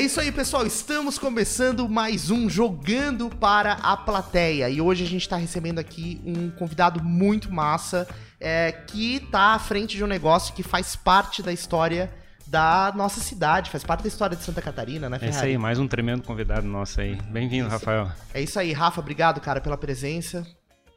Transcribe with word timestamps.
É 0.00 0.02
isso 0.02 0.18
aí, 0.18 0.32
pessoal. 0.32 0.66
Estamos 0.66 1.18
começando 1.18 1.86
mais 1.86 2.30
um 2.30 2.48
Jogando 2.48 3.28
para 3.28 3.74
a 3.74 3.94
Plateia. 3.98 4.70
E 4.70 4.80
hoje 4.80 5.04
a 5.04 5.06
gente 5.06 5.20
está 5.20 5.36
recebendo 5.36 5.78
aqui 5.78 6.18
um 6.24 6.50
convidado 6.50 7.04
muito 7.04 7.52
massa 7.52 8.08
é, 8.40 8.72
que 8.72 9.20
tá 9.30 9.52
à 9.52 9.58
frente 9.58 9.98
de 9.98 10.02
um 10.02 10.06
negócio 10.06 10.54
que 10.54 10.62
faz 10.62 10.96
parte 10.96 11.42
da 11.42 11.52
história 11.52 12.10
da 12.46 12.90
nossa 12.96 13.20
cidade, 13.20 13.68
faz 13.68 13.84
parte 13.84 14.00
da 14.00 14.08
história 14.08 14.34
de 14.34 14.42
Santa 14.42 14.62
Catarina, 14.62 15.06
né, 15.06 15.18
Ferrari? 15.18 15.36
É 15.36 15.38
isso 15.38 15.44
aí, 15.44 15.58
mais 15.58 15.78
um 15.78 15.86
tremendo 15.86 16.22
convidado 16.22 16.66
nosso 16.66 16.98
aí. 16.98 17.16
Bem-vindo, 17.30 17.68
Rafael. 17.68 18.10
É 18.32 18.40
isso 18.40 18.58
aí, 18.58 18.72
Rafa, 18.72 19.02
obrigado, 19.02 19.38
cara, 19.38 19.60
pela 19.60 19.76
presença. 19.76 20.46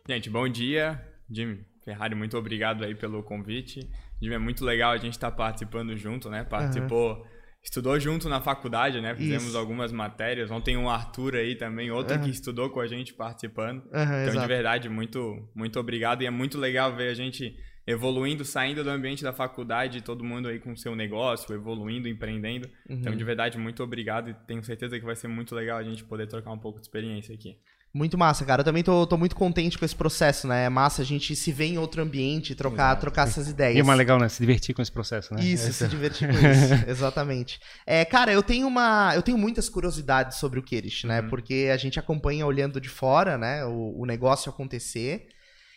Gente, 0.08 0.30
bom 0.30 0.48
dia. 0.48 0.98
Jimmy, 1.30 1.60
Ferrari, 1.84 2.16
muito 2.16 2.38
obrigado 2.38 2.86
aí 2.86 2.96
pelo 2.96 3.22
convite. 3.22 3.82
Jimmy, 4.22 4.36
é 4.36 4.40
muito 4.40 4.64
legal 4.64 4.94
a 4.94 4.98
gente 4.98 5.12
estar 5.12 5.30
tá 5.30 5.36
participando 5.36 5.94
junto, 5.98 6.30
né? 6.30 6.46
Participou, 6.46 7.18
uhum. 7.18 7.33
Estudou 7.64 7.98
junto 8.00 8.28
na 8.28 8.42
faculdade, 8.42 9.00
né? 9.00 9.16
Fizemos 9.16 9.50
Isso. 9.50 9.58
algumas 9.58 9.92
matérias. 9.92 10.52
Ontem 10.52 10.76
um 10.76 10.90
Arthur 10.90 11.36
aí 11.36 11.56
também, 11.56 11.90
outro 11.90 12.18
uhum. 12.18 12.24
que 12.24 12.30
estudou 12.30 12.70
com 12.70 12.82
a 12.82 12.88
gente 12.88 13.14
participando. 13.14 13.84
Uhum, 13.86 14.02
então, 14.02 14.28
exato. 14.28 14.42
de 14.42 14.48
verdade, 14.48 14.90
muito, 14.90 15.50
muito 15.56 15.80
obrigado. 15.80 16.22
E 16.22 16.26
é 16.26 16.30
muito 16.30 16.58
legal 16.58 16.94
ver 16.94 17.10
a 17.10 17.14
gente 17.14 17.58
evoluindo, 17.86 18.46
saindo 18.46 18.84
do 18.84 18.90
ambiente 18.90 19.24
da 19.24 19.34
faculdade, 19.34 20.02
todo 20.02 20.24
mundo 20.24 20.48
aí 20.48 20.60
com 20.60 20.72
o 20.72 20.78
seu 20.78 20.96
negócio, 20.96 21.54
evoluindo, 21.54 22.08
empreendendo. 22.08 22.68
Então, 22.86 22.96
uhum. 22.96 23.02
Então, 23.02 23.16
de 23.16 23.24
verdade, 23.24 23.58
muito 23.58 23.82
obrigado 23.82 24.30
e 24.30 24.34
tenho 24.46 24.64
certeza 24.64 25.00
que 25.00 25.06
vai 25.06 25.16
ser 25.16 25.28
muito 25.28 25.56
legal 25.56 25.78
a 25.78 25.84
gente 25.84 26.04
poder 26.04 26.28
trocar 26.28 26.52
um 26.52 26.60
pouco 26.60 26.80
de 26.80 26.86
experiência 26.86 27.34
aqui. 27.34 27.58
Muito 27.96 28.18
massa, 28.18 28.44
cara. 28.44 28.62
Eu 28.62 28.66
também 28.66 28.82
tô, 28.82 29.06
tô 29.06 29.16
muito 29.18 29.36
contente 29.36 29.78
com 29.78 29.86
esse 29.86 29.96
processo, 29.96 30.48
né? 30.48 30.66
É 30.66 30.70
massa 30.70 31.04
a 31.04 31.06
gente 31.06 31.36
se 31.36 31.52
ver 31.52 31.66
em 31.66 31.78
outro 31.78 32.02
ambiente, 32.02 32.56
trocar, 32.56 32.96
trocar 32.96 33.28
essas 33.28 33.48
ideias. 33.48 33.78
E 33.78 33.82
é 33.82 33.84
mais 33.84 34.00
legal, 34.00 34.18
né? 34.18 34.28
Se 34.28 34.40
divertir 34.40 34.74
com 34.74 34.82
esse 34.82 34.92
processo, 34.92 35.32
né? 35.32 35.44
Isso, 35.44 35.72
se 35.72 35.88
divertir 35.88 36.28
com 36.28 36.34
isso. 36.42 36.90
Exatamente. 36.90 37.60
É, 37.86 38.04
cara, 38.04 38.34
eu 38.34 38.42
tenho 38.42 38.68
uma. 38.68 39.14
Eu 39.14 39.22
tenho 39.22 39.38
muitas 39.38 39.70
curiosidades 39.70 40.40
sobre 40.40 40.60
o 40.60 40.64
Kerish, 40.64 41.04
né? 41.04 41.22
Uhum. 41.22 41.30
Porque 41.30 41.70
a 41.72 41.78
gente 41.78 42.00
acompanha 42.00 42.48
olhando 42.48 42.82
de 42.82 42.90
fora, 42.90 43.38
né? 43.38 43.64
O, 43.64 44.00
o 44.00 44.06
negócio 44.08 44.50
acontecer. 44.50 45.28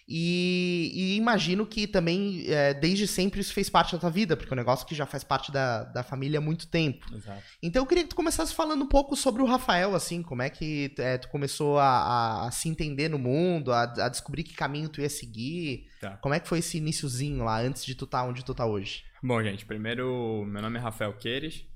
E, 0.08 0.92
e, 0.94 1.16
imagino 1.16 1.66
que 1.66 1.86
também, 1.86 2.44
é, 2.46 2.72
desde 2.72 3.08
sempre, 3.08 3.40
isso 3.40 3.52
fez 3.52 3.68
parte 3.68 3.92
da 3.92 3.98
tua 3.98 4.10
vida, 4.10 4.36
porque 4.36 4.52
é 4.52 4.54
um 4.54 4.56
negócio 4.56 4.86
que 4.86 4.94
já 4.94 5.04
faz 5.04 5.24
parte 5.24 5.50
da, 5.50 5.82
da 5.82 6.02
família 6.04 6.38
há 6.38 6.40
muito 6.40 6.68
tempo. 6.68 7.12
Exato. 7.12 7.42
Então 7.60 7.82
eu 7.82 7.86
queria 7.86 8.04
que 8.04 8.10
tu 8.10 8.16
começasse 8.16 8.54
falando 8.54 8.84
um 8.84 8.88
pouco 8.88 9.16
sobre 9.16 9.42
o 9.42 9.46
Rafael, 9.46 9.96
assim, 9.96 10.22
como 10.22 10.42
é 10.42 10.50
que 10.50 10.94
é, 10.98 11.18
tu 11.18 11.28
começou 11.28 11.78
a, 11.78 11.88
a, 11.88 12.46
a, 12.46 12.50
se 12.52 12.68
entender 12.68 13.08
no 13.08 13.18
mundo, 13.18 13.72
a, 13.72 13.82
a, 13.82 14.08
descobrir 14.08 14.44
que 14.44 14.54
caminho 14.54 14.88
tu 14.88 15.00
ia 15.00 15.08
seguir. 15.08 15.88
Tá. 16.00 16.10
Como 16.18 16.34
é 16.34 16.38
que 16.38 16.48
foi 16.48 16.60
esse 16.60 16.78
iníciozinho 16.78 17.44
lá, 17.44 17.60
antes 17.60 17.84
de 17.84 17.96
tu 17.96 18.04
estar 18.04 18.22
tá 18.22 18.28
onde 18.28 18.44
tu 18.44 18.54
tá 18.54 18.64
hoje? 18.64 19.04
Bom, 19.20 19.42
gente, 19.42 19.66
primeiro, 19.66 20.44
meu 20.46 20.62
nome 20.62 20.78
é 20.78 20.80
Rafael 20.80 21.12
Queires. 21.14 21.66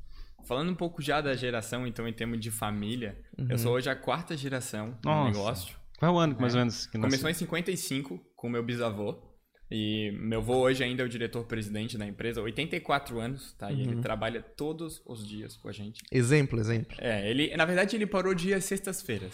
Falando 0.45 0.71
um 0.71 0.75
pouco 0.75 1.03
já 1.03 1.21
da 1.21 1.35
geração, 1.35 1.87
então, 1.87 2.07
em 2.07 2.13
termos 2.13 2.41
de 2.41 2.51
família, 2.51 3.19
uhum. 3.37 3.49
eu 3.51 3.59
sou 3.59 3.73
hoje 3.73 3.91
a 3.91 3.97
quarta 3.97 4.37
geração 4.37 4.97
no 5.05 5.25
negócio. 5.25 5.80
Qual 6.01 6.11
é 6.11 6.17
o 6.17 6.19
ano, 6.19 6.35
mais 6.41 6.55
é. 6.55 6.57
ou 6.57 6.61
menos? 6.63 6.87
Que 6.87 6.99
Começou 6.99 7.29
em 7.29 7.35
55, 7.35 8.19
com 8.35 8.49
meu 8.49 8.63
bisavô. 8.63 9.29
E 9.71 10.11
meu 10.19 10.41
avô 10.41 10.57
hoje 10.57 10.83
ainda 10.83 11.03
é 11.03 11.07
o 11.07 11.09
diretor-presidente 11.09 11.97
da 11.97 12.05
empresa, 12.05 12.43
84 12.43 13.21
anos, 13.21 13.53
tá? 13.53 13.71
E 13.71 13.83
ele 13.83 13.97
uhum. 13.97 14.01
trabalha 14.01 14.43
todos 14.43 15.01
os 15.07 15.29
dias 15.29 15.57
com 15.59 15.69
a 15.69 15.73
gente. 15.73 16.03
Exemplo, 16.11 16.59
exemplo. 16.59 16.97
É, 16.99 17.31
ele, 17.31 17.55
na 17.55 17.65
verdade, 17.67 17.95
ele 17.95 18.07
parou 18.07 18.35
dia 18.35 18.61
sextas-feiras. 18.61 19.31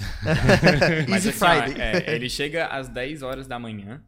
Mas 1.09 1.27
assim, 1.27 1.43
ó, 1.43 1.81
é, 1.81 2.15
ele 2.15 2.29
chega 2.29 2.67
às 2.67 2.89
10 2.89 3.23
horas 3.23 3.47
da 3.47 3.59
manhã. 3.59 4.05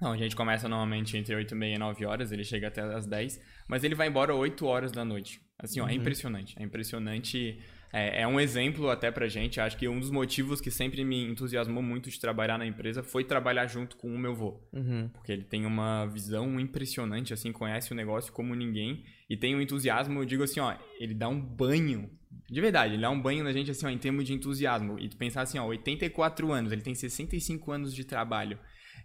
Não, 0.00 0.12
a 0.12 0.16
gente 0.16 0.36
começa 0.36 0.68
normalmente 0.68 1.16
entre 1.16 1.34
8 1.34 1.52
e 1.52 1.58
meia 1.58 1.74
e 1.74 1.78
9 1.78 2.04
horas, 2.04 2.30
ele 2.30 2.44
chega 2.44 2.68
até 2.68 2.82
às 2.82 3.06
10, 3.06 3.40
mas 3.68 3.82
ele 3.82 3.94
vai 3.94 4.06
embora 4.06 4.34
8 4.34 4.64
horas 4.66 4.92
da 4.92 5.04
noite. 5.04 5.40
Assim, 5.58 5.80
ó, 5.80 5.84
é 5.84 5.86
uhum. 5.86 5.90
é 5.90 5.94
impressionante. 5.94 6.54
É 6.58 6.62
impressionante 6.62 7.58
é, 7.92 8.22
é, 8.22 8.26
um 8.26 8.38
exemplo 8.38 8.88
até 8.88 9.10
pra 9.10 9.28
gente. 9.28 9.60
Acho 9.60 9.76
que 9.76 9.88
um 9.88 9.98
dos 9.98 10.10
motivos 10.10 10.60
que 10.60 10.70
sempre 10.70 11.04
me 11.04 11.24
entusiasmou 11.24 11.82
muito 11.82 12.08
de 12.08 12.20
trabalhar 12.20 12.58
na 12.58 12.66
empresa 12.66 13.02
foi 13.02 13.24
trabalhar 13.24 13.66
junto 13.66 13.96
com 13.96 14.14
o 14.14 14.18
meu 14.18 14.32
avô. 14.32 14.60
Uhum. 14.72 15.08
Porque 15.12 15.32
ele 15.32 15.42
tem 15.42 15.66
uma 15.66 16.06
visão 16.06 16.60
impressionante, 16.60 17.32
assim, 17.32 17.52
conhece 17.52 17.92
o 17.92 17.96
negócio 17.96 18.32
como 18.32 18.54
ninguém 18.54 19.04
e 19.28 19.36
tem 19.36 19.54
um 19.54 19.60
entusiasmo, 19.60 20.20
eu 20.20 20.24
digo 20.24 20.42
assim, 20.42 20.60
ó, 20.60 20.74
ele 20.98 21.14
dá 21.14 21.28
um 21.28 21.40
banho. 21.40 22.10
De 22.48 22.60
verdade, 22.60 22.94
ele 22.94 23.02
dá 23.02 23.10
um 23.10 23.20
banho 23.20 23.44
na 23.44 23.52
gente, 23.52 23.70
assim, 23.70 23.86
ó, 23.86 23.88
em 23.88 23.98
termos 23.98 24.24
de 24.24 24.32
entusiasmo. 24.32 24.98
E 24.98 25.08
tu 25.08 25.16
pensar 25.16 25.42
assim, 25.42 25.58
ó, 25.58 25.66
84 25.66 26.52
anos, 26.52 26.72
ele 26.72 26.82
tem 26.82 26.94
65 26.94 27.72
anos 27.72 27.94
de 27.94 28.04
trabalho. 28.04 28.58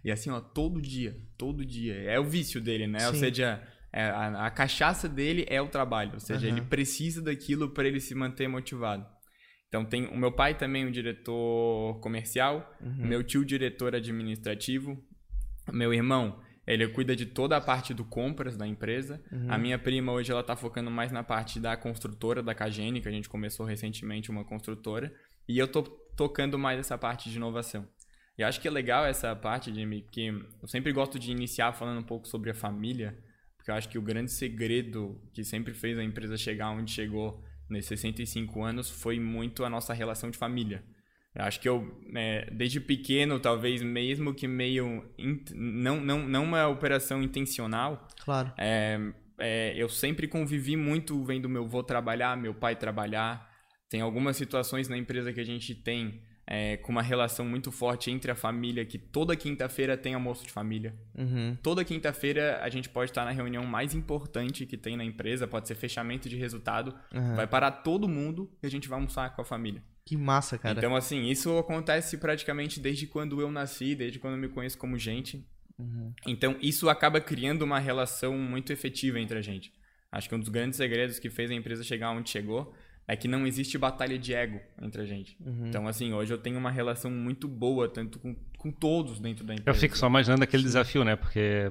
E 0.04 0.10
assim, 0.10 0.30
ó, 0.30 0.40
todo 0.40 0.80
dia, 0.80 1.16
todo 1.36 1.64
dia. 1.64 1.94
É 1.94 2.18
o 2.18 2.24
vício 2.24 2.60
dele, 2.60 2.86
né? 2.86 3.00
Sim. 3.00 3.06
Ou 3.06 3.14
seja, 3.14 3.62
é, 3.96 4.10
a, 4.10 4.46
a, 4.46 4.50
cachaça 4.50 5.08
dele 5.08 5.46
é 5.48 5.60
o 5.60 5.68
trabalho, 5.68 6.12
ou 6.14 6.20
seja, 6.20 6.46
uhum. 6.46 6.52
ele 6.52 6.66
precisa 6.66 7.22
daquilo 7.22 7.70
para 7.70 7.88
ele 7.88 8.00
se 8.00 8.14
manter 8.14 8.46
motivado. 8.46 9.06
Então 9.68 9.84
tem 9.84 10.06
o 10.06 10.16
meu 10.16 10.30
pai 10.30 10.54
também 10.54 10.86
um 10.86 10.90
diretor 10.90 11.98
comercial, 12.00 12.76
uhum. 12.80 13.06
meu 13.06 13.22
tio 13.22 13.44
diretor 13.44 13.94
administrativo, 13.94 15.02
meu 15.72 15.94
irmão 15.94 16.40
ele 16.66 16.86
cuida 16.88 17.14
de 17.14 17.24
toda 17.24 17.56
a 17.56 17.60
parte 17.60 17.94
do 17.94 18.04
compras 18.04 18.56
da 18.56 18.66
empresa. 18.66 19.22
Uhum. 19.30 19.46
A 19.48 19.56
minha 19.56 19.78
prima 19.78 20.12
hoje 20.12 20.32
ela 20.32 20.40
está 20.40 20.56
focando 20.56 20.90
mais 20.90 21.12
na 21.12 21.22
parte 21.22 21.60
da 21.60 21.76
construtora 21.76 22.42
da 22.42 22.54
Cagene, 22.54 23.00
que 23.00 23.08
a 23.08 23.12
gente 23.12 23.28
começou 23.28 23.64
recentemente 23.64 24.30
uma 24.30 24.44
construtora, 24.44 25.14
e 25.48 25.58
eu 25.58 25.68
tô 25.68 25.82
tocando 25.82 26.58
mais 26.58 26.80
essa 26.80 26.98
parte 26.98 27.30
de 27.30 27.36
inovação. 27.36 27.86
E 28.36 28.42
acho 28.42 28.60
que 28.60 28.66
é 28.66 28.70
legal 28.70 29.06
essa 29.06 29.34
parte, 29.34 29.72
Jimmy, 29.72 30.02
que 30.10 30.26
eu 30.60 30.66
sempre 30.66 30.92
gosto 30.92 31.18
de 31.18 31.30
iniciar 31.30 31.72
falando 31.72 32.00
um 32.00 32.06
pouco 32.06 32.26
sobre 32.26 32.50
a 32.50 32.54
família, 32.54 33.16
porque 33.66 33.72
eu 33.72 33.74
acho 33.74 33.88
que 33.88 33.98
o 33.98 34.02
grande 34.02 34.30
segredo 34.30 35.20
que 35.32 35.42
sempre 35.42 35.74
fez 35.74 35.98
a 35.98 36.04
empresa 36.04 36.36
chegar 36.36 36.70
onde 36.70 36.92
chegou 36.92 37.42
nesses 37.68 37.88
65 37.98 38.62
anos 38.62 38.88
foi 38.88 39.18
muito 39.18 39.64
a 39.64 39.68
nossa 39.68 39.92
relação 39.92 40.30
de 40.30 40.38
família. 40.38 40.84
Eu 41.34 41.42
acho 41.42 41.58
que 41.58 41.68
eu, 41.68 42.00
é, 42.14 42.48
desde 42.52 42.80
pequeno, 42.80 43.40
talvez 43.40 43.82
mesmo 43.82 44.32
que 44.32 44.46
meio. 44.46 45.04
não, 45.52 46.00
não, 46.00 46.28
não 46.28 46.44
uma 46.44 46.68
operação 46.68 47.20
intencional. 47.20 48.06
Claro. 48.20 48.52
É, 48.56 49.00
é, 49.36 49.74
eu 49.76 49.88
sempre 49.88 50.28
convivi 50.28 50.76
muito 50.76 51.24
vendo 51.24 51.48
meu 51.48 51.64
avô 51.64 51.82
trabalhar, 51.82 52.36
meu 52.36 52.54
pai 52.54 52.76
trabalhar. 52.76 53.50
Tem 53.90 54.00
algumas 54.00 54.36
situações 54.36 54.88
na 54.88 54.96
empresa 54.96 55.32
que 55.32 55.40
a 55.40 55.44
gente 55.44 55.74
tem 55.74 56.22
é, 56.46 56.76
com 56.76 56.92
uma 56.92 57.02
relação 57.02 57.44
muito 57.44 57.72
forte 57.72 58.10
entre 58.10 58.30
a 58.30 58.34
família, 58.34 58.84
que 58.84 58.98
toda 58.98 59.34
quinta-feira 59.34 59.96
tem 59.96 60.14
almoço 60.14 60.44
de 60.44 60.52
família. 60.52 60.94
Uhum. 61.14 61.56
Toda 61.60 61.84
quinta-feira 61.84 62.60
a 62.62 62.68
gente 62.68 62.88
pode 62.88 63.10
estar 63.10 63.24
na 63.24 63.32
reunião 63.32 63.64
mais 63.64 63.94
importante 63.94 64.64
que 64.64 64.76
tem 64.76 64.96
na 64.96 65.04
empresa, 65.04 65.48
pode 65.48 65.66
ser 65.66 65.74
fechamento 65.74 66.28
de 66.28 66.36
resultado. 66.36 66.94
Uhum. 67.12 67.34
Vai 67.34 67.46
parar 67.48 67.72
todo 67.72 68.08
mundo 68.08 68.50
e 68.62 68.66
a 68.66 68.70
gente 68.70 68.88
vai 68.88 68.96
almoçar 68.96 69.34
com 69.34 69.42
a 69.42 69.44
família. 69.44 69.82
Que 70.04 70.16
massa, 70.16 70.56
cara. 70.56 70.78
Então, 70.78 70.94
assim, 70.94 71.24
isso 71.28 71.58
acontece 71.58 72.16
praticamente 72.16 72.78
desde 72.78 73.08
quando 73.08 73.40
eu 73.40 73.50
nasci, 73.50 73.96
desde 73.96 74.20
quando 74.20 74.34
eu 74.34 74.40
me 74.40 74.48
conheço 74.48 74.78
como 74.78 74.96
gente. 74.96 75.44
Uhum. 75.76 76.12
Então, 76.28 76.56
isso 76.62 76.88
acaba 76.88 77.20
criando 77.20 77.62
uma 77.62 77.80
relação 77.80 78.38
muito 78.38 78.72
efetiva 78.72 79.18
entre 79.18 79.36
a 79.36 79.42
gente. 79.42 79.74
Acho 80.12 80.28
que 80.28 80.34
um 80.36 80.38
dos 80.38 80.48
grandes 80.48 80.76
segredos 80.76 81.18
que 81.18 81.28
fez 81.28 81.50
a 81.50 81.54
empresa 81.54 81.82
chegar 81.82 82.12
onde 82.12 82.30
chegou 82.30 82.72
é 83.08 83.16
que 83.16 83.28
não 83.28 83.46
existe 83.46 83.78
batalha 83.78 84.18
de 84.18 84.34
ego 84.34 84.60
entre 84.82 85.02
a 85.02 85.04
gente. 85.04 85.36
Uhum. 85.40 85.68
Então, 85.68 85.86
assim, 85.86 86.12
hoje 86.12 86.32
eu 86.32 86.38
tenho 86.38 86.58
uma 86.58 86.70
relação 86.70 87.10
muito 87.10 87.46
boa, 87.46 87.88
tanto 87.88 88.18
com, 88.18 88.34
com 88.58 88.70
todos 88.72 89.20
dentro 89.20 89.44
da 89.44 89.54
empresa. 89.54 89.70
Eu 89.70 89.80
fico 89.80 89.96
só 89.96 90.08
imaginando 90.08 90.42
aquele 90.42 90.62
Sim. 90.62 90.68
desafio, 90.68 91.04
né? 91.04 91.14
Porque 91.14 91.70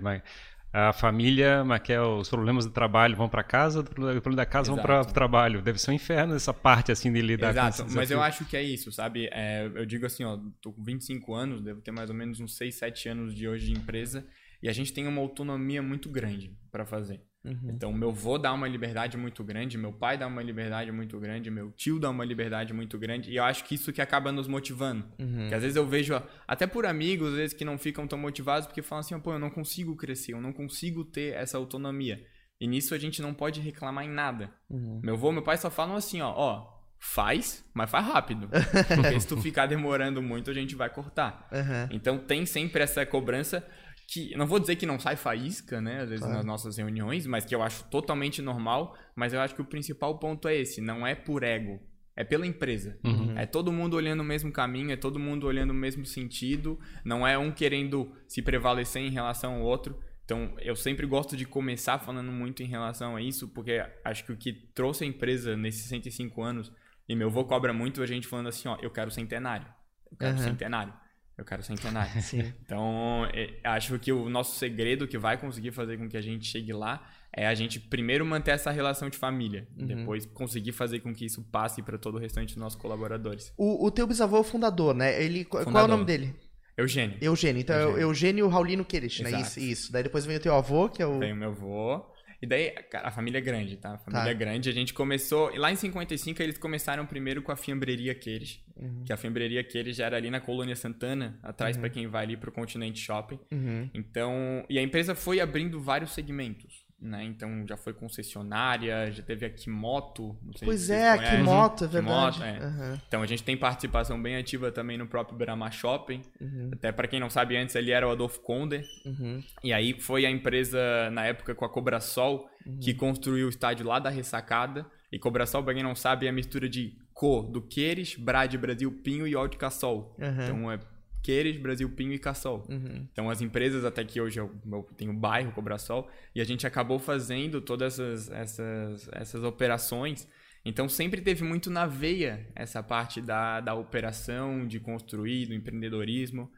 a 0.72 0.92
família, 0.94 1.64
mas 1.64 1.82
que 1.82 1.94
é 1.94 2.02
os 2.02 2.30
problemas 2.30 2.66
do 2.66 2.72
trabalho 2.72 3.16
vão 3.16 3.30
para 3.30 3.44
casa, 3.44 3.80
os 3.80 3.88
problemas 3.88 4.36
da 4.36 4.46
casa 4.46 4.72
Exato. 4.72 4.76
vão 4.76 4.86
para 4.86 5.10
o 5.10 5.14
trabalho. 5.14 5.62
Deve 5.62 5.80
ser 5.80 5.92
um 5.92 5.94
inferno 5.94 6.36
essa 6.36 6.54
parte, 6.54 6.92
assim, 6.92 7.12
de 7.12 7.22
lidar 7.22 7.52
Exato. 7.52 7.78
com 7.78 7.88
isso. 7.88 7.96
Mas 7.96 8.12
eu 8.12 8.22
acho 8.22 8.46
que 8.46 8.56
é 8.56 8.64
isso, 8.64 8.92
sabe? 8.92 9.30
É, 9.32 9.70
eu 9.74 9.86
digo 9.86 10.06
assim, 10.06 10.24
ó, 10.24 10.38
tô 10.62 10.72
com 10.72 10.84
25 10.84 11.34
anos, 11.34 11.62
devo 11.62 11.82
ter 11.82 11.92
mais 11.92 12.10
ou 12.10 12.16
menos 12.16 12.40
uns 12.40 12.56
6, 12.58 12.76
7 12.76 13.10
anos 13.10 13.36
de 13.36 13.48
hoje 13.48 13.68
de 13.68 13.74
empresa, 13.74 14.26
e 14.62 14.70
a 14.70 14.74
gente 14.74 14.92
tem 14.92 15.06
uma 15.08 15.22
autonomia 15.22 15.82
muito 15.82 16.10
grande 16.10 16.54
para 16.72 16.86
fazer. 16.86 17.22
Uhum. 17.46 17.70
Então, 17.70 17.94
meu 17.94 18.10
avô 18.10 18.38
dá 18.38 18.52
uma 18.52 18.68
liberdade 18.68 19.16
muito 19.16 19.44
grande, 19.44 19.78
meu 19.78 19.94
pai 19.94 20.18
dá 20.18 20.26
uma 20.26 20.42
liberdade 20.42 20.92
muito 20.92 21.20
grande, 21.20 21.52
meu 21.52 21.72
tio 21.72 22.00
dá 22.00 22.10
uma 22.10 22.26
liberdade 22.26 22.74
muito 22.74 22.98
grande, 22.98 23.32
e 23.32 23.36
eu 23.36 23.44
acho 23.44 23.64
que 23.64 23.76
isso 23.76 23.94
que 23.94 24.02
acaba 24.02 24.32
nos 24.32 24.48
motivando. 24.48 25.06
Uhum. 25.20 25.48
Que 25.48 25.54
às 25.54 25.62
vezes 25.62 25.76
eu 25.76 25.86
vejo, 25.86 26.20
até 26.48 26.66
por 26.66 26.86
amigos, 26.86 27.30
às 27.30 27.36
vezes 27.36 27.54
que 27.54 27.64
não 27.64 27.78
ficam 27.78 28.08
tão 28.08 28.18
motivados, 28.18 28.66
porque 28.66 28.82
falam 28.82 29.02
assim, 29.02 29.20
pô, 29.20 29.34
eu 29.34 29.40
não 29.40 29.52
consigo 29.52 29.96
crescer, 29.96 30.34
eu 30.34 30.42
não 30.42 30.52
consigo 30.52 31.06
ter 31.06 31.36
essa 31.36 31.58
autonomia. 31.58 32.26
E 32.60 32.68
nisso 32.68 32.96
a 32.96 32.98
gente 32.98 33.22
não 33.22 33.34
pode 33.34 33.60
reclamar 33.60 34.06
em 34.06 34.10
nada. 34.10 34.50
Uhum. 34.70 35.02
Meu 35.04 35.14
avô, 35.14 35.32
meu 35.32 35.44
pai 35.44 35.58
só 35.58 35.70
falam 35.70 35.96
assim, 35.96 36.22
ó, 36.22 36.34
ó, 36.36 36.76
faz, 36.98 37.64
mas 37.74 37.90
faz 37.90 38.06
rápido. 38.06 38.50
Porque 38.96 39.20
se 39.20 39.28
tu 39.28 39.38
ficar 39.38 39.68
demorando 39.68 40.22
muito, 40.22 40.50
a 40.50 40.54
gente 40.54 40.76
vai 40.76 40.90
cortar. 40.90 41.48
Então 41.92 42.18
tem 42.18 42.46
sempre 42.46 42.82
essa 42.82 43.06
cobrança 43.06 43.66
que 44.08 44.36
não 44.36 44.46
vou 44.46 44.60
dizer 44.60 44.76
que 44.76 44.86
não 44.86 45.00
sai 45.00 45.16
faísca, 45.16 45.82
né, 45.82 46.02
às 46.02 46.10
vezes 46.10 46.24
claro. 46.24 46.38
nas 46.38 46.46
nossas 46.46 46.78
reuniões, 46.78 47.26
mas 47.26 47.46
que 47.46 47.56
eu 47.56 47.62
acho 47.62 47.84
totalmente 47.86 48.42
normal, 48.42 48.96
mas 49.16 49.34
eu 49.34 49.42
acho 49.42 49.56
que 49.56 49.62
o 49.62 49.66
principal 49.66 50.18
ponto 50.20 50.48
é 50.48 50.56
esse, 50.56 50.80
não 50.80 51.06
é 51.06 51.16
por 51.16 51.44
ego, 51.44 51.80
é 52.16 52.24
pela 52.24 52.46
empresa. 52.46 52.98
Uhum. 53.04 53.38
É 53.38 53.46
todo 53.46 53.72
mundo 53.72 53.96
olhando 53.96 54.22
o 54.22 54.24
mesmo 54.24 54.52
caminho, 54.52 54.92
é 54.92 54.96
todo 54.96 55.20
mundo 55.20 55.48
olhando 55.48 55.72
o 55.72 55.74
mesmo 55.76 56.06
sentido, 56.06 56.80
não 57.04 57.28
é 57.28 57.38
um 57.38 57.52
querendo 57.52 58.12
se 58.28 58.42
prevalecer 58.42 59.02
em 59.02 59.10
relação 59.10 59.56
ao 59.56 59.62
outro. 59.62 60.00
Então, 60.24 60.56
eu 60.60 60.76
sempre 60.76 61.06
gosto 61.06 61.36
de 61.36 61.46
começar 61.46 62.00
falando 62.00 62.32
muito 62.32 62.64
em 62.64 62.66
relação 62.66 63.16
a 63.16 63.22
isso, 63.22 63.48
porque 63.50 63.84
acho 64.04 64.26
que 64.26 64.32
o 64.32 64.38
que 64.38 64.54
trouxe 64.54 65.04
a 65.04 65.08
empresa 65.08 65.56
nesses 65.56 65.84
65 65.84 66.42
anos, 66.42 66.72
e 67.08 67.16
meu 67.16 67.28
avô 67.28 67.44
cobra 67.46 67.74
muito 67.74 68.02
a 68.02 68.06
gente 68.08 68.28
falando 68.28 68.50
assim, 68.50 68.68
ó, 68.68 68.78
eu 68.82 68.90
quero 68.90 69.12
centenário. 69.12 69.68
Eu 70.10 70.18
quero 70.18 70.38
uhum. 70.38 70.44
centenário. 70.44 70.94
Eu 71.38 71.44
quero 71.44 71.62
centenário. 71.64 72.12
Sim. 72.22 72.54
Então, 72.66 73.28
é, 73.34 73.54
acho 73.64 74.00
que 74.00 74.12
o 74.12 74.30
nosso 74.30 74.58
segredo 74.58 75.08
que 75.08 75.18
vai 75.18 75.38
conseguir 75.38 75.72
fazer 75.72 75.98
com 75.98 76.08
que 76.08 76.18
a 76.18 76.22
gente 76.22 76.46
chegue 76.46 76.72
lá 76.72 77.06
é 77.34 77.46
a 77.46 77.54
gente 77.54 77.80
primeiro 77.80 78.26
manter 78.26 78.52
essa 78.52 78.72
relação 78.72 79.10
de 79.10 79.18
família, 79.18 79.68
uhum. 79.78 79.86
depois 79.86 80.26
conseguir 80.26 80.72
fazer 80.72 81.02
com 81.02 81.14
que 81.14 81.26
isso 81.26 81.44
passe 81.52 81.82
para 81.82 81.98
todo 81.98 82.16
o 82.16 82.18
restante 82.18 82.54
dos 82.54 82.58
nossos 82.58 82.80
colaboradores. 82.80 83.54
O, 83.58 83.86
o 83.86 83.92
teu 83.92 84.08
bisavô 84.08 84.38
é 84.38 84.40
o 84.40 84.44
fundador, 84.44 84.96
né? 84.96 85.22
Ele, 85.22 85.44
fundador. 85.44 85.72
Qual 85.72 85.84
é 85.84 85.86
o 85.86 85.90
nome 85.90 86.06
dele? 86.06 86.34
Eugênio. 86.78 87.18
Eugênio. 87.22 87.62
Então 87.62 87.76
Eugênio. 87.76 87.98
é 87.98 88.04
Eugênio 88.04 88.48
Raulino 88.48 88.86
Queires, 88.86 89.20
né? 89.20 89.42
Isso, 89.42 89.60
isso. 89.60 89.92
Daí 89.92 90.04
depois 90.04 90.26
vem 90.26 90.38
o 90.38 90.40
teu 90.40 90.56
avô, 90.56 90.90
que 90.90 91.02
é 91.02 91.06
o. 91.06 91.20
Vem 91.20 91.34
o 91.34 91.36
meu 91.36 91.50
avô. 91.50 92.15
E 92.42 92.46
daí, 92.46 92.72
cara, 92.72 93.08
a 93.08 93.12
família 93.12 93.40
é 93.40 93.42
grande, 93.42 93.78
tá? 93.78 93.94
A 93.94 93.98
família 93.98 94.26
tá. 94.26 94.30
é 94.30 94.34
grande. 94.34 94.70
A 94.70 94.74
gente 94.74 94.94
começou. 94.94 95.54
E 95.54 95.58
lá 95.58 95.72
em 95.72 95.76
55 95.76 96.42
eles 96.42 96.58
começaram 96.58 97.06
primeiro 97.06 97.42
com 97.42 97.52
a 97.52 97.56
Fiambreria 97.56 98.14
Queires. 98.14 98.64
Uhum. 98.76 99.04
Que 99.06 99.14
a 99.14 99.18
Fiambreria 99.18 99.64
Queires 99.64 99.98
já 99.98 100.06
era 100.06 100.18
ali 100.18 100.30
na 100.30 100.40
Colônia 100.40 100.76
Santana, 100.76 101.40
atrás 101.42 101.76
uhum. 101.76 101.82
para 101.82 101.90
quem 101.90 102.08
vai 102.08 102.24
ali 102.24 102.38
pro 102.38 102.52
Continente 102.52 103.00
Shopping. 103.00 103.40
Uhum. 103.52 103.90
Então. 103.94 104.66
E 104.70 104.78
a 104.78 104.82
empresa 104.82 105.16
foi 105.16 105.40
abrindo 105.40 105.80
vários 105.80 106.12
segmentos 106.12 106.85
né? 107.00 107.24
Então 107.24 107.66
já 107.68 107.78
foi 107.78 107.94
concessionária, 107.94 109.12
já 109.12 109.22
teve 109.22 109.46
a 109.46 109.50
Kimoto. 109.50 110.38
pois 110.64 110.90
é, 110.90 111.10
a 111.10 111.18
Kimoto, 111.18 111.84
é 111.84 111.88
verdade. 111.88 112.40
Kimoto, 112.40 112.44
é. 112.44 112.66
Uhum. 112.66 113.00
Então 113.08 113.22
a 113.22 113.26
gente 113.26 113.44
tem 113.44 113.58
participação 113.58 114.22
bem 114.22 114.38
ativa 114.38 114.72
também 114.72 114.98
no 114.98 115.08
próprio 115.08 115.38
Brahma 115.38 115.70
Shopping. 115.72 116.22
Uhum. 116.40 116.72
Até 116.74 116.92
para 116.92 117.08
quem 117.08 117.20
não 117.20 117.30
sabe, 117.30 117.58
antes 117.58 117.76
ele 117.76 117.92
era 117.92 118.08
o 118.08 118.12
Adolfo 118.12 118.40
Conde. 118.42 118.82
Uhum. 119.06 119.44
E 119.64 119.74
aí 119.74 120.00
foi 120.00 120.26
a 120.26 120.30
empresa, 120.30 121.10
na 121.12 121.26
época, 121.26 121.54
com 121.54 121.66
a 121.66 121.70
Cobrasol, 121.70 122.50
uhum. 122.66 122.80
que 122.80 122.94
construiu 122.94 123.48
o 123.48 123.50
estádio 123.50 123.86
lá 123.86 124.00
da 124.00 124.10
Ressacada. 124.10 124.86
E 125.12 125.20
Cobrasol, 125.20 125.64
pra 125.64 125.74
quem 125.74 125.84
não 125.84 125.96
sabe, 125.96 126.26
é 126.26 126.30
a 126.30 126.34
mistura 126.34 126.68
de 126.68 126.98
Co, 127.14 127.42
do 127.44 127.62
Queires, 127.62 128.16
Brad, 128.16 128.54
Brasil, 128.56 128.92
Pinho 128.92 129.28
e 129.28 129.36
Alticasol. 129.36 130.16
Uhum. 130.20 130.44
Então 130.44 130.72
é 130.72 130.80
Queires, 131.26 131.58
Brasil 131.58 131.90
Pinho 131.90 132.14
e 132.14 132.20
Cassol. 132.20 132.64
Uhum. 132.70 133.08
Então 133.12 133.32
as 133.32 133.42
empresas, 133.42 133.84
até 133.84 134.04
que 134.04 134.22
hoje 134.22 134.40
eu, 134.40 134.52
eu 134.72 134.84
tenho 134.96 135.12
o 135.12 135.18
bairro 135.18 135.52
Cobrasol, 135.52 136.08
e 136.36 136.40
a 136.40 136.44
gente 136.44 136.68
acabou 136.68 137.00
fazendo 137.00 137.60
todas 137.60 138.00
essas, 138.00 138.30
essas, 138.30 139.10
essas 139.12 139.44
operações. 139.44 140.28
Então 140.64 140.88
sempre 140.88 141.22
teve 141.22 141.44
muito 141.44 141.72
na 141.72 141.88
veia 141.88 142.48
essa 142.56 142.84
parte 142.84 143.22
da, 143.22 143.60
da 143.60 143.74
operação, 143.74 144.68
de 144.68 144.80
construir, 144.80 145.48
do 145.48 145.56
empreendedorismo. 145.56 146.52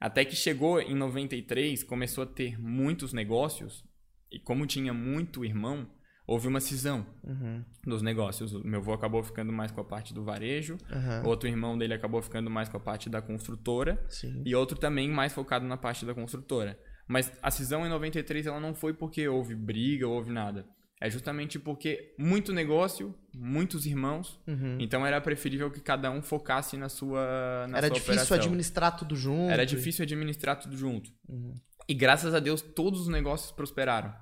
Até 0.00 0.24
que 0.24 0.34
chegou 0.34 0.80
em 0.80 0.96
93, 0.96 1.84
começou 1.84 2.24
a 2.24 2.26
ter 2.26 2.60
muitos 2.60 3.12
negócios, 3.12 3.84
e 4.32 4.40
como 4.40 4.66
tinha 4.66 4.92
muito 4.92 5.44
irmão, 5.44 5.88
houve 6.28 6.46
uma 6.46 6.60
cisão 6.60 7.06
uhum. 7.24 7.64
dos 7.84 8.02
negócios. 8.02 8.52
O 8.52 8.64
meu 8.64 8.80
avô 8.80 8.92
acabou 8.92 9.22
ficando 9.22 9.50
mais 9.50 9.72
com 9.72 9.80
a 9.80 9.84
parte 9.84 10.12
do 10.12 10.22
varejo, 10.22 10.76
uhum. 10.92 11.26
outro 11.26 11.48
irmão 11.48 11.76
dele 11.76 11.94
acabou 11.94 12.20
ficando 12.20 12.50
mais 12.50 12.68
com 12.68 12.76
a 12.76 12.80
parte 12.80 13.08
da 13.08 13.22
construtora 13.22 13.98
Sim. 14.10 14.42
e 14.44 14.54
outro 14.54 14.78
também 14.78 15.08
mais 15.08 15.32
focado 15.32 15.64
na 15.66 15.78
parte 15.78 16.04
da 16.04 16.14
construtora. 16.14 16.78
Mas 17.08 17.32
a 17.42 17.50
cisão 17.50 17.86
em 17.86 17.88
93 17.88 18.46
ela 18.46 18.60
não 18.60 18.74
foi 18.74 18.92
porque 18.92 19.26
houve 19.26 19.54
briga, 19.54 20.06
houve 20.06 20.30
nada. 20.30 20.66
É 21.00 21.08
justamente 21.08 21.58
porque 21.58 22.14
muito 22.18 22.52
negócio, 22.52 23.14
muitos 23.34 23.86
irmãos, 23.86 24.38
uhum. 24.46 24.76
então 24.78 25.06
era 25.06 25.18
preferível 25.20 25.70
que 25.70 25.80
cada 25.80 26.10
um 26.10 26.20
focasse 26.20 26.76
na 26.76 26.90
sua 26.90 27.66
na 27.68 27.78
Era 27.78 27.86
sua 27.86 27.94
difícil 27.94 28.14
operação. 28.14 28.36
administrar 28.36 28.96
tudo 28.96 29.16
junto. 29.16 29.50
Era 29.50 29.64
difícil 29.64 30.02
administrar 30.02 30.58
tudo 30.58 30.76
junto. 30.76 31.10
Uhum. 31.26 31.54
E 31.88 31.94
graças 31.94 32.34
a 32.34 32.40
Deus 32.40 32.60
todos 32.60 33.00
os 33.00 33.08
negócios 33.08 33.50
prosperaram 33.50 34.12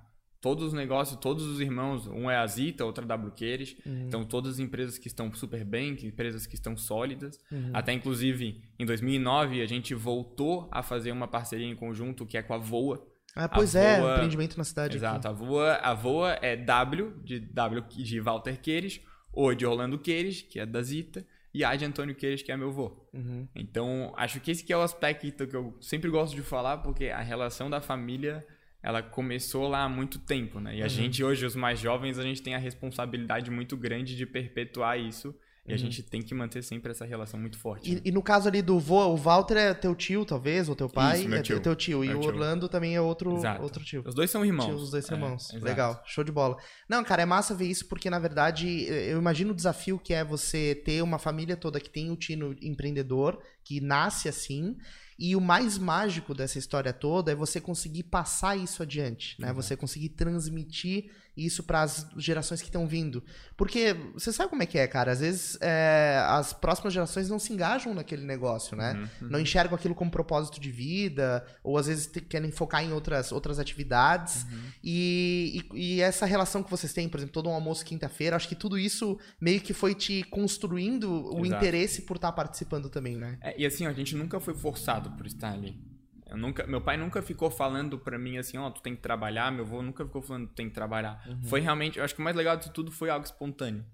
todos 0.46 0.66
os 0.66 0.72
negócios, 0.72 1.18
todos 1.18 1.44
os 1.44 1.60
irmãos, 1.60 2.06
um 2.06 2.30
é 2.30 2.36
a 2.36 2.46
Zita, 2.46 2.84
outra 2.84 3.04
é 3.04 3.12
a 3.12 3.16
Wqueires, 3.16 3.76
uhum. 3.84 4.04
então 4.06 4.24
todas 4.24 4.52
as 4.52 4.58
empresas 4.60 4.96
que 4.96 5.08
estão 5.08 5.34
super 5.34 5.64
bem, 5.64 5.98
empresas 6.04 6.46
que 6.46 6.54
estão 6.54 6.76
sólidas. 6.76 7.40
Uhum. 7.50 7.70
Até 7.74 7.92
inclusive 7.92 8.62
em 8.78 8.86
2009 8.86 9.60
a 9.60 9.66
gente 9.66 9.92
voltou 9.92 10.68
a 10.70 10.84
fazer 10.84 11.10
uma 11.10 11.26
parceria 11.26 11.66
em 11.66 11.74
conjunto 11.74 12.24
que 12.24 12.38
é 12.38 12.42
com 12.42 12.54
a 12.54 12.58
Voa. 12.58 13.04
Ah, 13.34 13.48
pois 13.48 13.74
é, 13.74 13.98
Voa, 13.98 14.12
empreendimento 14.12 14.56
na 14.56 14.62
cidade. 14.62 14.96
Exato, 14.96 15.26
aqui. 15.26 15.26
a 15.26 15.32
Voa, 15.32 15.72
a 15.82 15.94
Voa 15.94 16.38
é 16.40 16.54
W 16.54 17.14
de 17.24 17.40
W 17.40 17.82
de 17.88 18.20
Walter 18.20 18.56
Queires, 18.60 19.00
O 19.32 19.52
de 19.52 19.66
Orlando 19.66 19.98
Queires, 19.98 20.42
que 20.42 20.60
é 20.60 20.64
da 20.64 20.80
Zita, 20.80 21.26
e 21.52 21.64
A 21.64 21.74
de 21.74 21.84
Antônio 21.84 22.14
Queires, 22.14 22.42
que 22.42 22.52
é 22.52 22.56
meu 22.56 22.68
avô. 22.68 23.04
Uhum. 23.12 23.48
Então, 23.52 24.14
acho 24.16 24.38
que 24.38 24.52
esse 24.52 24.62
que 24.62 24.72
é 24.72 24.76
o 24.76 24.82
aspecto 24.82 25.44
que 25.48 25.56
eu 25.56 25.76
sempre 25.80 26.08
gosto 26.08 26.36
de 26.36 26.42
falar, 26.42 26.78
porque 26.78 27.06
a 27.06 27.20
relação 27.20 27.68
da 27.68 27.80
família 27.80 28.46
ela 28.82 29.02
começou 29.02 29.68
lá 29.68 29.84
há 29.84 29.88
muito 29.88 30.18
tempo, 30.18 30.60
né? 30.60 30.76
E 30.76 30.80
a 30.80 30.84
uhum. 30.84 30.88
gente 30.88 31.24
hoje, 31.24 31.44
os 31.44 31.56
mais 31.56 31.80
jovens, 31.80 32.18
a 32.18 32.22
gente 32.22 32.42
tem 32.42 32.54
a 32.54 32.58
responsabilidade 32.58 33.50
muito 33.50 33.76
grande 33.76 34.16
de 34.16 34.24
perpetuar 34.24 34.98
isso. 34.98 35.34
E 35.66 35.70
uhum. 35.70 35.74
a 35.74 35.78
gente 35.78 36.02
tem 36.02 36.22
que 36.22 36.32
manter 36.32 36.62
sempre 36.62 36.92
essa 36.92 37.04
relação 37.04 37.40
muito 37.40 37.58
forte. 37.58 37.90
E, 37.90 37.94
né? 37.96 38.00
e, 38.04 38.12
no 38.12 38.22
caso 38.22 38.48
ali 38.48 38.62
do 38.62 38.78
vô, 38.78 39.04
o 39.06 39.16
Walter 39.16 39.56
é 39.56 39.74
teu 39.74 39.96
tio, 39.96 40.24
talvez, 40.24 40.68
ou 40.68 40.76
teu 40.76 40.88
pai? 40.88 41.18
Isso, 41.18 41.28
meu 41.28 41.38
é 41.40 41.42
tio. 41.42 41.56
É 41.56 41.60
teu 41.60 41.74
tio. 41.74 42.00
Meu 42.00 42.10
e 42.10 42.20
tio. 42.20 42.20
o 42.20 42.26
Orlando 42.26 42.68
também 42.68 42.94
é 42.94 43.00
outro, 43.00 43.36
outro 43.60 43.84
tio. 43.84 44.04
Os 44.06 44.14
dois 44.14 44.30
são 44.30 44.44
irmãos. 44.44 44.66
Tio, 44.66 44.76
os 44.76 44.90
dois 44.92 45.04
são 45.04 45.16
é, 45.16 45.20
irmãos. 45.20 45.52
Legal, 45.60 46.00
show 46.06 46.22
de 46.22 46.30
bola. 46.30 46.56
Não, 46.88 47.02
cara, 47.02 47.22
é 47.22 47.26
massa 47.26 47.54
ver 47.54 47.66
isso, 47.66 47.88
porque 47.88 48.08
na 48.08 48.20
verdade 48.20 48.84
eu 48.84 49.18
imagino 49.18 49.50
o 49.50 49.56
desafio 49.56 49.98
que 49.98 50.14
é 50.14 50.24
você 50.24 50.80
ter 50.84 51.02
uma 51.02 51.18
família 51.18 51.56
toda 51.56 51.80
que 51.80 51.90
tem 51.90 52.12
o 52.12 52.16
tino 52.16 52.54
empreendedor, 52.62 53.42
que 53.64 53.80
nasce 53.80 54.28
assim 54.28 54.76
e 55.18 55.34
o 55.34 55.40
mais 55.40 55.78
mágico 55.78 56.34
dessa 56.34 56.58
história 56.58 56.92
toda 56.92 57.32
é 57.32 57.34
você 57.34 57.60
conseguir 57.60 58.04
passar 58.04 58.56
isso 58.56 58.82
adiante, 58.82 59.40
né? 59.40 59.48
Uhum. 59.48 59.54
Você 59.54 59.76
conseguir 59.76 60.10
transmitir 60.10 61.10
isso 61.36 61.62
para 61.62 61.82
as 61.82 62.06
gerações 62.16 62.62
que 62.62 62.68
estão 62.68 62.86
vindo. 62.86 63.22
Porque 63.56 63.94
você 64.14 64.32
sabe 64.32 64.48
como 64.48 64.62
é 64.62 64.66
que 64.66 64.78
é, 64.78 64.86
cara? 64.86 65.12
Às 65.12 65.20
vezes 65.20 65.58
é, 65.60 66.24
as 66.28 66.52
próximas 66.52 66.92
gerações 66.92 67.28
não 67.28 67.38
se 67.38 67.52
engajam 67.52 67.92
naquele 67.92 68.24
negócio, 68.24 68.76
né? 68.76 69.08
Uhum. 69.20 69.28
Não 69.28 69.40
enxergam 69.40 69.76
aquilo 69.76 69.94
como 69.94 70.10
propósito 70.10 70.58
de 70.58 70.70
vida, 70.70 71.44
ou 71.62 71.76
às 71.76 71.86
vezes 71.86 72.06
te, 72.06 72.20
querem 72.20 72.50
focar 72.50 72.82
em 72.82 72.92
outras, 72.92 73.32
outras 73.32 73.58
atividades. 73.58 74.44
Uhum. 74.44 74.62
E, 74.82 75.62
e, 75.72 75.96
e, 75.96 76.00
essa 76.00 76.24
relação 76.24 76.62
que 76.62 76.70
vocês 76.70 76.92
têm, 76.92 77.08
por 77.08 77.18
exemplo, 77.18 77.34
todo 77.34 77.48
um 77.48 77.54
almoço 77.54 77.84
quinta-feira, 77.84 78.36
acho 78.36 78.48
que 78.48 78.54
tudo 78.54 78.78
isso 78.78 79.18
meio 79.40 79.60
que 79.60 79.74
foi 79.74 79.94
te 79.94 80.22
construindo 80.24 81.10
o 81.10 81.44
Exato. 81.44 81.46
interesse 81.46 82.02
por 82.02 82.16
estar 82.16 82.32
participando 82.32 82.88
também, 82.88 83.16
né? 83.16 83.38
É, 83.42 83.60
e 83.60 83.66
assim, 83.66 83.86
a 83.86 83.92
gente 83.92 84.14
nunca 84.16 84.40
foi 84.40 84.54
forçado 84.54 85.10
por 85.12 85.26
estar 85.26 85.52
ali. 85.52 85.95
Eu 86.28 86.36
nunca, 86.36 86.66
meu 86.66 86.80
pai 86.80 86.96
nunca 86.96 87.22
ficou 87.22 87.50
falando 87.50 87.98
para 87.98 88.18
mim 88.18 88.36
assim, 88.36 88.58
ó, 88.58 88.66
oh, 88.66 88.70
tu 88.70 88.82
tem 88.82 88.96
que 88.96 89.00
trabalhar, 89.00 89.52
meu 89.52 89.64
avô 89.64 89.80
nunca 89.80 90.04
ficou 90.04 90.20
falando 90.20 90.48
tu 90.48 90.54
tem 90.54 90.68
que 90.68 90.74
trabalhar. 90.74 91.22
Uhum. 91.26 91.42
Foi 91.44 91.60
realmente, 91.60 91.98
eu 91.98 92.04
acho 92.04 92.14
que 92.14 92.20
o 92.20 92.24
mais 92.24 92.34
legal 92.34 92.56
de 92.56 92.72
tudo 92.72 92.90
foi 92.90 93.10
algo 93.10 93.24
espontâneo. 93.24 93.84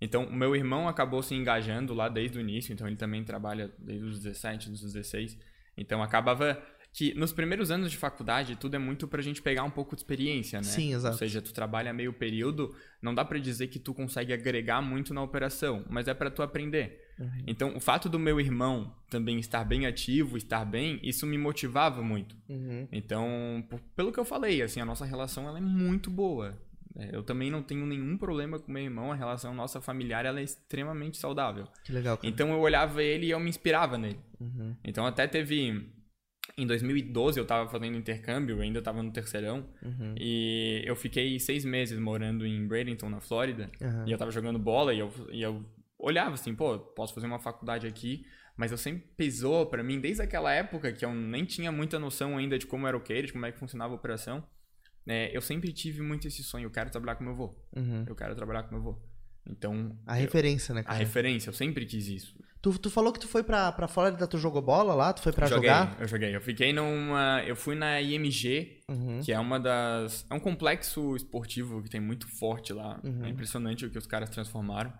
Então, 0.00 0.24
o 0.24 0.34
meu 0.34 0.54
irmão 0.54 0.88
acabou 0.88 1.22
se 1.22 1.34
engajando 1.34 1.94
lá 1.94 2.08
desde 2.08 2.38
o 2.38 2.40
início, 2.40 2.72
então 2.72 2.86
ele 2.86 2.96
também 2.96 3.24
trabalha 3.24 3.72
desde 3.78 4.04
os 4.04 4.20
17, 4.20 4.68
dos 4.68 4.80
16. 4.82 5.38
Então, 5.76 6.02
acabava 6.02 6.60
que 6.92 7.14
nos 7.14 7.32
primeiros 7.32 7.70
anos 7.70 7.90
de 7.90 7.96
faculdade 7.96 8.56
tudo 8.56 8.74
é 8.74 8.78
muito 8.78 9.06
pra 9.06 9.22
gente 9.22 9.42
pegar 9.42 9.62
um 9.64 9.70
pouco 9.70 9.94
de 9.94 10.00
experiência, 10.00 10.58
né? 10.58 10.64
Sim, 10.64 10.94
exato. 10.94 11.14
Ou 11.14 11.18
seja, 11.18 11.42
tu 11.42 11.52
trabalha 11.52 11.92
meio 11.92 12.12
período, 12.12 12.74
não 13.00 13.14
dá 13.14 13.24
para 13.24 13.38
dizer 13.38 13.68
que 13.68 13.78
tu 13.78 13.94
consegue 13.94 14.32
agregar 14.32 14.80
muito 14.80 15.12
na 15.14 15.22
operação, 15.22 15.84
mas 15.88 16.08
é 16.08 16.14
para 16.14 16.30
tu 16.30 16.42
aprender. 16.42 17.05
Uhum. 17.18 17.44
Então, 17.46 17.76
o 17.76 17.80
fato 17.80 18.08
do 18.08 18.18
meu 18.18 18.38
irmão 18.40 18.94
também 19.08 19.38
estar 19.38 19.64
bem 19.64 19.86
ativo, 19.86 20.36
estar 20.36 20.64
bem, 20.64 21.00
isso 21.02 21.26
me 21.26 21.38
motivava 21.38 22.02
muito. 22.02 22.36
Uhum. 22.48 22.86
Então, 22.92 23.64
pelo 23.94 24.12
que 24.12 24.20
eu 24.20 24.24
falei, 24.24 24.62
assim, 24.62 24.80
a 24.80 24.84
nossa 24.84 25.04
relação 25.04 25.48
ela 25.48 25.58
é 25.58 25.62
muito 25.62 26.10
boa. 26.10 26.58
É, 26.98 27.14
eu 27.14 27.22
também 27.22 27.50
não 27.50 27.62
tenho 27.62 27.84
nenhum 27.84 28.16
problema 28.16 28.58
com 28.58 28.72
meu 28.72 28.82
irmão, 28.82 29.12
a 29.12 29.14
relação 29.14 29.54
nossa 29.54 29.80
familiar 29.80 30.24
ela 30.24 30.40
é 30.40 30.42
extremamente 30.42 31.18
saudável. 31.18 31.66
Que 31.84 31.92
legal. 31.92 32.16
Cara. 32.16 32.28
Então 32.28 32.50
eu 32.50 32.58
olhava 32.58 33.02
ele 33.02 33.26
e 33.26 33.30
eu 33.30 33.38
me 33.38 33.50
inspirava 33.50 33.98
nele. 33.98 34.18
Uhum. 34.40 34.74
Então 34.82 35.04
até 35.04 35.26
teve 35.26 35.86
em 36.56 36.66
2012 36.66 37.38
eu 37.38 37.42
estava 37.42 37.68
fazendo 37.68 37.98
intercâmbio, 37.98 38.60
ainda 38.60 38.78
estava 38.78 39.02
no 39.02 39.12
terceirão, 39.12 39.66
uhum. 39.82 40.14
e 40.18 40.82
eu 40.86 40.96
fiquei 40.96 41.38
seis 41.38 41.64
meses 41.64 41.98
morando 41.98 42.46
em 42.46 42.66
Bradenton, 42.66 43.10
na 43.10 43.20
Flórida, 43.20 43.70
uhum. 43.80 44.06
e 44.06 44.10
eu 44.10 44.14
estava 44.14 44.30
jogando 44.30 44.58
bola 44.58 44.94
e 44.94 44.98
eu, 44.98 45.12
e 45.30 45.42
eu 45.42 45.62
olhava 46.06 46.34
assim, 46.34 46.54
pô, 46.54 46.78
posso 46.78 47.14
fazer 47.14 47.26
uma 47.26 47.38
faculdade 47.38 47.86
aqui, 47.86 48.24
mas 48.56 48.70
eu 48.70 48.78
sempre 48.78 49.04
pesou 49.16 49.66
para 49.66 49.82
mim, 49.82 50.00
desde 50.00 50.22
aquela 50.22 50.52
época 50.52 50.92
que 50.92 51.04
eu 51.04 51.12
nem 51.14 51.44
tinha 51.44 51.72
muita 51.72 51.98
noção 51.98 52.38
ainda 52.38 52.58
de 52.58 52.66
como 52.66 52.86
era 52.86 52.96
o 52.96 53.00
Cage, 53.00 53.32
como 53.32 53.44
é 53.44 53.52
que 53.52 53.58
funcionava 53.58 53.92
a 53.92 53.96
operação, 53.96 54.46
né, 55.04 55.30
eu 55.32 55.40
sempre 55.40 55.72
tive 55.72 56.02
muito 56.02 56.26
esse 56.26 56.42
sonho, 56.42 56.66
eu 56.66 56.70
quero 56.70 56.90
trabalhar 56.90 57.16
com 57.16 57.24
meu 57.24 57.32
avô, 57.32 57.56
uhum. 57.76 58.04
eu 58.06 58.14
quero 58.14 58.34
trabalhar 58.34 58.62
com 58.62 58.70
meu 58.70 58.80
avô. 58.80 59.02
Então. 59.48 59.96
A 60.06 60.18
eu, 60.18 60.22
referência, 60.22 60.74
né, 60.74 60.82
cara? 60.82 60.96
A 60.96 60.98
referência, 60.98 61.48
eu 61.48 61.54
sempre 61.54 61.86
quis 61.86 62.08
isso. 62.08 62.36
Tu, 62.60 62.76
tu 62.80 62.90
falou 62.90 63.12
que 63.12 63.20
tu 63.20 63.28
foi 63.28 63.44
pra, 63.44 63.70
pra 63.70 63.86
Flórida, 63.86 64.26
tu 64.26 64.38
jogou 64.38 64.60
bola 64.60 64.92
lá? 64.92 65.12
Tu 65.12 65.22
foi 65.22 65.32
pra 65.32 65.46
joguei, 65.46 65.70
jogar? 65.70 65.96
Eu 66.00 66.08
joguei. 66.08 66.34
Eu 66.34 66.40
fiquei 66.40 66.72
numa. 66.72 67.40
Eu 67.46 67.54
fui 67.54 67.76
na 67.76 68.00
IMG, 68.00 68.80
uhum. 68.88 69.20
que 69.20 69.32
é 69.32 69.38
uma 69.38 69.60
das. 69.60 70.26
É 70.28 70.34
um 70.34 70.40
complexo 70.40 71.14
esportivo 71.14 71.80
que 71.80 71.88
tem 71.88 72.00
muito 72.00 72.26
forte 72.26 72.72
lá. 72.72 73.00
Uhum. 73.04 73.24
É 73.24 73.28
impressionante 73.28 73.86
o 73.86 73.90
que 73.90 73.96
os 73.96 74.06
caras 74.06 74.28
transformaram. 74.30 74.92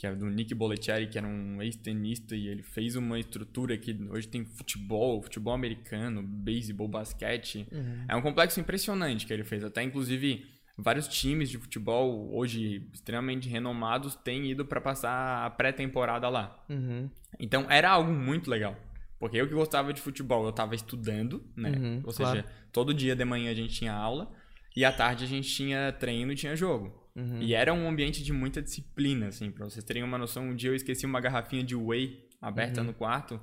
Que 0.00 0.06
é 0.06 0.14
do 0.14 0.30
Nick 0.30 0.54
Bollettieri, 0.54 1.08
que 1.08 1.18
era 1.18 1.26
um 1.26 1.60
ex-tenista, 1.60 2.34
e 2.34 2.48
ele 2.48 2.62
fez 2.62 2.96
uma 2.96 3.20
estrutura 3.20 3.76
que 3.76 3.94
hoje 4.08 4.26
tem 4.26 4.46
futebol, 4.46 5.20
futebol 5.20 5.52
americano, 5.52 6.22
beisebol, 6.22 6.88
basquete. 6.88 7.68
Uhum. 7.70 8.06
É 8.08 8.16
um 8.16 8.22
complexo 8.22 8.58
impressionante 8.58 9.26
que 9.26 9.32
ele 9.34 9.44
fez. 9.44 9.62
Até, 9.62 9.82
inclusive, 9.82 10.46
vários 10.78 11.06
times 11.06 11.50
de 11.50 11.58
futebol, 11.58 12.34
hoje 12.34 12.88
extremamente 12.94 13.46
renomados, 13.46 14.14
têm 14.14 14.50
ido 14.50 14.64
para 14.64 14.80
passar 14.80 15.44
a 15.44 15.50
pré-temporada 15.50 16.30
lá. 16.30 16.64
Uhum. 16.70 17.10
Então, 17.38 17.66
era 17.68 17.90
algo 17.90 18.10
muito 18.10 18.48
legal. 18.48 18.74
Porque 19.18 19.36
eu 19.36 19.46
que 19.46 19.52
gostava 19.52 19.92
de 19.92 20.00
futebol, 20.00 20.44
eu 20.44 20.50
estava 20.50 20.74
estudando, 20.74 21.44
né? 21.54 21.72
Uhum, 21.72 22.02
Ou 22.06 22.12
seja, 22.12 22.42
claro. 22.42 22.48
todo 22.72 22.94
dia 22.94 23.14
de 23.14 23.24
manhã 23.26 23.50
a 23.50 23.54
gente 23.54 23.74
tinha 23.74 23.92
aula, 23.92 24.32
e 24.74 24.82
à 24.82 24.90
tarde 24.90 25.24
a 25.24 25.28
gente 25.28 25.46
tinha 25.46 25.92
treino 25.92 26.32
e 26.32 26.36
tinha 26.36 26.56
jogo. 26.56 26.99
Uhum. 27.14 27.40
E 27.40 27.54
era 27.54 27.72
um 27.72 27.88
ambiente 27.88 28.22
de 28.22 28.32
muita 28.32 28.62
disciplina, 28.62 29.28
assim, 29.28 29.50
pra 29.50 29.64
vocês 29.64 29.84
terem 29.84 30.02
uma 30.02 30.18
noção. 30.18 30.48
Um 30.48 30.54
dia 30.54 30.70
eu 30.70 30.74
esqueci 30.74 31.06
uma 31.06 31.20
garrafinha 31.20 31.62
de 31.64 31.74
whey 31.74 32.28
aberta 32.40 32.80
uhum. 32.80 32.88
no 32.88 32.94
quarto 32.94 33.40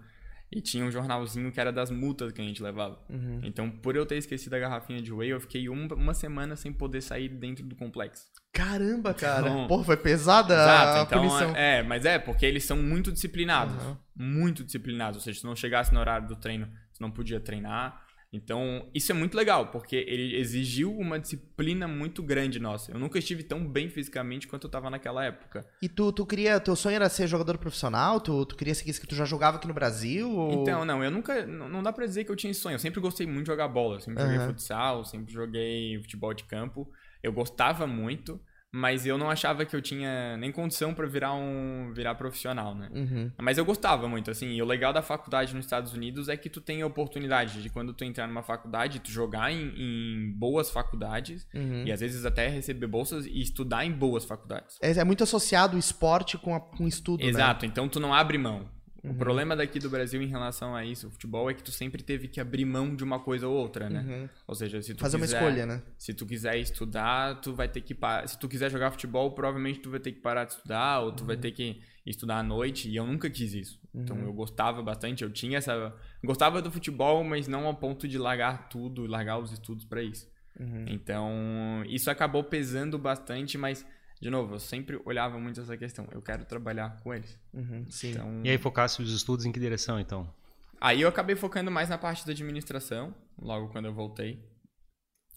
e 0.51 0.61
tinha 0.61 0.85
um 0.85 0.91
jornalzinho 0.91 1.51
que 1.51 1.59
era 1.59 1.71
das 1.71 1.91
multas 1.91 2.31
que 2.31 2.41
a 2.41 2.43
gente 2.43 2.63
levava. 2.63 2.97
Uhum. 3.09 3.41
Então, 3.43 3.69
por 3.69 3.95
eu 3.95 4.05
ter 4.05 4.17
esquecido 4.17 4.53
a 4.55 4.59
garrafinha 4.59 5.01
de 5.01 5.11
whey, 5.11 5.29
eu 5.29 5.41
fiquei 5.41 5.67
uma, 5.67 5.93
uma 5.93 6.13
semana 6.13 6.55
sem 6.55 6.71
poder 6.71 7.01
sair 7.01 7.27
dentro 7.27 7.65
do 7.65 7.75
complexo. 7.75 8.25
Caramba, 8.53 9.13
cara. 9.13 9.47
Então, 9.47 9.67
Pô, 9.67 9.83
foi 9.83 9.97
pesada 9.97 10.53
exato, 10.53 10.99
a 10.99 11.03
então, 11.03 11.19
punição. 11.19 11.55
É, 11.55 11.83
mas 11.83 12.05
é, 12.05 12.17
porque 12.17 12.45
eles 12.45 12.63
são 12.63 12.77
muito 12.77 13.11
disciplinados. 13.11 13.75
Muito 14.15 14.63
disciplinados. 14.63 15.17
Ou 15.17 15.23
seja, 15.23 15.39
se 15.39 15.45
não 15.45 15.55
chegasse 15.55 15.93
no 15.93 15.99
horário 15.99 16.27
do 16.27 16.35
treino, 16.35 16.67
você 16.91 17.03
não 17.03 17.11
podia 17.11 17.39
treinar. 17.39 18.06
Então, 18.31 18.89
isso 18.93 19.11
é 19.11 19.15
muito 19.15 19.37
legal, 19.37 19.67
porque 19.67 19.95
ele 19.95 20.35
exigiu 20.35 20.91
uma 20.97 21.17
disciplina 21.17 21.87
muito 21.87 22.21
grande 22.21 22.59
nossa. 22.59 22.91
Eu 22.91 22.99
nunca 22.99 23.17
estive 23.17 23.41
tão 23.41 23.65
bem 23.65 23.89
fisicamente 23.89 24.47
quanto 24.47 24.65
eu 24.65 24.67
estava 24.67 24.89
naquela 24.89 25.23
época. 25.23 25.65
E 25.81 25.87
tu, 25.87 26.11
tu 26.11 26.25
queria, 26.25 26.59
teu 26.59 26.75
sonho 26.75 26.97
era 26.97 27.07
ser 27.07 27.25
jogador 27.25 27.57
profissional? 27.57 28.19
Tu, 28.19 28.45
tu 28.45 28.57
queria 28.57 28.75
seguir 28.75 28.91
isso 28.91 28.99
que 28.99 29.07
tu 29.07 29.15
já 29.15 29.23
jogava 29.23 29.57
aqui 29.57 29.67
no 29.67 29.73
Brasil? 29.73 30.29
Ou... 30.29 30.61
Então, 30.61 30.83
não, 30.83 31.01
eu 31.01 31.09
nunca, 31.09 31.45
não, 31.45 31.69
não, 31.69 31.81
dá 31.81 31.93
pra 31.93 32.05
dizer 32.05 32.25
que 32.25 32.31
eu 32.31 32.35
tinha 32.35 32.53
sonho. 32.53 32.75
Eu 32.75 32.79
sempre 32.79 32.99
gostei 32.99 33.25
muito 33.25 33.45
de 33.45 33.51
jogar 33.51 33.69
bola, 33.69 34.01
sempre 34.01 34.21
uhum. 34.21 34.29
joguei 34.29 34.47
futsal, 34.47 35.05
sempre 35.05 35.33
joguei 35.33 35.97
futebol 36.01 36.33
de 36.33 36.43
campo. 36.43 36.89
Eu 37.23 37.31
gostava 37.31 37.87
muito, 37.87 38.39
mas 38.77 39.07
eu 39.07 39.17
não 39.17 39.27
achava 39.27 39.65
que 39.65 39.75
eu 39.75 39.81
tinha 39.81 40.37
nem 40.37 40.51
condição 40.51 40.93
para 40.93 41.07
virar 41.07 41.33
um 41.33 41.91
virar 41.93 42.13
profissional, 42.13 42.75
né? 42.75 42.89
Uhum. 42.93 43.31
Mas 43.39 43.57
eu 43.57 43.65
gostava 43.65 44.07
muito, 44.07 44.29
assim. 44.29 44.51
E 44.51 44.61
o 44.61 44.65
legal 44.65 44.93
da 44.93 45.01
faculdade 45.01 45.55
nos 45.55 45.65
Estados 45.65 45.93
Unidos 45.93 46.29
é 46.29 46.37
que 46.37 46.47
tu 46.47 46.61
tem 46.61 46.83
a 46.83 46.85
oportunidade 46.85 47.63
de 47.63 47.69
quando 47.71 47.91
tu 47.91 48.03
entrar 48.03 48.27
numa 48.27 48.43
faculdade, 48.43 48.99
tu 48.99 49.09
jogar 49.09 49.51
em, 49.51 49.73
em 49.75 50.31
boas 50.31 50.69
faculdades 50.69 51.47
uhum. 51.55 51.85
e 51.87 51.91
às 51.91 52.01
vezes 52.01 52.23
até 52.23 52.47
receber 52.47 52.85
bolsas 52.85 53.25
e 53.25 53.41
estudar 53.41 53.83
em 53.83 53.91
boas 53.91 54.25
faculdades. 54.25 54.77
É, 54.79 54.91
é 54.91 55.03
muito 55.03 55.23
associado 55.23 55.75
o 55.75 55.79
esporte 55.79 56.37
com, 56.37 56.53
a, 56.53 56.59
com 56.59 56.87
estudo, 56.87 57.23
né? 57.23 57.29
Exato. 57.29 57.65
Né? 57.65 57.71
Então 57.71 57.89
tu 57.89 57.99
não 57.99 58.13
abre 58.13 58.37
mão. 58.37 58.76
Uhum. 59.03 59.11
O 59.11 59.15
problema 59.15 59.55
daqui 59.55 59.79
do 59.79 59.89
Brasil 59.89 60.21
em 60.21 60.27
relação 60.27 60.75
a 60.75 60.83
isso, 60.85 61.07
o 61.07 61.11
futebol, 61.11 61.49
é 61.49 61.53
que 61.53 61.63
tu 61.63 61.71
sempre 61.71 62.01
teve 62.01 62.27
que 62.27 62.39
abrir 62.39 62.65
mão 62.65 62.95
de 62.95 63.03
uma 63.03 63.19
coisa 63.19 63.47
ou 63.47 63.55
outra, 63.55 63.89
né? 63.89 64.01
Uhum. 64.01 64.29
Ou 64.47 64.55
seja, 64.55 64.81
se 64.81 64.93
tu 64.93 65.01
Fazer 65.01 65.19
quiser, 65.19 65.37
uma 65.37 65.47
escolha, 65.47 65.65
né? 65.65 65.83
Se 65.97 66.13
tu 66.13 66.25
quiser 66.25 66.57
estudar, 66.57 67.39
tu 67.41 67.53
vai 67.53 67.67
ter 67.67 67.81
que 67.81 67.93
parar. 67.93 68.27
Se 68.27 68.37
tu 68.37 68.47
quiser 68.47 68.71
jogar 68.71 68.91
futebol, 68.91 69.31
provavelmente 69.31 69.79
tu 69.79 69.89
vai 69.89 69.99
ter 69.99 70.11
que 70.11 70.19
parar 70.19 70.45
de 70.45 70.53
estudar, 70.53 71.01
ou 71.01 71.11
tu 71.11 71.21
uhum. 71.21 71.27
vai 71.27 71.37
ter 71.37 71.51
que 71.51 71.81
estudar 72.05 72.39
à 72.39 72.43
noite, 72.43 72.89
e 72.89 72.95
eu 72.95 73.05
nunca 73.05 73.29
quis 73.29 73.53
isso. 73.53 73.79
Então 73.93 74.17
uhum. 74.17 74.25
eu 74.25 74.33
gostava 74.33 74.81
bastante, 74.81 75.23
eu 75.23 75.29
tinha 75.29 75.57
essa. 75.57 75.93
Gostava 76.23 76.61
do 76.61 76.71
futebol, 76.71 77.23
mas 77.23 77.47
não 77.47 77.65
ao 77.65 77.75
ponto 77.75 78.07
de 78.07 78.17
largar 78.17 78.69
tudo, 78.69 79.05
largar 79.05 79.39
os 79.39 79.51
estudos 79.51 79.85
para 79.85 80.01
isso. 80.01 80.27
Uhum. 80.59 80.85
Então, 80.87 81.83
isso 81.87 82.09
acabou 82.09 82.43
pesando 82.43 82.97
bastante, 82.97 83.57
mas 83.57 83.85
de 84.21 84.29
novo, 84.29 84.55
eu 84.55 84.59
sempre 84.59 84.99
olhava 85.05 85.37
muito 85.39 85.61
essa 85.61 85.77
questão. 85.77 86.07
Eu 86.11 86.21
quero 86.21 86.45
trabalhar 86.45 86.99
com 87.01 87.13
eles. 87.13 87.37
Uhum, 87.53 87.85
então, 88.03 88.41
e 88.43 88.49
aí 88.49 88.57
focasse 88.57 89.01
os 89.01 89.13
estudos 89.13 89.45
em 89.45 89.51
que 89.51 89.59
direção, 89.59 89.99
então? 89.99 90.31
Aí 90.79 91.01
eu 91.01 91.09
acabei 91.09 91.35
focando 91.35 91.71
mais 91.71 91.89
na 91.89 91.97
parte 91.97 92.25
da 92.25 92.31
administração, 92.31 93.13
logo 93.39 93.69
quando 93.69 93.85
eu 93.85 93.93
voltei. 93.93 94.43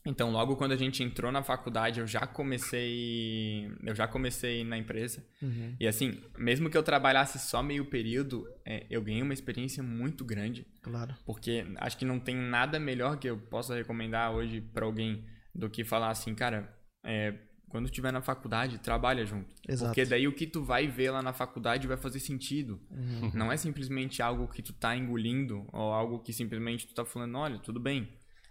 Então, 0.05 0.31
logo 0.31 0.57
quando 0.57 0.73
a 0.73 0.77
gente 0.77 1.03
entrou 1.03 1.31
na 1.31 1.43
faculdade, 1.43 2.01
eu 2.01 2.07
já 2.07 2.27
comecei, 2.27 3.71
eu 3.83 3.95
já 3.95 4.09
comecei 4.09 4.65
na 4.65 4.79
empresa. 4.79 5.23
Uhum. 5.43 5.77
E 5.79 5.87
assim, 5.87 6.23
mesmo 6.39 6.71
que 6.71 6.77
eu 6.77 6.83
trabalhasse 6.83 7.39
só 7.39 7.63
meio 7.63 7.85
período, 7.85 8.49
é, 8.65 8.87
eu 8.89 9.03
ganhei 9.03 9.21
uma 9.21 9.35
experiência 9.35 9.83
muito 9.83 10.25
grande. 10.25 10.67
Claro. 10.81 11.15
Porque 11.27 11.67
acho 11.77 11.99
que 11.99 12.07
não 12.07 12.19
tem 12.19 12.35
nada 12.35 12.79
melhor 12.79 13.19
que 13.19 13.29
eu 13.29 13.37
possa 13.37 13.75
recomendar 13.75 14.33
hoje 14.33 14.63
para 14.63 14.87
alguém 14.87 15.27
do 15.55 15.69
que 15.69 15.85
falar 15.85 16.09
assim, 16.09 16.35
cara, 16.35 16.75
é, 17.05 17.35
quando 17.71 17.87
estiver 17.87 18.12
na 18.12 18.21
faculdade, 18.21 18.79
trabalha 18.79 19.25
junto. 19.25 19.55
Exato. 19.67 19.91
Porque 19.91 20.05
daí 20.05 20.27
o 20.27 20.35
que 20.35 20.47
tu 20.47 20.62
vai 20.62 20.89
ver 20.89 21.12
lá 21.12 21.23
na 21.23 21.33
faculdade 21.33 21.87
vai 21.87 21.97
fazer 21.97 22.19
sentido. 22.19 22.81
Uhum. 22.91 23.31
Não 23.33 23.50
é 23.50 23.57
simplesmente 23.57 24.21
algo 24.21 24.49
que 24.49 24.61
tu 24.61 24.73
tá 24.73 24.97
engolindo 24.97 25.67
ou 25.73 25.93
algo 25.93 26.19
que 26.19 26.33
simplesmente 26.33 26.87
tu 26.87 26.95
tá 26.95 27.05
falando, 27.05 27.39
olha, 27.39 27.59
tudo 27.61 27.79
bem. 27.79 28.09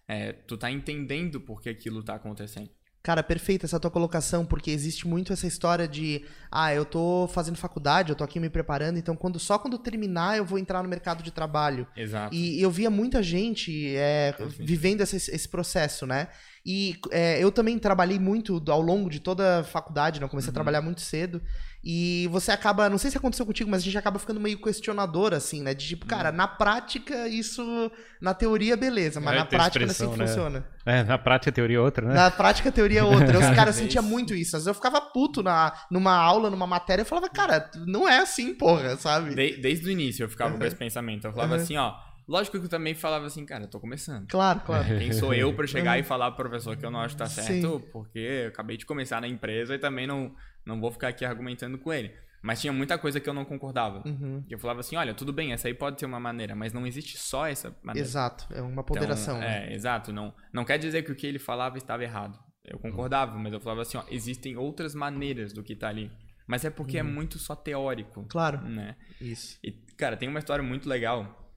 É, 0.07 0.31
tu 0.31 0.57
tá 0.57 0.71
entendendo 0.71 1.39
por 1.41 1.61
que 1.61 1.69
aquilo 1.69 2.01
tá 2.01 2.15
acontecendo. 2.15 2.69
Cara, 3.01 3.23
perfeita 3.23 3.65
essa 3.65 3.79
tua 3.79 3.89
colocação, 3.89 4.45
porque 4.45 4.71
existe 4.71 5.07
muito 5.07 5.31
essa 5.31 5.47
história 5.47 5.87
de, 5.87 6.25
ah, 6.51 6.73
eu 6.73 6.83
tô 6.83 7.29
fazendo 7.33 7.57
faculdade, 7.57 8.09
eu 8.09 8.15
tô 8.15 8.25
aqui 8.25 8.41
me 8.41 8.49
preparando, 8.49 8.99
então 8.99 9.15
quando 9.15 9.39
só 9.39 9.57
quando 9.57 9.77
terminar 9.77 10.37
eu 10.37 10.43
vou 10.43 10.59
entrar 10.59 10.83
no 10.83 10.89
mercado 10.89 11.23
de 11.23 11.31
trabalho. 11.31 11.87
Exato. 11.95 12.35
E 12.35 12.61
eu 12.61 12.69
via 12.69 12.89
muita 12.89 13.23
gente 13.23 13.95
é, 13.95 14.35
vivendo 14.59 14.99
esse, 15.01 15.15
esse 15.15 15.47
processo, 15.47 16.05
né? 16.05 16.27
E 16.65 16.99
é, 17.11 17.41
eu 17.43 17.51
também 17.51 17.79
trabalhei 17.79 18.19
muito 18.19 18.61
ao 18.67 18.81
longo 18.81 19.09
de 19.09 19.19
toda 19.19 19.59
a 19.59 19.63
faculdade, 19.63 20.19
né? 20.19 20.25
Eu 20.25 20.29
comecei 20.29 20.49
uhum. 20.49 20.53
a 20.53 20.53
trabalhar 20.53 20.81
muito 20.81 21.01
cedo. 21.01 21.41
E 21.81 22.27
você 22.29 22.51
acaba, 22.51 22.89
não 22.89 22.97
sei 22.97 23.09
se 23.09 23.17
aconteceu 23.17 23.45
contigo, 23.45 23.71
mas 23.71 23.81
a 23.81 23.85
gente 23.85 23.97
acaba 23.97 24.19
ficando 24.19 24.39
meio 24.39 24.61
questionador, 24.61 25.33
assim, 25.33 25.63
né? 25.63 25.73
De 25.73 25.87
tipo, 25.87 26.05
cara, 26.05 26.29
uhum. 26.29 26.35
na 26.35 26.47
prática, 26.47 27.27
isso. 27.27 27.89
Na 28.21 28.33
teoria, 28.33 28.75
beleza, 28.75 29.21
mas 29.21 29.33
é, 29.33 29.37
na 29.37 29.45
prática 29.45 29.79
não 29.79 29.87
é 29.87 29.91
assim 29.91 30.11
que 30.11 30.17
né? 30.17 30.27
funciona. 30.27 30.67
É, 30.85 31.03
na 31.03 31.17
prática 31.17 31.51
teoria 31.53 31.77
é 31.77 31.81
outra, 31.81 32.05
né? 32.05 32.13
Na 32.13 32.29
prática 32.29 32.69
teoria 32.69 32.99
é 32.99 33.03
outra. 33.03 33.39
Os 33.39 33.49
caras 33.55 33.75
sentiam 33.75 34.03
muito 34.03 34.33
isso. 34.33 34.57
Às 34.57 34.63
vezes 34.63 34.67
eu 34.67 34.73
ficava 34.73 34.99
puto 34.99 35.41
na, 35.41 35.73
numa 35.89 36.13
aula, 36.13 36.49
numa 36.49 36.67
matéria, 36.67 37.03
eu 37.03 37.05
falava, 37.05 37.29
cara, 37.29 37.71
não 37.87 38.07
é 38.07 38.19
assim, 38.19 38.53
porra, 38.53 38.97
sabe? 38.97 39.33
De, 39.33 39.61
desde 39.61 39.87
o 39.87 39.91
início 39.91 40.23
eu 40.23 40.29
ficava 40.29 40.51
uhum. 40.51 40.59
com 40.59 40.65
esse 40.65 40.75
pensamento. 40.75 41.27
Eu 41.27 41.31
falava 41.31 41.55
uhum. 41.55 41.61
assim, 41.61 41.77
ó 41.77 42.08
Lógico 42.29 42.59
que 42.59 42.65
eu 42.65 42.69
também 42.69 42.93
falava 42.93 43.25
assim, 43.25 43.43
cara, 43.43 43.63
eu 43.63 43.67
tô 43.67 43.79
começando. 43.79 44.27
Claro, 44.27 44.59
claro. 44.59 44.99
Quem 44.99 45.11
sou 45.11 45.33
eu 45.33 45.51
para 45.51 45.65
chegar 45.65 45.97
e 45.97 46.03
falar 46.03 46.29
pro 46.29 46.47
professor 46.47 46.77
que 46.77 46.85
eu 46.85 46.91
não 46.91 46.99
acho 46.99 47.15
que 47.15 47.19
tá 47.23 47.25
certo, 47.25 47.79
Sim. 47.79 47.89
porque 47.91 48.19
eu 48.19 48.49
acabei 48.49 48.77
de 48.77 48.85
começar 48.85 49.19
na 49.19 49.27
empresa 49.27 49.73
e 49.73 49.79
também 49.79 50.05
não, 50.05 50.35
não 50.63 50.79
vou 50.79 50.91
ficar 50.91 51.07
aqui 51.07 51.25
argumentando 51.25 51.79
com 51.79 51.91
ele. 51.91 52.13
Mas 52.43 52.61
tinha 52.61 52.71
muita 52.71 52.99
coisa 52.99 53.19
que 53.19 53.27
eu 53.27 53.33
não 53.33 53.43
concordava. 53.43 54.03
Uhum. 54.07 54.45
Eu 54.47 54.59
falava 54.59 54.81
assim, 54.81 54.95
olha, 54.95 55.11
tudo 55.15 55.33
bem, 55.33 55.53
essa 55.53 55.67
aí 55.67 55.73
pode 55.73 55.99
ser 55.99 56.05
uma 56.05 56.19
maneira, 56.19 56.55
mas 56.55 56.71
não 56.71 56.85
existe 56.85 57.17
só 57.17 57.47
essa 57.47 57.75
maneira. 57.81 58.07
Exato, 58.07 58.45
é 58.53 58.61
uma 58.61 58.83
ponderação. 58.83 59.37
Então, 59.37 59.49
né? 59.49 59.71
É, 59.71 59.73
exato. 59.73 60.13
Não, 60.13 60.31
não 60.53 60.63
quer 60.63 60.77
dizer 60.77 61.01
que 61.01 61.11
o 61.11 61.15
que 61.15 61.25
ele 61.25 61.39
falava 61.39 61.79
estava 61.79 62.03
errado. 62.03 62.37
Eu 62.63 62.77
concordava, 62.77 63.35
mas 63.39 63.51
eu 63.51 63.59
falava 63.59 63.81
assim, 63.81 63.97
ó, 63.97 64.03
existem 64.07 64.55
outras 64.55 64.93
maneiras 64.93 65.51
do 65.51 65.63
que 65.63 65.75
tá 65.75 65.89
ali. 65.89 66.11
Mas 66.45 66.63
é 66.63 66.69
porque 66.69 66.99
é 66.99 67.03
uhum. 67.03 67.09
é 67.09 67.11
muito 67.11 67.39
só 67.39 67.55
teórico. 67.55 68.23
Claro. 68.29 68.61
Né? 68.61 68.95
Isso. 69.19 69.57
E, 69.63 69.71
cara, 69.97 70.15
tem 70.15 70.29
uma 70.29 70.37
história 70.37 70.63
muito 70.63 70.87
legal 70.87 71.48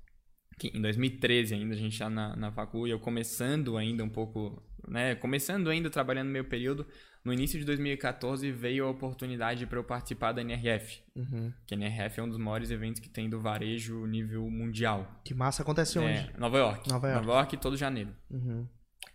que 0.58 0.68
em 0.68 0.80
2013 0.80 1.54
ainda, 1.54 1.74
a 1.74 1.76
gente 1.76 1.96
já 1.96 2.08
na, 2.08 2.36
na 2.36 2.52
facu, 2.52 2.86
e 2.86 2.90
eu 2.90 2.98
começando 2.98 3.76
ainda 3.76 4.04
um 4.04 4.08
pouco, 4.08 4.62
né, 4.88 5.14
começando 5.14 5.68
ainda 5.70 5.90
trabalhando 5.90 6.28
meio 6.28 6.44
período, 6.44 6.86
no 7.24 7.32
início 7.32 7.58
de 7.58 7.64
2014 7.64 8.50
veio 8.50 8.84
a 8.84 8.90
oportunidade 8.90 9.64
para 9.66 9.78
eu 9.78 9.84
participar 9.84 10.32
da 10.32 10.40
NRF, 10.40 11.02
uhum. 11.14 11.52
que 11.66 11.74
a 11.74 11.76
NRF 11.76 12.18
é 12.18 12.22
um 12.22 12.28
dos 12.28 12.38
maiores 12.38 12.70
eventos 12.70 13.00
que 13.00 13.08
tem 13.08 13.30
do 13.30 13.40
varejo 13.40 14.04
nível 14.06 14.50
mundial. 14.50 15.20
Que 15.24 15.32
massa 15.32 15.62
acontece 15.62 15.98
é, 15.98 16.00
onde? 16.00 16.38
Nova 16.38 16.58
York. 16.58 16.88
Nova 16.88 17.08
York. 17.08 17.26
Nova 17.26 17.38
York 17.38 17.56
todo 17.58 17.76
janeiro. 17.76 18.10
Uhum. 18.28 18.66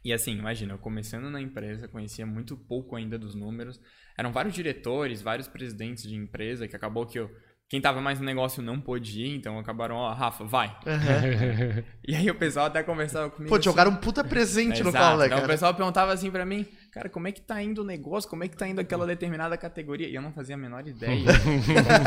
E 0.06 0.13
assim, 0.13 0.38
imagina, 0.38 0.74
eu 0.74 0.77
começando 0.77 1.29
na 1.29 1.41
empresa, 1.41 1.88
conhecia 1.88 2.25
muito 2.25 2.56
pouco 2.56 2.96
ainda 2.96 3.17
dos 3.17 3.36
números. 3.36 3.77
Eram 4.17 4.32
vários 4.32 4.56
diretores, 4.56 5.22
vários 5.22 5.50
presidentes 5.50 6.03
de 6.03 6.15
empresa, 6.15 6.65
que 6.65 6.75
acabou 6.77 7.06
que 7.06 7.20
eu 7.20 7.29
quem 7.69 7.81
tava 7.81 8.00
mais 8.00 8.17
no 8.17 8.25
negócio 8.25 8.63
não 8.63 8.79
pôde 8.79 9.21
ir, 9.21 9.36
então 9.36 9.59
acabaram, 9.59 9.95
ó, 9.95 10.13
Rafa, 10.13 10.45
vai. 10.45 10.69
Uhum. 10.86 11.83
e 12.07 12.15
aí 12.15 12.29
o 12.31 12.36
pessoal 12.36 12.67
até 12.67 12.81
conversava 12.81 13.29
comigo. 13.29 13.50
Pô, 13.50 13.55
assim, 13.55 13.65
jogaram 13.65 13.91
um 13.91 13.95
puta 13.97 14.24
presente 14.24 14.81
no 14.81 14.91
colo, 14.93 15.17
né, 15.17 15.27
cara? 15.27 15.43
o 15.43 15.47
pessoal 15.47 15.74
perguntava 15.74 16.13
assim 16.13 16.31
pra 16.31 16.45
mim, 16.45 16.65
cara, 16.93 17.09
como 17.09 17.27
é 17.27 17.31
que 17.33 17.41
tá 17.41 17.62
indo 17.62 17.81
o 17.81 17.86
negócio? 17.86 18.29
Como 18.29 18.41
é 18.41 18.47
que 18.47 18.55
tá 18.55 18.65
indo 18.69 18.79
aquela 18.79 19.05
determinada 19.05 19.57
categoria? 19.57 20.07
E 20.07 20.15
eu 20.15 20.21
não 20.21 20.31
fazia 20.31 20.55
a 20.55 20.57
menor 20.57 20.88
ideia. 20.88 21.25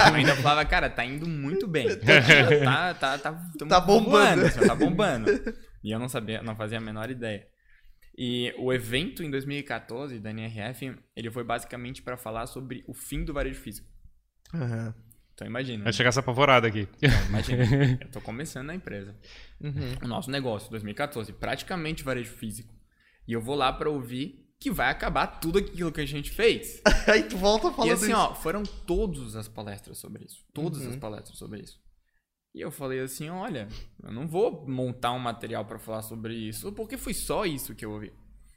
eu 0.08 0.14
ainda 0.14 0.34
falava, 0.36 0.64
cara, 0.64 0.88
tá 0.88 1.04
indo 1.04 1.28
muito 1.28 1.68
bem. 1.68 1.88
tá, 2.64 2.94
tá, 2.94 3.18
tá, 3.18 3.32
tá 3.68 3.80
bombando. 3.80 4.42
bombando 4.42 4.66
tá 4.66 4.74
bombando. 4.74 5.30
E 5.84 5.90
eu 5.90 5.98
não 5.98 6.08
sabia, 6.08 6.42
não 6.42 6.56
fazia 6.56 6.78
a 6.78 6.80
menor 6.80 7.10
ideia. 7.10 7.46
E 8.16 8.54
o 8.58 8.72
evento 8.72 9.22
em 9.22 9.30
2014 9.30 10.18
da 10.18 10.30
NRF, 10.30 10.94
ele 11.14 11.30
foi 11.30 11.44
basicamente 11.44 12.02
para 12.02 12.16
falar 12.16 12.46
sobre 12.46 12.82
o 12.86 12.94
fim 12.94 13.24
do 13.24 13.32
varejo 13.32 13.60
físico. 13.60 13.88
Uhum. 14.54 14.92
Então 15.40 15.48
imagina. 15.48 15.84
Vai 15.84 15.92
chegar 15.94 16.10
essa 16.10 16.20
apavorada 16.20 16.68
aqui. 16.68 16.86
Então, 16.98 17.26
imagina. 17.28 17.98
eu 17.98 18.10
tô 18.10 18.20
começando 18.20 18.66
na 18.66 18.74
empresa. 18.74 19.16
Uhum. 19.58 19.94
O 20.04 20.06
nosso 20.06 20.30
negócio, 20.30 20.70
2014, 20.70 21.32
praticamente 21.32 22.04
varejo 22.04 22.30
físico. 22.32 22.74
E 23.26 23.32
eu 23.32 23.40
vou 23.40 23.54
lá 23.54 23.72
para 23.72 23.88
ouvir 23.88 24.46
que 24.60 24.70
vai 24.70 24.90
acabar 24.90 25.26
tudo 25.26 25.58
aquilo 25.58 25.90
que 25.90 26.00
a 26.02 26.06
gente 26.06 26.30
fez. 26.30 26.82
Aí 27.08 27.22
tu 27.22 27.38
volta 27.38 27.70
falando 27.72 27.88
E 27.88 27.92
assim, 27.94 28.08
isso. 28.10 28.16
ó, 28.16 28.34
foram 28.34 28.62
todas 28.62 29.34
as 29.34 29.48
palestras 29.48 29.96
sobre 29.96 30.26
isso. 30.26 30.44
Todas 30.52 30.82
Uhum. 30.82 30.90
as 30.90 30.96
palestras 30.96 31.38
sobre 31.38 31.60
isso. 31.62 31.80
E 32.54 32.60
eu 32.60 32.70
falei 32.70 33.00
assim, 33.00 33.30
olha, 33.30 33.66
eu 34.02 34.12
não 34.12 34.28
vou 34.28 34.68
montar 34.68 35.12
um 35.12 35.18
material 35.18 35.64
pra 35.64 35.78
falar 35.78 36.02
sobre 36.02 36.34
isso, 36.34 36.70
porque 36.72 36.98
foi 36.98 37.14
só 37.14 37.46
isso 37.46 37.74
que 37.74 37.84
eu 37.86 37.92
ouvi. 37.92 38.12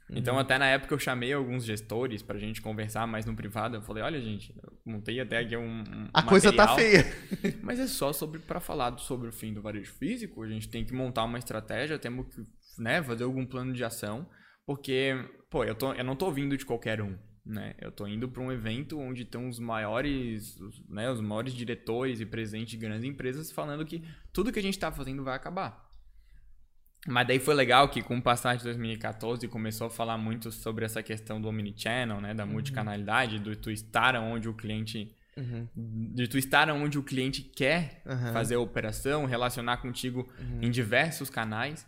Uhum. 0.08 0.18
Então, 0.18 0.38
até 0.38 0.58
na 0.58 0.66
época 0.66 0.94
eu 0.94 0.98
chamei 0.98 1.32
alguns 1.32 1.64
gestores 1.64 2.22
pra 2.22 2.38
gente 2.38 2.60
conversar 2.60 3.06
mais 3.06 3.24
no 3.24 3.34
privado. 3.34 3.76
Eu 3.76 3.82
falei, 3.82 4.02
olha, 4.02 4.20
gente, 4.20 4.54
eu 4.62 4.72
montei 4.84 5.18
até 5.18 5.38
aqui 5.38 5.56
um, 5.56 5.80
um 5.80 6.08
A 6.12 6.22
coisa 6.22 6.52
tá 6.52 6.66
material, 6.66 6.76
feia. 6.76 7.56
Mas 7.62 7.80
é 7.80 7.86
só 7.86 8.12
sobre 8.12 8.38
para 8.38 8.60
falar 8.60 8.98
sobre 8.98 9.28
o 9.28 9.32
fim 9.32 9.52
do 9.54 9.62
varejo 9.62 9.92
físico, 9.94 10.42
a 10.42 10.48
gente 10.48 10.68
tem 10.68 10.84
que 10.84 10.92
montar 10.92 11.24
uma 11.24 11.38
estratégia, 11.38 11.98
temos 11.98 12.26
que, 12.26 12.42
né, 12.78 13.02
fazer 13.02 13.24
algum 13.24 13.46
plano 13.46 13.72
de 13.72 13.82
ação, 13.82 14.28
porque, 14.66 15.14
pô, 15.50 15.64
eu, 15.64 15.74
tô, 15.74 15.92
eu 15.92 16.04
não 16.04 16.16
tô 16.16 16.30
vindo 16.30 16.56
de 16.56 16.66
qualquer 16.66 17.00
um, 17.00 17.16
né? 17.44 17.74
Eu 17.80 17.90
tô 17.90 18.06
indo 18.06 18.28
para 18.28 18.42
um 18.42 18.52
evento 18.52 18.98
onde 18.98 19.22
estão 19.22 19.48
os 19.48 19.58
maiores, 19.58 20.58
né, 20.88 21.10
os 21.10 21.20
maiores 21.20 21.54
diretores 21.54 22.20
e 22.20 22.26
presidentes 22.26 22.72
de 22.72 22.76
grandes 22.76 23.04
empresas 23.04 23.50
falando 23.50 23.84
que 23.86 24.02
tudo 24.32 24.52
que 24.52 24.58
a 24.58 24.62
gente 24.62 24.78
tá 24.78 24.92
fazendo 24.92 25.24
vai 25.24 25.34
acabar. 25.34 25.93
Mas 27.06 27.26
daí 27.26 27.38
foi 27.38 27.54
legal 27.54 27.88
que 27.88 28.02
com 28.02 28.16
o 28.16 28.22
passar 28.22 28.56
de 28.56 28.64
2014 28.64 29.46
começou 29.48 29.88
a 29.88 29.90
falar 29.90 30.16
muito 30.16 30.50
sobre 30.50 30.84
essa 30.86 31.02
questão 31.02 31.40
do 31.40 31.48
omnichannel, 31.48 32.20
né, 32.20 32.32
da 32.32 32.46
multicanalidade, 32.46 33.38
do 33.38 33.54
tu 33.54 33.70
estar 33.70 34.14
onde 34.16 34.48
o 34.48 34.54
cliente 34.54 35.14
Uhum. 35.36 35.66
de 36.14 36.28
tu 36.28 36.38
estar 36.38 36.70
onde 36.70 36.96
o 36.96 37.02
cliente 37.02 37.42
quer 37.42 38.00
Aham. 38.06 38.32
fazer 38.32 38.54
a 38.54 38.60
operação, 38.60 39.24
relacionar 39.26 39.78
contigo 39.78 40.28
em 40.62 40.70
diversos 40.70 41.28
canais. 41.28 41.84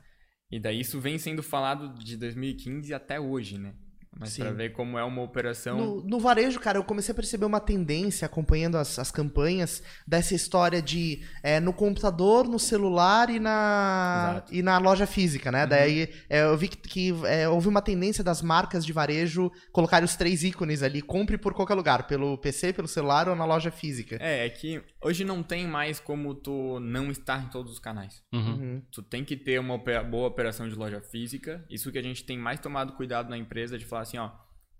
E 0.51 0.59
daí 0.61 0.81
isso 0.81 1.01
vem 1.01 1.17
sendo 1.17 1.43
falado 1.45 1.95
de 1.99 2.17
2015 2.17 2.93
até 2.93 3.21
hoje, 3.21 3.57
né? 3.57 3.73
Mas 4.19 4.31
Sim. 4.31 4.43
pra 4.43 4.51
ver 4.51 4.73
como 4.73 4.99
é 4.99 5.05
uma 5.05 5.23
operação. 5.23 5.77
No, 5.77 6.03
no 6.03 6.19
varejo, 6.19 6.59
cara, 6.59 6.79
eu 6.79 6.85
comecei 6.85 7.13
a 7.13 7.15
perceber 7.15 7.45
uma 7.45 7.61
tendência 7.61 8.25
acompanhando 8.25 8.77
as, 8.77 8.99
as 8.99 9.11
campanhas 9.11 9.83
dessa 10.07 10.35
história 10.35 10.81
de 10.81 11.23
é, 11.43 11.61
no 11.61 11.73
computador, 11.73 12.49
no 12.49 12.59
celular 12.59 13.29
e 13.29 13.39
na, 13.39 14.31
Exato. 14.33 14.55
e 14.55 14.63
na 14.63 14.79
loja 14.79 15.07
física, 15.07 15.53
né? 15.53 15.67
Daí 15.67 16.09
é, 16.31 16.45
eu 16.45 16.57
vi 16.57 16.69
que, 16.69 16.77
que, 16.77 17.15
é, 17.27 17.47
houve 17.47 17.69
uma 17.69 17.83
tendência 17.83 18.25
das 18.25 18.41
marcas 18.41 18.87
de 18.87 18.93
varejo 18.93 19.53
colocarem 19.71 20.07
os 20.07 20.17
três 20.17 20.43
ícones 20.43 20.83
ali, 20.83 21.03
compre 21.03 21.37
por 21.37 21.53
qualquer 21.53 21.75
lugar, 21.75 22.07
pelo 22.07 22.39
PC, 22.39 22.73
pelo 22.73 22.89
celular 22.89 23.29
ou 23.29 23.37
na 23.37 23.45
loja 23.45 23.71
física. 23.71 24.17
É, 24.19 24.47
é 24.47 24.49
que 24.49 24.83
hoje 25.03 25.25
não 25.25 25.43
tem 25.43 25.67
mais 25.67 26.01
como 26.01 26.35
tu 26.35 26.81
não 26.81 27.11
estar 27.11 27.45
em 27.45 27.49
todos 27.49 27.73
os 27.73 27.79
canais. 27.79 28.23
Uhum. 28.33 28.41
Uhum. 28.41 28.83
Tu 28.91 29.03
tem 29.03 29.25
que 29.25 29.37
ter 29.37 29.61
uma 29.61 29.77
boa 29.77 30.29
operação 30.29 30.67
de 30.67 30.75
loja 30.75 31.03
física. 31.03 31.63
Isso 31.69 31.93
que 31.93 31.99
a 31.99 32.03
gente 32.03 32.25
tem 32.25 32.39
mais 32.39 32.59
tomado 32.61 32.95
cuidado 32.95 33.29
na 33.29 33.37
empresa 33.37 33.79
de 33.79 33.85
falar 33.85 34.06
assim, 34.07 34.19
ó, 34.19 34.31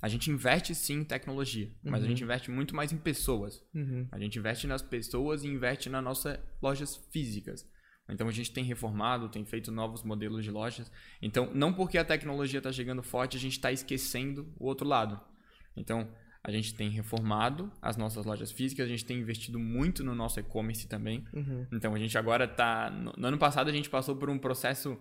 a 0.01 0.09
gente 0.09 0.31
investe 0.31 0.75
sim 0.75 1.01
em 1.01 1.05
tecnologia, 1.05 1.71
mas 1.83 2.05
a 2.05 2.07
gente 2.07 2.23
investe 2.23 2.51
muito 2.51 2.77
mais 2.77 2.93
em 2.93 2.99
pessoas. 2.99 3.63
Uhum. 3.75 4.07
A 4.13 4.19
gente 4.19 4.39
investe 4.39 4.67
nas 4.67 4.83
pessoas 4.83 5.43
e 5.43 5.49
investe 5.49 5.89
nas 5.89 6.05
nossas 6.05 6.39
lojas 6.63 6.97
físicas. 7.11 7.69
Então 8.09 8.29
a 8.29 8.33
gente 8.33 8.53
tem 8.53 8.63
reformado, 8.63 9.29
tem 9.29 9.45
feito 9.45 9.73
novos 9.73 10.03
modelos 10.03 10.45
de 10.45 10.51
lojas. 10.51 10.91
Então, 11.21 11.51
não 11.53 11.73
porque 11.73 11.99
a 11.99 12.05
tecnologia 12.05 12.59
está 12.59 12.71
chegando 12.71 13.03
forte, 13.03 13.37
a 13.37 13.41
gente 13.41 13.55
está 13.55 13.73
esquecendo 13.73 14.53
o 14.59 14.67
outro 14.67 14.87
lado. 14.87 15.21
Então, 15.77 16.09
a 16.47 16.51
gente 16.53 16.73
tem 16.75 16.89
reformado 16.89 17.73
as 17.83 17.97
nossas 17.97 18.25
lojas 18.25 18.53
físicas, 18.53 18.87
a 18.87 18.89
gente 18.89 19.05
tem 19.05 19.19
investido 19.19 19.59
muito 19.59 20.05
no 20.05 20.15
nosso 20.15 20.39
e-commerce 20.39 20.87
também. 20.87 21.25
Uhum. 21.33 21.67
Então 21.73 21.93
a 21.93 21.99
gente 21.99 22.17
agora 22.17 22.47
tá. 22.47 22.89
No, 22.89 23.13
no 23.17 23.27
ano 23.27 23.37
passado 23.37 23.69
a 23.69 23.73
gente 23.73 23.91
passou 23.91 24.15
por 24.15 24.31
um 24.31 24.39
processo 24.39 24.97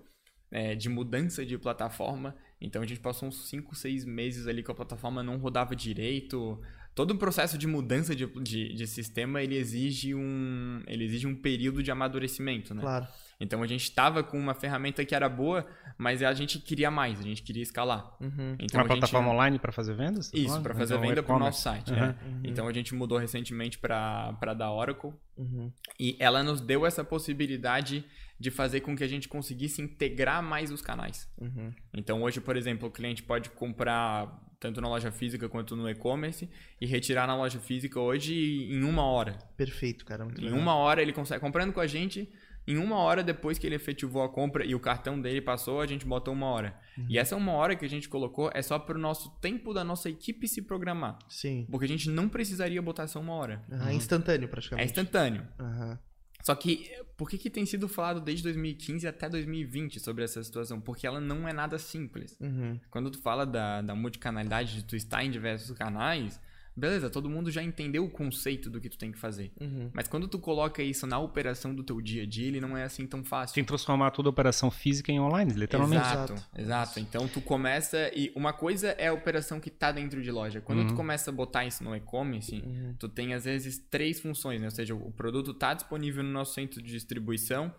é, 0.52 0.76
de 0.76 0.90
mudança 0.90 1.46
de 1.46 1.58
plataforma. 1.58 2.36
Então 2.60 2.82
a 2.82 2.86
gente 2.86 3.00
passou 3.00 3.28
uns 3.28 3.48
5, 3.48 3.76
6 3.76 4.06
meses 4.06 4.48
ali 4.48 4.64
com 4.64 4.72
a 4.72 4.76
plataforma 4.76 5.22
não 5.22 5.38
rodava 5.38 5.76
direito. 5.76 6.62
Todo 6.94 7.12
o 7.12 7.18
processo 7.18 7.58
de 7.58 7.68
mudança 7.68 8.16
de, 8.16 8.26
de, 8.42 8.74
de 8.74 8.88
sistema 8.88 9.42
ele 9.42 9.58
exige 9.58 10.16
um. 10.16 10.82
Ele 10.88 11.04
exige 11.04 11.28
um 11.28 11.36
período 11.36 11.84
de 11.84 11.92
amadurecimento, 11.92 12.74
né? 12.74 12.82
Claro. 12.82 13.08
Então 13.40 13.62
a 13.62 13.68
gente 13.68 13.84
estava 13.84 14.24
com 14.24 14.40
uma 14.40 14.54
ferramenta 14.54 15.04
que 15.04 15.14
era 15.14 15.28
boa, 15.28 15.68
mas 15.98 16.24
a 16.24 16.34
gente 16.34 16.58
queria 16.60 16.90
mais, 16.90 17.20
a 17.20 17.24
gente 17.24 17.44
queria 17.44 17.62
escalar. 17.64 18.16
Uhum. 18.22 18.56
Então, 18.60 18.80
Uma 18.80 18.86
a 18.86 18.88
gente- 18.88 19.00
plataforma 19.00 19.32
online 19.32 19.60
para 19.60 19.72
fazer 19.74 19.94
vendas? 19.94 20.32
Isso, 20.34 20.62
para 20.62 20.74
fazer 20.74 20.94
Então, 20.96 21.08
venda 21.08 21.22
para 21.22 21.36
o 21.36 21.40
nosso 21.40 21.62
site. 21.62 21.92
Uhum. 21.92 21.98
é. 21.98 22.16
Então 22.46 22.68
a 22.68 22.72
gente 22.74 22.96
mudou 22.96 23.18
recentemente 23.18 23.78
para 23.78 24.32
da 24.58 24.72
Oracle. 24.72 25.12
Uhum. 25.38 25.70
E 26.00 26.16
ela 26.20 26.42
nos 26.44 26.62
deu 26.62 26.86
essa 26.86 27.04
possibilidade 27.04 28.06
de 28.40 28.52
fazer 28.52 28.82
com 28.82 28.96
que 28.96 29.04
a 29.04 29.08
gente 29.08 29.28
conseguisse 29.28 29.82
integrar 29.82 30.42
mais 30.44 30.72
os 30.72 30.82
canais. 30.82 31.30
Uhum. 31.40 31.74
Então 31.94 32.22
hoje, 32.24 32.40
por 32.40 32.56
exemplo, 32.56 32.88
o 32.88 32.92
cliente 32.92 33.22
pode 33.24 33.50
comprar 33.50 34.42
tanto 34.60 34.80
na 34.82 34.88
loja 34.88 35.12
física 35.12 35.48
quanto 35.50 35.76
no 35.76 35.90
e-commerce 35.90 36.50
e 36.80 36.86
retirar 36.86 37.28
na 37.28 37.36
loja 37.36 37.60
física 37.60 38.00
hoje 38.00 38.34
em 38.72 38.84
uma 38.84 39.04
hora. 39.04 39.38
Perfeito, 39.58 40.06
cara. 40.06 40.24
muito 40.24 40.40
Em 40.42 40.46
legal. 40.46 40.60
uma 40.60 40.76
hora 40.76 41.02
ele 41.02 41.12
consegue 41.14 41.42
comprando 41.42 41.74
com 41.74 41.80
a 41.82 41.88
gente. 41.88 42.30
Em 42.68 42.78
uma 42.78 42.98
hora 42.98 43.24
depois 43.24 43.58
que 43.60 43.68
ele 43.68 43.76
efetivou 43.76 44.24
a 44.24 44.30
compra 44.30 44.66
e 44.66 44.74
o 44.74 44.80
cartão 44.80 45.22
dele 45.22 45.40
passou, 45.42 45.82
a 45.82 45.86
gente 45.88 46.06
botou 46.06 46.34
uma 46.34 46.48
hora. 46.48 46.76
E 47.08 47.18
essa 47.20 47.36
uma 47.36 47.52
hora 47.52 47.76
que 47.76 47.86
a 47.86 47.90
gente 47.90 48.10
colocou 48.10 48.50
é 48.54 48.62
só 48.62 48.80
para 48.80 48.98
o 48.98 49.02
nosso 49.02 49.30
tempo 49.40 49.74
da 49.74 49.84
nossa 49.84 50.10
equipe 50.10 50.48
se 50.48 50.62
programar. 50.64 51.20
Sim. 51.30 51.68
Porque 51.70 51.86
a 51.86 51.88
gente 51.88 52.10
não 52.10 52.28
precisaria 52.28 52.82
botar 52.82 53.04
essa 53.04 53.20
uma 53.20 53.34
hora. 53.34 53.64
Instantâneo, 53.94 54.46
É 54.46 54.48
praticamente. 54.48 54.88
instantâneo. 54.88 55.48
Aham. 55.60 56.00
Só 56.44 56.54
que, 56.54 56.92
por 57.18 57.28
que, 57.28 57.40
que 57.40 57.50
tem 57.50 57.66
sido 57.66 57.88
falado 57.88 58.22
desde 58.22 58.44
2015 58.44 59.08
até 59.08 59.28
2020 59.28 60.00
sobre 60.00 60.24
essa 60.24 60.44
situação? 60.44 60.80
Porque 60.80 61.08
ela 61.08 61.20
não 61.20 61.48
é 61.48 61.54
nada 61.54 61.80
simples. 61.80 62.38
Uhum. 62.40 62.80
Quando 62.92 63.10
tu 63.10 63.20
fala 63.20 63.48
da, 63.48 63.82
da 63.82 63.96
multicanalidade, 63.96 64.76
de 64.76 64.84
tu 64.84 64.96
estar 64.96 65.24
em 65.24 65.32
diversos 65.32 65.76
canais, 65.76 66.40
beleza, 66.76 67.10
todo 67.10 67.30
mundo 67.30 67.50
já 67.50 67.64
entendeu 67.64 68.04
o 68.06 68.10
conceito 68.10 68.70
do 68.70 68.82
que 68.82 68.90
tu 68.90 68.98
tem 68.98 69.12
que 69.12 69.18
fazer. 69.18 69.52
Uhum. 69.60 69.90
Mas 69.94 70.08
quando 70.08 70.28
tu 70.28 70.38
coloca 70.40 70.84
isso 70.84 71.08
na 71.08 71.18
operação 71.20 71.74
do 71.74 71.84
teu 71.84 72.02
dia 72.02 72.24
a 72.24 72.26
dia, 72.26 72.48
ele 72.48 72.60
não 72.60 72.76
é 72.76 72.84
assim 72.84 73.08
tão 73.08 73.24
fácil. 73.24 73.56
Tem 73.56 73.64
que 73.64 73.68
transformar 73.68 74.12
toda 74.12 74.30
a 74.30 74.32
operação 74.32 74.70
física 74.70 75.12
em 75.12 75.20
online, 75.20 75.54
literalmente. 75.54 76.02
Exato, 76.06 76.34
Exato. 76.34 76.50
exato. 76.58 77.00
Então 77.00 77.28
tu 77.28 77.40
começa 77.42 78.12
e 78.16 78.32
uma 78.36 78.52
coisa 78.54 78.90
é 78.98 79.08
a 79.08 79.14
operação 79.14 79.60
que 79.60 79.70
tá 79.70 79.92
dentro 79.92 80.22
de 80.22 80.32
loja. 80.32 80.62
Quando 80.62 80.88
tu 80.88 80.94
começa 80.94 81.30
a 81.32 81.34
botar 81.34 81.66
isso 81.66 81.84
no 81.84 81.96
e-commerce, 81.96 82.64
tu 83.00 83.08
tem 83.08 83.34
às 83.34 83.46
vezes 83.46 83.78
três 83.90 84.20
funções, 84.20 84.60
né? 84.60 84.68
Ou 84.68 84.72
seja, 84.72 84.94
o 84.94 85.12
produto 85.12 85.54
tá 85.54 85.74
disponível 85.74 86.24
no 86.24 86.32
nosso 86.32 86.54
centro 86.54 86.82
de 86.82 86.92
distribuição 86.92 87.74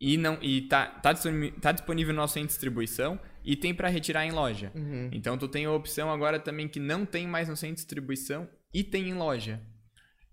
e 0.00 0.16
não 0.18 0.38
e 0.42 0.60
tá 0.62 0.86
tá, 0.86 1.12
disponível- 1.12 1.58
tá 1.60 1.72
disponível 1.72 2.12
no 2.14 2.20
nosso 2.20 2.34
centro 2.34 2.48
de 2.48 2.52
distribuição 2.52 3.18
e 3.46 3.54
tem 3.56 3.72
para 3.72 3.88
retirar 3.88 4.26
em 4.26 4.32
loja. 4.32 4.70
Uhum. 4.74 5.08
Então 5.12 5.38
tu 5.38 5.46
tem 5.48 5.64
a 5.64 5.70
opção 5.72 6.10
agora 6.10 6.38
também 6.40 6.66
que 6.68 6.80
não 6.80 7.06
tem 7.06 7.26
mais 7.26 7.48
no 7.48 7.56
centro 7.56 7.76
de 7.76 7.80
distribuição 7.82 8.46
e 8.74 8.82
tem 8.84 9.08
em 9.08 9.14
loja. 9.14 9.62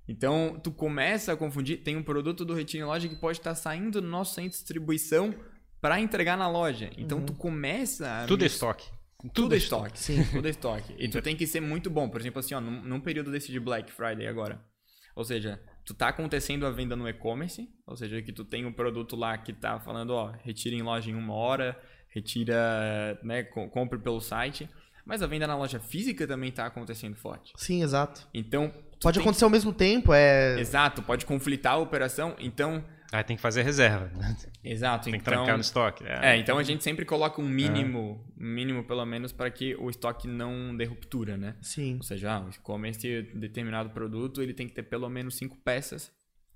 Então 0.08 0.60
tu 0.62 0.71
começa 0.71 1.32
a 1.32 1.38
confundir, 1.38 1.82
tem 1.84 1.95
um 1.95 2.04
produto 2.04 2.43
do 2.43 2.54
retiro 2.54 2.84
em 2.84 2.88
loja 2.88 3.08
que 3.08 3.15
pode 3.15 3.38
estar 3.38 3.56
saindo 3.56 4.02
do 4.02 4.08
nosso 4.08 4.34
centro 4.36 4.49
de 4.52 4.58
distribuição 4.58 5.34
para 5.80 5.99
entregar 5.99 6.38
na 6.38 6.49
loja. 6.49 6.89
Então 6.97 7.21
tu 7.26 7.34
começa 7.34 8.23
a 8.23 8.26
Tudo 8.26 8.41
é 8.41 8.45
mis- 8.45 8.54
estoque. 8.54 8.89
tudo 9.34 9.54
é 9.54 9.58
estoque. 9.58 9.99
Sim. 9.99 10.23
Tudo 10.32 10.47
é 10.47 10.52
estoque. 10.52 10.93
E 10.97 11.08
tu 11.08 11.21
tem 11.21 11.36
que 11.38 11.47
ser 11.47 11.62
muito 11.62 11.89
bom. 11.89 12.10
Por 12.10 12.19
exemplo, 12.19 12.39
assim, 12.39 12.54
ó, 12.56 12.60
num, 12.60 12.82
num 12.82 12.99
período 12.99 13.32
desse 13.32 13.52
de 13.52 13.60
Black 13.60 13.91
Friday 13.91 14.28
agora. 14.28 14.62
Ou 15.15 15.23
seja, 15.23 15.62
tu 15.86 15.93
tá 15.93 16.08
acontecendo 16.10 16.65
a 16.65 16.71
venda 16.71 16.95
no 16.95 17.08
e-commerce, 17.08 17.69
ou 17.86 17.95
seja, 17.95 18.21
que 18.21 18.34
tu 18.34 18.43
tem 18.43 18.65
um 18.65 18.73
produto 18.73 19.15
lá 19.15 19.38
que 19.38 19.54
tá 19.54 19.80
falando, 19.80 20.10
ó, 20.12 20.32
retira 20.43 20.76
em 20.76 20.82
loja 20.82 21.10
em 21.12 21.15
uma 21.15 21.34
hora, 21.36 21.80
retira, 22.13 23.19
né, 23.23 23.43
co- 23.43 23.67
compre 23.69 23.97
pelo 23.99 24.19
site. 24.21 24.69
Mas 25.06 25.21
a 25.21 25.28
venda 25.28 25.45
na 25.45 25.58
loja 25.58 25.80
física 25.82 26.26
também 26.26 26.49
tá 26.52 26.65
acontecendo 26.65 27.15
forte. 27.15 27.52
Sim, 27.58 27.84
exato. 27.84 28.26
Então. 28.34 28.71
Pode 29.02 29.17
tem 29.19 29.21
acontecer 29.26 29.43
ao 29.43 29.49
mesmo 29.49 29.73
tempo, 29.73 30.13
é. 30.13 30.56
que- 30.56 30.62
Exato, 30.62 31.02
pode 31.02 31.26
conflitar 31.26 31.73
a 31.73 31.78
operação. 31.78 32.36
Então. 32.39 32.82
Aí 33.12 33.21
tem 33.23 33.36
que 33.36 33.41
fazer 33.41 33.62
reserva. 33.63 34.10
Exato, 34.63 35.04
Tem 35.04 35.13
que 35.13 35.19
então. 35.19 35.34
trancar 35.34 35.56
no 35.56 35.62
estoque. 35.62 36.04
É, 36.08 36.36
então 36.38 36.58
a 36.58 36.63
gente 36.63 36.84
sempre 36.84 37.06
coloca 37.06 37.39
um 37.41 37.47
mínimo, 37.47 38.26
um 38.39 38.43
mínimo 38.45 38.84
pelo 38.86 39.06
menos, 39.06 39.32
para 39.32 39.52
que 39.52 39.76
o 39.76 39.88
estoque 39.89 40.28
não 40.28 40.76
dê 40.76 40.86
ruptura, 40.86 41.38
né? 41.38 41.56
Sim. 41.62 41.97
Ou 41.97 42.04
seja, 42.04 42.32
ah, 42.32 42.39
o 42.45 42.49
e-commerce 42.49 43.21
determinado 43.36 43.89
produto, 43.91 44.41
ele 44.41 44.52
tem 44.54 44.67
que 44.67 44.73
ter 44.73 44.82
pelo 44.84 45.08
menos 45.10 45.36
cinco 45.36 45.56
peças 45.58 46.12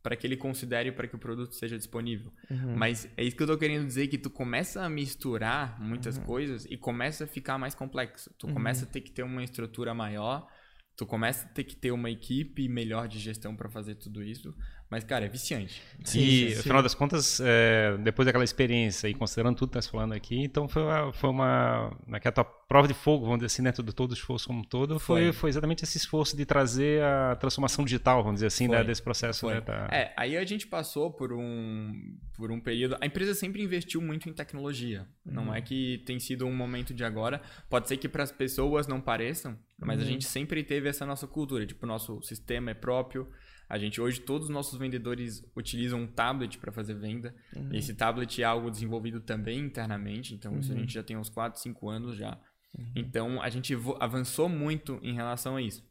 para 0.08 0.16
que 0.16 0.26
ele 0.26 0.38
considere 0.38 0.90
para 0.90 1.06
que 1.06 1.18
o 1.18 1.20
produto 1.20 1.54
seja 1.54 1.78
disponível. 1.78 2.32
Mas 2.78 3.10
é 3.18 3.26
isso 3.26 3.36
que 3.36 3.44
eu 3.44 3.48
tô 3.48 3.58
querendo 3.58 3.86
dizer 3.86 4.08
que 4.08 4.18
tu 4.18 4.30
começa 4.30 4.82
a 4.82 4.90
misturar 4.90 5.78
muitas 5.82 6.18
coisas 6.18 6.66
e 6.70 6.78
começa 6.78 7.26
a 7.26 7.28
ficar 7.28 7.58
mais 7.58 7.76
complexo. 7.76 8.34
Tu 8.38 8.48
começa 8.54 8.86
a 8.86 8.88
ter 8.88 9.02
que 9.02 9.12
ter 9.12 9.24
uma 9.24 9.44
estrutura 9.44 9.94
maior, 9.94 10.48
tu 10.96 11.06
começa 11.06 11.46
a 11.46 11.50
ter 11.50 11.66
que 11.66 11.76
ter 11.76 11.92
uma 11.92 12.10
equipe 12.10 12.70
melhor 12.70 13.10
de 13.10 13.20
gestão 13.20 13.54
para 13.54 13.68
fazer 13.68 13.96
tudo 13.96 14.24
isso, 14.24 14.56
Mas, 14.90 15.04
cara, 15.04 15.26
é 15.26 15.28
viciante. 15.28 15.82
Sim, 16.04 16.20
e, 16.20 16.52
sim. 16.52 16.60
afinal 16.60 16.82
das 16.82 16.96
contas, 16.96 17.42
é, 17.44 17.98
depois 17.98 18.26
daquela 18.26 18.44
experiência 18.44 19.10
e 19.10 19.14
considerando 19.14 19.58
tudo 19.58 19.72
que 19.72 19.78
está 19.78 19.92
falando 19.92 20.14
aqui, 20.14 20.40
então 20.42 20.68
foi 20.68 20.82
uma, 20.82 21.12
foi 21.12 21.30
uma 21.30 21.92
naquela 22.08 22.32
tua 22.32 22.46
prova 22.46 22.88
de 22.88 22.94
fogo, 22.94 23.26
vamos 23.26 23.40
dizer 23.40 23.48
assim, 23.48 23.62
né, 23.62 23.72
de 23.72 23.94
todo 23.94 24.12
o 24.12 24.14
esforço 24.14 24.48
como 24.48 24.60
um 24.60 24.64
todo, 24.64 24.98
foi, 24.98 25.24
foi, 25.24 25.34
foi, 25.34 25.50
exatamente 25.50 25.84
esse 25.84 25.98
esforço 25.98 26.38
de 26.38 26.46
trazer 26.46 27.04
a 27.04 27.36
transformação 27.36 27.84
digital, 27.84 28.24
vamos 28.24 28.38
dizer 28.38 28.48
assim, 28.48 28.68
né, 28.70 28.82
desse 28.82 29.02
processo. 29.02 29.48
Né, 29.48 29.60
da... 29.60 29.90
É, 29.92 30.14
aí 30.16 30.38
a 30.38 30.46
gente 30.46 30.66
passou 30.68 31.12
por 31.12 31.34
um, 31.34 31.92
por 32.36 32.50
um 32.50 32.60
período... 32.60 32.98
A 33.02 33.06
empresa 33.06 33.34
sempre 33.34 33.62
investiu 33.62 34.02
muito 34.02 34.30
em 34.30 34.34
tecnologia. 34.34 35.06
Uhum. 35.26 35.34
Não 35.34 35.56
é 35.56 35.62
que 35.62 36.02
tem 36.06 36.20
sido 36.20 36.46
um 36.46 36.56
momento 36.56 36.94
de 36.94 37.04
agora. 37.04 37.42
Pode 37.70 37.90
ser 37.90 37.98
que 37.98 38.08
para 38.08 38.24
as 38.24 38.32
pessoas 38.32 38.88
não 38.88 39.02
pareçam, 39.02 39.58
mas 39.78 40.00
uhum. 40.00 40.06
a 40.06 40.08
gente 40.08 40.26
sempre 40.26 40.64
teve 40.64 40.88
essa 40.88 41.06
nossa 41.06 41.28
cultura. 41.28 41.66
Tipo, 41.66 41.86
o 41.86 41.88
nosso 41.88 42.22
sistema 42.22 42.72
é 42.72 42.74
próprio, 42.74 43.28
a 43.70 43.78
gente 43.78 44.00
hoje 44.00 44.22
todos 44.22 44.48
os 44.48 44.54
nossos 44.54 44.80
vendedores 44.80 45.44
utilizam 45.56 46.02
um 46.02 46.08
tablet 46.08 46.58
para 46.58 46.72
fazer 46.72 46.94
venda. 46.94 47.36
Uhum. 47.56 47.74
Esse 47.74 47.94
tablet 47.94 48.42
é 48.42 48.46
algo 48.46 48.72
desenvolvido 48.72 49.20
também 49.20 49.60
internamente, 49.60 50.34
então 50.34 50.54
uhum. 50.54 50.60
isso 50.60 50.72
a 50.72 50.76
uhum. 50.76 50.82
gente 50.82 50.94
já 50.94 51.04
tem 51.04 51.18
uns 51.18 51.30
4, 51.30 51.60
5 51.60 51.90
anos 51.90 52.18
já. 52.18 52.40
Uhum. 52.78 52.92
Então 52.96 53.42
a 53.42 53.50
gente 53.50 53.76
avançou 54.00 54.48
muito 54.48 55.00
em 55.04 55.14
relação 55.14 55.56
a 55.56 55.62
isso. 55.62 55.86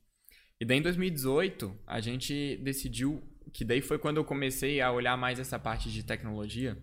E 0.58 0.64
daí 0.64 0.78
em 0.78 0.82
2018 0.82 1.76
a 1.86 2.00
gente 2.00 2.56
decidiu 2.62 3.22
que 3.52 3.64
daí 3.64 3.80
foi 3.80 3.98
quando 3.98 4.16
eu 4.16 4.24
comecei 4.24 4.80
a 4.80 4.90
olhar 4.90 5.16
mais 5.16 5.38
essa 5.38 5.58
parte 5.58 5.90
de 5.90 6.02
tecnologia. 6.02 6.78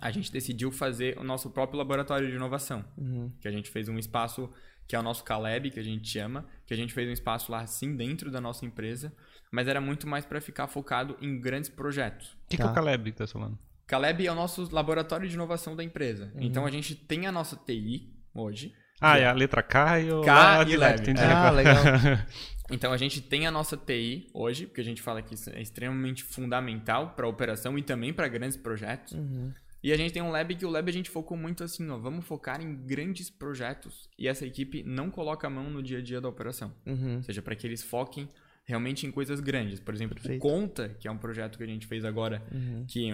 A 0.00 0.10
gente 0.10 0.30
decidiu 0.32 0.70
fazer 0.72 1.18
o 1.18 1.24
nosso 1.24 1.50
próprio 1.50 1.78
laboratório 1.78 2.28
de 2.28 2.34
inovação, 2.34 2.84
uhum. 2.96 3.30
que 3.40 3.48
a 3.48 3.50
gente 3.50 3.70
fez 3.70 3.88
um 3.88 3.98
espaço 3.98 4.50
que 4.86 4.94
é 4.94 4.98
o 4.98 5.02
nosso 5.02 5.24
Caleb, 5.24 5.70
que 5.70 5.80
a 5.80 5.82
gente 5.82 6.06
chama, 6.08 6.44
que 6.66 6.74
a 6.74 6.76
gente 6.76 6.92
fez 6.92 7.08
um 7.08 7.12
espaço 7.12 7.50
lá 7.50 7.60
assim 7.60 7.96
dentro 7.96 8.30
da 8.30 8.40
nossa 8.40 8.66
empresa, 8.66 9.12
mas 9.50 9.66
era 9.66 9.80
muito 9.80 10.06
mais 10.06 10.24
para 10.24 10.40
ficar 10.40 10.66
focado 10.66 11.16
em 11.20 11.40
grandes 11.40 11.70
projetos. 11.70 12.32
O 12.32 12.48
que, 12.48 12.56
tá. 12.56 12.62
que 12.62 12.62
é 12.62 12.64
o 12.66 12.68
tá. 12.68 12.74
Caleb 12.74 13.12
que 13.12 13.18
tá 13.18 13.26
falando? 13.26 13.58
Caleb 13.86 14.26
é 14.26 14.32
o 14.32 14.34
nosso 14.34 14.68
laboratório 14.74 15.28
de 15.28 15.34
inovação 15.34 15.76
da 15.76 15.84
empresa. 15.84 16.30
Uhum. 16.34 16.42
Então 16.42 16.66
a 16.66 16.70
gente 16.70 16.94
tem 16.94 17.26
a 17.26 17.32
nossa 17.32 17.56
TI 17.56 18.12
hoje. 18.34 18.74
Ah, 19.00 19.18
é 19.18 19.26
a 19.26 19.32
letra 19.32 19.62
K 19.62 20.00
e 20.00 20.12
o 20.12 20.22
K 20.22 20.64
e 20.68 20.76
Lab. 20.76 21.00
Entendi. 21.00 21.20
Ah, 21.20 21.50
legal. 21.50 21.76
então 22.70 22.92
a 22.92 22.96
gente 22.96 23.20
tem 23.20 23.46
a 23.46 23.50
nossa 23.50 23.76
TI 23.76 24.30
hoje, 24.32 24.66
porque 24.66 24.80
a 24.80 24.84
gente 24.84 25.02
fala 25.02 25.20
que 25.20 25.34
isso 25.34 25.50
é 25.50 25.60
extremamente 25.60 26.24
fundamental 26.24 27.10
para 27.10 27.26
a 27.26 27.28
operação 27.28 27.78
e 27.78 27.82
também 27.82 28.12
para 28.12 28.28
grandes 28.28 28.56
projetos. 28.56 29.12
Uhum. 29.12 29.52
E 29.84 29.92
a 29.92 29.96
gente 29.98 30.14
tem 30.14 30.22
um 30.22 30.30
lab 30.30 30.54
que 30.54 30.64
o 30.64 30.70
lab 30.70 30.88
a 30.88 30.92
gente 30.92 31.10
focou 31.10 31.36
muito 31.36 31.62
assim, 31.62 31.86
ó, 31.90 31.98
vamos 31.98 32.24
focar 32.24 32.58
em 32.62 32.74
grandes 32.74 33.28
projetos. 33.28 34.08
E 34.18 34.26
essa 34.26 34.46
equipe 34.46 34.82
não 34.82 35.10
coloca 35.10 35.46
a 35.46 35.50
mão 35.50 35.68
no 35.68 35.82
dia 35.82 35.98
a 35.98 36.00
dia 36.00 36.22
da 36.22 36.28
operação. 36.28 36.74
Uhum. 36.86 37.16
Ou 37.16 37.22
seja, 37.22 37.42
para 37.42 37.54
que 37.54 37.66
eles 37.66 37.82
foquem 37.82 38.26
realmente 38.64 39.06
em 39.06 39.10
coisas 39.10 39.40
grandes. 39.40 39.78
Por 39.80 39.92
exemplo, 39.92 40.14
Perfeito. 40.14 40.40
Conta, 40.40 40.88
que 40.88 41.06
é 41.06 41.10
um 41.10 41.18
projeto 41.18 41.58
que 41.58 41.64
a 41.64 41.66
gente 41.66 41.86
fez 41.86 42.02
agora, 42.02 42.42
uhum. 42.50 42.86
que 42.88 43.10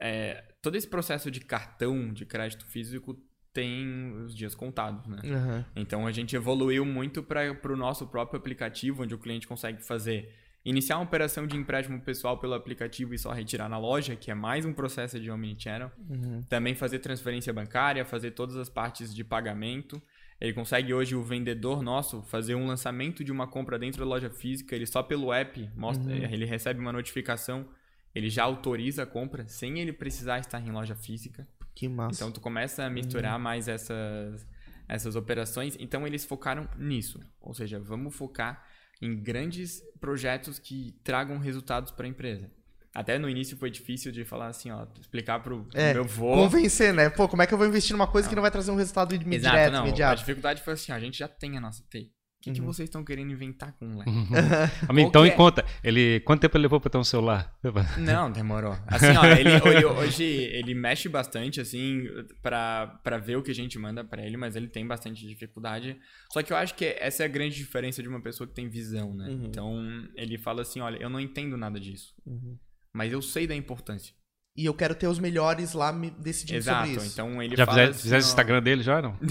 é, 0.00 0.42
todo 0.62 0.74
esse 0.74 0.88
processo 0.88 1.30
de 1.30 1.40
cartão 1.40 2.14
de 2.14 2.24
crédito 2.24 2.64
físico 2.64 3.22
tem 3.52 4.14
os 4.24 4.34
dias 4.34 4.54
contados, 4.54 5.06
né? 5.06 5.20
Uhum. 5.22 5.64
Então 5.76 6.06
a 6.06 6.12
gente 6.12 6.34
evoluiu 6.34 6.86
muito 6.86 7.22
para 7.22 7.52
o 7.70 7.76
nosso 7.76 8.06
próprio 8.06 8.38
aplicativo, 8.38 9.02
onde 9.02 9.14
o 9.14 9.18
cliente 9.18 9.46
consegue 9.46 9.84
fazer 9.84 10.34
iniciar 10.64 10.96
uma 10.96 11.04
operação 11.04 11.46
de 11.46 11.56
empréstimo 11.56 12.00
pessoal 12.00 12.38
pelo 12.38 12.54
aplicativo 12.54 13.14
e 13.14 13.18
só 13.18 13.32
retirar 13.32 13.68
na 13.68 13.78
loja, 13.78 14.14
que 14.14 14.30
é 14.30 14.34
mais 14.34 14.64
um 14.64 14.72
processo 14.72 15.18
de 15.18 15.30
omnichannel. 15.30 15.90
Uhum. 16.08 16.42
Também 16.48 16.74
fazer 16.74 16.98
transferência 16.98 17.52
bancária, 17.52 18.04
fazer 18.04 18.32
todas 18.32 18.56
as 18.56 18.68
partes 18.68 19.14
de 19.14 19.24
pagamento. 19.24 20.00
Ele 20.40 20.52
consegue 20.52 20.92
hoje, 20.92 21.14
o 21.14 21.22
vendedor 21.22 21.82
nosso, 21.82 22.22
fazer 22.22 22.54
um 22.54 22.66
lançamento 22.66 23.22
de 23.24 23.32
uma 23.32 23.46
compra 23.46 23.78
dentro 23.78 24.00
da 24.00 24.06
loja 24.06 24.30
física. 24.30 24.74
Ele 24.74 24.86
só 24.86 25.02
pelo 25.02 25.32
app, 25.32 25.70
mostra, 25.74 26.12
uhum. 26.12 26.24
ele 26.24 26.44
recebe 26.44 26.80
uma 26.80 26.92
notificação, 26.92 27.66
ele 28.14 28.28
já 28.28 28.44
autoriza 28.44 29.02
a 29.04 29.06
compra 29.06 29.46
sem 29.48 29.78
ele 29.80 29.92
precisar 29.92 30.38
estar 30.38 30.60
em 30.60 30.70
loja 30.70 30.94
física. 30.94 31.46
Que 31.74 31.88
massa. 31.88 32.16
Então 32.16 32.32
tu 32.32 32.40
começa 32.40 32.84
a 32.84 32.90
misturar 32.90 33.36
uhum. 33.36 33.42
mais 33.42 33.68
essas, 33.68 34.46
essas 34.86 35.16
operações. 35.16 35.76
Então 35.80 36.06
eles 36.06 36.24
focaram 36.24 36.68
nisso. 36.76 37.20
Ou 37.40 37.54
seja, 37.54 37.78
vamos 37.78 38.14
focar 38.14 38.66
em 39.00 39.16
grandes 39.16 39.82
projetos 40.00 40.58
que 40.58 40.94
tragam 41.02 41.38
resultados 41.38 41.90
para 41.90 42.06
a 42.06 42.08
empresa. 42.08 42.50
Até 42.92 43.18
no 43.18 43.28
início 43.28 43.56
foi 43.56 43.70
difícil 43.70 44.10
de 44.10 44.24
falar 44.24 44.48
assim, 44.48 44.70
ó, 44.70 44.84
explicar 45.00 45.40
pro, 45.40 45.66
é, 45.74 45.94
meu 45.94 46.04
vô. 46.04 46.34
Convencer, 46.34 46.92
né? 46.92 47.08
Pô, 47.08 47.28
como 47.28 47.40
é 47.40 47.46
que 47.46 47.54
eu 47.54 47.58
vou 47.58 47.66
investir 47.66 47.92
numa 47.92 48.06
coisa 48.08 48.26
não. 48.26 48.30
que 48.30 48.34
não 48.34 48.42
vai 48.42 48.50
trazer 48.50 48.70
um 48.72 48.76
resultado 48.76 49.14
imediato, 49.14 49.56
Exato, 49.56 49.72
não. 49.72 49.86
imediato? 49.86 50.12
A 50.12 50.16
dificuldade 50.16 50.62
foi 50.62 50.72
assim, 50.72 50.90
ó, 50.90 50.96
a 50.96 51.00
gente 51.00 51.18
já 51.18 51.28
tem 51.28 51.56
a 51.56 51.60
nossa 51.60 51.84
TI. 51.88 52.12
O 52.40 52.42
que, 52.42 52.48
uhum. 52.48 52.54
que 52.54 52.60
vocês 52.62 52.88
estão 52.88 53.04
querendo 53.04 53.30
inventar 53.30 53.72
com 53.74 53.84
o 53.84 53.88
moleque? 53.90 54.10
Uhum. 54.10 54.96
então, 54.98 55.26
em 55.26 55.28
é? 55.28 55.32
conta, 55.32 55.62
ele, 55.84 56.20
quanto 56.20 56.40
tempo 56.40 56.56
ele 56.56 56.62
levou 56.62 56.80
para 56.80 56.88
ter 56.88 56.96
um 56.96 57.04
celular? 57.04 57.54
Não, 58.00 58.32
demorou. 58.32 58.74
Assim, 58.86 59.14
ó, 59.14 59.26
ele, 59.26 59.50
ele, 59.50 59.84
hoje 59.84 60.24
ele 60.24 60.74
mexe 60.74 61.06
bastante, 61.06 61.60
assim, 61.60 62.04
para 62.42 63.18
ver 63.22 63.36
o 63.36 63.42
que 63.42 63.50
a 63.50 63.54
gente 63.54 63.78
manda 63.78 64.02
para 64.02 64.24
ele, 64.24 64.38
mas 64.38 64.56
ele 64.56 64.68
tem 64.68 64.86
bastante 64.86 65.26
dificuldade. 65.26 65.98
Só 66.32 66.42
que 66.42 66.50
eu 66.50 66.56
acho 66.56 66.74
que 66.74 66.96
essa 66.98 67.24
é 67.24 67.26
a 67.26 67.28
grande 67.28 67.56
diferença 67.56 68.02
de 68.02 68.08
uma 68.08 68.22
pessoa 68.22 68.48
que 68.48 68.54
tem 68.54 68.70
visão, 68.70 69.12
né? 69.12 69.28
Uhum. 69.28 69.44
Então, 69.44 70.08
ele 70.16 70.38
fala 70.38 70.62
assim, 70.62 70.80
olha, 70.80 70.96
eu 70.96 71.10
não 71.10 71.20
entendo 71.20 71.58
nada 71.58 71.78
disso. 71.78 72.14
Uhum 72.24 72.56
mas 72.92 73.12
eu 73.12 73.22
sei 73.22 73.46
da 73.46 73.54
importância. 73.54 74.14
E 74.56 74.66
eu 74.66 74.74
quero 74.74 74.94
ter 74.94 75.06
os 75.06 75.18
melhores 75.18 75.72
lá 75.72 75.92
me 75.92 76.10
decidindo 76.10 76.58
Exato, 76.58 76.86
sobre 76.86 77.04
isso. 77.04 77.12
Então 77.12 77.42
ele 77.42 77.56
já 77.56 77.64
fala 77.64 77.78
fizesse, 77.78 77.90
assim, 77.92 78.02
fizesse 78.02 78.26
o 78.26 78.30
Instagram 78.30 78.62
dele 78.62 78.82
já, 78.82 79.00
não? 79.00 79.10
não, 79.10 79.18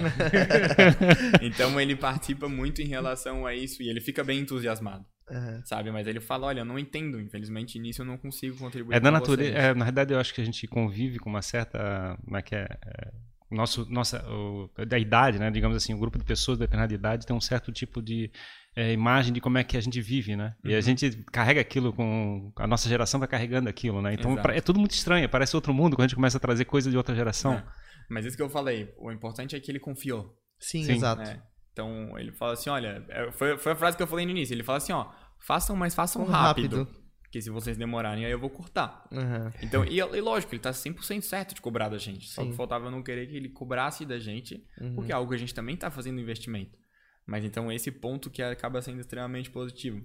não. 0.00 1.46
então 1.46 1.80
ele 1.80 1.96
participa 1.96 2.48
muito 2.48 2.80
em 2.80 2.86
relação 2.86 3.44
a 3.44 3.54
isso 3.54 3.82
e 3.82 3.88
ele 3.88 4.00
fica 4.00 4.22
bem 4.22 4.38
entusiasmado. 4.38 5.04
Uhum. 5.28 5.62
Sabe? 5.64 5.90
Mas 5.90 6.06
ele 6.06 6.20
fala, 6.20 6.46
olha, 6.46 6.60
eu 6.60 6.64
não 6.64 6.78
entendo, 6.78 7.20
infelizmente 7.20 7.78
nisso 7.78 8.02
eu 8.02 8.06
não 8.06 8.16
consigo 8.16 8.56
contribuir 8.56 8.94
é 8.94 9.00
da 9.00 9.10
natureza, 9.10 9.56
é, 9.56 9.74
Na 9.74 9.84
verdade 9.84 10.14
eu 10.14 10.20
acho 10.20 10.32
que 10.32 10.40
a 10.40 10.44
gente 10.44 10.66
convive 10.66 11.18
com 11.18 11.28
uma 11.28 11.42
certa, 11.42 12.16
como 12.24 12.36
é 12.36 12.42
que 12.42 12.54
é, 12.54 12.66
é 12.86 13.12
nosso, 13.52 13.86
nossa, 13.90 14.24
o, 14.28 14.70
da 14.86 14.98
idade, 14.98 15.38
né? 15.38 15.50
Digamos 15.50 15.76
assim, 15.76 15.92
o 15.92 15.96
um 15.96 16.00
grupo 16.00 16.18
de 16.18 16.24
pessoas 16.24 16.58
de 16.58 16.64
determinada 16.64 16.92
idade 16.92 17.26
tem 17.26 17.34
um 17.36 17.40
certo 17.40 17.70
tipo 17.70 18.02
de 18.02 18.30
é, 18.74 18.92
imagem 18.92 19.32
de 19.32 19.40
como 19.40 19.58
é 19.58 19.64
que 19.64 19.76
a 19.76 19.80
gente 19.80 20.00
vive, 20.00 20.34
né? 20.34 20.54
Uhum. 20.64 20.70
E 20.70 20.74
a 20.74 20.76
uhum. 20.76 20.82
gente 20.82 21.10
carrega 21.30 21.60
aquilo 21.60 21.92
com. 21.92 22.52
A 22.56 22.66
nossa 22.66 22.88
geração 22.88 23.20
vai 23.20 23.28
carregando 23.28 23.68
aquilo, 23.68 24.00
né? 24.00 24.14
Então 24.14 24.38
é 24.50 24.60
tudo 24.60 24.78
muito 24.78 24.92
estranho, 24.92 25.28
parece 25.28 25.54
outro 25.54 25.74
mundo 25.74 25.94
quando 25.94 26.04
a 26.04 26.08
gente 26.08 26.16
começa 26.16 26.38
a 26.38 26.40
trazer 26.40 26.64
coisas 26.64 26.90
de 26.90 26.96
outra 26.96 27.14
geração. 27.14 27.54
É. 27.54 27.64
Mas 28.08 28.24
isso 28.24 28.36
que 28.36 28.42
eu 28.42 28.50
falei, 28.50 28.92
o 28.98 29.10
importante 29.10 29.54
é 29.54 29.60
que 29.60 29.70
ele 29.70 29.78
confiou. 29.78 30.36
Sim, 30.58 30.84
Sim. 30.84 30.92
exato. 30.92 31.22
É. 31.22 31.42
Então 31.72 32.18
ele 32.18 32.32
fala 32.32 32.52
assim: 32.52 32.70
olha, 32.70 33.04
é, 33.08 33.30
foi, 33.32 33.58
foi 33.58 33.72
a 33.72 33.76
frase 33.76 33.96
que 33.96 34.02
eu 34.02 34.06
falei 34.06 34.24
no 34.24 34.30
início. 34.30 34.54
Ele 34.54 34.62
fala 34.62 34.78
assim: 34.78 34.92
ó, 34.92 35.10
façam, 35.38 35.76
mas 35.76 35.94
façam 35.94 36.24
rápido. 36.24 36.78
rápido. 36.78 37.01
Porque 37.32 37.40
se 37.40 37.48
vocês 37.48 37.78
demorarem, 37.78 38.26
aí 38.26 38.30
eu 38.30 38.38
vou 38.38 38.50
cortar. 38.50 39.08
Uhum. 39.10 39.50
Então, 39.62 39.82
e, 39.86 39.96
e, 39.96 40.20
lógico, 40.20 40.54
ele 40.54 40.60
tá 40.60 40.70
100% 40.70 41.22
certo 41.22 41.54
de 41.54 41.62
cobrar 41.62 41.88
da 41.88 41.96
gente. 41.96 42.28
Só 42.28 42.42
Sim. 42.42 42.50
que 42.50 42.56
faltava 42.56 42.90
não 42.90 43.02
querer 43.02 43.26
que 43.26 43.34
ele 43.34 43.48
cobrasse 43.48 44.04
da 44.04 44.18
gente, 44.18 44.62
uhum. 44.78 44.94
porque 44.94 45.12
é 45.12 45.14
algo 45.14 45.30
que 45.30 45.36
a 45.36 45.38
gente 45.38 45.54
também 45.54 45.74
tá 45.74 45.90
fazendo 45.90 46.20
investimento. 46.20 46.78
Mas 47.26 47.42
então 47.42 47.72
esse 47.72 47.90
ponto 47.90 48.28
que 48.28 48.42
acaba 48.42 48.82
sendo 48.82 49.00
extremamente 49.00 49.50
positivo. 49.50 50.04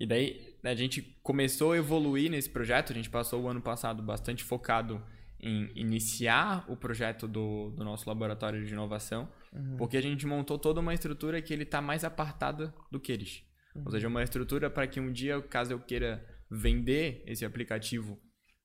E 0.00 0.06
daí 0.06 0.56
a 0.64 0.74
gente 0.74 1.02
começou 1.22 1.72
a 1.72 1.76
evoluir 1.76 2.30
nesse 2.30 2.48
projeto, 2.48 2.92
a 2.92 2.96
gente 2.96 3.10
passou 3.10 3.42
o 3.42 3.48
ano 3.48 3.60
passado 3.60 4.02
bastante 4.02 4.42
focado 4.42 5.04
em 5.38 5.70
iniciar 5.74 6.64
o 6.66 6.78
projeto 6.78 7.28
do, 7.28 7.72
do 7.76 7.84
nosso 7.84 8.08
laboratório 8.08 8.64
de 8.64 8.72
inovação, 8.72 9.28
uhum. 9.52 9.76
porque 9.76 9.98
a 9.98 10.02
gente 10.02 10.26
montou 10.26 10.58
toda 10.58 10.80
uma 10.80 10.94
estrutura 10.94 11.42
que 11.42 11.52
ele 11.52 11.64
está 11.64 11.82
mais 11.82 12.04
apartada 12.04 12.74
do 12.90 12.98
que 12.98 13.12
eles. 13.12 13.42
Uhum. 13.74 13.82
Ou 13.84 13.92
seja, 13.92 14.08
uma 14.08 14.22
estrutura 14.22 14.70
para 14.70 14.86
que 14.86 14.98
um 14.98 15.12
dia, 15.12 15.42
caso 15.42 15.72
eu 15.72 15.78
queira 15.78 16.37
vender 16.50 17.22
esse 17.26 17.44
aplicativo, 17.44 18.18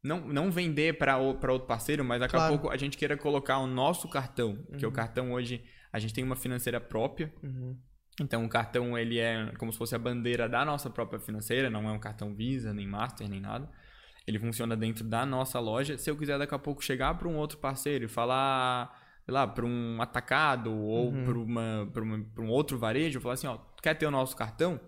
não, 0.04 0.28
não 0.28 0.52
vender 0.52 0.98
para 0.98 1.18
outro 1.18 1.62
parceiro, 1.62 2.04
mas 2.04 2.20
daqui 2.20 2.36
claro. 2.36 2.54
a 2.54 2.58
pouco 2.58 2.74
a 2.74 2.78
gente 2.78 2.98
queira 2.98 3.16
colocar 3.16 3.58
o 3.60 3.68
nosso 3.68 4.10
cartão, 4.10 4.60
uhum. 4.70 4.78
que 4.78 4.86
o 4.86 4.92
cartão 4.92 5.32
hoje 5.32 5.64
a 5.92 6.00
gente 6.00 6.14
tem 6.14 6.24
uma 6.24 6.36
financeira 6.36 6.82
própria. 6.82 7.34
Uhum. 7.42 7.78
Então 8.22 8.46
o 8.46 8.50
cartão 8.50 8.98
ele 8.98 9.18
é 9.18 9.52
como 9.58 9.72
se 9.72 9.78
fosse 9.78 9.96
a 9.96 10.00
bandeira 10.00 10.48
da 10.48 10.64
nossa 10.66 10.90
própria 10.90 11.20
financeira, 11.20 11.70
não 11.70 11.88
é 11.90 11.92
um 11.92 12.00
cartão 12.00 12.36
Visa, 12.36 12.74
nem 12.74 12.88
Master, 12.88 13.28
nem 13.30 13.40
nada. 13.40 13.70
Ele 14.28 14.40
funciona 14.40 14.76
dentro 14.76 15.04
da 15.04 15.26
nossa 15.26 15.60
loja. 15.60 15.98
Se 15.98 16.10
eu 16.10 16.16
quiser 16.16 16.38
daqui 16.38 16.54
a 16.54 16.60
pouco 16.60 16.84
chegar 16.84 17.18
para 17.18 17.28
um 17.28 17.36
outro 17.36 17.58
parceiro 17.58 18.06
e 18.06 18.08
falar, 18.08 18.94
sei 19.26 19.34
lá, 19.34 19.48
para 19.48 19.66
um 19.66 20.02
atacado 20.02 20.72
ou 20.72 21.12
uhum. 21.12 21.92
para 21.92 22.44
um 22.44 22.50
outro 22.50 22.78
varejo, 22.78 23.20
falar 23.20 23.34
assim, 23.34 23.48
ó, 23.48 23.58
quer 23.82 23.96
ter 23.96 24.06
o 24.06 24.12
nosso 24.12 24.36
cartão? 24.36 24.80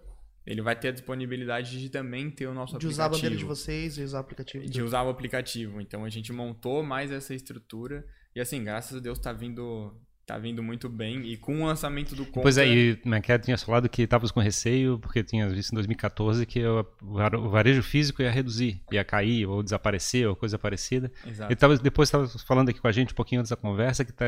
Ele 0.45 0.61
vai 0.61 0.75
ter 0.75 0.89
a 0.89 0.91
disponibilidade 0.91 1.79
de 1.79 1.89
também 1.89 2.29
ter 2.29 2.47
o 2.47 2.53
nosso 2.53 2.77
de 2.77 2.85
aplicativo. 2.85 2.89
De 2.89 2.93
usar 2.93 3.05
a 3.05 3.09
bandeira 3.09 3.35
de 3.35 3.45
vocês 3.45 3.97
e 3.97 4.03
usar 4.03 4.17
o 4.17 4.21
aplicativo. 4.21 4.65
De 4.65 4.81
usar 4.81 5.03
o 5.03 5.09
aplicativo. 5.09 5.81
Então 5.81 6.05
a 6.05 6.09
gente 6.09 6.31
montou 6.31 6.83
mais 6.83 7.11
essa 7.11 7.33
estrutura 7.33 8.05
e 8.35 8.39
assim, 8.39 8.63
graças 8.63 8.97
a 8.97 8.99
Deus 8.99 9.17
está 9.17 9.33
vindo 9.33 9.91
tá 10.25 10.37
vindo 10.37 10.63
muito 10.63 10.89
bem. 10.89 11.21
E 11.25 11.37
com 11.37 11.61
o 11.61 11.65
lançamento 11.65 12.15
do 12.15 12.25
Conta... 12.25 12.41
Pois 12.41 12.57
é, 12.57 12.67
e 12.67 12.99
Maquet 13.05 13.39
tinha 13.39 13.57
falado 13.57 13.87
que 13.87 14.01
estavas 14.01 14.31
com 14.31 14.39
receio, 14.39 14.97
porque 14.99 15.23
tinha 15.23 15.47
visto 15.47 15.71
em 15.71 15.75
2014 15.75 16.45
que 16.45 16.65
o 16.65 17.49
varejo 17.49 17.83
físico 17.83 18.21
ia 18.21 18.31
reduzir, 18.31 18.81
ia 18.91 19.03
cair, 19.03 19.45
ou 19.45 19.61
desaparecer, 19.61 20.27
ou 20.27 20.35
coisa 20.35 20.57
parecida. 20.57 21.11
Exato. 21.25 21.53
E 21.53 21.55
tava, 21.55 21.77
depois 21.77 22.07
estava 22.07 22.27
falando 22.27 22.69
aqui 22.69 22.81
com 22.81 22.87
a 22.87 22.91
gente 22.91 23.13
um 23.13 23.15
pouquinho 23.15 23.41
antes 23.41 23.51
da 23.51 23.55
conversa, 23.55 24.03
que 24.03 24.11
tá, 24.11 24.25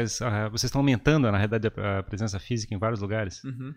vocês 0.52 0.66
estão 0.66 0.82
aumentando, 0.82 1.32
na 1.32 1.38
realidade, 1.38 1.68
a 1.68 2.04
presença 2.04 2.40
física 2.40 2.74
em 2.74 2.78
vários 2.78 3.02
lugares. 3.02 3.44
Uhum. 3.44 3.74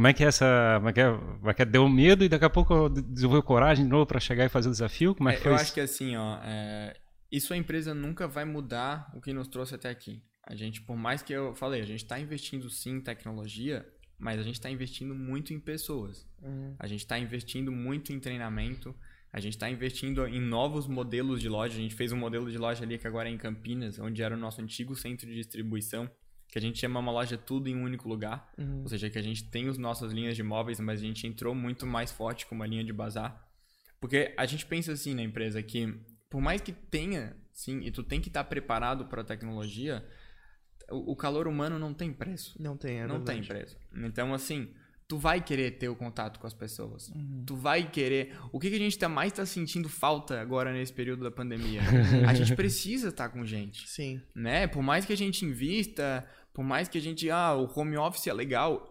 Como 0.00 0.08
é 0.08 0.14
que 0.14 0.24
é 0.24 0.28
essa. 0.28 0.76
Como 0.78 0.88
é 0.88 0.92
que, 0.94 1.00
é, 1.00 1.12
como 1.12 1.50
é 1.50 1.52
que 1.52 1.60
é, 1.60 1.64
deu 1.66 1.86
medo 1.86 2.24
e 2.24 2.28
daqui 2.30 2.46
a 2.46 2.48
pouco 2.48 2.88
desenvolveu 2.88 3.42
coragem 3.42 3.84
de 3.84 3.90
novo 3.90 4.06
para 4.06 4.18
chegar 4.18 4.46
e 4.46 4.48
fazer 4.48 4.70
o 4.70 4.72
desafio? 4.72 5.14
Como 5.14 5.28
é 5.28 5.32
que 5.34 5.40
é, 5.40 5.42
foi 5.42 5.52
Eu 5.52 5.56
isso? 5.56 5.64
acho 5.64 5.74
que 5.74 5.80
assim, 5.80 6.16
ó, 6.16 6.38
é, 6.42 6.96
isso 7.30 7.52
a 7.52 7.56
empresa 7.58 7.92
nunca 7.92 8.26
vai 8.26 8.46
mudar 8.46 9.12
o 9.14 9.20
que 9.20 9.30
nos 9.34 9.46
trouxe 9.46 9.74
até 9.74 9.90
aqui. 9.90 10.22
A 10.42 10.54
gente, 10.54 10.80
por 10.80 10.96
mais 10.96 11.20
que 11.20 11.34
eu 11.34 11.54
falei, 11.54 11.82
a 11.82 11.84
gente 11.84 12.02
está 12.02 12.18
investindo 12.18 12.70
sim 12.70 12.92
em 12.92 13.00
tecnologia, 13.02 13.86
mas 14.18 14.40
a 14.40 14.42
gente 14.42 14.54
está 14.54 14.70
investindo 14.70 15.14
muito 15.14 15.52
em 15.52 15.60
pessoas. 15.60 16.26
Uhum. 16.40 16.74
A 16.78 16.86
gente 16.86 17.00
está 17.00 17.18
investindo 17.18 17.70
muito 17.70 18.10
em 18.10 18.18
treinamento. 18.18 18.96
A 19.30 19.38
gente 19.38 19.52
está 19.52 19.68
investindo 19.68 20.26
em 20.26 20.40
novos 20.40 20.86
modelos 20.86 21.42
de 21.42 21.48
loja. 21.50 21.74
A 21.74 21.80
gente 21.80 21.94
fez 21.94 22.10
um 22.10 22.16
modelo 22.16 22.50
de 22.50 22.56
loja 22.56 22.84
ali 22.84 22.96
que 22.96 23.06
agora 23.06 23.28
é 23.28 23.32
em 23.32 23.36
Campinas, 23.36 23.98
onde 23.98 24.22
era 24.22 24.34
o 24.34 24.38
nosso 24.38 24.62
antigo 24.62 24.96
centro 24.96 25.26
de 25.26 25.34
distribuição, 25.34 26.10
que 26.50 26.58
a 26.58 26.60
gente 26.60 26.78
chama 26.78 26.98
uma 26.98 27.12
loja 27.12 27.38
tudo 27.38 27.68
em 27.68 27.76
um 27.76 27.84
único 27.84 28.08
lugar. 28.08 28.52
Uhum. 28.58 28.82
Ou 28.82 28.88
seja, 28.88 29.08
que 29.08 29.18
a 29.18 29.22
gente 29.22 29.44
tem 29.44 29.68
as 29.68 29.78
nossas 29.78 30.12
linhas 30.12 30.34
de 30.34 30.42
móveis, 30.42 30.80
mas 30.80 31.00
a 31.00 31.04
gente 31.04 31.26
entrou 31.26 31.54
muito 31.54 31.86
mais 31.86 32.10
forte 32.10 32.46
com 32.46 32.54
uma 32.54 32.66
linha 32.66 32.82
de 32.82 32.92
bazar. 32.92 33.48
Porque 34.00 34.34
a 34.36 34.46
gente 34.46 34.66
pensa 34.66 34.92
assim 34.92 35.14
na 35.14 35.22
empresa 35.22 35.62
que, 35.62 35.94
por 36.28 36.40
mais 36.40 36.60
que 36.60 36.72
tenha, 36.72 37.36
sim, 37.52 37.80
e 37.84 37.90
tu 37.90 38.02
tem 38.02 38.20
que 38.20 38.28
estar 38.28 38.42
tá 38.42 38.48
preparado 38.48 39.06
para 39.06 39.20
a 39.20 39.24
tecnologia, 39.24 40.04
o, 40.90 41.14
calor 41.14 41.46
humano 41.46 41.78
não 41.78 41.94
tem 41.94 42.12
preço. 42.12 42.60
Não 42.60 42.76
tem, 42.76 42.98
é 42.98 43.06
Não 43.06 43.16
verdade. 43.16 43.38
tem 43.40 43.48
preço. 43.48 43.76
Então, 43.94 44.34
assim, 44.34 44.70
tu 45.06 45.18
vai 45.18 45.40
querer 45.40 45.72
ter 45.72 45.88
o 45.88 45.96
contato 45.96 46.38
com 46.38 46.46
as 46.46 46.54
pessoas. 46.54 47.08
Uhum. 47.08 47.44
Tu 47.44 47.56
vai 47.56 47.90
querer. 47.90 48.36
O 48.52 48.58
que, 48.58 48.70
que 48.70 48.76
a 48.76 48.78
gente 48.78 48.98
tá 48.98 49.08
mais 49.08 49.32
tá 49.32 49.44
sentindo 49.44 49.88
falta 49.88 50.40
agora 50.40 50.72
nesse 50.72 50.92
período 50.92 51.24
da 51.24 51.30
pandemia? 51.30 51.80
a 52.28 52.32
gente 52.32 52.54
precisa 52.54 53.08
estar 53.08 53.28
tá 53.28 53.34
com 53.34 53.44
gente. 53.44 53.88
Sim. 53.88 54.20
Né? 54.34 54.66
Por 54.66 54.82
mais 54.82 55.04
que 55.04 55.12
a 55.12 55.16
gente 55.16 55.44
invista, 55.44 56.24
por 56.52 56.64
mais 56.64 56.88
que 56.88 56.98
a 56.98 57.00
gente. 57.00 57.30
Ah, 57.30 57.54
o 57.54 57.70
home 57.78 57.96
office 57.96 58.26
é 58.26 58.32
legal. 58.32 58.86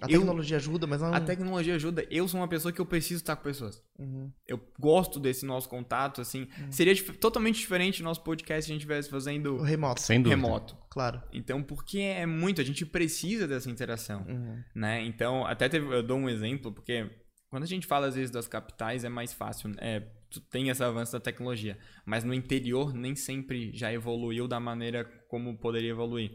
A 0.00 0.06
tecnologia 0.06 0.54
eu, 0.54 0.58
ajuda, 0.58 0.86
mas 0.86 1.00
não. 1.00 1.12
A 1.12 1.20
tecnologia 1.20 1.74
ajuda. 1.74 2.06
Eu 2.10 2.28
sou 2.28 2.40
uma 2.40 2.48
pessoa 2.48 2.72
que 2.72 2.80
eu 2.80 2.86
preciso 2.86 3.20
estar 3.20 3.34
com 3.34 3.42
pessoas. 3.42 3.82
Uhum. 3.98 4.30
Eu 4.46 4.60
gosto 4.78 5.18
desse 5.18 5.44
nosso 5.44 5.68
contato, 5.68 6.20
assim. 6.20 6.46
Uhum. 6.58 6.70
Seria 6.70 6.94
dif 6.94 7.12
totalmente 7.14 7.58
diferente 7.58 8.00
o 8.00 8.04
nosso 8.04 8.22
podcast 8.22 8.64
se 8.64 8.70
a 8.70 8.74
gente 8.74 8.82
estivesse 8.82 9.10
fazendo. 9.10 9.56
O 9.56 9.62
remoto. 9.62 10.00
Sem 10.00 10.22
dúvida. 10.22 10.40
Remoto. 10.40 10.76
Claro. 10.90 11.20
Então, 11.32 11.62
porque 11.62 11.98
é 11.98 12.26
muito, 12.26 12.60
a 12.60 12.64
gente 12.64 12.86
precisa 12.86 13.48
dessa 13.48 13.70
interação. 13.70 14.24
Uhum. 14.28 14.62
Né? 14.74 15.04
Então, 15.04 15.44
até 15.44 15.68
teve, 15.68 15.92
eu 15.92 16.02
dou 16.02 16.18
um 16.18 16.28
exemplo, 16.28 16.72
porque 16.72 17.10
quando 17.50 17.64
a 17.64 17.66
gente 17.66 17.86
fala 17.86 18.06
às 18.06 18.14
vezes 18.14 18.30
das 18.30 18.46
capitais 18.46 19.04
é 19.04 19.08
mais 19.08 19.32
fácil. 19.32 19.72
É, 19.78 20.00
tu 20.30 20.40
tem 20.40 20.68
esse 20.68 20.82
avanço 20.84 21.12
da 21.12 21.20
tecnologia. 21.20 21.78
Mas 22.04 22.22
no 22.22 22.34
interior 22.34 22.92
nem 22.92 23.16
sempre 23.16 23.72
já 23.74 23.92
evoluiu 23.92 24.46
da 24.46 24.60
maneira 24.60 25.04
como 25.28 25.58
poderia 25.58 25.90
evoluir. 25.90 26.30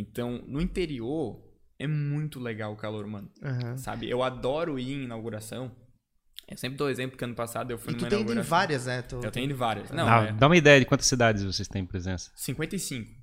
Então, 0.00 0.42
no 0.46 0.60
interior 0.60 1.40
é 1.78 1.86
muito 1.86 2.40
legal 2.40 2.72
o 2.72 2.76
calor 2.76 3.04
humano. 3.04 3.30
Uhum. 3.42 3.76
Sabe? 3.76 4.08
Eu 4.08 4.22
adoro 4.22 4.78
ir 4.78 4.92
em 4.92 5.04
inauguração. 5.04 5.70
Eu 6.48 6.56
sempre 6.56 6.76
dou 6.76 6.90
exemplo 6.90 7.16
que 7.16 7.24
ano 7.24 7.34
passado 7.34 7.70
eu 7.70 7.78
fui 7.78 7.92
e 7.92 7.96
numa 7.96 8.06
tu 8.06 8.10
tem 8.10 8.20
inauguração. 8.20 8.50
várias, 8.50 8.86
né? 8.86 9.02
Tu... 9.02 9.20
Eu 9.22 9.30
tenho 9.30 9.46
de 9.46 9.54
várias. 9.54 9.90
Não, 9.90 10.06
Não 10.06 10.22
é... 10.22 10.32
Dá 10.32 10.46
uma 10.46 10.56
ideia 10.56 10.80
de 10.80 10.86
quantas 10.86 11.06
cidades 11.06 11.44
vocês 11.44 11.68
têm 11.68 11.84
presença. 11.86 12.30
55. 12.34 13.20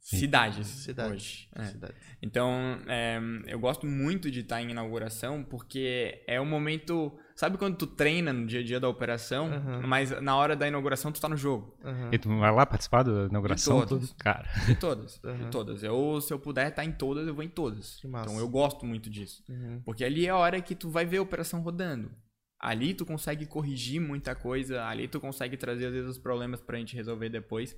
Cidades, 0.00 0.66
Cidades. 0.66 1.12
hoje. 1.12 1.48
É. 1.54 1.64
Cidades. 1.64 1.96
Então, 2.20 2.50
é, 2.88 3.20
eu 3.46 3.58
gosto 3.60 3.86
muito 3.86 4.30
de 4.32 4.40
estar 4.40 4.60
em 4.60 4.70
inauguração 4.70 5.44
porque 5.44 6.24
é 6.26 6.40
um 6.40 6.44
momento. 6.44 7.16
Sabe 7.34 7.56
quando 7.56 7.76
tu 7.76 7.86
treina 7.86 8.32
no 8.32 8.46
dia 8.46 8.60
a 8.60 8.62
dia 8.62 8.78
da 8.78 8.88
operação, 8.88 9.50
uhum. 9.50 9.86
mas 9.86 10.10
na 10.20 10.36
hora 10.36 10.54
da 10.54 10.68
inauguração 10.68 11.10
tu 11.10 11.20
tá 11.20 11.28
no 11.28 11.36
jogo? 11.36 11.76
Uhum. 11.82 12.10
E 12.12 12.18
tu 12.18 12.28
vai 12.38 12.52
lá 12.52 12.66
participar 12.66 13.02
da 13.02 13.26
inauguração? 13.26 13.80
De 13.80 13.86
todas. 13.86 14.12
Cara. 14.12 14.48
De 14.66 14.74
todas. 14.74 15.20
Uhum. 15.22 15.36
De 15.36 15.50
todas. 15.50 15.82
Eu, 15.82 16.20
se 16.20 16.32
eu 16.32 16.38
puder 16.38 16.68
estar 16.68 16.84
em 16.84 16.92
todas, 16.92 17.26
eu 17.26 17.34
vou 17.34 17.44
em 17.44 17.48
todas. 17.48 18.00
Então 18.04 18.38
eu 18.38 18.48
gosto 18.48 18.84
muito 18.84 19.08
disso. 19.08 19.42
Porque 19.84 20.04
ali 20.04 20.26
é 20.26 20.30
a 20.30 20.36
hora 20.36 20.60
que 20.60 20.74
tu 20.74 20.90
vai 20.90 21.04
ver 21.04 21.18
a 21.18 21.22
operação 21.22 21.60
rodando. 21.60 22.10
Ali 22.58 22.94
tu 22.94 23.04
consegue 23.04 23.46
corrigir 23.46 24.00
muita 24.00 24.34
coisa, 24.34 24.84
ali 24.84 25.08
tu 25.08 25.20
consegue 25.20 25.56
trazer 25.56 25.86
às 25.86 25.92
vezes 25.92 26.10
os 26.10 26.18
problemas 26.18 26.60
pra 26.60 26.78
gente 26.78 26.94
resolver 26.94 27.28
depois. 27.28 27.76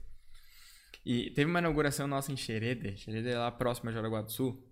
E 1.04 1.30
teve 1.30 1.50
uma 1.50 1.58
inauguração 1.58 2.06
nossa 2.06 2.32
em 2.32 2.36
Xerede, 2.36 2.96
Xerede 2.96 3.28
é 3.28 3.38
lá 3.38 3.50
próximo 3.50 3.90
a 3.90 3.92
Jaraguá 3.92 4.22
do 4.22 4.30
Sul, 4.30 4.62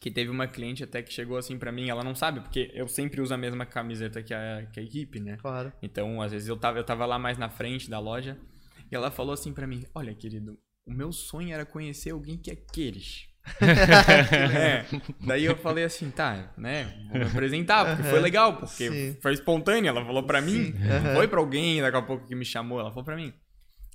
que 0.00 0.10
teve 0.10 0.30
uma 0.30 0.46
cliente 0.46 0.84
até 0.84 1.02
que 1.02 1.12
chegou 1.12 1.36
assim 1.36 1.58
para 1.58 1.72
mim, 1.72 1.88
ela 1.88 2.02
não 2.02 2.14
sabe, 2.14 2.40
porque 2.40 2.70
eu 2.74 2.86
sempre 2.86 3.20
uso 3.20 3.32
a 3.32 3.36
mesma 3.36 3.64
camiseta 3.64 4.22
que 4.22 4.34
a, 4.34 4.66
que 4.72 4.80
a 4.80 4.82
equipe, 4.82 5.20
né? 5.20 5.36
Claro. 5.40 5.72
Então, 5.82 6.20
às 6.20 6.32
vezes 6.32 6.48
eu 6.48 6.56
tava, 6.56 6.78
eu 6.78 6.84
tava 6.84 7.06
lá 7.06 7.18
mais 7.18 7.38
na 7.38 7.48
frente 7.48 7.88
da 7.88 7.98
loja, 7.98 8.38
e 8.90 8.94
ela 8.94 9.10
falou 9.10 9.32
assim 9.32 9.52
para 9.52 9.66
mim, 9.66 9.84
olha 9.94 10.14
querido, 10.14 10.58
o 10.86 10.92
meu 10.92 11.12
sonho 11.12 11.52
era 11.52 11.64
conhecer 11.64 12.10
alguém 12.10 12.36
que 12.36 12.50
é 12.50 12.54
aqueles. 12.54 13.26
é. 13.60 14.84
Daí 15.26 15.44
eu 15.44 15.56
falei 15.56 15.84
assim, 15.84 16.10
tá, 16.10 16.52
né? 16.56 16.84
Vou 17.10 17.18
me 17.18 17.26
apresentar, 17.26 17.84
porque 17.84 18.02
foi 18.08 18.20
legal, 18.20 18.56
porque 18.56 18.90
Sim. 18.90 19.18
foi 19.20 19.34
espontâneo. 19.34 19.88
Ela 19.88 20.04
falou 20.04 20.22
pra 20.22 20.40
mim, 20.40 20.72
não 21.04 21.14
foi 21.14 21.28
pra 21.28 21.40
alguém 21.40 21.80
daqui 21.82 21.96
a 21.96 22.02
pouco 22.02 22.26
que 22.26 22.34
me 22.34 22.44
chamou, 22.44 22.80
ela 22.80 22.90
falou 22.90 23.04
pra 23.04 23.16
mim. 23.16 23.34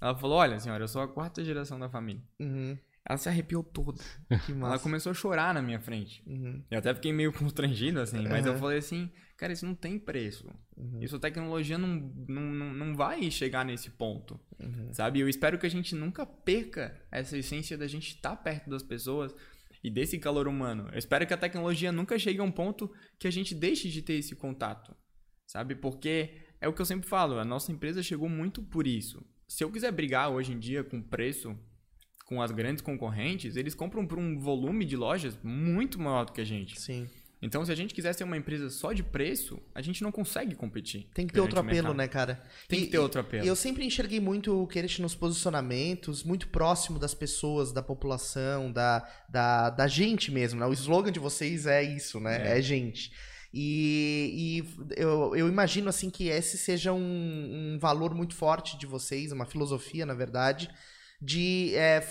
Ela 0.02 0.16
falou: 0.16 0.38
Olha, 0.38 0.60
senhora, 0.60 0.84
eu 0.84 0.88
sou 0.88 1.02
a 1.02 1.08
quarta 1.08 1.44
geração 1.44 1.80
da 1.80 1.90
família. 1.90 2.22
Uhum. 2.40 2.78
Ela 3.10 3.18
se 3.18 3.28
arrepiou 3.28 3.64
toda. 3.64 4.00
ela 4.48 4.78
começou 4.78 5.10
a 5.10 5.16
chorar 5.16 5.52
na 5.52 5.64
minha 5.64 5.80
frente. 5.80 6.22
Uhum. 6.28 6.64
Eu 6.70 6.78
até 6.78 6.94
fiquei 6.94 7.12
meio 7.12 7.34
constrangido, 7.34 8.00
assim, 8.00 8.22
mas 8.28 8.46
uhum. 8.46 8.54
eu 8.54 8.60
falei 8.60 8.78
assim: 8.78 9.10
Cara, 9.36 9.52
isso 9.52 9.66
não 9.66 9.74
tem 9.74 9.98
preço. 9.98 10.48
Uhum. 10.78 11.02
Isso 11.02 11.16
a 11.16 11.20
tecnologia 11.20 11.76
não, 11.76 11.88
não, 12.28 12.74
não 12.74 12.96
vai 12.96 13.32
chegar 13.32 13.66
nesse 13.66 13.90
ponto. 13.90 14.40
Uhum. 14.60 14.94
Sabe? 14.94 15.20
Eu 15.20 15.28
espero 15.28 15.58
que 15.58 15.66
a 15.66 15.70
gente 15.70 15.96
nunca 15.96 16.24
perca 16.24 16.96
essa 17.12 17.36
essência 17.36 17.76
da 17.76 17.88
gente 17.88 18.16
estar 18.16 18.36
perto 18.36 18.70
das 18.70 18.84
pessoas 18.84 19.34
e 19.84 19.90
desse 19.90 20.20
calor 20.20 20.48
humano. 20.48 20.88
Eu 20.92 21.00
espero 21.00 21.26
que 21.26 21.34
a 21.34 21.38
tecnologia 21.38 21.92
nunca 21.92 22.20
chegue 22.20 22.40
a 22.40 22.44
um 22.44 22.52
ponto 22.52 22.94
que 23.18 23.28
a 23.28 23.32
gente 23.32 23.56
deixe 23.56 23.90
de 23.90 24.04
ter 24.04 24.14
esse 24.14 24.36
contato. 24.36 24.96
Sabe? 25.48 25.74
Porque 25.74 26.36
é 26.62 26.68
o 26.68 26.74
que 26.74 26.82
eu 26.82 26.86
sempre 26.86 27.10
falo: 27.10 27.40
a 27.40 27.46
nossa 27.46 27.72
empresa 27.72 28.04
chegou 28.04 28.30
muito 28.30 28.62
por 28.62 28.86
isso 28.86 29.26
se 29.50 29.64
eu 29.64 29.72
quiser 29.72 29.92
brigar 29.92 30.30
hoje 30.30 30.54
em 30.54 30.60
dia 30.60 30.84
com 30.84 31.02
preço 31.02 31.58
com 32.30 32.44
as 32.44 32.52
grandes 32.52 32.84
concorrentes, 32.84 33.56
eles 33.56 33.74
compram 33.74 34.06
por 34.06 34.20
um 34.20 34.38
volume 34.38 34.86
de 34.86 34.96
lojas 34.96 35.36
muito 35.44 36.00
maior 36.00 36.26
do 36.26 36.32
que 36.32 36.40
a 36.40 36.46
gente. 36.46 36.80
Sim. 36.80 37.10
Então, 37.42 37.66
se 37.66 37.72
a 37.72 37.76
gente 37.76 37.92
quiser 37.92 38.14
ser 38.14 38.24
uma 38.24 38.38
empresa 38.38 38.70
só 38.70 38.94
de 38.94 39.02
preço, 39.02 39.60
a 39.74 39.82
gente 39.82 40.04
não 40.04 40.12
consegue 40.12 40.54
competir. 40.54 41.08
Tem 41.12 41.26
que 41.26 41.34
ter 41.34 41.40
outro 41.40 41.60
apelo, 41.60 41.96
mercado. 41.96 41.98
né, 41.98 42.08
cara? 42.08 42.44
Tem 42.68 42.82
e, 42.82 42.86
que 42.86 42.92
ter 42.92 43.00
outro 43.00 43.20
apelo. 43.20 43.44
E 43.44 43.48
eu 43.48 43.56
sempre 43.56 43.84
enxerguei 43.84 44.20
muito 44.20 44.62
o 44.62 44.68
Queresh 44.68 45.00
nos 45.00 45.16
posicionamentos, 45.16 46.24
muito 46.24 46.50
próximo 46.50 47.00
das 47.00 47.16
pessoas, 47.16 47.72
da 47.72 47.82
população, 47.82 48.72
da, 48.72 49.10
da, 49.28 49.72
da 49.72 49.88
gente 49.88 50.32
mesmo, 50.32 50.60
né? 50.60 50.68
O 50.68 50.74
slogan 50.74 51.12
de 51.12 51.20
vocês 51.20 51.66
é 51.66 51.82
isso, 51.82 52.20
né? 52.20 52.48
É, 52.48 52.60
é 52.60 52.62
gente. 52.62 53.12
E, 53.52 54.62
e 54.70 55.02
eu, 55.02 55.36
eu, 55.36 55.48
imagino 55.48 55.90
assim 55.90 56.12
que 56.12 56.28
esse 56.28 56.60
seja 56.60 56.94
um, 56.94 57.74
um, 57.74 57.80
valor 57.80 58.14
muito 58.14 58.36
forte 58.36 58.78
de 58.78 58.86
vocês, 58.86 59.32
uma 59.32 59.48
filosofia, 59.48 60.06
na 60.06 60.14
verdade, 60.14 60.70
de 61.22 61.74
é, 61.76 62.02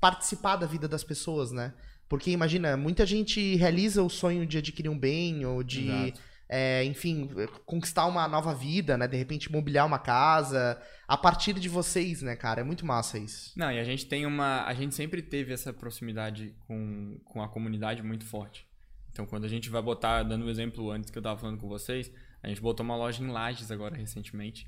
participar 0.00 0.56
da 0.56 0.66
vida 0.66 0.86
das 0.86 1.02
pessoas, 1.02 1.52
né? 1.52 1.72
Porque 2.08 2.30
imagina, 2.30 2.76
muita 2.76 3.04
gente 3.04 3.56
realiza 3.56 4.02
o 4.02 4.08
sonho 4.08 4.46
de 4.46 4.58
adquirir 4.58 4.88
um 4.88 4.98
bem 4.98 5.44
ou 5.44 5.62
de, 5.62 6.14
é, 6.48 6.82
enfim, 6.84 7.28
conquistar 7.66 8.06
uma 8.06 8.26
nova 8.26 8.54
vida, 8.54 8.96
né? 8.96 9.06
De 9.06 9.16
repente 9.16 9.52
mobiliar 9.52 9.86
uma 9.86 9.98
casa 9.98 10.80
a 11.06 11.16
partir 11.16 11.54
de 11.54 11.68
vocês, 11.68 12.22
né, 12.22 12.34
cara? 12.34 12.62
É 12.62 12.64
muito 12.64 12.86
massa 12.86 13.18
isso. 13.18 13.52
Não, 13.56 13.70
e 13.70 13.78
a 13.78 13.84
gente 13.84 14.06
tem 14.06 14.24
uma. 14.24 14.64
A 14.64 14.72
gente 14.72 14.94
sempre 14.94 15.20
teve 15.20 15.52
essa 15.52 15.72
proximidade 15.72 16.54
com, 16.66 17.20
com 17.24 17.42
a 17.42 17.48
comunidade 17.48 18.02
muito 18.02 18.24
forte. 18.24 18.66
Então, 19.10 19.26
quando 19.26 19.44
a 19.44 19.48
gente 19.48 19.68
vai 19.68 19.82
botar, 19.82 20.22
dando 20.22 20.46
um 20.46 20.50
exemplo 20.50 20.90
antes 20.90 21.10
que 21.10 21.18
eu 21.18 21.20
estava 21.20 21.38
falando 21.38 21.58
com 21.58 21.68
vocês, 21.68 22.10
a 22.42 22.48
gente 22.48 22.60
botou 22.60 22.84
uma 22.84 22.96
loja 22.96 23.22
em 23.22 23.28
Lages 23.28 23.70
agora 23.70 23.96
recentemente. 23.96 24.66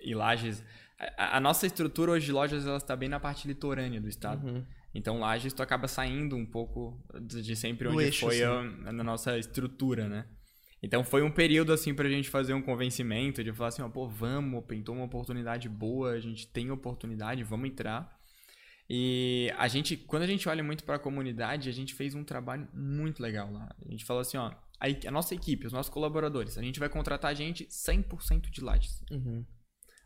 E 0.00 0.14
Lages, 0.14 0.62
a, 0.98 1.36
a 1.36 1.40
nossa 1.40 1.66
estrutura 1.66 2.12
hoje 2.12 2.26
de 2.26 2.32
lojas 2.32 2.66
ela 2.66 2.76
está 2.76 2.94
bem 2.94 3.08
na 3.08 3.20
parte 3.20 3.46
litorânea 3.46 4.00
do 4.00 4.08
estado. 4.08 4.46
Uhum. 4.46 4.64
Então, 4.94 5.18
Lages 5.18 5.52
tu 5.52 5.62
acaba 5.62 5.88
saindo 5.88 6.36
um 6.36 6.46
pouco 6.46 6.96
de, 7.20 7.56
sempre 7.56 7.88
onde 7.88 8.04
eixo, 8.04 8.26
foi 8.26 8.42
a, 8.44 8.60
a, 8.60 8.92
nossa 8.92 9.36
estrutura, 9.36 10.08
né? 10.08 10.24
Então 10.80 11.02
foi 11.02 11.22
um 11.22 11.30
período 11.30 11.72
assim 11.72 11.94
pra 11.94 12.08
gente 12.08 12.28
fazer 12.28 12.54
um 12.54 12.62
convencimento 12.62 13.42
de 13.42 13.52
falar 13.52 13.68
assim, 13.68 13.82
ó, 13.82 13.88
pô, 13.88 14.06
vamos, 14.06 14.64
pintou 14.66 14.94
uma 14.94 15.06
oportunidade 15.06 15.68
boa, 15.68 16.12
a 16.12 16.20
gente 16.20 16.46
tem 16.46 16.70
oportunidade, 16.70 17.42
vamos 17.42 17.70
entrar. 17.70 18.14
E 18.88 19.50
a 19.56 19.66
gente, 19.66 19.96
quando 19.96 20.24
a 20.24 20.26
gente 20.26 20.46
olha 20.48 20.62
muito 20.62 20.84
para 20.84 20.96
a 20.96 20.98
comunidade, 20.98 21.70
a 21.70 21.72
gente 21.72 21.94
fez 21.94 22.14
um 22.14 22.22
trabalho 22.22 22.68
muito 22.72 23.22
legal 23.22 23.50
lá. 23.50 23.74
A 23.84 23.90
gente 23.90 24.04
falou 24.04 24.20
assim, 24.20 24.36
ó, 24.36 24.52
a, 24.78 25.08
a 25.08 25.10
nossa 25.10 25.34
equipe, 25.34 25.66
os 25.66 25.72
nossos 25.72 25.90
colaboradores, 25.90 26.58
a 26.58 26.62
gente 26.62 26.78
vai 26.78 26.88
contratar 26.88 27.30
a 27.30 27.34
gente 27.34 27.64
100% 27.64 28.50
de 28.50 28.60
lajes. 28.60 29.02
Uhum. 29.10 29.44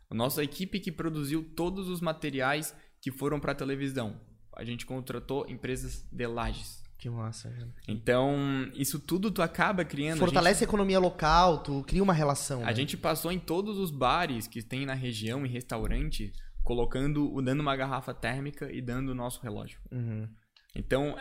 A 0.09 0.15
nossa 0.15 0.43
equipe 0.43 0.79
que 0.79 0.91
produziu 0.91 1.43
todos 1.55 1.87
os 1.87 2.01
materiais 2.01 2.75
que 2.99 3.11
foram 3.11 3.39
para 3.39 3.53
televisão, 3.53 4.19
a 4.55 4.63
gente 4.63 4.85
contratou 4.85 5.45
empresas 5.47 6.05
de 6.11 6.27
lajes. 6.27 6.83
Que 6.97 7.09
massa, 7.09 7.49
gente. 7.53 7.71
Então, 7.87 8.69
isso 8.73 8.99
tudo 8.99 9.31
tu 9.31 9.41
acaba 9.41 9.85
criando. 9.85 10.19
Fortalece 10.19 10.57
a, 10.57 10.59
gente... 10.59 10.63
a, 10.63 10.69
economia 10.69 10.99
local, 10.99 11.59
tu 11.59 11.81
cria 11.83 12.03
uma 12.03 12.11
relação. 12.11 12.61
A 12.63 12.65
né? 12.65 12.75
gente 12.75 12.97
passou 12.97 13.31
em 13.31 13.39
todos 13.39 13.77
os 13.77 13.89
bares 13.89 14.47
que 14.47 14.61
tem 14.61 14.85
na 14.85 14.95
região 14.95 15.45
e 15.45 15.49
restaurantes 15.49 16.33
colocando, 16.61 17.41
dando 17.41 17.61
uma 17.61 17.75
garrafa 17.75 18.13
térmica 18.13 18.69
e 18.71 18.81
dando 18.81 19.09
o 19.09 19.15
nosso 19.15 19.41
relógio. 19.41 19.79
Uhum. 19.89 20.27
Então, 20.75 21.15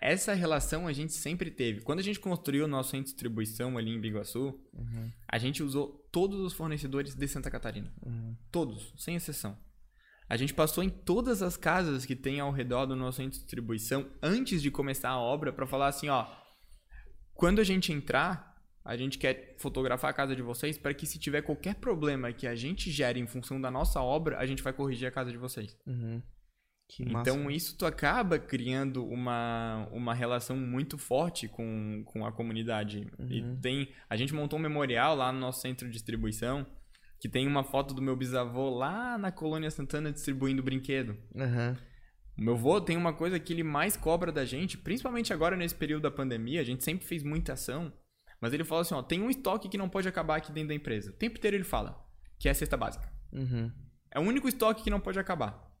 essa 0.00 0.32
relação 0.32 0.86
a 0.86 0.92
gente 0.92 1.12
sempre 1.12 1.50
teve. 1.50 1.80
Quando 1.80 1.98
a 1.98 2.02
gente 2.02 2.20
construiu 2.20 2.64
o 2.64 2.68
nosso 2.68 2.90
centro 2.90 3.06
de 3.06 3.10
distribuição 3.12 3.76
ali 3.76 3.90
em 3.90 4.00
Biguaçu, 4.00 4.60
uhum. 4.72 5.10
a 5.26 5.38
gente 5.38 5.62
usou 5.62 6.08
todos 6.12 6.40
os 6.40 6.52
fornecedores 6.52 7.14
de 7.14 7.28
Santa 7.28 7.50
Catarina. 7.50 7.92
Uhum. 8.04 8.36
Todos, 8.50 8.94
sem 8.96 9.16
exceção. 9.16 9.58
A 10.28 10.36
gente 10.36 10.54
passou 10.54 10.82
em 10.84 10.88
todas 10.88 11.42
as 11.42 11.56
casas 11.56 12.06
que 12.06 12.16
tem 12.16 12.40
ao 12.40 12.52
redor 12.52 12.86
do 12.86 12.96
nosso 12.96 13.16
centro 13.16 13.32
de 13.32 13.40
distribuição 13.40 14.08
antes 14.22 14.62
de 14.62 14.70
começar 14.70 15.10
a 15.10 15.20
obra 15.20 15.52
para 15.52 15.66
falar 15.66 15.88
assim, 15.88 16.08
ó, 16.08 16.26
quando 17.34 17.60
a 17.60 17.64
gente 17.64 17.92
entrar, 17.92 18.56
a 18.84 18.96
gente 18.96 19.18
quer 19.18 19.56
fotografar 19.58 20.10
a 20.10 20.14
casa 20.14 20.34
de 20.34 20.42
vocês 20.42 20.78
para 20.78 20.94
que 20.94 21.06
se 21.06 21.18
tiver 21.18 21.42
qualquer 21.42 21.74
problema 21.74 22.32
que 22.32 22.46
a 22.46 22.54
gente 22.54 22.90
gere 22.90 23.20
em 23.20 23.26
função 23.26 23.60
da 23.60 23.70
nossa 23.70 24.00
obra, 24.00 24.38
a 24.38 24.46
gente 24.46 24.62
vai 24.62 24.72
corrigir 24.72 25.06
a 25.08 25.10
casa 25.10 25.30
de 25.30 25.36
vocês. 25.36 25.76
Uhum. 25.86 26.22
Então 27.00 27.50
isso 27.50 27.76
tu 27.76 27.86
acaba 27.86 28.38
criando 28.38 29.06
uma, 29.06 29.88
uma 29.92 30.12
relação 30.12 30.56
muito 30.56 30.98
forte 30.98 31.48
com, 31.48 32.02
com 32.04 32.26
a 32.26 32.32
comunidade. 32.32 33.06
Uhum. 33.18 33.26
E 33.30 33.56
tem 33.60 33.88
a 34.10 34.16
gente 34.16 34.34
montou 34.34 34.58
um 34.58 34.62
memorial 34.62 35.14
lá 35.14 35.32
no 35.32 35.38
nosso 35.38 35.60
centro 35.60 35.86
de 35.86 35.92
distribuição 35.92 36.66
que 37.22 37.28
tem 37.28 37.46
uma 37.46 37.62
foto 37.62 37.94
do 37.94 38.02
meu 38.02 38.16
bisavô 38.16 38.68
lá 38.68 39.16
na 39.16 39.30
Colônia 39.30 39.70
Santana 39.70 40.10
distribuindo 40.10 40.60
brinquedo. 40.60 41.16
Uhum. 41.32 41.76
O 42.36 42.42
meu 42.42 42.54
avô 42.54 42.80
tem 42.80 42.96
uma 42.96 43.12
coisa 43.12 43.38
que 43.38 43.52
ele 43.52 43.62
mais 43.62 43.96
cobra 43.96 44.32
da 44.32 44.44
gente, 44.44 44.76
principalmente 44.76 45.32
agora 45.32 45.56
nesse 45.56 45.74
período 45.74 46.02
da 46.02 46.10
pandemia, 46.10 46.60
a 46.60 46.64
gente 46.64 46.82
sempre 46.82 47.06
fez 47.06 47.22
muita 47.22 47.52
ação, 47.52 47.92
mas 48.40 48.52
ele 48.52 48.64
fala 48.64 48.80
assim, 48.80 48.94
ó, 48.94 49.02
tem 49.02 49.22
um 49.22 49.30
estoque 49.30 49.68
que 49.68 49.78
não 49.78 49.88
pode 49.88 50.08
acabar 50.08 50.36
aqui 50.36 50.50
dentro 50.50 50.70
da 50.70 50.74
empresa. 50.74 51.10
O 51.10 51.14
tempo 51.14 51.38
inteiro 51.38 51.56
ele 51.56 51.62
fala, 51.62 52.04
que 52.40 52.48
é 52.48 52.50
a 52.50 52.54
cesta 52.54 52.76
básica. 52.76 53.08
Uhum. 53.32 53.70
É 54.10 54.18
o 54.18 54.22
único 54.22 54.48
estoque 54.48 54.82
que 54.82 54.90
não 54.90 54.98
pode 54.98 55.18
acabar. 55.18 55.71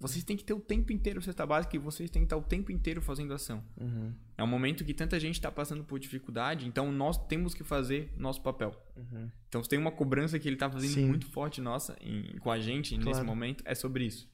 Vocês 0.00 0.22
têm 0.22 0.36
que 0.36 0.44
ter 0.44 0.54
o 0.54 0.60
tempo 0.60 0.92
inteiro 0.92 1.20
cesta 1.20 1.44
básica 1.44 1.74
e 1.74 1.78
vocês 1.78 2.08
têm 2.08 2.22
que 2.22 2.26
estar 2.26 2.36
o 2.36 2.42
tempo 2.42 2.70
inteiro 2.70 3.02
fazendo 3.02 3.34
ação. 3.34 3.64
Uhum. 3.76 4.14
É 4.36 4.44
um 4.44 4.46
momento 4.46 4.84
que 4.84 4.94
tanta 4.94 5.18
gente 5.18 5.34
está 5.34 5.50
passando 5.50 5.82
por 5.82 5.98
dificuldade, 5.98 6.68
então 6.68 6.92
nós 6.92 7.18
temos 7.26 7.52
que 7.52 7.64
fazer 7.64 8.12
nosso 8.16 8.40
papel. 8.40 8.72
Uhum. 8.96 9.28
Então, 9.48 9.62
se 9.62 9.68
tem 9.68 9.78
uma 9.78 9.90
cobrança 9.90 10.38
que 10.38 10.48
ele 10.48 10.54
está 10.54 10.70
fazendo 10.70 10.92
Sim. 10.92 11.06
muito 11.06 11.26
forte 11.26 11.60
nossa 11.60 11.96
em, 12.00 12.38
com 12.38 12.50
a 12.50 12.60
gente 12.60 12.94
claro. 12.94 13.08
nesse 13.08 13.22
momento, 13.22 13.64
é 13.66 13.74
sobre 13.74 14.04
isso. 14.04 14.30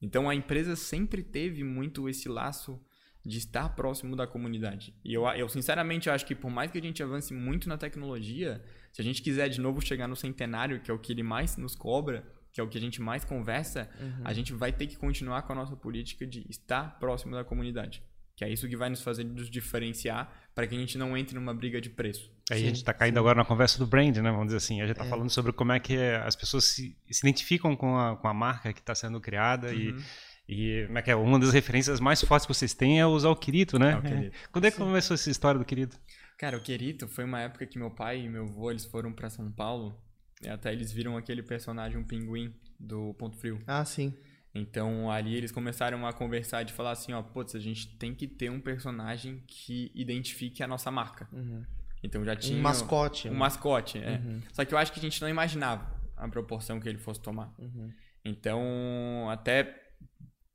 Então, 0.00 0.28
a 0.28 0.34
empresa 0.34 0.76
sempre 0.76 1.22
teve 1.22 1.64
muito 1.64 2.06
esse 2.06 2.28
laço 2.28 2.78
de 3.24 3.38
estar 3.38 3.70
próximo 3.70 4.14
da 4.14 4.26
comunidade. 4.26 4.94
E 5.04 5.12
eu, 5.12 5.26
eu 5.28 5.48
sinceramente 5.48 6.08
acho 6.08 6.24
que 6.24 6.34
por 6.34 6.50
mais 6.50 6.70
que 6.70 6.78
a 6.78 6.82
gente 6.82 7.02
avance 7.02 7.32
muito 7.34 7.68
na 7.68 7.76
tecnologia, 7.76 8.62
se 8.92 9.00
a 9.00 9.04
gente 9.04 9.22
quiser 9.22 9.48
de 9.48 9.60
novo 9.60 9.80
chegar 9.80 10.06
no 10.06 10.16
centenário, 10.16 10.80
que 10.80 10.90
é 10.90 10.94
o 10.94 10.98
que 10.98 11.12
ele 11.12 11.22
mais 11.22 11.56
nos 11.56 11.74
cobra, 11.74 12.24
que 12.58 12.60
é 12.60 12.64
o 12.64 12.68
que 12.68 12.76
a 12.76 12.80
gente 12.80 13.00
mais 13.00 13.24
conversa, 13.24 13.88
uhum. 14.00 14.22
a 14.24 14.32
gente 14.32 14.52
vai 14.52 14.72
ter 14.72 14.88
que 14.88 14.96
continuar 14.96 15.42
com 15.42 15.52
a 15.52 15.54
nossa 15.54 15.76
política 15.76 16.26
de 16.26 16.44
estar 16.50 16.98
próximo 16.98 17.36
da 17.36 17.44
comunidade. 17.44 18.02
Que 18.34 18.44
é 18.44 18.50
isso 18.50 18.68
que 18.68 18.76
vai 18.76 18.90
nos 18.90 19.00
fazer 19.00 19.22
nos 19.22 19.48
diferenciar 19.48 20.28
para 20.56 20.66
que 20.66 20.74
a 20.74 20.78
gente 20.78 20.98
não 20.98 21.16
entre 21.16 21.36
numa 21.36 21.54
briga 21.54 21.80
de 21.80 21.88
preço. 21.88 22.32
Aí 22.50 22.58
sim, 22.58 22.64
a 22.64 22.66
gente 22.66 22.76
está 22.78 22.92
caindo 22.92 23.14
sim. 23.14 23.20
agora 23.20 23.36
na 23.36 23.44
conversa 23.44 23.78
do 23.78 23.86
brand, 23.86 24.16
né? 24.16 24.30
Vamos 24.32 24.46
dizer 24.46 24.56
assim. 24.56 24.80
A 24.80 24.86
gente 24.86 24.94
está 24.94 25.04
é. 25.04 25.08
falando 25.08 25.30
sobre 25.30 25.52
como 25.52 25.70
é 25.70 25.78
que 25.78 25.96
as 25.96 26.34
pessoas 26.34 26.64
se, 26.64 26.96
se 27.08 27.20
identificam 27.24 27.76
com 27.76 27.96
a, 27.96 28.16
com 28.16 28.26
a 28.26 28.34
marca 28.34 28.72
que 28.72 28.80
está 28.80 28.92
sendo 28.92 29.20
criada 29.20 29.68
uhum. 29.68 30.02
e, 30.48 30.82
e 30.82 30.86
como 30.86 30.98
é 30.98 31.02
que 31.02 31.10
é? 31.12 31.14
uma 31.14 31.38
das 31.38 31.52
referências 31.52 32.00
mais 32.00 32.20
fortes 32.20 32.44
que 32.44 32.52
vocês 32.52 32.74
têm 32.74 32.98
é 32.98 33.06
usar 33.06 33.28
o 33.28 33.36
Quirito, 33.36 33.78
né? 33.78 33.92
É 33.92 33.96
o 33.96 34.02
Quirito. 34.02 34.36
Quando 34.50 34.64
é 34.64 34.70
que 34.72 34.78
sim. 34.78 34.82
começou 34.82 35.14
essa 35.14 35.30
história 35.30 35.60
do 35.60 35.64
Quirito? 35.64 35.96
Cara, 36.36 36.56
o 36.56 36.60
Quirito 36.60 37.06
foi 37.06 37.24
uma 37.24 37.40
época 37.40 37.66
que 37.66 37.78
meu 37.78 37.92
pai 37.92 38.22
e 38.22 38.28
meu 38.28 38.46
avô 38.46 38.68
eles 38.68 38.84
foram 38.84 39.12
para 39.12 39.30
São 39.30 39.48
Paulo 39.52 39.96
até 40.46 40.72
eles 40.72 40.92
viram 40.92 41.16
aquele 41.16 41.42
personagem, 41.42 41.98
um 41.98 42.04
pinguim 42.04 42.54
do 42.78 43.14
Ponto 43.14 43.36
Frio. 43.36 43.60
Ah, 43.66 43.84
sim. 43.84 44.14
Então 44.54 45.10
ali 45.10 45.34
eles 45.34 45.52
começaram 45.52 46.06
a 46.06 46.12
conversar 46.12 46.62
de 46.62 46.72
falar 46.72 46.92
assim, 46.92 47.12
ó, 47.12 47.22
putz, 47.22 47.54
a 47.54 47.60
gente 47.60 47.96
tem 47.96 48.14
que 48.14 48.26
ter 48.26 48.50
um 48.50 48.60
personagem 48.60 49.42
que 49.46 49.90
identifique 49.94 50.62
a 50.62 50.66
nossa 50.66 50.90
marca. 50.90 51.28
Uhum. 51.32 51.64
Então 52.02 52.24
já 52.24 52.36
tinha. 52.36 52.58
Um 52.58 52.62
mascote. 52.62 53.28
Um 53.28 53.32
né? 53.32 53.38
mascote, 53.38 53.98
é. 53.98 54.18
Uhum. 54.18 54.40
Só 54.52 54.64
que 54.64 54.72
eu 54.72 54.78
acho 54.78 54.92
que 54.92 54.98
a 54.98 55.02
gente 55.02 55.20
não 55.20 55.28
imaginava 55.28 55.98
a 56.16 56.28
proporção 56.28 56.80
que 56.80 56.88
ele 56.88 56.98
fosse 56.98 57.20
tomar. 57.20 57.52
Uhum. 57.58 57.90
Então, 58.24 59.28
até. 59.30 59.84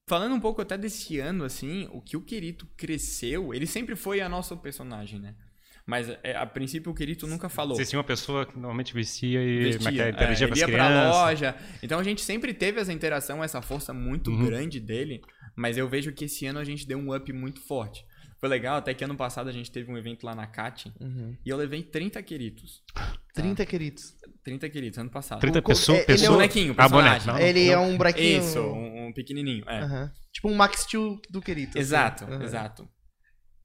Falando 0.06 0.36
um 0.36 0.39
pouco 0.39 0.62
até 0.62 0.78
desse 0.78 1.19
ano, 1.19 1.46
assim, 1.46 1.88
o 1.91 2.02
que 2.02 2.17
o 2.17 2.22
Querito 2.22 2.67
cresceu, 2.76 3.54
ele 3.54 3.65
sempre 3.65 3.96
foi 3.96 4.19
a 4.19 4.28
nossa 4.28 4.56
personagem, 4.56 5.17
né? 5.17 5.34
Mas 5.86 6.10
é, 6.24 6.36
a 6.36 6.46
princípio 6.46 6.91
o 6.91 6.96
Quirito 6.96 7.28
nunca 7.28 7.50
falou. 7.50 7.76
Você 7.76 7.86
tinha 7.86 8.00
uma 8.00 8.06
pessoa 8.06 8.46
que 8.46 8.54
normalmente 8.56 8.93
vestia 8.93 9.41
e 9.41 9.63
vestia, 9.63 10.10
interagia 10.10 10.46
é, 10.46 10.48
com 10.48 10.54
as 10.54 10.60
ia 10.60 10.67
pra 10.67 11.10
loja. 11.10 11.56
Então 11.82 12.00
a 12.00 12.04
gente 12.04 12.22
sempre 12.22 12.54
teve 12.54 12.80
essa 12.80 12.93
interação, 12.93 13.43
essa 13.43 13.62
força 13.62 13.93
muito 13.93 14.32
uhum. 14.32 14.46
grande 14.46 14.80
dele. 14.80 15.22
Mas 15.56 15.78
eu 15.78 15.88
vejo 15.88 16.12
que 16.13 16.26
esse 16.26 16.46
ano 16.46 16.60
a 16.60 16.63
gente 16.63 16.88
deu 16.88 16.98
um 16.98 17.13
up 17.13 17.32
muito 17.34 17.60
forte. 17.62 18.06
Foi 18.39 18.50
legal, 18.50 18.76
até 18.76 18.93
que 18.93 19.04
ano 19.04 19.15
passado 19.15 19.50
a 19.50 19.54
gente 19.54 19.72
teve 19.72 19.89
um 19.89 19.98
evento 19.98 20.26
lá 20.26 20.36
na 20.36 20.46
CAT 20.46 20.91
uhum. 21.00 21.34
e 21.46 21.50
eu 21.50 21.56
levei 21.56 21.82
30 21.82 22.22
queritos. 22.24 22.84
30 23.34 23.56
tá? 23.56 23.65
queritos. 23.65 24.15
30 24.43 24.69
queridos, 24.69 25.00
ano 25.00 25.10
passado. 25.10 25.39
30 25.39 25.62
pessoas? 25.62 26.00
É, 26.00 26.04
pessoa... 26.04 26.28
é 26.28 26.30
um 26.30 26.34
bonequinho, 26.34 26.74
ah, 26.74 26.76
personagem. 26.76 27.34
Ah, 27.34 27.41
ele 27.41 27.69
é 27.69 27.78
um 27.78 27.96
bonequinho... 27.96 28.39
Isso, 28.41 28.60
um, 28.60 29.08
um 29.08 29.13
pequenininho, 29.13 29.63
é. 29.65 29.86
Uhum. 29.86 30.10
Tipo 30.34 30.50
um 30.50 30.56
Max 30.56 30.82
Steel 30.82 31.22
do 31.30 31.41
querido. 31.41 31.69
Assim. 31.69 31.80
Exato, 31.80 32.26
assim. 32.26 32.43
exato. 32.43 32.89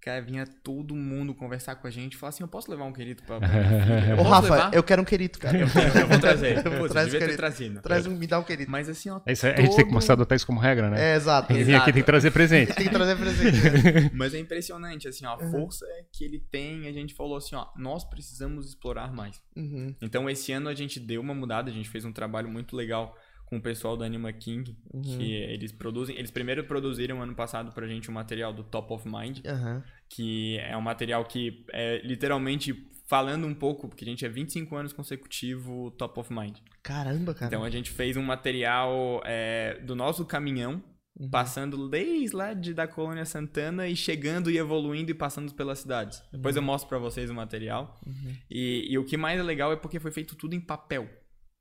Cara, 0.08 0.22
vinha 0.22 0.46
todo 0.64 0.96
mundo 0.96 1.34
conversar 1.34 1.74
com 1.74 1.86
a 1.86 1.90
gente 1.90 2.14
e 2.14 2.16
falar 2.16 2.30
assim: 2.30 2.42
eu 2.42 2.48
posso 2.48 2.70
levar 2.70 2.84
um 2.84 2.94
querido 2.94 3.22
pra. 3.24 3.36
Ô, 4.18 4.22
Rafa, 4.22 4.54
levar? 4.54 4.74
eu 4.74 4.82
quero 4.82 5.02
um 5.02 5.04
querido, 5.04 5.38
cara. 5.38 5.58
Eu, 5.58 5.66
eu, 5.66 6.08
vou 6.08 6.18
trazer. 6.18 6.62
Pô, 6.64 6.88
Traz 6.88 7.10
devia 7.10 7.28
ter 7.28 7.36
trazido. 7.36 7.82
Traz 7.82 8.06
um, 8.06 8.16
me 8.16 8.26
dá 8.26 8.38
um 8.38 8.42
querido. 8.42 8.70
Mas 8.70 8.88
assim, 8.88 9.10
ó. 9.10 9.20
É 9.26 9.32
isso, 9.32 9.46
todo... 9.46 9.58
A 9.58 9.60
gente 9.60 9.76
tem 9.76 9.84
que 9.84 9.90
começar 9.90 10.14
a 10.14 10.14
adotar 10.14 10.34
isso 10.34 10.46
como 10.46 10.58
regra, 10.58 10.88
né? 10.88 11.12
É, 11.12 11.16
exato. 11.16 11.48
Quem 11.48 11.74
aqui 11.74 11.92
tem 11.92 12.02
que 12.02 12.06
trazer 12.06 12.30
presente. 12.30 12.72
tem 12.72 12.86
que 12.86 12.90
trazer 12.90 13.16
presente. 13.18 14.10
Mas 14.14 14.32
é 14.32 14.38
impressionante, 14.38 15.06
assim, 15.06 15.26
ó, 15.26 15.34
a 15.34 15.50
força 15.50 15.84
que 16.10 16.24
ele 16.24 16.38
tem. 16.50 16.88
A 16.88 16.92
gente 16.92 17.12
falou 17.12 17.36
assim: 17.36 17.54
ó, 17.54 17.66
nós 17.76 18.02
precisamos 18.02 18.66
explorar 18.66 19.12
mais. 19.12 19.38
Uhum. 19.54 19.94
Então, 20.00 20.30
esse 20.30 20.52
ano 20.52 20.70
a 20.70 20.74
gente 20.74 20.98
deu 20.98 21.20
uma 21.20 21.34
mudada, 21.34 21.70
a 21.70 21.74
gente 21.74 21.90
fez 21.90 22.06
um 22.06 22.12
trabalho 22.12 22.48
muito 22.48 22.74
legal 22.74 23.14
com 23.48 23.56
o 23.56 23.62
pessoal 23.62 23.96
da 23.96 24.04
Anima 24.04 24.30
King, 24.30 24.76
uhum. 24.92 25.00
que 25.00 25.32
eles 25.32 25.72
produzem. 25.72 26.16
Eles 26.16 26.30
primeiro 26.30 26.64
produziram 26.64 27.22
ano 27.22 27.34
passado 27.34 27.72
pra 27.72 27.86
gente 27.86 28.08
o 28.08 28.10
um 28.10 28.14
material 28.14 28.52
do 28.52 28.62
Top 28.62 28.92
of 28.92 29.08
Mind, 29.08 29.38
uhum. 29.38 29.82
Que 30.08 30.58
é 30.58 30.76
um 30.76 30.80
material 30.80 31.24
que 31.24 31.64
é 31.72 32.00
literalmente 32.04 32.88
falando 33.08 33.46
um 33.46 33.54
pouco, 33.54 33.88
porque 33.88 34.04
a 34.04 34.06
gente 34.06 34.24
é 34.24 34.28
25 34.28 34.76
anos 34.76 34.92
consecutivo 34.92 35.90
Top 35.92 36.20
of 36.20 36.32
Mind. 36.32 36.58
Caramba, 36.82 37.34
cara. 37.34 37.46
Então 37.46 37.64
a 37.64 37.70
gente 37.70 37.90
fez 37.90 38.16
um 38.16 38.22
material 38.22 39.22
é, 39.24 39.80
do 39.80 39.96
nosso 39.96 40.26
caminhão, 40.26 40.82
uhum. 41.18 41.30
passando 41.30 41.88
desde 41.88 42.36
lá 42.36 42.52
de, 42.52 42.74
da 42.74 42.86
Colônia 42.86 43.24
Santana 43.24 43.88
e 43.88 43.96
chegando 43.96 44.50
e 44.50 44.58
evoluindo 44.58 45.10
e 45.10 45.14
passando 45.14 45.52
pelas 45.54 45.80
cidades. 45.80 46.22
Depois 46.30 46.54
eu 46.54 46.60
uhum. 46.60 46.66
mostro 46.66 46.88
para 46.88 46.98
vocês 46.98 47.30
o 47.30 47.34
material. 47.34 47.98
Uhum. 48.06 48.36
E, 48.50 48.86
e, 48.90 48.98
o 48.98 49.04
que 49.04 49.16
mais 49.16 49.40
é 49.40 49.42
legal 49.42 49.72
é 49.72 49.76
porque 49.76 49.98
foi 49.98 50.10
feito 50.10 50.36
tudo 50.36 50.54
em 50.54 50.60
papel. 50.60 51.08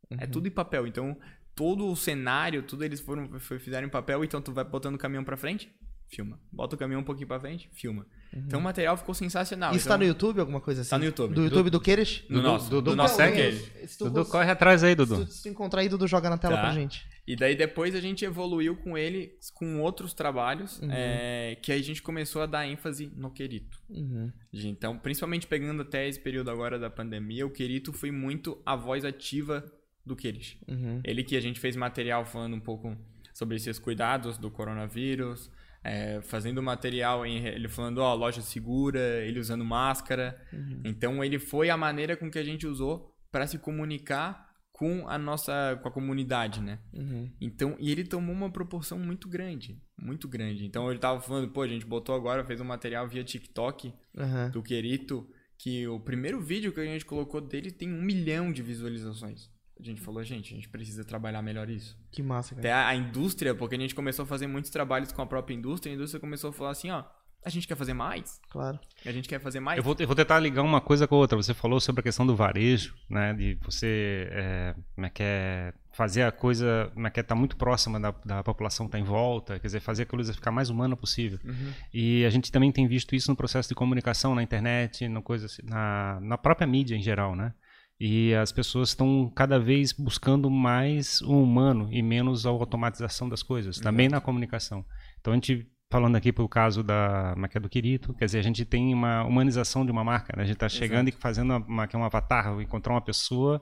É 0.09 0.25
uhum. 0.25 0.31
tudo 0.31 0.47
em 0.49 0.51
papel. 0.51 0.85
Então, 0.85 1.17
todo 1.55 1.87
o 1.87 1.95
cenário, 1.95 2.61
tudo 2.61 2.83
eles 2.83 2.99
foram 2.99 3.39
fizeram 3.39 3.87
em 3.87 3.89
papel, 3.89 4.23
então 4.23 4.41
tu 4.41 4.51
vai 4.51 4.65
botando 4.65 4.95
o 4.95 4.99
caminhão 4.99 5.23
para 5.23 5.37
frente, 5.37 5.73
filma. 6.09 6.39
Bota 6.51 6.75
o 6.75 6.77
caminhão 6.77 7.01
um 7.01 7.05
pouquinho 7.05 7.27
para 7.27 7.39
frente, 7.39 7.69
filma. 7.73 8.05
Uhum. 8.33 8.43
Então 8.45 8.59
o 8.59 8.63
material 8.63 8.97
ficou 8.97 9.15
sensacional. 9.15 9.71
Isso 9.71 9.85
então, 9.85 9.93
tá 9.93 9.97
no 9.97 10.05
YouTube, 10.05 10.39
alguma 10.39 10.61
coisa 10.61 10.81
assim? 10.81 10.89
Tá 10.89 10.97
no 10.97 11.05
YouTube. 11.05 11.33
Do 11.33 11.43
YouTube 11.43 11.69
do, 11.69 11.79
do 11.79 11.81
Queires? 11.81 12.23
Do, 12.29 12.41
nosso. 12.41 12.69
Do, 12.69 12.81
do, 12.81 12.91
do 12.91 12.95
nosso 12.95 13.15
segue 13.15 13.59
Dudu, 13.99 14.25
corre 14.25 14.51
atrás 14.51 14.83
aí, 14.83 14.95
Dudu. 14.95 15.25
Se 15.27 15.43
tu 15.43 15.49
encontrar 15.49 15.81
aí, 15.81 15.89
Dudu, 15.89 16.07
joga 16.07 16.29
na 16.29 16.37
tela 16.37 16.55
tá. 16.55 16.61
pra 16.61 16.73
gente. 16.73 17.05
E 17.25 17.35
daí 17.35 17.55
depois 17.55 17.93
a 17.93 17.99
gente 17.99 18.23
evoluiu 18.23 18.75
com 18.75 18.97
ele, 18.97 19.33
com 19.53 19.81
outros 19.81 20.13
trabalhos, 20.13 20.79
uhum. 20.79 20.89
é, 20.91 21.57
que 21.61 21.71
aí 21.71 21.79
a 21.79 21.83
gente 21.83 22.01
começou 22.01 22.41
a 22.41 22.45
dar 22.45 22.65
ênfase 22.65 23.11
no 23.15 23.31
Querito. 23.31 23.77
Uhum. 23.89 24.31
Então, 24.53 24.97
principalmente 24.97 25.45
pegando 25.45 25.81
até 25.81 26.07
esse 26.07 26.19
período 26.19 26.49
agora 26.49 26.79
da 26.79 26.89
pandemia, 26.89 27.45
o 27.45 27.49
Querito 27.49 27.91
foi 27.91 28.11
muito 28.11 28.61
a 28.65 28.75
voz 28.75 29.03
ativa 29.03 29.63
do 30.05 30.15
Kirish. 30.15 30.57
Uhum. 30.67 31.01
Ele 31.03 31.21
que 31.23 31.35
a 31.35 31.41
gente 31.41 31.59
fez 31.59 31.75
material 31.75 32.25
falando 32.25 32.55
um 32.55 32.61
pouco 32.61 32.97
sobre 33.33 33.57
esses 33.57 33.77
cuidados 33.77 34.37
do 34.37 34.49
coronavírus, 34.49 35.51
é, 35.83 36.21
fazendo 36.21 36.61
material 36.61 37.25
em 37.25 37.45
ele 37.45 37.67
falando, 37.67 37.99
ó, 37.99 38.13
loja 38.13 38.41
segura, 38.41 38.99
ele 39.25 39.39
usando 39.39 39.63
máscara. 39.63 40.39
Uhum. 40.51 40.81
Então 40.85 41.23
ele 41.23 41.39
foi 41.39 41.69
a 41.69 41.77
maneira 41.77 42.15
com 42.15 42.29
que 42.29 42.39
a 42.39 42.43
gente 42.43 42.67
usou 42.67 43.13
para 43.31 43.47
se 43.47 43.57
comunicar 43.57 44.47
com 44.71 45.07
a 45.07 45.17
nossa 45.17 45.79
com 45.81 45.87
a 45.87 45.91
comunidade, 45.91 46.61
né? 46.61 46.79
Uhum. 46.93 47.31
Então, 47.41 47.75
e 47.79 47.91
ele 47.91 48.03
tomou 48.03 48.35
uma 48.35 48.51
proporção 48.51 48.99
muito 48.99 49.27
grande, 49.27 49.81
muito 49.99 50.27
grande. 50.27 50.65
Então 50.65 50.89
ele 50.89 50.99
tava 50.99 51.19
falando, 51.19 51.49
pô, 51.51 51.63
a 51.63 51.67
gente 51.67 51.85
botou 51.85 52.13
agora, 52.15 52.45
fez 52.45 52.61
um 52.61 52.65
material 52.65 53.07
via 53.07 53.23
TikTok 53.23 53.91
uhum. 54.15 54.51
do 54.51 54.61
Querito, 54.61 55.27
que 55.57 55.87
o 55.87 55.99
primeiro 55.99 56.39
vídeo 56.39 56.71
que 56.71 56.79
a 56.79 56.85
gente 56.85 57.05
colocou 57.05 57.41
dele 57.41 57.71
tem 57.71 57.91
um 57.91 58.01
milhão 58.01 58.51
de 58.51 58.61
visualizações. 58.61 59.49
A 59.79 59.83
gente 59.83 60.01
falou, 60.01 60.23
gente, 60.23 60.53
a 60.53 60.55
gente 60.55 60.69
precisa 60.69 61.03
trabalhar 61.03 61.41
melhor 61.41 61.69
isso. 61.69 61.97
Que 62.11 62.23
massa, 62.23 62.55
cara. 62.55 62.67
Até 62.67 62.73
a, 62.73 62.95
indústria, 62.95 63.53
porque 63.53 63.75
a 63.75 63.79
gente 63.79 63.93
começou 63.93 64.23
a 64.23 64.25
fazer 64.25 64.47
muitos 64.47 64.71
trabalhos 64.71 65.11
com 65.11 65.21
a 65.21 65.25
própria 65.25 65.55
indústria, 65.55 65.93
a 65.93 65.95
indústria 65.95 66.19
começou 66.19 66.49
a 66.49 66.53
falar 66.53 66.71
assim, 66.71 66.89
ó, 66.89 67.03
a 67.47 67.49
gente 67.49 67.67
quer 67.67 67.75
fazer 67.75 67.93
mais. 67.93 68.41
Claro. 68.49 68.79
A 69.05 69.11
gente 69.11 69.29
quer 69.29 69.39
fazer 69.39 69.59
mais. 69.59 69.77
Eu 69.77 69.83
vou, 69.83 69.95
eu 69.97 70.07
vou 70.07 70.15
tentar 70.15 70.39
ligar 70.39 70.63
uma 70.63 70.81
coisa 70.81 71.07
com 71.07 71.15
a 71.15 71.17
outra. 71.17 71.37
Você 71.37 71.53
falou 71.53 71.79
sobre 71.79 72.01
a 72.01 72.03
questão 72.03 72.25
do 72.25 72.35
varejo, 72.35 72.95
né? 73.09 73.33
De 73.33 73.57
você 73.63 74.27
é, 74.31 74.75
como 74.95 75.07
é 75.07 75.09
que 75.09 75.23
é, 75.23 75.73
fazer 75.93 76.23
a 76.23 76.31
coisa, 76.31 76.91
como 76.93 77.07
é 77.07 77.09
que 77.09 77.19
é, 77.19 77.23
tá 77.23 77.35
muito 77.35 77.55
próxima 77.55 77.99
da, 77.99 78.13
da 78.25 78.43
população 78.43 78.85
que 78.85 78.89
está 78.89 78.99
em 78.99 79.03
volta, 79.03 79.59
quer 79.59 79.67
dizer, 79.67 79.79
fazer 79.79 80.03
a 80.03 80.05
coisa 80.05 80.33
ficar 80.33 80.51
mais 80.51 80.69
humana 80.69 80.97
possível. 80.97 81.39
Uhum. 81.45 81.71
E 81.93 82.25
a 82.25 82.29
gente 82.29 82.51
também 82.51 82.71
tem 82.71 82.87
visto 82.87 83.15
isso 83.15 83.31
no 83.31 83.37
processo 83.37 83.69
de 83.69 83.75
comunicação 83.75 84.35
na 84.35 84.43
internet, 84.43 85.07
no 85.07 85.21
coisa, 85.21 85.45
assim, 85.45 85.61
na, 85.63 86.19
na 86.21 86.37
própria 86.37 86.67
mídia 86.67 86.95
em 86.95 87.01
geral, 87.01 87.35
né? 87.35 87.53
E 87.99 88.33
as 88.35 88.51
pessoas 88.51 88.89
estão 88.89 89.31
cada 89.35 89.59
vez 89.59 89.91
buscando 89.91 90.49
mais 90.51 91.19
o 91.21 91.41
humano 91.41 91.89
e 91.91 92.01
menos 92.01 92.45
a 92.45 92.49
automatização 92.49 93.27
das 93.27 93.41
coisas, 93.41 93.79
também 93.79 94.07
na 94.07 94.21
comunicação. 94.21 94.85
Então 95.19 95.33
a 95.33 95.35
gente 95.35 95.67
falando 95.89 96.15
aqui 96.15 96.31
pro 96.33 96.47
caso 96.47 96.83
da 96.83 97.33
marca 97.37 97.59
do 97.59 97.69
Quirito, 97.69 98.13
quer 98.13 98.25
dizer, 98.25 98.39
a 98.39 98.43
gente 98.43 98.65
tem 98.65 98.93
uma 98.93 99.23
humanização 99.23 99.85
de 99.85 99.91
uma 99.91 100.03
marca, 100.03 100.33
né? 100.35 100.43
A 100.43 100.45
gente 100.45 100.55
está 100.55 100.69
chegando 100.69 101.07
Exato. 101.07 101.19
e 101.19 101.21
fazendo 101.21 101.51
uma, 101.51 101.65
uma, 101.65 101.89
é 101.91 101.97
um 101.97 102.03
avatar, 102.03 102.59
encontrar 102.61 102.93
uma 102.93 103.01
pessoa 103.01 103.61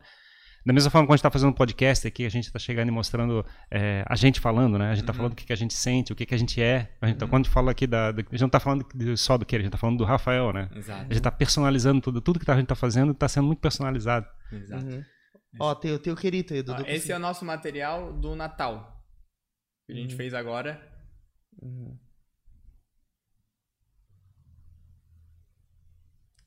da 0.65 0.73
mesma 0.73 0.89
forma 0.89 1.05
que 1.05 1.11
a 1.11 1.15
gente 1.15 1.19
está 1.19 1.29
fazendo 1.29 1.49
um 1.49 1.53
podcast 1.53 2.07
aqui, 2.07 2.25
a 2.25 2.29
gente 2.29 2.45
está 2.45 2.57
chegando 2.57 2.87
e 2.87 2.91
mostrando 2.91 3.45
é, 3.69 4.03
a 4.07 4.15
gente 4.15 4.39
falando, 4.39 4.79
né? 4.79 4.89
A 4.89 4.95
gente 4.95 5.03
está 5.03 5.13
uhum. 5.13 5.17
falando 5.17 5.33
o 5.33 5.35
que, 5.35 5.45
que, 5.45 5.53
a 5.53 5.55
gente 5.55 5.75
sente, 5.75 6.11
o 6.11 6.15
que, 6.15 6.25
que 6.25 6.33
a 6.33 6.37
gente 6.37 6.59
é. 6.59 6.91
A 6.99 7.05
gente 7.05 7.17
tá, 7.19 7.25
uhum. 7.25 7.29
Quando 7.29 7.47
fala 7.47 7.69
aqui 7.69 7.85
da, 7.85 8.11
da, 8.11 8.21
A 8.21 8.25
gente 8.31 8.41
não 8.41 8.47
está 8.47 8.59
falando 8.59 8.83
só 9.15 9.37
do 9.37 9.45
que, 9.45 9.55
a 9.55 9.59
gente 9.59 9.67
está 9.67 9.77
falando 9.77 9.99
do 9.99 10.03
Rafael, 10.03 10.51
né? 10.51 10.67
Exato. 10.75 11.01
A 11.01 11.03
gente 11.03 11.17
está 11.17 11.31
personalizando 11.31 12.01
tudo. 12.01 12.19
Tudo 12.19 12.39
que 12.39 12.49
a 12.49 12.55
gente 12.55 12.63
está 12.63 12.73
fazendo 12.73 13.11
está 13.11 13.27
sendo 13.29 13.45
muito 13.45 13.59
personalizado. 13.59 14.25
Exato. 14.51 14.85
Uhum. 14.85 15.03
Ó, 15.59 15.75
tem, 15.75 15.93
o 15.93 16.15
querido 16.15 16.55
aí, 16.55 16.63
Dudu. 16.63 16.83
esse 16.87 17.11
é 17.11 17.15
o 17.15 17.19
nosso 17.19 17.45
material 17.45 18.11
do 18.11 18.35
Natal. 18.35 19.05
Que 19.85 19.93
a 19.93 19.95
gente 19.95 20.13
uhum. 20.13 20.17
fez 20.17 20.33
agora. 20.33 20.81
Uhum. 21.61 21.95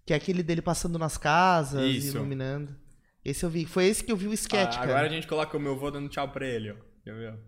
Que 0.04 0.12
é 0.12 0.16
aquele 0.16 0.42
dele 0.42 0.60
passando 0.60 0.98
nas 0.98 1.16
casas, 1.16 1.88
Isso. 1.88 2.16
iluminando. 2.16 2.87
Esse 3.24 3.44
eu 3.44 3.50
vi. 3.50 3.66
Foi 3.66 3.84
esse 3.86 4.02
que 4.02 4.12
eu 4.12 4.16
vi 4.16 4.26
o 4.26 4.32
sketch, 4.32 4.76
ah, 4.76 4.82
Agora 4.82 5.06
a 5.06 5.08
gente 5.08 5.26
coloca 5.26 5.56
o 5.56 5.60
meu 5.60 5.76
vô 5.76 5.90
dando 5.90 6.08
tchau 6.08 6.28
pra 6.28 6.46
ele, 6.46 6.70
ó. 6.70 6.76
Entendeu? 7.00 7.38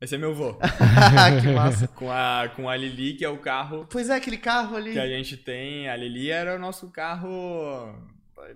Esse 0.00 0.14
é 0.14 0.18
meu 0.18 0.34
vô. 0.34 0.58
que 1.40 1.48
massa. 1.48 1.88
com, 1.88 2.10
a, 2.10 2.50
com 2.54 2.68
a 2.68 2.76
Lili, 2.76 3.14
que 3.14 3.24
é 3.24 3.28
o 3.28 3.38
carro. 3.38 3.86
Pois 3.90 4.10
é, 4.10 4.16
aquele 4.16 4.36
carro 4.36 4.76
ali. 4.76 4.92
Que 4.92 4.98
a 4.98 5.08
gente 5.08 5.36
tem. 5.36 5.88
A 5.88 5.96
Lili 5.96 6.30
era 6.30 6.56
o 6.56 6.58
nosso 6.58 6.90
carro 6.90 7.94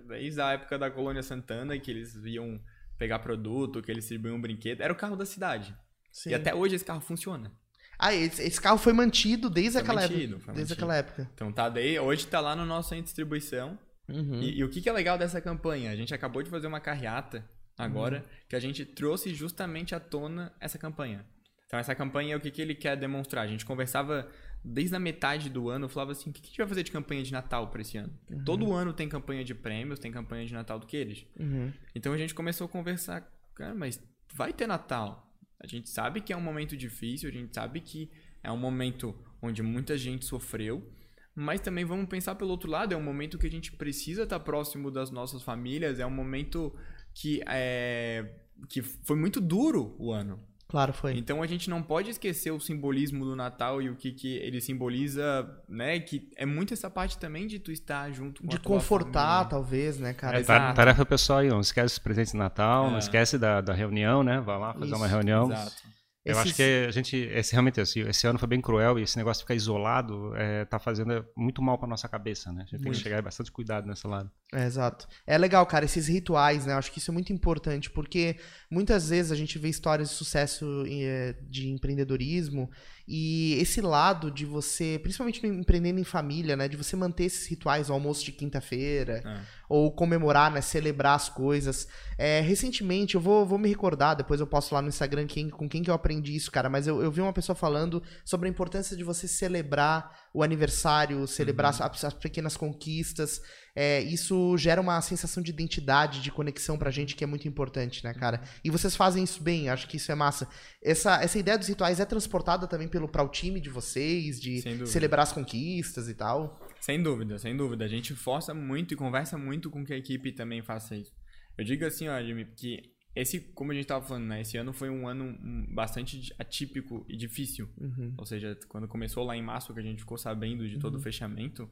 desde 0.07 0.39
a 0.39 0.51
época 0.51 0.77
da 0.77 0.91
Colônia 0.91 1.23
Santana, 1.23 1.77
que 1.79 1.89
eles 1.89 2.15
iam 2.25 2.61
pegar 2.97 3.19
produto, 3.19 3.81
que 3.81 3.91
eles 3.91 4.03
distribuíam 4.03 4.37
um 4.37 4.41
brinquedo. 4.41 4.81
Era 4.81 4.93
o 4.93 4.95
carro 4.95 5.15
da 5.15 5.25
cidade. 5.25 5.75
Sim. 6.11 6.31
E 6.31 6.33
até 6.35 6.53
hoje 6.53 6.75
esse 6.75 6.85
carro 6.85 7.01
funciona. 7.01 7.51
Ah, 7.97 8.13
esse, 8.13 8.41
esse 8.41 8.59
carro 8.59 8.77
foi 8.77 8.93
mantido 8.93 9.49
desde 9.49 9.73
foi 9.73 9.81
aquela 9.81 10.01
mantido, 10.01 10.35
época. 10.35 10.53
Desde 10.53 10.61
mantido. 10.61 10.73
aquela 10.73 10.95
época. 10.95 11.31
Então 11.33 11.51
tá 11.51 11.69
daí, 11.69 11.99
hoje 11.99 12.27
tá 12.27 12.39
lá 12.39 12.55
no 12.55 12.65
nosso 12.65 12.93
de 12.95 13.01
distribuição. 13.01 13.77
Uhum. 14.07 14.41
E, 14.41 14.59
e, 14.59 14.63
o 14.63 14.69
que, 14.69 14.81
que 14.81 14.89
é 14.89 14.93
legal 14.93 15.17
dessa 15.17 15.39
campanha? 15.39 15.91
A 15.91 15.95
gente 15.95 16.13
acabou 16.13 16.43
de 16.43 16.49
fazer 16.49 16.67
uma 16.67 16.79
carreata 16.79 17.47
agora 17.77 18.17
uhum. 18.17 18.45
que 18.49 18.55
a 18.55 18.59
gente 18.59 18.85
trouxe 18.85 19.33
justamente 19.33 19.95
à 19.95 19.99
tona 19.99 20.53
essa 20.59 20.77
campanha. 20.77 21.25
Então 21.65 21.79
essa 21.79 21.95
campanha, 21.95 22.35
o 22.35 22.39
que, 22.39 22.51
que 22.51 22.61
ele 22.61 22.75
quer 22.75 22.97
demonstrar? 22.97 23.45
A 23.45 23.47
gente 23.47 23.65
conversava 23.65 24.29
desde 24.63 24.95
a 24.95 24.99
metade 24.99 25.49
do 25.49 25.69
ano, 25.69 25.87
falava 25.87 26.11
assim, 26.11 26.29
o 26.29 26.33
que, 26.33 26.41
que 26.41 26.47
a 26.47 26.49
gente 26.49 26.57
vai 26.57 26.67
fazer 26.67 26.83
de 26.83 26.91
campanha 26.91 27.23
de 27.23 27.31
Natal 27.31 27.69
para 27.69 27.81
esse 27.81 27.97
ano? 27.97 28.13
Uhum. 28.29 28.43
Todo 28.43 28.73
ano 28.73 28.93
tem 28.93 29.07
campanha 29.07 29.43
de 29.43 29.55
prêmios, 29.55 29.97
tem 29.97 30.11
campanha 30.11 30.45
de 30.45 30.53
Natal 30.53 30.77
do 30.77 30.85
que 30.85 30.97
eles. 30.97 31.25
Uhum. 31.39 31.71
Então 31.95 32.13
a 32.13 32.17
gente 32.17 32.35
começou 32.35 32.65
a 32.65 32.69
conversar, 32.69 33.25
cara, 33.55 33.73
mas 33.73 34.01
vai 34.33 34.51
ter 34.53 34.67
Natal. 34.67 35.31
A 35.59 35.67
gente 35.67 35.89
sabe 35.89 36.21
que 36.21 36.33
é 36.33 36.37
um 36.37 36.41
momento 36.41 36.75
difícil, 36.75 37.29
a 37.29 37.31
gente 37.31 37.53
sabe 37.53 37.79
que 37.79 38.11
é 38.43 38.51
um 38.51 38.57
momento 38.57 39.15
onde 39.41 39.61
muita 39.61 39.97
gente 39.97 40.25
sofreu, 40.25 40.91
mas 41.35 41.61
também 41.61 41.85
vamos 41.85 42.07
pensar 42.07 42.35
pelo 42.35 42.51
outro 42.51 42.69
lado, 42.69 42.93
é 42.93 42.97
um 42.97 43.03
momento 43.03 43.37
que 43.37 43.47
a 43.47 43.51
gente 43.51 43.71
precisa 43.71 44.23
estar 44.23 44.39
próximo 44.39 44.91
das 44.91 45.11
nossas 45.11 45.41
famílias, 45.43 45.99
é 45.99 46.05
um 46.05 46.11
momento 46.11 46.73
que 47.13 47.41
é 47.47 48.35
que 48.69 48.81
foi 48.81 49.15
muito 49.15 49.41
duro 49.41 49.95
o 49.97 50.11
ano. 50.11 50.39
Claro, 50.67 50.93
foi. 50.93 51.17
Então 51.17 51.43
a 51.43 51.47
gente 51.47 51.69
não 51.69 51.83
pode 51.83 52.09
esquecer 52.11 52.49
o 52.49 52.59
simbolismo 52.59 53.25
do 53.25 53.35
Natal 53.35 53.81
e 53.81 53.89
o 53.89 53.95
que, 53.95 54.13
que 54.13 54.37
ele 54.37 54.61
simboliza, 54.61 55.45
né? 55.67 55.99
Que 55.99 56.29
é 56.37 56.45
muito 56.45 56.73
essa 56.73 56.89
parte 56.89 57.17
também 57.17 57.45
de 57.45 57.59
tu 57.59 57.73
estar 57.73 58.09
junto 58.11 58.41
com 58.41 58.47
De 58.47 58.55
a 58.55 58.59
confortar, 58.59 59.29
família. 59.29 59.49
talvez, 59.49 59.99
né, 59.99 60.13
cara? 60.13 60.39
É, 60.39 60.43
tarefa 60.43 61.05
pessoal 61.05 61.39
aí, 61.39 61.49
não 61.49 61.59
esquece 61.59 61.95
os 61.95 61.99
presentes 61.99 62.31
de 62.31 62.37
Natal, 62.37 62.87
é. 62.87 62.91
não 62.91 62.99
esquece 62.99 63.37
da, 63.37 63.59
da 63.59 63.73
reunião, 63.73 64.23
né? 64.23 64.39
Vai 64.39 64.57
lá 64.57 64.73
fazer 64.73 64.85
Isso. 64.85 64.95
uma 64.95 65.07
reunião. 65.07 65.51
Exato. 65.51 65.83
Eu 66.23 66.37
acho 66.37 66.53
que 66.53 66.85
a 66.87 66.91
gente, 66.91 67.17
esse, 67.17 67.51
realmente, 67.51 67.81
esse, 67.81 67.99
esse, 68.01 68.27
ano 68.27 68.37
foi 68.37 68.47
bem 68.47 68.61
cruel 68.61 68.99
e 68.99 69.03
esse 69.03 69.17
negócio 69.17 69.39
de 69.39 69.43
ficar 69.43 69.55
isolado 69.55 70.35
é, 70.35 70.65
tá 70.65 70.77
fazendo 70.77 71.25
muito 71.35 71.63
mal 71.63 71.79
para 71.79 71.87
nossa 71.87 72.07
cabeça, 72.07 72.51
né? 72.51 72.61
A 72.61 72.65
gente 72.65 72.73
muito. 72.73 72.83
tem 72.83 72.91
que 72.91 72.99
chegar 72.99 73.21
bastante 73.23 73.51
cuidado 73.51 73.87
nesse 73.87 74.05
lado. 74.05 74.29
É, 74.53 74.65
exato. 74.65 75.07
É 75.25 75.35
legal, 75.35 75.65
cara, 75.65 75.85
esses 75.85 76.07
rituais, 76.07 76.65
né? 76.67 76.73
Eu 76.73 76.77
acho 76.77 76.91
que 76.91 76.99
isso 76.99 77.09
é 77.09 77.13
muito 77.13 77.33
importante, 77.33 77.89
porque 77.89 78.37
muitas 78.69 79.09
vezes 79.09 79.31
a 79.31 79.35
gente 79.35 79.57
vê 79.57 79.69
histórias 79.69 80.09
de 80.09 80.15
sucesso 80.15 80.85
eh, 80.87 81.35
de 81.49 81.69
empreendedorismo 81.69 82.69
e 83.07 83.55
esse 83.59 83.81
lado 83.81 84.31
de 84.31 84.45
você, 84.45 84.99
principalmente 85.01 85.45
empreendendo 85.45 85.99
em 85.99 86.03
família, 86.03 86.55
né? 86.55 86.67
De 86.67 86.77
você 86.77 86.95
manter 86.95 87.25
esses 87.25 87.47
rituais, 87.47 87.89
o 87.89 87.93
almoço 87.93 88.23
de 88.23 88.31
quinta-feira, 88.31 89.21
é. 89.25 89.41
ou 89.67 89.91
comemorar, 89.91 90.51
né? 90.51 90.61
Celebrar 90.61 91.15
as 91.15 91.29
coisas. 91.29 91.87
É, 92.17 92.41
recentemente, 92.41 93.15
eu 93.15 93.21
vou, 93.21 93.45
vou 93.45 93.57
me 93.57 93.69
recordar, 93.69 94.15
depois 94.15 94.39
eu 94.39 94.47
posto 94.47 94.73
lá 94.73 94.81
no 94.81 94.89
Instagram 94.89 95.25
quem, 95.27 95.49
com 95.49 95.67
quem 95.67 95.83
que 95.83 95.89
eu 95.89 95.93
aprendi 95.93 96.35
isso, 96.35 96.51
cara. 96.51 96.69
Mas 96.69 96.87
eu, 96.87 97.01
eu 97.01 97.11
vi 97.11 97.21
uma 97.21 97.33
pessoa 97.33 97.55
falando 97.55 98.01
sobre 98.23 98.47
a 98.47 98.51
importância 98.51 98.95
de 98.95 99.03
você 99.03 99.27
celebrar 99.27 100.29
o 100.33 100.43
aniversário, 100.43 101.27
celebrar 101.27 101.73
uhum. 101.73 101.85
as, 101.85 102.03
as 102.05 102.13
pequenas 102.13 102.55
conquistas 102.55 103.41
é, 103.75 104.01
isso 104.01 104.57
gera 104.57 104.81
uma 104.81 105.01
sensação 105.01 105.41
de 105.41 105.49
identidade, 105.51 106.21
de 106.21 106.31
conexão 106.31 106.77
pra 106.77 106.91
gente 106.91 107.15
que 107.15 107.23
é 107.23 107.27
muito 107.27 107.47
importante, 107.47 108.03
né, 108.03 108.13
cara? 108.13 108.41
E 108.63 108.69
vocês 108.69 108.95
fazem 108.95 109.23
isso 109.23 109.41
bem, 109.41 109.69
acho 109.69 109.87
que 109.87 109.97
isso 109.97 110.11
é 110.11 110.15
massa. 110.15 110.47
Essa, 110.83 111.21
essa 111.21 111.39
ideia 111.39 111.57
dos 111.57 111.67
rituais 111.67 111.99
é 111.99 112.05
transportada 112.05 112.67
também 112.67 112.87
pelo 112.87 113.07
para 113.07 113.23
o 113.23 113.29
time 113.29 113.59
de 113.59 113.69
vocês, 113.69 114.39
de 114.39 114.61
celebrar 114.87 115.23
as 115.23 115.31
conquistas 115.31 116.09
e 116.09 116.13
tal? 116.13 116.59
Sem 116.79 117.01
dúvida, 117.01 117.37
sem 117.37 117.55
dúvida. 117.55 117.85
A 117.85 117.87
gente 117.87 118.13
força 118.15 118.53
muito 118.53 118.93
e 118.93 118.97
conversa 118.97 119.37
muito 119.37 119.69
com 119.69 119.85
que 119.85 119.93
a 119.93 119.97
equipe 119.97 120.31
também 120.31 120.61
faça 120.61 120.95
isso. 120.95 121.13
Eu 121.57 121.63
digo 121.63 121.85
assim, 121.85 122.07
ó, 122.07 122.21
Jimmy, 122.21 122.45
que 122.45 122.91
esse, 123.15 123.39
como 123.39 123.71
a 123.71 123.73
gente 123.73 123.83
estava 123.83 124.05
falando, 124.05 124.25
né? 124.25 124.41
Esse 124.41 124.57
ano 124.57 124.71
foi 124.71 124.89
um 124.89 125.07
ano 125.07 125.37
bastante 125.73 126.33
atípico 126.39 127.05
e 127.09 127.17
difícil. 127.17 127.69
Uhum. 127.77 128.13
Ou 128.17 128.25
seja, 128.25 128.57
quando 128.69 128.87
começou 128.87 129.23
lá 129.23 129.35
em 129.35 129.41
março, 129.41 129.73
que 129.73 129.79
a 129.79 129.83
gente 129.83 129.99
ficou 129.99 130.17
sabendo 130.17 130.67
de 130.67 130.79
todo 130.79 130.93
uhum. 130.93 130.99
o 130.99 131.03
fechamento, 131.03 131.69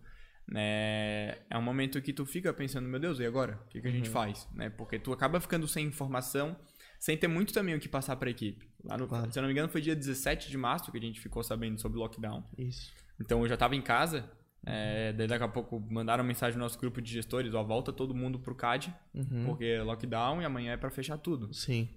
né, 0.52 1.38
é 1.50 1.58
um 1.58 1.62
momento 1.62 2.02
que 2.02 2.12
tu 2.12 2.26
fica 2.26 2.52
pensando, 2.54 2.88
meu 2.88 3.00
Deus, 3.00 3.20
e 3.20 3.26
agora? 3.26 3.60
O 3.66 3.70
que, 3.70 3.82
que 3.82 3.88
a 3.88 3.92
gente 3.92 4.08
uhum. 4.08 4.14
faz? 4.14 4.48
Né? 4.54 4.70
Porque 4.70 4.98
tu 4.98 5.14
acaba 5.14 5.40
ficando 5.40 5.68
sem 5.68 5.86
informação, 5.86 6.58
sem 7.00 7.16
ter 7.16 7.28
muito 7.28 7.54
também 7.54 7.76
o 7.76 7.80
que 7.80 7.88
passar 7.88 8.16
para 8.16 8.30
a 8.30 8.32
equipe. 8.32 8.68
Lá 8.84 8.98
no, 8.98 9.08
claro. 9.08 9.32
Se 9.32 9.38
eu 9.38 9.42
não 9.42 9.48
me 9.48 9.54
engano, 9.54 9.70
foi 9.70 9.82
dia 9.82 9.96
17 9.96 10.50
de 10.50 10.58
março 10.58 10.92
que 10.92 10.98
a 10.98 11.02
gente 11.02 11.20
ficou 11.20 11.44
sabendo 11.44 11.80
sobre 11.80 11.98
o 11.98 12.02
lockdown. 12.02 12.44
Isso. 12.58 12.92
Então 13.22 13.42
eu 13.42 13.48
já 13.48 13.54
estava 13.54 13.76
em 13.76 13.82
casa, 13.82 14.30
é, 14.66 15.14
daí 15.14 15.28
daqui 15.28 15.44
a 15.44 15.48
pouco 15.48 15.80
mandaram 15.80 16.24
mensagem 16.24 16.58
no 16.58 16.64
nosso 16.64 16.80
grupo 16.80 17.02
de 17.02 17.12
gestores, 17.12 17.54
ó, 17.54 17.64
volta 17.64 17.94
todo 17.94 18.16
mundo 18.16 18.40
pro 18.40 18.56
CAD, 18.56 18.94
uhum. 19.14 19.46
porque 19.46 19.66
é 19.66 19.84
lockdown 19.84 20.42
e 20.42 20.46
amanhã 20.46 20.74
é 20.74 20.78
para 20.78 20.90
fechar 20.90 21.18
tudo. 21.18 21.54
Sim. 21.54 21.90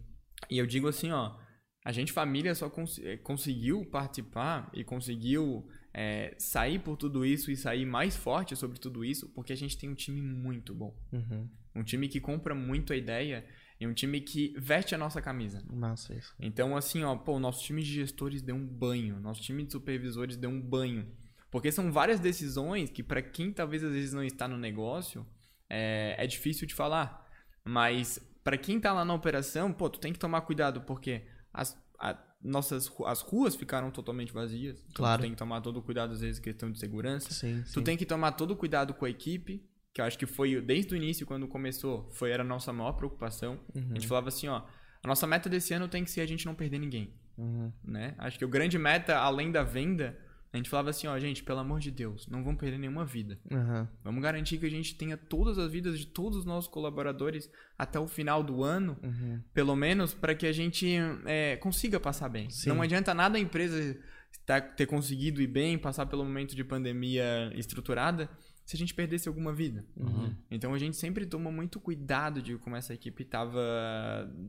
E 0.51 0.59
eu 0.59 0.67
digo 0.67 0.89
assim, 0.89 1.11
ó, 1.11 1.37
a 1.85 1.91
gente 1.91 2.13
família 2.13 2.55
só 2.55 2.69
cons 2.69 3.01
conseguiu 3.23 3.85
participar 3.87 4.71
e 4.75 4.85
conseguiu 4.85 5.69
é, 5.95 6.35
sair 6.39 6.79
por 6.79 6.97
tudo 6.97 7.25
isso 7.25 7.51
e 7.51 7.57
sair 7.57 7.85
mais 7.85 8.17
forte 8.17 8.57
sobre 8.57 8.79
tudo 8.79 9.05
isso, 9.05 9.29
porque 9.31 9.53
a 9.53 9.57
gente 9.57 9.77
tem 9.77 9.91
um 9.91 9.95
time 9.95 10.21
muito 10.21 10.75
bom. 10.75 10.97
Uhum. 11.13 11.49
Um 11.75 11.83
time 11.83 12.09
que 12.09 12.21
compra 12.21 12.55
muito 12.55 12.93
a 12.93 12.97
ideia 12.97 13.47
e 13.81 13.87
um 13.87 13.93
time 13.93 14.21
que 14.21 14.55
veste 14.59 14.95
a 14.95 14.99
nossa 14.99 15.21
camisa. 15.21 15.63
Massa 15.71 16.15
isso. 16.15 16.35
Então, 16.39 16.77
assim, 16.77 17.03
ó, 17.03 17.17
pô, 17.17 17.39
nosso 17.39 17.65
time 17.65 17.83
de 17.83 17.93
gestores 17.93 18.41
deu 18.41 18.55
um 18.55 18.67
banho, 18.67 19.19
nosso 19.21 19.43
time 19.43 19.65
de 19.65 19.73
supervisores 19.73 20.37
deu 20.37 20.51
um 20.51 20.61
banho. 20.61 21.11
Porque 21.51 21.71
são 21.71 21.93
várias 21.93 22.19
decisões 22.19 22.91
que, 22.91 23.03
para 23.03 23.21
quem 23.21 23.53
talvez 23.53 23.85
às 23.85 23.93
vezes 23.93 24.13
não 24.13 24.25
está 24.25 24.49
no 24.49 24.57
negócio, 24.57 25.27
é, 25.69 26.15
é 26.17 26.27
difícil 26.27 26.67
de 26.67 26.75
falar. 26.75 27.29
Mas 27.65 28.19
para 28.43 28.57
quem 28.57 28.79
está 28.79 28.93
lá 28.93 29.05
na 29.05 29.15
operação, 29.15 29.73
pô, 29.73 29.91
tu 29.91 30.01
tem 30.01 30.13
que 30.13 30.19
tomar 30.19 30.41
cuidado, 30.43 30.81
porque 30.83 31.27
as, 31.53 31.77
a, 31.99 32.19
nossas 32.43 32.91
as 33.07 33.21
ruas 33.21 33.55
ficaram 33.55 33.91
totalmente 33.91 34.33
vazias. 34.33 34.81
Então 34.81 34.95
claro. 34.97 35.21
Tu 35.21 35.23
tem 35.23 35.31
que 35.33 35.37
tomar 35.37 35.61
todo 35.61 35.79
o 35.79 35.83
cuidado, 35.83 36.13
às 36.13 36.21
vezes, 36.21 36.39
questão 36.39 36.71
de 36.71 36.79
segurança. 36.79 37.33
Sim, 37.33 37.63
tu 37.73 37.83
tem 37.83 37.97
que 37.97 38.05
tomar 38.05 38.33
todo 38.33 38.53
o 38.53 38.57
cuidado 38.57 38.95
com 38.95 39.05
a 39.05 39.11
equipe, 39.11 39.65
que 39.93 40.01
eu 40.01 40.05
acho 40.05 40.19
que 40.19 40.27
foi 40.27 40.61
desde 40.61 40.95
o 40.95 40.97
início, 40.97 41.27
quando 41.27 41.47
começou, 41.47 42.09
foi 42.13 42.31
era 42.31 42.43
a 42.43 42.47
nossa 42.47 42.73
maior 42.73 42.93
preocupação. 42.93 43.61
Uhum. 43.75 43.91
A 43.91 43.95
gente 43.95 44.07
falava 44.07 44.29
assim, 44.29 44.49
ó, 44.49 44.63
a 45.03 45.09
nossa 45.09 45.27
meta 45.27 45.49
desse 45.49 45.75
ano 45.75 45.89
tem 45.89 46.05
que 46.05 46.11
ser 46.11 46.21
a 46.21 46.27
gente 46.27 46.47
não 46.47 46.55
perder 46.55 46.79
ninguém. 46.79 47.15
Uhum. 47.37 47.73
Né? 47.85 48.15
Acho 48.19 48.39
que 48.39 48.45
o 48.45 48.49
grande 48.49 48.79
meta, 48.79 49.17
além 49.19 49.51
da 49.51 49.63
venda, 49.63 50.19
a 50.53 50.57
gente 50.59 50.69
falava 50.69 50.91
assim, 50.91 51.07
ó, 51.07 51.19
gente, 51.19 51.43
pelo 51.43 51.61
amor 51.61 51.81
de 51.81 51.91
Deus, 51.91 52.27
não 52.29 52.45
vamos 52.45 52.61
perder 52.61 52.79
nenhuma 52.79 53.07
vida. 53.07 53.39
Uhum. 53.51 53.89
Vamos 54.05 54.23
garantir 54.23 54.59
que 54.59 54.67
a 54.67 54.71
gente 54.71 54.95
tenha 54.95 55.17
todas 55.17 55.59
as 55.59 55.73
vidas 55.73 55.99
de 55.99 56.07
todos 56.07 56.39
os 56.41 56.45
nossos 56.45 56.69
colaboradores 56.71 57.51
até 57.79 57.99
o 57.99 58.07
final 58.07 58.43
do 58.43 58.63
ano, 58.63 58.99
uhum. 59.03 59.41
pelo 59.55 59.75
menos, 59.75 60.13
para 60.13 60.35
que 60.35 60.47
a 60.47 60.53
gente 60.53 60.95
é, 61.25 61.57
consiga 61.57 61.99
passar 61.99 62.29
bem. 62.29 62.51
Sim. 62.51 62.69
Não 62.69 62.83
adianta 62.83 63.15
nada 63.15 63.39
a 63.39 63.41
empresa 63.41 63.99
tá, 64.45 64.61
ter 64.61 64.85
conseguido 64.85 65.41
ir 65.41 65.47
bem, 65.47 65.79
passar 65.79 66.05
pelo 66.05 66.23
momento 66.23 66.55
de 66.55 66.63
pandemia 66.63 67.51
estruturada, 67.55 68.29
se 68.65 68.77
a 68.77 68.79
gente 68.79 68.93
perdesse 68.93 69.29
alguma 69.29 69.55
vida. 69.55 69.85
Uhum. 69.97 70.35
Então 70.51 70.75
a 70.75 70.79
gente 70.79 70.97
sempre 70.97 71.25
toma 71.25 71.51
muito 71.51 71.81
cuidado 71.81 72.43
de 72.43 72.59
como 72.59 72.77
essa 72.77 72.93
equipe 72.93 73.25
tava, 73.25 73.59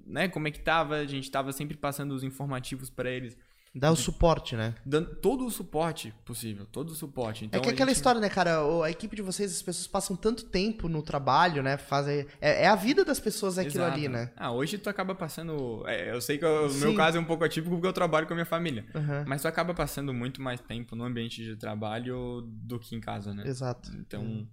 né, 0.06 0.28
como 0.28 0.50
é 0.50 0.52
que 0.52 0.60
tava, 0.60 0.98
a 0.98 1.06
gente 1.06 1.32
tava 1.32 1.54
sempre 1.54 1.78
passando 1.78 2.12
os 2.12 2.24
informativos 2.24 2.90
para 2.90 3.10
eles. 3.10 3.38
Dá 3.76 3.92
o 3.92 3.96
suporte, 3.96 4.56
né? 4.56 4.76
Dando 4.86 5.16
todo 5.16 5.46
o 5.46 5.50
suporte 5.50 6.14
possível, 6.24 6.64
todo 6.66 6.90
o 6.90 6.96
suporte. 6.96 7.46
Então, 7.46 7.60
é 7.60 7.64
que 7.64 7.70
aquela 7.70 7.90
gente... 7.90 7.98
história, 7.98 8.22
né, 8.22 8.30
cara? 8.30 8.60
A 8.84 8.92
equipe 8.92 9.16
de 9.16 9.24
vocês, 9.24 9.52
as 9.52 9.64
pessoas 9.64 9.88
passam 9.88 10.16
tanto 10.16 10.46
tempo 10.46 10.88
no 10.88 11.02
trabalho, 11.02 11.64
né? 11.64 11.76
Fazem... 11.76 12.28
É, 12.40 12.66
é 12.66 12.68
a 12.68 12.76
vida 12.76 13.04
das 13.04 13.20
pessoas 13.20 13.58
aquilo 13.58 13.84
Exato. 13.84 13.98
ali, 13.98 14.08
né? 14.08 14.32
Ah, 14.36 14.52
hoje 14.52 14.78
tu 14.78 14.90
acaba 14.90 15.16
passando... 15.16 15.84
É, 15.88 16.12
eu 16.14 16.22
sei 16.22 16.38
que 16.38 16.46
o 16.46 16.72
meu 16.72 16.94
caso 16.94 17.18
é 17.18 17.20
um 17.20 17.26
pouco 17.26 17.44
atípico 17.44 17.74
porque 17.74 17.88
eu 17.88 17.94
trabalho 17.94 18.28
com 18.28 18.34
a 18.34 18.36
minha 18.36 18.46
família. 18.46 18.86
Uhum. 18.94 19.24
Mas 19.26 19.42
tu 19.42 19.48
acaba 19.48 19.74
passando 19.74 20.14
muito 20.14 20.40
mais 20.40 20.60
tempo 20.62 20.96
no 20.96 21.04
ambiente 21.04 21.44
de 21.44 21.56
trabalho 21.56 22.42
do 22.48 22.80
que 22.80 22.96
em 22.96 23.00
casa, 23.00 23.34
né? 23.34 23.44
Exato. 23.48 23.90
Então, 23.98 24.22
uhum. 24.22 24.48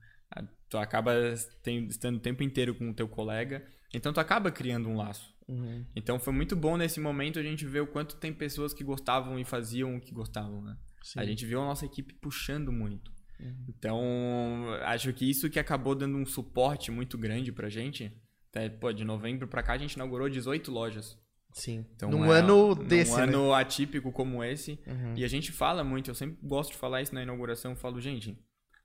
tu 0.66 0.78
acaba 0.78 1.12
estando 1.90 2.16
o 2.16 2.20
tempo 2.20 2.42
inteiro 2.42 2.74
com 2.74 2.88
o 2.88 2.94
teu 2.94 3.06
colega. 3.06 3.62
Então, 3.92 4.12
tu 4.12 4.20
acaba 4.20 4.50
criando 4.50 4.88
um 4.88 4.96
laço. 4.96 5.34
Uhum. 5.50 5.84
Então 5.96 6.18
foi 6.20 6.32
muito 6.32 6.54
bom 6.54 6.76
nesse 6.76 7.00
momento 7.00 7.38
a 7.38 7.42
gente 7.42 7.66
ver 7.66 7.80
o 7.80 7.86
quanto 7.86 8.14
tem 8.16 8.32
pessoas 8.32 8.72
que 8.72 8.84
gostavam 8.84 9.38
e 9.38 9.44
faziam 9.44 9.96
o 9.96 10.00
que 10.00 10.14
gostavam, 10.14 10.62
né? 10.62 10.76
A 11.16 11.24
gente 11.24 11.44
viu 11.44 11.60
a 11.60 11.64
nossa 11.64 11.84
equipe 11.84 12.14
puxando 12.14 12.70
muito. 12.70 13.10
Uhum. 13.40 13.66
Então, 13.68 14.00
acho 14.82 15.12
que 15.12 15.28
isso 15.28 15.50
que 15.50 15.58
acabou 15.58 15.94
dando 15.94 16.16
um 16.16 16.26
suporte 16.26 16.90
muito 16.90 17.18
grande 17.18 17.50
pra 17.50 17.68
gente. 17.68 18.12
Até, 18.50 18.68
pô, 18.68 18.92
de 18.92 19.04
novembro 19.04 19.48
pra 19.48 19.62
cá 19.62 19.72
a 19.72 19.78
gente 19.78 19.94
inaugurou 19.94 20.28
18 20.28 20.70
lojas. 20.70 21.18
Sim. 21.52 21.84
Então, 21.96 22.10
num 22.10 22.32
é, 22.32 22.38
ano 22.38 22.74
desse, 22.74 23.12
num 23.12 23.16
né? 23.16 23.22
ano 23.24 23.54
atípico 23.54 24.12
como 24.12 24.44
esse. 24.44 24.78
Uhum. 24.86 25.14
E 25.16 25.24
a 25.24 25.28
gente 25.28 25.50
fala 25.50 25.82
muito, 25.82 26.10
eu 26.10 26.14
sempre 26.14 26.38
gosto 26.42 26.72
de 26.72 26.76
falar 26.76 27.02
isso 27.02 27.14
na 27.14 27.22
inauguração, 27.22 27.72
eu 27.72 27.76
falo, 27.76 28.00
gente, 28.00 28.38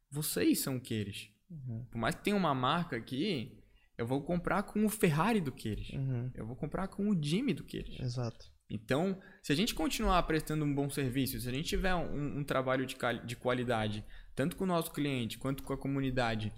vocês 0.09 0.59
são 0.59 0.77
o 0.77 0.81
Queires. 0.81 1.29
Uhum. 1.49 1.85
Por 1.91 1.97
mais 1.97 2.15
que 2.15 2.23
tenha 2.23 2.35
uma 2.35 2.55
marca 2.55 2.95
aqui, 2.95 3.59
eu 3.97 4.05
vou 4.05 4.21
comprar 4.21 4.63
com 4.63 4.85
o 4.85 4.89
Ferrari 4.89 5.39
do 5.39 5.51
Queires. 5.51 5.89
Uhum. 5.89 6.31
Eu 6.33 6.45
vou 6.45 6.55
comprar 6.55 6.87
com 6.87 7.09
o 7.09 7.23
Jimmy 7.23 7.53
do 7.53 7.63
Queires. 7.63 7.99
Exato. 7.99 8.53
Então, 8.69 9.19
se 9.43 9.53
a 9.53 9.55
gente 9.55 9.75
continuar 9.75 10.21
prestando 10.23 10.65
um 10.65 10.73
bom 10.73 10.89
serviço, 10.89 11.39
se 11.39 11.47
a 11.47 11.51
gente 11.51 11.67
tiver 11.67 11.93
um, 11.93 12.39
um 12.39 12.43
trabalho 12.43 12.85
de, 12.85 12.97
de 13.23 13.35
qualidade, 13.35 14.03
tanto 14.35 14.55
com 14.55 14.63
o 14.63 14.67
nosso 14.67 14.91
cliente 14.91 15.37
quanto 15.37 15.63
com 15.63 15.73
a 15.73 15.77
comunidade, 15.77 16.51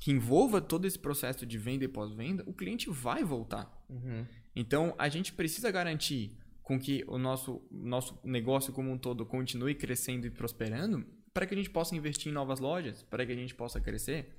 que 0.00 0.10
envolva 0.10 0.60
todo 0.60 0.86
esse 0.86 0.98
processo 0.98 1.44
de 1.44 1.58
venda 1.58 1.84
e 1.84 1.88
pós-venda, 1.88 2.42
o 2.46 2.54
cliente 2.54 2.88
vai 2.88 3.22
voltar. 3.22 3.70
Uhum. 3.88 4.26
Então, 4.56 4.94
a 4.98 5.08
gente 5.08 5.32
precisa 5.32 5.70
garantir 5.70 6.38
com 6.62 6.78
que 6.78 7.04
o 7.06 7.18
nosso, 7.18 7.66
nosso 7.70 8.18
negócio 8.24 8.72
como 8.72 8.90
um 8.90 8.98
todo 8.98 9.26
continue 9.26 9.74
crescendo 9.74 10.26
e 10.26 10.30
prosperando 10.30 11.04
para 11.32 11.46
que 11.46 11.54
a 11.54 11.56
gente 11.56 11.70
possa 11.70 11.94
investir 11.94 12.30
em 12.30 12.34
novas 12.34 12.58
lojas, 12.58 13.02
para 13.02 13.24
que 13.26 13.32
a 13.32 13.36
gente 13.36 13.54
possa 13.54 13.80
crescer. 13.80 14.36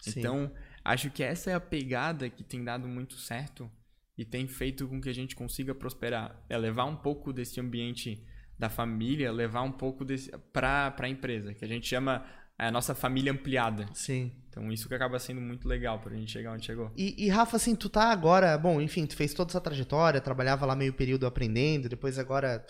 Sim. 0.00 0.20
Então, 0.20 0.52
Acho 0.84 1.10
que 1.10 1.22
essa 1.22 1.50
é 1.50 1.54
a 1.54 1.60
pegada 1.60 2.28
que 2.28 2.42
tem 2.42 2.64
dado 2.64 2.88
muito 2.88 3.14
certo 3.14 3.70
e 4.16 4.24
tem 4.24 4.46
feito 4.46 4.86
com 4.88 5.00
que 5.00 5.08
a 5.08 5.14
gente 5.14 5.34
consiga 5.36 5.74
prosperar. 5.74 6.44
É 6.48 6.56
levar 6.56 6.84
um 6.84 6.96
pouco 6.96 7.32
desse 7.32 7.60
ambiente 7.60 8.26
da 8.58 8.68
família, 8.68 9.32
levar 9.32 9.62
um 9.62 9.72
pouco 9.72 10.04
para 10.52 10.94
a 10.98 11.08
empresa, 11.08 11.54
que 11.54 11.64
a 11.64 11.68
gente 11.68 11.86
chama 11.86 12.26
a 12.58 12.70
nossa 12.70 12.94
família 12.94 13.32
ampliada. 13.32 13.88
Sim. 13.94 14.32
Então 14.50 14.70
isso 14.70 14.88
que 14.88 14.94
acaba 14.94 15.18
sendo 15.18 15.40
muito 15.40 15.66
legal 15.66 15.98
pra 15.98 16.14
gente 16.14 16.30
chegar 16.30 16.52
onde 16.52 16.66
chegou. 16.66 16.92
E, 16.94 17.24
e, 17.24 17.28
Rafa, 17.30 17.56
assim, 17.56 17.74
tu 17.74 17.88
tá 17.88 18.10
agora, 18.10 18.58
bom, 18.58 18.80
enfim, 18.80 19.06
tu 19.06 19.16
fez 19.16 19.32
toda 19.32 19.50
essa 19.50 19.60
trajetória, 19.60 20.20
trabalhava 20.20 20.66
lá 20.66 20.76
meio 20.76 20.92
período 20.92 21.26
aprendendo, 21.26 21.88
depois 21.88 22.18
agora 22.18 22.64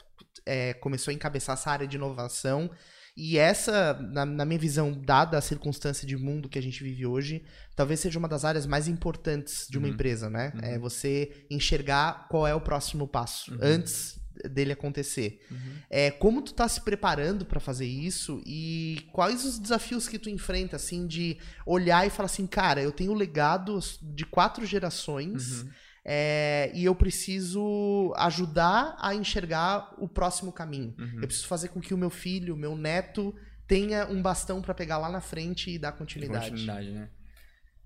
é, 0.46 0.74
começou 0.74 1.10
a 1.10 1.14
encabeçar 1.14 1.54
essa 1.54 1.70
área 1.70 1.88
de 1.88 1.96
inovação. 1.96 2.70
E 3.22 3.36
essa, 3.36 3.92
na, 4.00 4.24
na, 4.24 4.46
minha 4.46 4.58
visão, 4.58 4.92
dada 4.92 5.36
a 5.36 5.42
circunstância 5.42 6.08
de 6.08 6.16
mundo 6.16 6.48
que 6.48 6.58
a 6.58 6.62
gente 6.62 6.82
vive 6.82 7.04
hoje, 7.04 7.44
talvez 7.76 8.00
seja 8.00 8.18
uma 8.18 8.26
das 8.26 8.46
áreas 8.46 8.64
mais 8.64 8.88
importantes 8.88 9.66
de 9.68 9.76
uma 9.76 9.86
uhum. 9.86 9.92
empresa, 9.92 10.30
né? 10.30 10.50
Uhum. 10.54 10.60
É 10.62 10.78
você 10.78 11.44
enxergar 11.50 12.28
qual 12.30 12.46
é 12.46 12.54
o 12.54 12.60
próximo 12.62 13.06
passo 13.06 13.52
uhum. 13.52 13.58
antes 13.60 14.18
dele 14.50 14.72
acontecer. 14.72 15.38
Uhum. 15.50 15.74
É, 15.90 16.10
como 16.10 16.40
tu 16.40 16.54
tá 16.54 16.66
se 16.66 16.80
preparando 16.80 17.44
para 17.44 17.60
fazer 17.60 17.84
isso 17.84 18.42
e 18.46 19.06
quais 19.12 19.44
os 19.44 19.58
desafios 19.58 20.08
que 20.08 20.18
tu 20.18 20.30
enfrenta, 20.30 20.76
assim, 20.76 21.06
de 21.06 21.36
olhar 21.66 22.06
e 22.06 22.10
falar 22.10 22.24
assim, 22.24 22.46
cara, 22.46 22.80
eu 22.80 22.90
tenho 22.90 23.12
legado 23.12 23.78
de 24.00 24.24
quatro 24.24 24.64
gerações 24.64 25.60
uhum. 25.60 25.70
É, 26.04 26.70
e 26.74 26.84
eu 26.84 26.94
preciso 26.94 28.12
ajudar 28.16 28.96
a 28.98 29.14
enxergar 29.14 29.94
o 29.98 30.08
próximo 30.08 30.52
caminho. 30.52 30.94
Uhum. 30.98 31.20
Eu 31.20 31.26
preciso 31.26 31.46
fazer 31.46 31.68
com 31.68 31.80
que 31.80 31.92
o 31.92 31.98
meu 31.98 32.10
filho, 32.10 32.54
o 32.54 32.56
meu 32.56 32.76
neto, 32.76 33.34
tenha 33.66 34.06
um 34.06 34.20
bastão 34.20 34.62
para 34.62 34.74
pegar 34.74 34.98
lá 34.98 35.10
na 35.10 35.20
frente 35.20 35.70
e 35.70 35.78
dar 35.78 35.92
continuidade. 35.92 36.50
Continuidade, 36.50 36.90
né? 36.90 37.10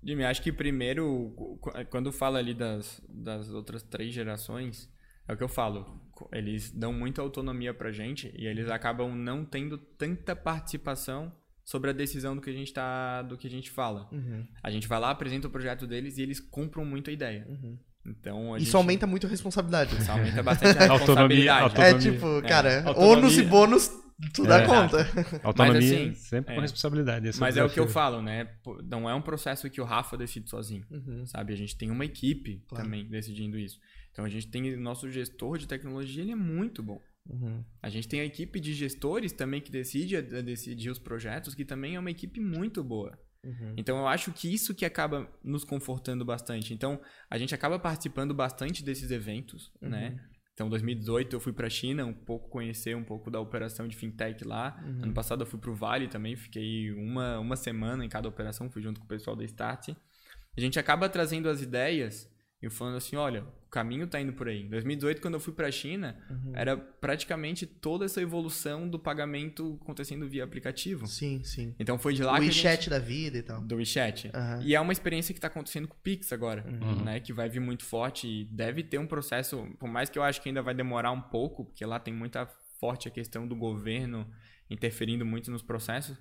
Jimmy, 0.03 0.23
acho 0.23 0.41
que 0.41 0.51
primeiro, 0.51 1.59
quando 1.89 2.11
fala 2.11 2.39
ali 2.39 2.53
das, 2.53 3.01
das 3.09 3.49
outras 3.49 3.81
três 3.81 4.13
gerações, 4.13 4.89
é 5.27 5.33
o 5.33 5.37
que 5.37 5.43
eu 5.43 5.49
falo. 5.49 5.99
Eles 6.31 6.71
dão 6.71 6.93
muita 6.93 7.21
autonomia 7.21 7.73
pra 7.73 7.91
gente 7.91 8.31
e 8.37 8.45
eles 8.45 8.69
acabam 8.69 9.15
não 9.15 9.43
tendo 9.43 9.77
tanta 9.77 10.35
participação 10.35 11.33
sobre 11.63 11.89
a 11.89 11.93
decisão 11.93 12.35
do 12.35 12.41
que 12.41 12.49
a 12.51 12.53
gente 12.53 12.71
tá, 12.71 13.23
do 13.23 13.35
que 13.35 13.47
a 13.47 13.49
gente 13.49 13.71
fala. 13.71 14.07
Uhum. 14.11 14.47
A 14.61 14.69
gente 14.69 14.87
vai 14.87 14.99
lá, 14.99 15.09
apresenta 15.09 15.47
o 15.47 15.51
projeto 15.51 15.87
deles 15.87 16.19
e 16.19 16.21
eles 16.21 16.39
compram 16.39 16.85
muito 16.85 17.09
a 17.09 17.13
ideia. 17.13 17.45
Uhum. 17.49 17.77
Então, 18.05 18.55
Isso 18.55 18.65
gente... 18.65 18.75
aumenta 18.75 19.07
muito 19.07 19.25
a 19.25 19.29
responsabilidade. 19.29 19.95
Isso 19.97 20.11
aumenta 20.11 20.43
bastante 20.43 20.77
a 20.77 20.87
responsabilidade. 20.93 21.49
autonomia, 21.49 21.53
autonomia. 21.55 21.95
É 21.95 21.99
tipo, 21.99 22.41
cara, 22.47 22.69
é. 22.69 22.89
ônus 22.91 23.37
e 23.37 23.43
bônus, 23.43 23.89
tu 24.33 24.43
dá 24.43 24.61
é. 24.61 24.65
conta. 24.65 25.07
Autonomia 25.43 25.81
mas, 25.81 25.91
assim, 25.91 26.13
sempre 26.13 26.53
é. 26.53 26.55
com 26.55 26.61
responsabilidade. 26.61 27.31
Mas 27.39 27.57
é 27.57 27.63
o 27.63 27.69
que 27.69 27.79
eu 27.79 27.87
falo, 27.87 28.21
né? 28.21 28.47
Não 28.83 29.09
é 29.09 29.15
um 29.15 29.21
processo 29.21 29.69
que 29.69 29.81
o 29.81 29.85
Rafa 29.85 30.15
decide 30.15 30.49
sozinho, 30.49 30.85
uhum. 30.91 31.25
sabe? 31.25 31.53
A 31.53 31.57
gente 31.57 31.75
tem 31.75 31.89
uma 31.89 32.05
equipe 32.05 32.63
claro. 32.67 32.85
também 32.85 33.07
decidindo 33.07 33.57
isso. 33.57 33.79
Então, 34.11 34.23
a 34.23 34.29
gente 34.29 34.47
tem 34.47 34.77
nosso 34.77 35.09
gestor 35.09 35.57
de 35.57 35.67
tecnologia, 35.67 36.21
ele 36.21 36.31
é 36.31 36.35
muito 36.35 36.83
bom. 36.83 37.01
Uhum. 37.27 37.63
A 37.81 37.89
gente 37.89 38.07
tem 38.07 38.21
a 38.21 38.25
equipe 38.25 38.59
de 38.59 38.73
gestores 38.73 39.31
também 39.31 39.59
que 39.59 39.71
decide 39.71 40.21
decidir 40.21 40.89
os 40.89 40.99
projetos, 40.99 41.55
que 41.55 41.65
também 41.65 41.95
é 41.95 41.99
uma 41.99 42.11
equipe 42.11 42.39
muito 42.39 42.83
boa. 42.83 43.17
Uhum. 43.45 43.75
Então 43.77 43.97
eu 43.97 44.07
acho 44.07 44.31
que 44.33 44.51
isso 44.51 44.73
que 44.73 44.83
acaba 44.85 45.29
nos 45.43 45.63
confortando 45.63 46.25
bastante. 46.25 46.73
Então 46.73 46.99
a 47.29 47.37
gente 47.37 47.53
acaba 47.53 47.77
participando 47.77 48.33
bastante 48.33 48.83
desses 48.83 49.11
eventos, 49.11 49.71
uhum. 49.81 49.89
né? 49.89 50.19
Então, 50.55 50.69
2018 50.69 51.35
eu 51.35 51.39
fui 51.41 51.51
para 51.51 51.67
a 51.67 51.69
China, 51.69 52.05
um 52.05 52.13
pouco 52.13 52.49
conhecer 52.49 52.95
um 52.95 53.03
pouco 53.03 53.29
da 53.29 53.41
operação 53.41 53.89
de 53.89 53.95
fintech 53.95 54.41
lá. 54.45 54.81
Uhum. 54.81 55.03
Ano 55.03 55.13
passado 55.13 55.41
eu 55.41 55.45
fui 55.45 55.59
para 55.59 55.69
o 55.69 55.75
Vale 55.75 56.07
também, 56.07 56.37
fiquei 56.37 56.93
uma, 56.93 57.37
uma 57.39 57.57
semana 57.57 58.05
em 58.05 58.09
cada 58.09 58.29
operação, 58.29 58.69
fui 58.69 58.81
junto 58.81 59.01
com 59.01 59.05
o 59.05 59.09
pessoal 59.09 59.35
da 59.35 59.43
Start. 59.43 59.89
A 59.89 60.61
gente 60.61 60.79
acaba 60.79 61.09
trazendo 61.09 61.49
as 61.49 61.61
ideias 61.61 62.33
e 62.61 62.69
falando 62.69 62.95
assim, 62.95 63.17
olha, 63.17 63.45
caminho 63.75 64.07
tá 64.07 64.21
indo 64.21 64.31
por 64.31 64.47
aí. 64.47 64.61
Em 64.61 64.69
2018, 64.69 65.21
quando 65.21 65.33
eu 65.33 65.39
fui 65.39 65.51
para 65.51 65.67
a 65.67 65.71
China, 65.71 66.17
uhum. 66.29 66.53
era 66.55 66.77
praticamente 66.77 67.65
toda 67.65 68.05
essa 68.05 68.21
evolução 68.21 68.87
do 68.87 68.97
pagamento 68.97 69.77
acontecendo 69.81 70.25
via 70.29 70.45
aplicativo. 70.45 71.05
Sim, 71.05 71.43
sim. 71.43 71.75
Então 71.77 71.99
foi 71.99 72.13
de 72.13 72.23
lá 72.23 72.35
o 72.35 72.35
que 72.35 72.45
WeChat 72.45 72.83
gente... 72.83 72.89
da 72.89 72.99
vida 72.99 73.37
e 73.37 73.43
tal. 73.43 73.59
Do 73.59 73.75
WeChat. 73.75 74.27
Uhum. 74.27 74.61
E 74.61 74.73
é 74.73 74.79
uma 74.79 74.93
experiência 74.93 75.33
que 75.33 75.39
está 75.39 75.49
acontecendo 75.49 75.89
com 75.89 75.93
o 75.93 75.97
Pix 75.97 76.31
agora, 76.31 76.65
uhum. 76.65 77.03
né? 77.03 77.19
Que 77.19 77.33
vai 77.33 77.49
vir 77.49 77.59
muito 77.59 77.83
forte 77.83 78.25
e 78.25 78.45
deve 78.45 78.81
ter 78.81 78.97
um 78.97 79.05
processo, 79.05 79.67
por 79.77 79.89
mais 79.89 80.09
que 80.09 80.17
eu 80.17 80.23
acho 80.23 80.41
que 80.41 80.47
ainda 80.47 80.61
vai 80.61 80.73
demorar 80.73 81.11
um 81.11 81.21
pouco, 81.21 81.65
porque 81.65 81.85
lá 81.85 81.99
tem 81.99 82.13
muita 82.13 82.47
forte 82.79 83.09
a 83.09 83.11
questão 83.11 83.45
do 83.45 83.57
governo 83.57 84.25
interferindo 84.69 85.25
muito 85.25 85.51
nos 85.51 85.61
processos 85.61 86.17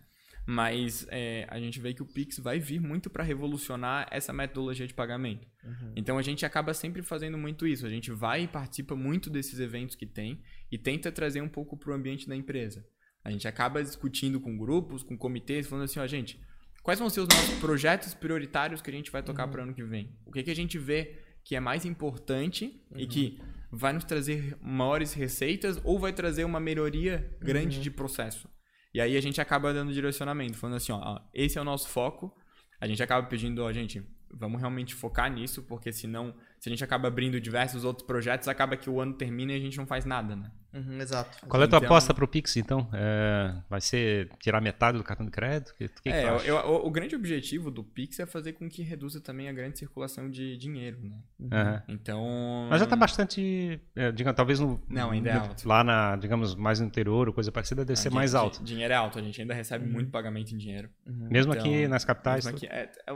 mas 0.47 1.07
é, 1.11 1.47
a 1.49 1.59
gente 1.59 1.81
vê 1.81 1.95
que 1.95 2.03
o 2.03 2.07
Pix 2.07 2.39
vai 2.39 2.59
vir 2.59 2.81
muito 2.81 3.09
para 3.09 3.25
revolucionar 3.25 4.07
essa 4.11 4.33
metodologia 4.33 4.87
de 4.87 4.93
pagamento. 4.93 5.47
Uhum. 5.65 5.93
Então 5.97 6.19
a 6.19 6.23
gente 6.23 6.45
acaba 6.45 6.75
sempre 6.75 7.03
fazendo 7.03 7.39
muito 7.39 7.67
isso. 7.67 7.87
A 7.87 7.91
gente 7.91 8.11
vai 8.11 8.43
e 8.43 8.49
participa 8.49 8.95
muito 8.95 9.31
desses 9.31 9.59
eventos 9.59 9.97
que 9.97 10.07
tem 10.07 10.43
e 10.71 10.77
tenta 10.77 11.11
trazer 11.11 11.41
um 11.41 11.49
pouco 11.49 11.77
para 11.77 11.91
o 11.91 11.95
ambiente 11.95 12.29
da 12.29 12.37
empresa. 12.37 12.87
A 13.25 13.31
gente 13.31 13.49
acaba 13.49 13.83
discutindo 13.83 14.39
com 14.39 14.57
grupos, 14.57 15.03
com 15.03 15.17
comitês, 15.17 15.67
falando 15.67 15.85
assim, 15.85 15.99
ó, 15.99 16.07
gente, 16.07 16.39
quais 16.83 16.99
vão 16.99 17.09
ser 17.09 17.21
os 17.21 17.29
nossos 17.29 17.59
projetos 17.59 18.13
prioritários 18.13 18.83
que 18.83 18.91
a 18.91 18.93
gente 18.93 19.11
vai 19.11 19.23
tocar 19.23 19.47
uhum. 19.47 19.51
para 19.51 19.61
o 19.61 19.65
ano 19.65 19.75
que 19.75 19.83
vem? 19.83 20.15
O 20.27 20.31
que, 20.31 20.43
que 20.43 20.51
a 20.51 20.57
gente 20.57 20.79
vê 20.79 21.23
que 21.43 21.57
é 21.57 21.61
mais 21.61 21.87
importante 21.87 22.85
uhum. 22.91 23.01
e 23.01 23.07
que 23.07 23.41
vai 23.73 23.95
nos 23.95 24.05
trazer 24.05 24.59
maiores 24.61 25.15
receitas 25.15 25.81
ou 25.85 25.99
vai 25.99 26.13
trazer 26.13 26.45
uma 26.45 26.61
melhoria 26.61 27.35
grande 27.41 27.79
uhum. 27.79 27.83
de 27.83 27.91
processo? 27.91 28.47
E 28.95 29.01
aí 29.01 29.17
a 29.17 29.21
gente 29.21 29.41
acaba 29.41 29.75
dando 29.75 29.93
direcionamento, 29.93 30.57
falando 30.57 30.77
assim, 30.77 30.93
ó, 30.93 31.21
esse 31.35 31.59
é 31.59 31.61
o 31.61 31.65
nosso 31.65 31.89
foco. 31.89 32.33
A 32.81 32.87
gente 32.87 33.03
acaba 33.03 33.27
pedindo, 33.27 33.65
ó, 33.65 33.73
gente, 33.73 34.07
vamos 34.33 34.61
realmente 34.61 34.95
focar 34.95 35.31
nisso, 35.33 35.65
porque 35.65 35.93
senão, 35.93 36.33
se 36.61 36.69
a 36.69 36.71
gente 36.71 36.85
acaba 36.85 37.09
abrindo 37.09 37.41
diversos 37.41 37.85
outros 37.85 38.07
projetos, 38.07 38.47
acaba 38.47 38.77
que 38.77 38.89
o 38.89 39.01
ano 39.01 39.15
termina 39.15 39.53
e 39.53 39.57
a 39.57 39.61
gente 39.61 39.77
não 39.77 39.87
faz 39.87 40.05
nada, 40.05 40.37
né? 40.37 40.53
Uhum, 40.75 41.01
exato. 41.01 41.47
Qual 41.47 41.63
é 41.63 41.67
a 41.67 41.69
tua 41.69 41.77
então, 41.79 41.87
aposta 41.87 42.13
para 42.13 42.25
o 42.25 42.29
Pix, 42.29 42.57
então? 42.57 42.89
É, 42.93 43.55
vai 43.71 43.81
ser 43.81 44.29
tirar 44.41 44.61
metade 44.61 44.99
do 44.99 45.05
cartão 45.05 45.25
de 45.25 45.31
crédito? 45.31 45.73
Que, 45.77 45.89
que 45.89 46.09
é, 46.09 46.39
que 46.39 46.49
eu, 46.49 46.57
o, 46.57 46.87
o, 46.89 46.91
grande 46.91 47.15
objetivo 47.15 47.71
do 47.71 47.85
Pix 47.85 48.19
é 48.19 48.27
fazer 48.27 48.55
com 48.55 48.69
que 48.69 48.83
reduza 48.83 49.21
também 49.21 49.49
a 49.49 49.53
grande 49.53 49.79
circulação 49.79 50.29
de 50.29 50.57
dinheiro, 50.57 50.99
né? 51.01 51.17
Uhum. 51.39 51.95
Então... 51.95 52.67
Mas 52.69 52.81
já 52.81 52.85
está 52.85 52.97
bastante, 52.97 53.81
é, 53.95 54.11
digamos, 54.11 54.37
talvez 54.37 54.59
no... 54.59 54.83
Não, 54.89 55.13
ainda 55.13 55.31
é 55.31 55.35
alto. 55.35 55.69
Lá, 55.69 55.85
na, 55.85 56.17
digamos, 56.17 56.57
mais 56.57 56.81
no 56.81 56.87
interior, 56.87 57.33
coisa 57.33 57.53
parecida, 57.53 57.85
deve 57.85 57.99
ser 57.99 58.11
mais 58.11 58.35
alto. 58.35 58.63
Dinheiro 58.65 58.93
é 58.93 58.97
alto, 58.97 59.19
a 59.19 59.23
gente 59.23 59.41
ainda 59.41 59.55
recebe 59.55 59.87
uhum. 59.87 59.93
muito 59.93 60.11
pagamento 60.11 60.53
em 60.53 60.59
dinheiro. 60.59 60.91
Uhum. 61.07 61.29
Mesmo 61.31 61.55
então, 61.55 61.65
aqui 61.65 61.87
nas 61.87 62.05
capitais? 62.05 62.45
Mesmo 62.45 62.57
aqui, 62.57 62.67
é, 62.67 62.91
é 63.07 63.13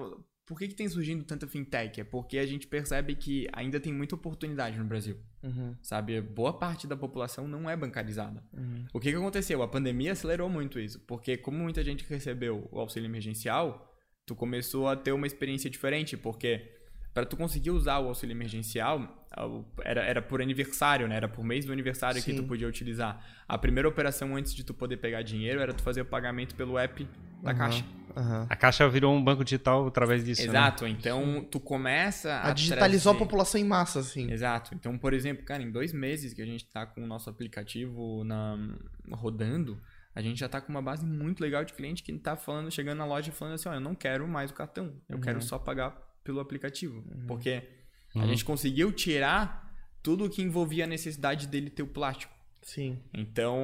por 0.49 0.59
que, 0.59 0.67
que 0.67 0.75
tem 0.75 0.89
surgindo 0.89 1.23
tanta 1.25 1.47
fintech? 1.47 2.01
É 2.01 2.05
porque 2.05 2.39
a 2.39 2.47
gente 2.47 2.67
percebe 2.67 3.15
que 3.15 3.47
ainda 3.53 3.79
tem 3.79 3.93
muita 3.93 4.15
oportunidade 4.15 4.79
no 4.79 4.85
Brasil. 4.85 5.19
Uhum. 5.43 5.77
Sabe? 5.83 6.19
Boa 6.23 6.55
parte 6.55 6.87
da 6.87 6.97
população 6.97 7.47
não 7.47 7.69
é 7.69 7.77
bancarizada. 7.77 8.43
Uhum. 8.55 8.87
O 8.95 8.99
que, 8.99 9.11
que 9.11 9.17
aconteceu? 9.17 9.63
A 9.63 9.69
pandemia 9.69 10.13
acelerou 10.13 10.49
muito 10.49 10.81
isso. 10.81 11.01
Porque 11.01 11.37
como 11.37 11.59
muita 11.59 11.85
gente 11.85 12.03
recebeu 12.09 12.67
o 12.73 12.81
auxílio 12.81 13.07
emergencial, 13.07 13.95
tu 14.25 14.35
começou 14.35 14.89
a 14.89 14.97
ter 14.97 15.13
uma 15.13 15.27
experiência 15.27 15.69
diferente. 15.69 16.17
Porque 16.17 16.78
para 17.13 17.27
tu 17.27 17.37
conseguir 17.37 17.71
usar 17.71 17.99
o 17.99 18.09
auxílio 18.09 18.35
emergencial, 18.35 19.27
era, 19.85 20.03
era 20.03 20.23
por 20.23 20.41
aniversário, 20.41 21.07
né? 21.07 21.17
Era 21.17 21.29
por 21.29 21.45
mês 21.45 21.65
do 21.65 21.73
aniversário 21.73 22.21
Sim. 22.21 22.33
que 22.33 22.37
tu 22.41 22.47
podia 22.47 22.67
utilizar. 22.67 23.21
A 23.47 23.59
primeira 23.59 23.89
operação 23.89 24.37
antes 24.37 24.55
de 24.55 24.65
tu 24.65 24.73
poder 24.75 24.97
pegar 24.97 25.23
dinheiro 25.23 25.61
era 25.61 25.73
tu 25.73 25.83
fazer 25.83 26.01
o 26.01 26.05
pagamento 26.05 26.55
pelo 26.55 26.79
app 26.79 27.09
da 27.43 27.53
uhum. 27.53 27.59
Caixa. 27.59 27.85
Uhum. 28.17 28.47
A 28.49 28.57
Caixa 28.57 28.89
virou 28.89 29.15
um 29.15 29.23
banco 29.23 29.45
digital 29.45 29.87
através 29.87 30.25
disso. 30.25 30.43
Né? 30.43 30.49
Exato. 30.49 30.85
Né? 30.85 30.91
Então, 30.91 31.47
tu 31.51 31.61
começa 31.61 32.33
a. 32.33 32.51
a 32.51 32.53
digitalizou 32.53 33.13
trazer... 33.13 33.23
a 33.23 33.27
população 33.27 33.61
em 33.61 33.65
massa, 33.65 34.01
assim. 34.01 34.31
Exato. 34.31 34.75
Então, 34.75 34.97
por 34.99 35.13
exemplo, 35.13 35.45
cara, 35.45 35.63
em 35.63 35.71
dois 35.71 35.93
meses 35.93 36.33
que 36.33 36.43
a 36.43 36.47
gente 36.47 36.65
está 36.65 36.87
com 36.87 37.03
o 37.03 37.07
nosso 37.07 37.29
aplicativo 37.31 38.25
na... 38.25 38.57
rodando, 39.13 39.81
a 40.15 40.23
gente 40.23 40.41
já 40.41 40.47
está 40.47 40.61
com 40.61 40.71
uma 40.71 40.83
base 40.83 41.07
muito 41.07 41.41
legal 41.41 41.65
de 41.65 41.73
cliente 41.73 42.03
que 42.03 42.11
está 42.11 42.37
falando, 42.37 42.71
chegando 42.73 42.99
na 42.99 43.05
loja 43.05 43.29
e 43.29 43.33
falando 43.33 43.55
assim: 43.55 43.69
ó, 43.69 43.75
eu 43.75 43.81
não 43.81 43.95
quero 43.95 44.27
mais 44.27 44.51
o 44.51 44.55
cartão, 44.55 44.95
eu 45.09 45.17
uhum. 45.17 45.21
quero 45.21 45.41
só 45.41 45.59
pagar 45.59 46.08
pelo 46.29 46.41
aplicativo. 46.41 47.03
Uhum. 47.11 47.27
Porque 47.27 47.63
a 48.15 48.19
uhum. 48.19 48.29
gente 48.29 48.45
conseguiu 48.45 48.93
tirar 48.93 49.75
tudo 50.03 50.27
o 50.27 50.31
que 50.31 50.43
envolvia 50.43 50.85
a 50.85 50.87
necessidade 50.87 51.47
dele 51.47 51.71
ter 51.71 51.83
o 51.83 51.87
plástico. 51.87 52.35
Sim. 52.61 52.99
Então, 53.15 53.59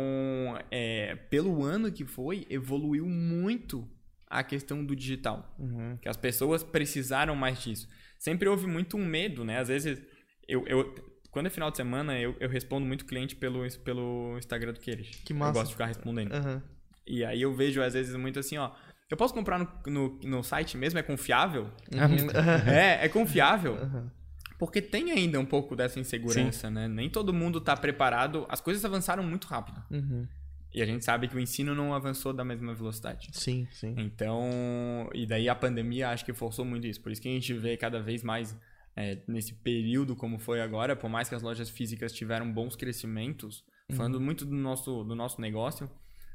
é, 0.71 1.15
pelo 1.29 1.63
ano 1.63 1.93
que 1.93 2.07
foi, 2.07 2.47
evoluiu 2.49 3.07
muito 3.07 3.87
a 4.27 4.43
questão 4.43 4.83
do 4.83 4.97
digital. 4.97 5.55
Uhum. 5.59 5.99
Que 6.01 6.09
as 6.09 6.17
pessoas 6.17 6.63
precisaram 6.63 7.37
mais 7.37 7.63
disso. 7.63 7.87
Sempre 8.19 8.49
houve 8.49 8.67
muito 8.67 8.97
um 8.97 9.05
medo, 9.05 9.45
né? 9.45 9.59
Às 9.59 9.69
vezes, 9.69 10.01
eu, 10.49 10.67
eu 10.67 10.95
quando 11.31 11.47
é 11.47 11.51
final 11.51 11.71
de 11.71 11.77
semana, 11.77 12.19
eu, 12.19 12.35
eu 12.41 12.49
respondo 12.49 12.87
muito 12.87 13.05
cliente 13.05 13.37
pelo, 13.37 13.61
pelo 13.85 14.39
Instagram 14.39 14.73
do 14.73 14.81
Queires. 14.81 15.21
Que 15.23 15.35
massa. 15.35 15.51
Eu 15.51 15.55
gosto 15.55 15.67
de 15.67 15.75
ficar 15.75 15.87
respondendo. 15.87 16.33
Uhum. 16.33 16.63
E 17.07 17.23
aí 17.27 17.43
eu 17.43 17.53
vejo, 17.53 17.83
às 17.83 17.93
vezes, 17.93 18.17
muito 18.17 18.39
assim, 18.39 18.57
ó. 18.57 18.71
Eu 19.11 19.17
posso 19.17 19.35
comprar 19.35 19.59
no, 19.59 19.69
no, 19.87 20.21
no 20.23 20.43
site 20.43 20.77
mesmo? 20.77 20.99
É 20.99 21.03
confiável? 21.03 21.71
Uhum. 21.93 22.71
é, 22.71 23.05
é 23.05 23.09
confiável. 23.09 23.75
Uhum. 23.75 24.11
Porque 24.59 24.81
tem 24.81 25.11
ainda 25.11 25.39
um 25.39 25.45
pouco 25.45 25.77
dessa 25.77 26.01
insegurança, 26.01 26.69
Sim. 26.69 26.75
né? 26.75 26.89
Nem 26.89 27.11
todo 27.11 27.33
mundo 27.33 27.59
está 27.59 27.77
preparado. 27.77 28.47
As 28.49 28.61
coisas 28.61 28.85
avançaram 28.85 29.23
muito 29.23 29.47
rápido. 29.47 29.83
Uhum. 29.91 30.27
E 30.73 30.83
a 30.83 30.87
gente 30.87 31.05
sabe 31.05 31.29
que 31.29 31.37
o 31.37 31.41
ensino 31.41 31.75
não 31.75 31.95
avançou 31.95 32.33
da 32.33 32.45
mesma 32.45 32.75
velocidade. 32.75 33.29
Sim, 33.33 33.69
sim. 33.71 33.95
Então, 33.97 35.09
e 35.15 35.25
daí 35.25 35.49
a 35.49 35.55
pandemia 35.55 36.09
acho 36.09 36.25
que 36.25 36.33
forçou 36.33 36.65
muito 36.65 36.87
isso. 36.87 37.01
Por 37.01 37.13
isso 37.13 37.23
que 37.23 37.29
a 37.29 37.33
gente 37.33 37.53
vê 37.55 37.77
cada 37.77 38.01
vez 38.01 38.25
mais 38.25 38.57
é, 38.97 39.19
nesse 39.29 39.55
período 39.55 40.17
como 40.17 40.39
foi 40.39 40.61
agora, 40.61 40.97
por 40.97 41.09
mais 41.09 41.29
que 41.29 41.35
as 41.35 41.43
lojas 41.43 41.69
físicas 41.69 42.13
tiveram 42.13 42.51
bons 42.53 42.75
crescimentos, 42.75 43.65
uhum. 43.89 43.97
falando 43.97 44.21
muito 44.21 44.45
do 44.45 44.55
nosso, 44.55 45.05
do 45.05 45.15
nosso 45.15 45.41
negócio, 45.41 45.89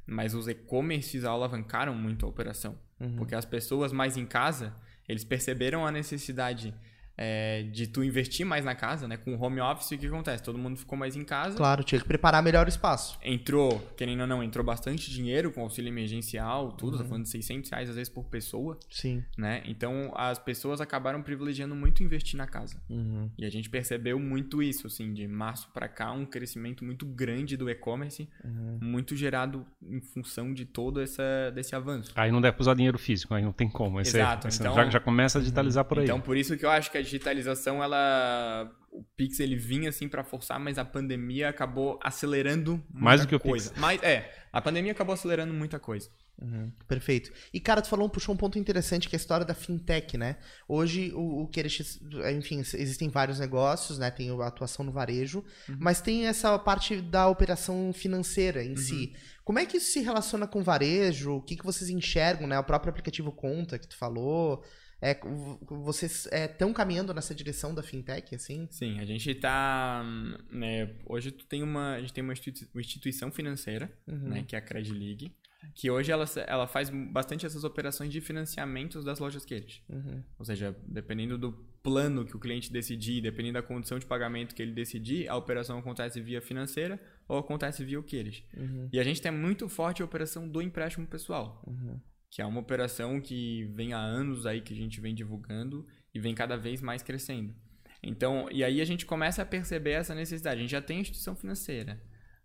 mas 0.10 0.34
os 0.34 0.48
e-commerces 0.48 1.24
alavancaram 1.24 1.94
muito 1.94 2.26
a 2.26 2.30
operação. 2.30 2.78
Uhum. 3.00 3.16
Porque 3.16 3.36
as 3.36 3.46
pessoas 3.46 3.92
mais 3.92 4.18
em 4.18 4.26
casa, 4.26 4.74
eles 5.08 5.24
perceberam 5.24 5.86
a 5.86 5.92
necessidade 5.92 6.74
é, 7.22 7.64
de 7.64 7.86
tu 7.86 8.02
investir 8.02 8.46
mais 8.46 8.64
na 8.64 8.74
casa, 8.74 9.06
né? 9.06 9.18
Com 9.18 9.36
o 9.36 9.44
home 9.44 9.60
office, 9.60 9.92
o 9.92 9.98
que 9.98 10.08
acontece? 10.08 10.42
Todo 10.42 10.58
mundo 10.58 10.78
ficou 10.78 10.98
mais 10.98 11.18
em 11.18 11.26
casa. 11.26 11.58
Claro, 11.58 11.84
tinha 11.84 12.00
que 12.00 12.08
preparar 12.08 12.42
melhor 12.42 12.66
o 12.66 12.70
espaço. 12.70 13.20
Entrou, 13.22 13.78
querendo 13.98 14.22
ou 14.22 14.28
não, 14.28 14.42
entrou 14.42 14.66
bastante 14.66 15.12
dinheiro 15.12 15.52
com 15.52 15.62
auxílio 15.62 15.90
emergencial, 15.90 16.72
tudo, 16.72 16.92
tá 16.92 16.98
uhum. 16.98 17.04
tá 17.04 17.10
falando 17.10 17.24
de 17.24 17.30
600 17.30 17.72
reais 17.72 17.90
às 17.90 17.96
vezes 17.98 18.08
por 18.08 18.24
pessoa. 18.24 18.80
Sim. 18.90 19.22
Né? 19.38 19.62
Então, 19.66 20.14
as 20.16 20.40
pessoas 20.40 20.80
acabaram 20.80 21.22
privilegiando 21.22 21.76
muito 21.76 22.02
investir 22.02 22.38
na 22.38 22.48
casa. 22.48 22.82
Uhum. 22.90 23.30
E 23.38 23.46
a 23.46 23.50
gente 23.50 23.70
percebeu 23.70 24.18
muito 24.18 24.64
isso, 24.64 24.88
assim, 24.88 25.14
de 25.14 25.28
março 25.28 25.70
para 25.74 25.90
cá, 25.90 26.14
um 26.14 26.26
crescimento 26.26 26.86
muito 26.86 27.06
grande 27.06 27.58
do 27.58 27.70
e-commerce, 27.70 28.30
uhum. 28.46 28.80
muito 28.82 29.14
gerado 29.18 29.66
em 29.84 30.00
função 30.00 30.54
de 30.54 30.64
todo 30.64 31.02
essa, 31.02 31.52
desse 31.54 31.76
avanço. 31.76 32.14
Aí 32.16 32.32
não 32.32 32.40
deve 32.40 32.56
usar 32.62 32.76
dinheiro 32.76 32.98
físico, 32.98 33.34
aí 33.34 33.44
não 33.44 33.52
tem 33.52 33.68
como. 33.68 34.00
Esse 34.00 34.16
Exato. 34.16 34.48
É, 34.48 34.52
então, 34.54 34.74
já, 34.74 34.90
já 34.90 35.00
começa 35.02 35.38
a 35.38 35.42
digitalizar 35.42 35.84
por 35.84 36.00
aí. 36.00 36.06
Então, 36.06 36.22
por 36.22 36.38
isso 36.38 36.56
que 36.56 36.66
eu 36.66 36.70
acho 36.70 36.90
que 36.90 36.98
a 36.98 37.09
digitalização, 37.10 37.84
ela 37.84 38.72
o 38.92 39.04
Pix 39.16 39.40
ele 39.40 39.56
vinha 39.56 39.90
assim 39.90 40.08
para 40.08 40.24
forçar, 40.24 40.60
mas 40.60 40.78
a 40.78 40.86
pandemia 40.86 41.50
acabou 41.50 42.00
acelerando 42.04 42.84
mais 42.92 43.22
do 43.22 43.28
que 43.28 43.38
coisa. 43.38 43.68
o 43.68 43.70
Pix. 43.70 43.82
Mas 43.82 44.02
é, 44.04 44.34
a 44.52 44.62
pandemia 44.62 44.92
acabou 44.92 45.14
acelerando 45.14 45.54
muita 45.54 45.80
coisa. 45.80 46.10
Uhum, 46.42 46.72
perfeito. 46.88 47.32
E 47.54 47.60
cara, 47.60 47.82
tu 47.82 47.90
falou, 47.90 48.10
puxou 48.10 48.34
um 48.34 48.38
ponto 48.38 48.58
interessante 48.58 49.10
que 49.10 49.16
é 49.16 49.18
a 49.18 49.20
história 49.20 49.46
da 49.46 49.54
fintech, 49.54 50.18
né? 50.18 50.38
Hoje 50.68 51.12
o, 51.14 51.44
o 51.44 51.48
Querex, 51.48 52.00
enfim, 52.34 52.60
existem 52.60 53.10
vários 53.10 53.40
negócios, 53.40 54.00
né? 54.00 54.10
Tem 54.10 54.30
a 54.30 54.48
atuação 54.48 54.86
no 54.86 54.92
varejo, 54.92 55.44
uhum. 55.68 55.78
mas 55.80 56.00
tem 56.00 56.28
essa 56.28 56.58
parte 56.58 57.02
da 57.02 57.28
operação 57.28 57.92
financeira 57.94 58.64
em 58.64 58.72
uhum. 58.72 58.78
si. 58.78 59.14
Como 59.44 59.60
é 59.60 59.66
que 59.66 59.78
isso 59.78 59.92
se 59.92 60.00
relaciona 60.00 60.48
com 60.48 60.62
o 60.62 60.64
varejo? 60.64 61.34
O 61.34 61.42
que, 61.42 61.58
que 61.58 61.66
vocês 61.66 61.90
enxergam, 61.90 62.48
né? 62.48 62.58
O 62.58 62.64
próprio 62.64 62.92
aplicativo 62.92 63.32
Conta 63.32 63.78
que 63.78 63.88
tu 63.88 63.98
falou. 63.98 64.64
É, 65.02 65.18
vocês 65.66 66.28
estão 66.32 66.72
é, 66.72 66.74
caminhando 66.74 67.14
nessa 67.14 67.34
direção 67.34 67.74
da 67.74 67.82
fintech, 67.82 68.36
assim? 68.36 68.68
Sim, 68.70 69.00
a 69.00 69.06
gente 69.06 69.32
está. 69.32 70.04
Né, 70.52 70.94
hoje 71.06 71.32
tu 71.32 71.46
tem 71.46 71.64
uma, 71.64 71.94
a 71.94 72.02
gente 72.02 72.14
tem 72.14 72.24
uma 72.24 72.34
instituição 72.34 73.32
financeira, 73.32 73.92
uhum. 74.08 74.30
né, 74.30 74.44
que 74.46 74.56
é 74.56 74.60
a 74.60 74.62
Credit 74.62 74.94
League, 74.94 75.32
que 75.74 75.90
hoje 75.90 76.12
ela, 76.12 76.26
ela 76.48 76.68
faz 76.68 76.90
bastante 76.90 77.46
essas 77.46 77.64
operações 77.64 78.12
de 78.12 78.20
financiamentos 78.20 79.06
das 79.06 79.20
lojas 79.20 79.46
Queires. 79.46 79.82
Uhum. 79.88 80.22
Ou 80.38 80.44
seja, 80.44 80.76
dependendo 80.86 81.38
do 81.38 81.54
plano 81.82 82.26
que 82.26 82.36
o 82.36 82.40
cliente 82.40 82.72
decidir, 82.72 83.22
dependendo 83.22 83.54
da 83.54 83.62
condição 83.62 83.98
de 83.98 84.06
pagamento 84.06 84.54
que 84.54 84.62
ele 84.62 84.74
decidir, 84.74 85.30
a 85.30 85.36
operação 85.38 85.80
acontece 85.80 86.20
via 86.20 86.42
financeira 86.42 87.00
ou 87.26 87.38
acontece 87.38 87.86
via 87.86 88.00
o 88.00 88.04
Queires. 88.04 88.44
Uhum. 88.56 88.90
E 88.92 89.00
a 89.00 89.04
gente 89.04 89.22
tem 89.22 89.32
muito 89.32 89.70
forte 89.70 90.02
a 90.02 90.06
operação 90.06 90.48
do 90.48 90.62
empréstimo 90.62 91.08
pessoal. 91.08 91.64
Uhum 91.66 91.98
que 92.30 92.42
é 92.42 92.46
uma 92.46 92.60
operação 92.60 93.20
que 93.20 93.66
vem 93.74 93.94
há 93.94 94.00
anos 94.00 94.46
aí 94.46 94.62
que 94.62 94.74
a 94.74 94.78
gente 94.78 95.02
vem 95.02 95.16
divulgando 95.16 95.86
e 96.14 96.20
vem 96.20 96.36
cada 96.36 96.56
vez 96.56 96.82
mais 96.82 97.02
crescendo. 97.02 97.56
Então, 98.02 98.48
e 98.52 98.64
aí 98.64 98.80
a 98.82 98.86
gente 98.86 99.06
começa 99.06 99.42
a 99.42 99.46
perceber 99.46 99.92
essa 99.92 100.16
necessidade. 100.16 100.60
A 100.60 100.62
gente 100.62 100.72
já 100.72 100.82
tem 100.82 101.00
instituição 101.00 101.36
financeira, 101.36 102.02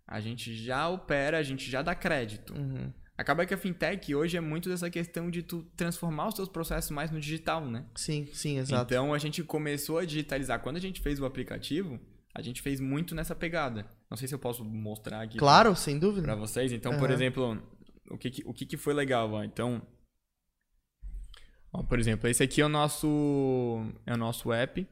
a 0.07 0.19
gente 0.19 0.55
já 0.55 0.89
opera, 0.89 1.37
a 1.37 1.43
gente 1.43 1.69
já 1.69 1.81
dá 1.81 1.95
crédito. 1.95 2.53
Uhum. 2.53 2.91
Acaba 3.17 3.45
que 3.45 3.53
a 3.53 3.57
fintech 3.57 4.13
hoje 4.13 4.35
é 4.35 4.41
muito 4.41 4.67
dessa 4.67 4.89
questão 4.89 5.31
de 5.31 5.41
tu 5.41 5.63
transformar 5.77 6.27
os 6.27 6.33
teus 6.33 6.49
processos 6.49 6.91
mais 6.91 7.09
no 7.11 7.19
digital, 7.19 7.65
né? 7.65 7.85
Sim, 7.95 8.27
sim, 8.33 8.57
exato. 8.57 8.93
Então 8.93 9.13
a 9.13 9.17
gente 9.17 9.41
começou 9.41 9.99
a 9.99 10.05
digitalizar. 10.05 10.59
Quando 10.59 10.75
a 10.75 10.81
gente 10.81 10.99
fez 10.99 11.17
o 11.19 11.25
aplicativo, 11.25 11.97
a 12.33 12.41
gente 12.41 12.61
fez 12.61 12.81
muito 12.81 13.15
nessa 13.15 13.33
pegada. 13.33 13.85
Não 14.09 14.17
sei 14.17 14.27
se 14.27 14.35
eu 14.35 14.39
posso 14.39 14.65
mostrar 14.65 15.21
aqui. 15.21 15.37
Claro, 15.37 15.69
pra, 15.69 15.75
sem 15.77 15.97
dúvida. 15.97 16.23
Para 16.23 16.35
vocês. 16.35 16.73
Então, 16.73 16.91
uhum. 16.91 16.99
por 16.99 17.09
exemplo, 17.09 17.63
o 18.09 18.17
que, 18.17 18.43
o 18.45 18.53
que, 18.53 18.65
que 18.65 18.77
foi 18.77 18.93
legal, 18.93 19.31
ó. 19.31 19.43
Então, 19.43 19.81
ó, 21.71 21.83
por 21.83 21.99
exemplo, 21.99 22.29
esse 22.29 22.43
aqui 22.43 22.61
é 22.61 22.65
o 22.65 22.69
nosso 22.69 23.85
é 24.05 24.13
o 24.13 24.17
nosso 24.17 24.51
app. 24.51 24.87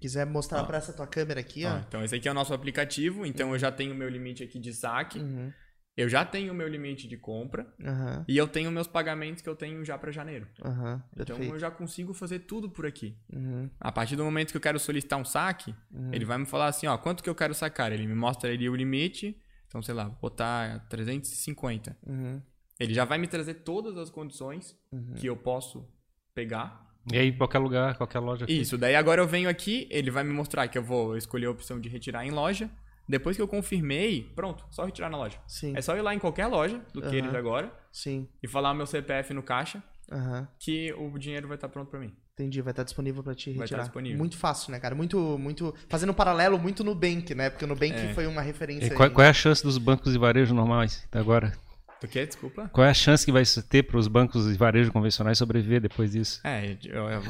Quiser 0.00 0.24
mostrar 0.24 0.64
para 0.64 0.78
essa 0.78 0.94
tua 0.94 1.06
câmera 1.06 1.40
aqui, 1.40 1.64
ó. 1.66 1.74
ó. 1.74 1.78
Então, 1.78 2.02
esse 2.02 2.14
aqui 2.14 2.26
é 2.26 2.30
o 2.30 2.34
nosso 2.34 2.54
aplicativo. 2.54 3.26
Então, 3.26 3.52
eu 3.52 3.58
já 3.58 3.70
tenho 3.70 3.92
o 3.92 3.96
meu 3.96 4.08
limite 4.08 4.42
aqui 4.42 4.58
de 4.58 4.72
saque. 4.72 5.18
Uhum. 5.18 5.52
Eu 5.94 6.08
já 6.08 6.24
tenho 6.24 6.54
o 6.54 6.56
meu 6.56 6.66
limite 6.66 7.06
de 7.06 7.18
compra. 7.18 7.66
Uhum. 7.78 8.24
E 8.26 8.34
eu 8.34 8.48
tenho 8.48 8.70
meus 8.70 8.86
pagamentos 8.86 9.42
que 9.42 9.48
eu 9.48 9.54
tenho 9.54 9.84
já 9.84 9.98
para 9.98 10.10
janeiro. 10.10 10.48
Uhum. 10.64 11.02
Então, 11.18 11.38
eu 11.42 11.58
já 11.58 11.70
consigo 11.70 12.14
fazer 12.14 12.40
tudo 12.40 12.70
por 12.70 12.86
aqui. 12.86 13.14
Uhum. 13.30 13.68
A 13.78 13.92
partir 13.92 14.16
do 14.16 14.24
momento 14.24 14.52
que 14.52 14.56
eu 14.56 14.60
quero 14.62 14.78
solicitar 14.78 15.18
um 15.18 15.24
saque, 15.24 15.74
uhum. 15.92 16.14
ele 16.14 16.24
vai 16.24 16.38
me 16.38 16.46
falar 16.46 16.68
assim, 16.68 16.86
ó, 16.86 16.96
quanto 16.96 17.22
que 17.22 17.28
eu 17.28 17.34
quero 17.34 17.52
sacar? 17.52 17.92
Ele 17.92 18.06
me 18.06 18.14
mostra 18.14 18.50
ali 18.50 18.70
o 18.70 18.74
limite 18.74 19.38
então, 19.70 19.80
sei 19.80 19.94
lá, 19.94 20.08
botar 20.08 20.84
350. 20.88 21.96
Uhum. 22.04 22.42
Ele 22.78 22.92
já 22.92 23.04
vai 23.04 23.18
me 23.18 23.28
trazer 23.28 23.54
todas 23.54 23.96
as 23.96 24.10
condições 24.10 24.76
uhum. 24.90 25.14
que 25.14 25.28
eu 25.28 25.36
posso 25.36 25.88
pegar. 26.34 26.90
E 27.10 27.16
aí, 27.16 27.32
qualquer 27.32 27.60
lugar, 27.60 27.96
qualquer 27.96 28.18
loja. 28.18 28.44
Aqui. 28.46 28.60
Isso, 28.60 28.76
daí 28.76 28.96
agora 28.96 29.22
eu 29.22 29.28
venho 29.28 29.48
aqui, 29.48 29.86
ele 29.88 30.10
vai 30.10 30.24
me 30.24 30.32
mostrar 30.32 30.66
que 30.66 30.76
eu 30.76 30.82
vou 30.82 31.16
escolher 31.16 31.46
a 31.46 31.52
opção 31.52 31.80
de 31.80 31.88
retirar 31.88 32.26
em 32.26 32.32
loja. 32.32 32.68
Depois 33.08 33.36
que 33.36 33.42
eu 33.42 33.46
confirmei, 33.46 34.24
pronto, 34.34 34.66
só 34.70 34.84
retirar 34.84 35.08
na 35.08 35.18
loja. 35.18 35.38
Sim. 35.46 35.72
É 35.76 35.80
só 35.80 35.96
ir 35.96 36.02
lá 36.02 36.12
em 36.12 36.18
qualquer 36.18 36.48
loja 36.48 36.84
do 36.92 37.00
que 37.00 37.14
eles 37.14 37.32
agora. 37.32 37.72
Sim. 37.92 38.28
E 38.42 38.48
falar 38.48 38.72
o 38.72 38.74
meu 38.74 38.86
CPF 38.86 39.32
no 39.32 39.42
caixa. 39.42 39.80
uhum. 40.10 40.46
que 40.58 40.92
o 40.94 41.16
dinheiro 41.16 41.46
vai 41.46 41.56
estar 41.56 41.68
pronto 41.68 41.90
para 41.90 42.00
mim. 42.00 42.12
Entendi, 42.40 42.62
vai 42.62 42.72
estar 42.72 42.82
tá 42.82 42.84
disponível 42.84 43.22
para 43.22 43.34
te 43.34 43.50
retirar. 43.50 43.58
Vai 43.58 43.66
estar 43.66 43.82
disponível. 43.82 44.18
Muito 44.18 44.38
fácil, 44.38 44.72
né, 44.72 44.80
cara? 44.80 44.94
Muito, 44.94 45.36
muito. 45.38 45.74
Fazendo 45.90 46.10
um 46.10 46.14
paralelo 46.14 46.58
muito 46.58 46.82
no 46.82 46.94
Bank, 46.94 47.34
né? 47.34 47.50
Porque 47.50 47.66
o 47.66 47.68
Nubank 47.68 47.92
é. 47.92 48.14
foi 48.14 48.26
uma 48.26 48.40
referência. 48.40 48.86
E 48.86 48.90
qual, 48.90 49.10
qual, 49.10 49.26
é 49.26 49.28
a 49.28 49.34
chance 49.34 49.62
dos 49.62 49.76
bancos 49.76 50.12
de 50.12 50.18
varejo 50.18 50.54
normais 50.54 51.06
agora? 51.12 51.52
Do 52.00 52.08
que? 52.08 52.24
Desculpa. 52.24 52.70
Qual 52.72 52.86
é 52.86 52.88
a 52.88 52.94
chance 52.94 53.26
que 53.26 53.30
vai 53.30 53.42
ter 53.68 53.82
para 53.82 53.98
os 53.98 54.08
bancos 54.08 54.50
de 54.50 54.56
varejo 54.56 54.90
convencionais 54.90 55.36
sobreviver 55.36 55.82
depois 55.82 56.12
disso? 56.12 56.40
É, 56.42 56.78
eu, 56.82 56.94
eu, 56.94 57.10
eu, 57.10 57.22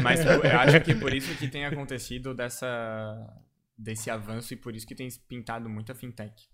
mas 0.02 0.24
eu, 0.24 0.40
acho 0.60 0.80
que 0.80 0.94
por 0.94 1.12
isso 1.12 1.34
que 1.36 1.46
tem 1.46 1.66
acontecido 1.66 2.32
dessa, 2.32 2.66
desse 3.76 4.08
avanço 4.08 4.54
e 4.54 4.56
por 4.56 4.74
isso 4.74 4.86
que 4.86 4.94
tem 4.94 5.08
pintado 5.28 5.68
muita 5.68 5.94
fintech. 5.94 6.48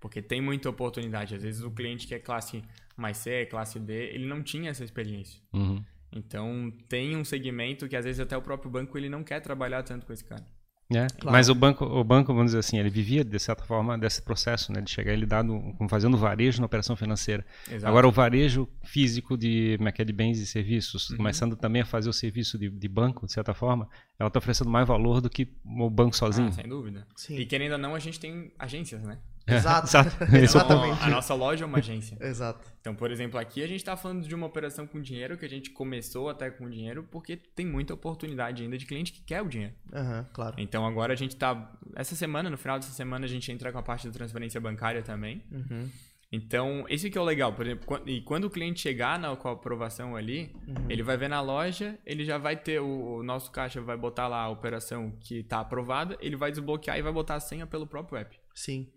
Porque 0.00 0.22
tem 0.22 0.40
muita 0.40 0.70
oportunidade. 0.70 1.34
Às 1.34 1.42
vezes 1.42 1.62
o 1.62 1.70
cliente 1.70 2.06
que 2.06 2.14
é 2.14 2.18
classe 2.18 2.62
mais 2.96 3.18
C, 3.18 3.44
classe 3.44 3.78
D, 3.78 3.92
ele 4.14 4.26
não 4.26 4.42
tinha 4.42 4.70
essa 4.70 4.82
experiência. 4.82 5.42
Uhum. 5.52 5.84
Então 6.12 6.72
tem 6.88 7.16
um 7.16 7.24
segmento 7.24 7.88
que 7.88 7.96
às 7.96 8.04
vezes 8.04 8.20
até 8.20 8.36
o 8.36 8.42
próprio 8.42 8.70
banco 8.70 8.96
ele 8.96 9.08
não 9.08 9.22
quer 9.22 9.40
trabalhar 9.40 9.82
tanto 9.82 10.06
com 10.06 10.12
esse 10.12 10.24
cara. 10.24 10.44
É, 10.88 11.08
claro. 11.08 11.32
Mas 11.32 11.48
o 11.48 11.54
banco, 11.54 11.84
o 11.84 12.04
banco, 12.04 12.32
vamos 12.32 12.52
dizer 12.52 12.60
assim, 12.60 12.78
ele 12.78 12.88
vivia 12.88 13.24
de 13.24 13.38
certa 13.40 13.64
forma 13.64 13.98
desse 13.98 14.22
processo, 14.22 14.72
né, 14.72 14.80
de 14.80 14.88
chegar 14.88 15.12
ele 15.12 15.26
dado, 15.26 15.60
fazendo 15.88 16.16
varejo 16.16 16.60
na 16.60 16.66
operação 16.66 16.94
financeira. 16.94 17.44
Exato. 17.66 17.86
Agora 17.86 18.06
o 18.06 18.12
varejo 18.12 18.68
físico 18.84 19.36
de, 19.36 19.76
é 19.80 20.02
é, 20.02 20.04
de 20.04 20.12
bens 20.12 20.38
e 20.38 20.46
serviços, 20.46 21.10
uhum. 21.10 21.16
começando 21.16 21.56
também 21.56 21.82
a 21.82 21.84
fazer 21.84 22.08
o 22.08 22.12
serviço 22.12 22.56
de, 22.56 22.70
de 22.70 22.88
banco, 22.88 23.26
de 23.26 23.32
certa 23.32 23.52
forma, 23.52 23.88
ela 24.16 24.28
está 24.28 24.38
oferecendo 24.38 24.70
mais 24.70 24.86
valor 24.86 25.20
do 25.20 25.28
que 25.28 25.48
o 25.64 25.90
banco 25.90 26.16
sozinho. 26.16 26.48
Ah, 26.48 26.52
sem 26.52 26.68
dúvida. 26.68 27.04
Sim. 27.16 27.36
E 27.36 27.46
querendo 27.46 27.72
ou 27.72 27.78
não, 27.78 27.94
a 27.94 27.98
gente 27.98 28.20
tem 28.20 28.52
agências, 28.56 29.02
né? 29.02 29.18
Exato. 29.54 29.88
Exatamente. 30.34 31.02
A 31.02 31.08
nossa 31.08 31.32
loja 31.34 31.64
é 31.64 31.66
uma 31.66 31.78
agência. 31.78 32.18
Exato. 32.20 32.68
Então, 32.80 32.94
por 32.94 33.10
exemplo, 33.10 33.38
aqui 33.38 33.62
a 33.62 33.66
gente 33.66 33.78
está 33.78 33.96
falando 33.96 34.26
de 34.26 34.34
uma 34.34 34.46
operação 34.46 34.86
com 34.86 35.00
dinheiro 35.00 35.38
que 35.38 35.44
a 35.44 35.48
gente 35.48 35.70
começou 35.70 36.28
até 36.28 36.50
com 36.50 36.68
dinheiro 36.68 37.06
porque 37.10 37.36
tem 37.36 37.64
muita 37.64 37.94
oportunidade 37.94 38.62
ainda 38.62 38.76
de 38.76 38.86
cliente 38.86 39.12
que 39.12 39.22
quer 39.22 39.42
o 39.42 39.48
dinheiro. 39.48 39.74
Uhum, 39.92 40.24
claro. 40.32 40.56
Então, 40.58 40.84
agora 40.84 41.12
a 41.12 41.16
gente 41.16 41.32
está... 41.32 41.72
Essa 41.94 42.16
semana, 42.16 42.50
no 42.50 42.58
final 42.58 42.78
dessa 42.78 42.92
semana, 42.92 43.24
a 43.24 43.28
gente 43.28 43.50
entra 43.52 43.70
com 43.70 43.78
a 43.78 43.82
parte 43.82 44.06
da 44.06 44.12
transferência 44.12 44.60
bancária 44.60 45.02
também. 45.02 45.42
Uhum. 45.50 45.88
Então, 46.30 46.84
esse 46.88 47.08
que 47.08 47.16
é 47.16 47.20
o 47.20 47.24
legal. 47.24 47.52
Por 47.52 47.66
exemplo, 47.66 48.02
e 48.04 48.20
quando 48.20 48.44
o 48.44 48.50
cliente 48.50 48.80
chegar 48.80 49.18
na, 49.18 49.34
com 49.36 49.48
a 49.48 49.52
aprovação 49.52 50.16
ali, 50.16 50.54
uhum. 50.66 50.86
ele 50.88 51.02
vai 51.02 51.16
ver 51.16 51.28
na 51.28 51.40
loja, 51.40 51.98
ele 52.04 52.24
já 52.24 52.36
vai 52.36 52.56
ter 52.56 52.80
o, 52.80 53.18
o, 53.18 53.22
nosso 53.22 53.50
caixa 53.50 53.80
vai 53.80 53.96
botar 53.96 54.26
lá 54.26 54.42
a 54.42 54.48
operação 54.48 55.12
que 55.20 55.38
está 55.38 55.60
aprovada, 55.60 56.16
ele 56.20 56.36
vai 56.36 56.50
desbloquear 56.50 56.98
e 56.98 57.02
vai 57.02 57.12
botar 57.12 57.36
a 57.36 57.40
senha 57.40 57.66
pelo 57.66 57.86
próprio 57.86 58.18
app. 58.18 58.38
Sim. 58.54 58.88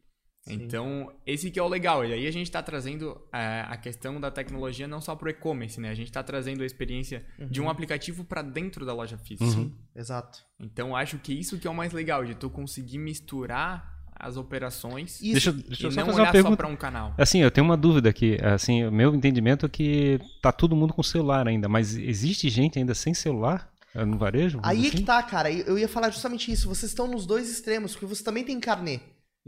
Então, 0.53 1.11
esse 1.25 1.51
que 1.51 1.59
é 1.59 1.63
o 1.63 1.67
legal. 1.67 2.05
E 2.05 2.13
aí 2.13 2.27
a 2.27 2.31
gente 2.31 2.47
está 2.47 2.61
trazendo 2.61 3.19
é, 3.33 3.65
a 3.67 3.77
questão 3.77 4.19
da 4.19 4.31
tecnologia 4.31 4.87
não 4.87 5.01
só 5.01 5.15
para 5.15 5.27
o 5.27 5.29
e-commerce, 5.29 5.79
né? 5.79 5.89
A 5.89 5.93
gente 5.93 6.07
está 6.07 6.23
trazendo 6.23 6.63
a 6.63 6.65
experiência 6.65 7.25
uhum. 7.39 7.47
de 7.47 7.61
um 7.61 7.65
uhum. 7.65 7.69
aplicativo 7.69 8.23
para 8.23 8.41
dentro 8.41 8.85
da 8.85 8.93
loja 8.93 9.17
física. 9.17 9.59
Uhum. 9.59 9.71
Exato. 9.95 10.39
Então, 10.59 10.95
acho 10.95 11.17
que 11.17 11.33
isso 11.33 11.57
que 11.57 11.67
é 11.67 11.71
o 11.71 11.75
mais 11.75 11.93
legal, 11.93 12.25
de 12.25 12.35
tu 12.35 12.49
conseguir 12.49 12.97
misturar 12.97 13.97
as 14.19 14.35
operações 14.35 15.21
isso, 15.21 15.31
deixa, 15.31 15.51
deixa 15.53 15.87
e 15.87 15.95
não 15.95 16.05
fazer 16.07 16.21
olhar 16.21 16.41
só 16.41 16.55
para 16.55 16.67
um 16.67 16.75
canal. 16.75 17.13
Assim, 17.17 17.39
eu 17.39 17.49
tenho 17.49 17.65
uma 17.65 17.77
dúvida 17.77 18.09
aqui. 18.09 18.37
Assim, 18.43 18.85
o 18.85 18.91
meu 18.91 19.15
entendimento 19.15 19.65
é 19.65 19.69
que 19.69 20.19
tá 20.41 20.51
todo 20.51 20.75
mundo 20.75 20.93
com 20.93 21.01
celular 21.01 21.47
ainda, 21.47 21.69
mas 21.69 21.95
existe 21.95 22.49
gente 22.49 22.77
ainda 22.77 22.93
sem 22.93 23.13
celular? 23.13 23.71
É, 23.95 24.05
no 24.05 24.17
varejo? 24.17 24.59
Aí 24.61 24.79
assim? 24.79 24.87
é 24.87 24.91
que 24.91 25.01
tá, 25.01 25.23
cara. 25.23 25.51
Eu 25.51 25.77
ia 25.77 25.87
falar 25.87 26.11
justamente 26.11 26.51
isso. 26.51 26.67
Vocês 26.67 26.91
estão 26.91 27.07
nos 27.07 27.25
dois 27.25 27.49
extremos, 27.49 27.93
porque 27.93 28.05
você 28.05 28.23
também 28.23 28.43
tem 28.43 28.59
carnê. 28.59 28.99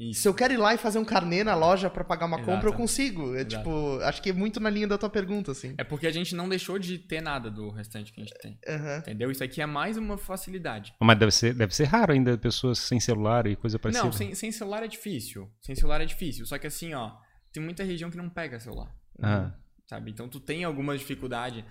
Isso. 0.02 0.22
Se 0.24 0.28
eu 0.28 0.34
quero 0.34 0.52
ir 0.52 0.58
lá 0.58 0.74
e 0.74 0.80
fazer 0.80 0.97
um 0.97 1.06
carnê 1.06 1.43
na 1.43 1.54
loja 1.54 1.88
para 1.88 2.04
pagar 2.04 2.26
uma 2.26 2.38
Exato. 2.38 2.52
compra, 2.52 2.70
eu 2.70 2.74
consigo. 2.74 3.36
É 3.36 3.41
Exato. 3.41 3.58
tipo, 3.58 3.99
acho 4.02 4.20
que 4.20 4.32
é 4.32 4.34
muito 4.34 4.60
na 4.60 4.68
linha 4.68 4.88
da 4.88 4.97
tua 4.97 5.12
pergunta, 5.12 5.52
assim. 5.52 5.76
É 5.78 5.84
porque 5.84 6.08
a 6.08 6.12
gente 6.12 6.34
não 6.34 6.49
deixou 6.49 6.80
de 6.80 6.97
ter 6.97 7.22
nada 7.22 7.52
do 7.52 7.70
restante 7.70 8.12
que 8.12 8.20
a 8.20 8.24
gente 8.24 8.36
tem. 8.39 8.60
Uhum. 8.68 8.97
Entendeu? 8.97 9.30
Isso 9.30 9.43
aqui 9.43 9.62
é 9.62 9.66
mais 9.68 9.97
uma 9.97 10.18
facilidade. 10.18 10.95
Mas 10.99 11.20
deve 11.20 11.32
ser, 11.32 11.54
deve 11.54 11.76
ser 11.76 11.84
raro 11.84 12.14
ainda 12.14 12.36
pessoas 12.36 12.80
sem 12.80 12.99
celular 12.99 13.45
e 13.45 13.56
coisa 13.56 13.78
parecida. 13.78 14.04
Não, 14.04 14.12
sem, 14.12 14.34
sem 14.34 14.52
celular 14.52 14.82
é 14.82 14.88
difícil. 14.88 15.47
Sem 15.62 15.76
celular 15.76 16.02
é 16.02 16.06
difícil. 16.06 16.47
Só 16.47 16.58
que 16.58 16.66
assim, 16.66 16.95
ó, 16.95 17.12
tem 17.54 17.62
muita 17.62 17.84
região 17.84 18.10
que 18.10 18.18
não 18.18 18.28
pega 18.28 18.60
celular. 18.60 18.91
Uhum. 19.20 19.52
Sabe? 19.86 20.10
Então 20.10 20.28
tu 20.28 20.39
tem 20.39 20.64
alguma 20.64 20.97
dificuldade 20.97 21.64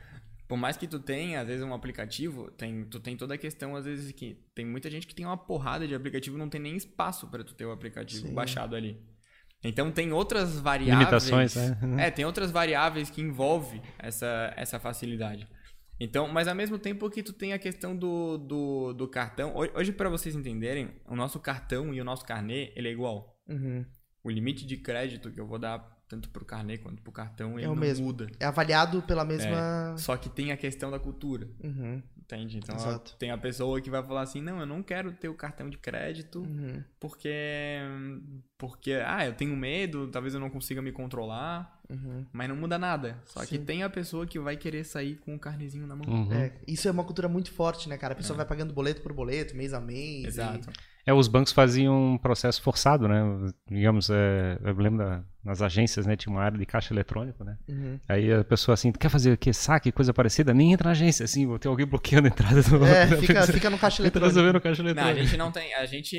por 0.51 0.59
mais 0.59 0.77
que 0.77 0.89
tu 0.89 0.99
tenha, 0.99 1.43
às 1.43 1.47
vezes, 1.47 1.63
um 1.63 1.73
aplicativo, 1.73 2.51
tem, 2.51 2.85
tu 2.85 2.99
tem 2.99 3.17
toda 3.17 3.35
a 3.35 3.39
questão, 3.39 3.77
às 3.77 3.85
vezes, 3.85 4.11
que 4.11 4.37
tem 4.53 4.67
muita 4.67 4.91
gente 4.91 5.07
que 5.07 5.15
tem 5.15 5.25
uma 5.25 5.37
porrada 5.37 5.87
de 5.87 5.95
aplicativo 5.95 6.37
não 6.37 6.49
tem 6.49 6.61
nem 6.61 6.77
espaço 6.77 7.29
para 7.29 7.45
tu 7.45 7.55
ter 7.55 7.67
o 7.67 7.71
aplicativo 7.71 8.27
Sim. 8.27 8.35
baixado 8.35 8.75
ali. 8.75 9.01
Então 9.63 9.93
tem 9.93 10.11
outras 10.13 10.59
variáveis. 10.59 10.99
Limitações, 10.99 11.55
né? 11.55 11.79
É, 12.05 12.11
tem 12.11 12.25
outras 12.25 12.51
variáveis 12.51 13.09
que 13.11 13.21
envolve 13.21 13.81
essa, 13.97 14.53
essa 14.57 14.81
facilidade. 14.81 15.47
Então, 16.01 16.27
mas 16.27 16.49
ao 16.49 16.55
mesmo 16.57 16.81
tempo 16.81 17.09
que 17.09 17.23
tu 17.23 17.33
tem 17.33 17.53
a 17.53 17.59
questão 17.59 17.97
do, 17.97 18.37
do, 18.37 18.93
do 18.93 19.07
cartão. 19.07 19.55
Hoje, 19.55 19.93
para 19.93 20.09
vocês 20.09 20.35
entenderem, 20.35 20.91
o 21.07 21.15
nosso 21.15 21.39
cartão 21.39 21.95
e 21.95 22.01
o 22.01 22.05
nosso 22.05 22.27
carnê, 22.27 22.73
ele 22.75 22.89
é 22.89 22.91
igual. 22.91 23.39
Uhum. 23.49 23.87
O 24.25 24.29
limite 24.29 24.67
de 24.67 24.79
crédito 24.79 25.31
que 25.31 25.39
eu 25.39 25.47
vou 25.47 25.61
dar 25.61 26.00
tanto 26.11 26.29
pro 26.29 26.45
carnê 26.45 26.77
quanto 26.77 27.01
pro 27.01 27.13
cartão, 27.13 27.57
ele 27.57 27.65
é 27.65 27.69
o 27.69 27.75
não 27.75 27.81
mesmo. 27.81 28.07
muda. 28.07 28.29
É 28.41 28.45
avaliado 28.45 29.01
pela 29.03 29.25
mesma. 29.25 29.95
É, 29.95 29.97
só 29.97 30.17
que 30.17 30.29
tem 30.29 30.51
a 30.51 30.57
questão 30.57 30.91
da 30.91 30.99
cultura. 30.99 31.49
Uhum. 31.63 32.03
Entende? 32.19 32.59
Então 32.59 32.75
Exato. 32.75 33.17
tem 33.17 33.31
a 33.31 33.39
pessoa 33.39 33.81
que 33.81 33.89
vai 33.89 34.03
falar 34.03 34.23
assim: 34.23 34.41
não, 34.41 34.59
eu 34.59 34.67
não 34.67 34.83
quero 34.83 35.13
ter 35.13 35.29
o 35.29 35.35
cartão 35.35 35.71
de 35.71 35.79
crédito 35.79 36.41
uhum. 36.41 36.83
porque. 36.99 37.79
Porque, 38.59 38.93
ah, 39.07 39.25
eu 39.25 39.33
tenho 39.33 39.57
medo, 39.57 40.09
talvez 40.09 40.35
eu 40.35 40.41
não 40.41 40.51
consiga 40.51 40.83
me 40.83 40.93
controlar. 40.93 41.81
Uhum. 41.89 42.27
Mas 42.33 42.49
não 42.49 42.57
muda 42.57 42.79
nada. 42.79 43.19
Só 43.25 43.41
Sim. 43.41 43.47
que 43.47 43.59
tem 43.59 43.83
a 43.83 43.91
pessoa 43.91 44.27
que 44.27 44.39
vai 44.39 44.57
querer 44.57 44.85
sair 44.85 45.17
com 45.17 45.35
o 45.35 45.39
carnezinho 45.39 45.87
na 45.87 45.97
mão. 45.97 46.07
Uhum. 46.09 46.33
É, 46.33 46.53
isso 46.67 46.87
é 46.87 46.91
uma 46.91 47.05
cultura 47.05 47.29
muito 47.29 47.53
forte, 47.53 47.89
né, 47.89 47.97
cara? 47.97 48.13
A 48.15 48.17
pessoa 48.17 48.37
é. 48.37 48.39
vai 48.39 48.47
pagando 48.47 48.75
boleto 48.75 49.01
por 49.01 49.13
boleto, 49.13 49.57
mês 49.57 49.73
a 49.73 49.81
mês. 49.81 50.27
Exato. 50.27 50.71
E... 50.71 51.00
É, 51.07 51.13
os 51.13 51.29
bancos 51.29 51.53
faziam 51.53 52.15
um 52.15 52.19
processo 52.19 52.63
forçado, 52.63 53.09
né? 53.09 53.23
Digamos, 53.69 54.11
é, 54.11 54.59
eu 54.63 54.75
lembro 54.75 54.99
da, 54.99 55.25
nas 55.43 55.63
agências, 55.63 56.07
né? 56.07 56.17
Tinha 56.17 56.33
uma 56.33 56.43
área 56.43 56.59
de 56.59 56.67
caixa 56.67 56.93
eletrônico, 56.93 57.43
né? 57.43 57.57
Uhum. 57.69 57.99
Aí 58.09 58.33
a 58.33 58.45
pessoa 58.45 58.75
assim, 58.75 58.93
quer 58.93 59.09
fazer 59.09 59.33
o 59.33 59.39
quê? 59.39 59.53
Saque, 59.53 59.91
coisa 59.91 60.13
parecida? 60.13 60.53
Nem 60.53 60.73
entra 60.73 60.87
na 60.87 60.91
agência, 60.93 61.25
assim, 61.25 61.47
vou 61.47 61.59
ter 61.59 61.69
alguém 61.69 61.87
bloqueando 61.87 62.29
a 62.29 62.31
entrada 62.31 62.63
do... 62.63 62.85
É, 62.85 63.07
fica, 63.19 63.47
fica 63.47 63.71
no 63.71 63.79
caixa 63.79 64.03
eletrônico. 64.03 64.29
Resolver 64.29 64.53
no 64.53 64.61
caixa 64.61 64.83
eletrônico. 64.83 65.15
Não, 65.15 65.23
a 65.23 65.25
gente 65.25 65.37
não 65.37 65.53
tem, 65.53 65.75
a 65.75 65.87
gente 65.87 66.17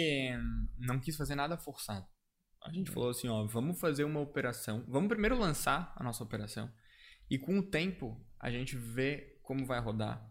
não 0.79 0.99
quis 0.99 1.15
fazer 1.15 1.35
nada 1.35 1.57
forçado. 1.57 2.05
A 2.63 2.71
gente 2.71 2.91
falou 2.91 3.09
assim, 3.09 3.27
ó, 3.27 3.45
vamos 3.45 3.79
fazer 3.79 4.03
uma 4.03 4.19
operação, 4.19 4.83
vamos 4.87 5.09
primeiro 5.09 5.37
lançar 5.37 5.93
a 5.95 6.03
nossa 6.03 6.23
operação 6.23 6.69
e 7.29 7.39
com 7.39 7.59
o 7.59 7.63
tempo 7.63 8.21
a 8.39 8.51
gente 8.51 8.75
vê 8.75 9.39
como 9.41 9.65
vai 9.65 9.79
rodar 9.79 10.29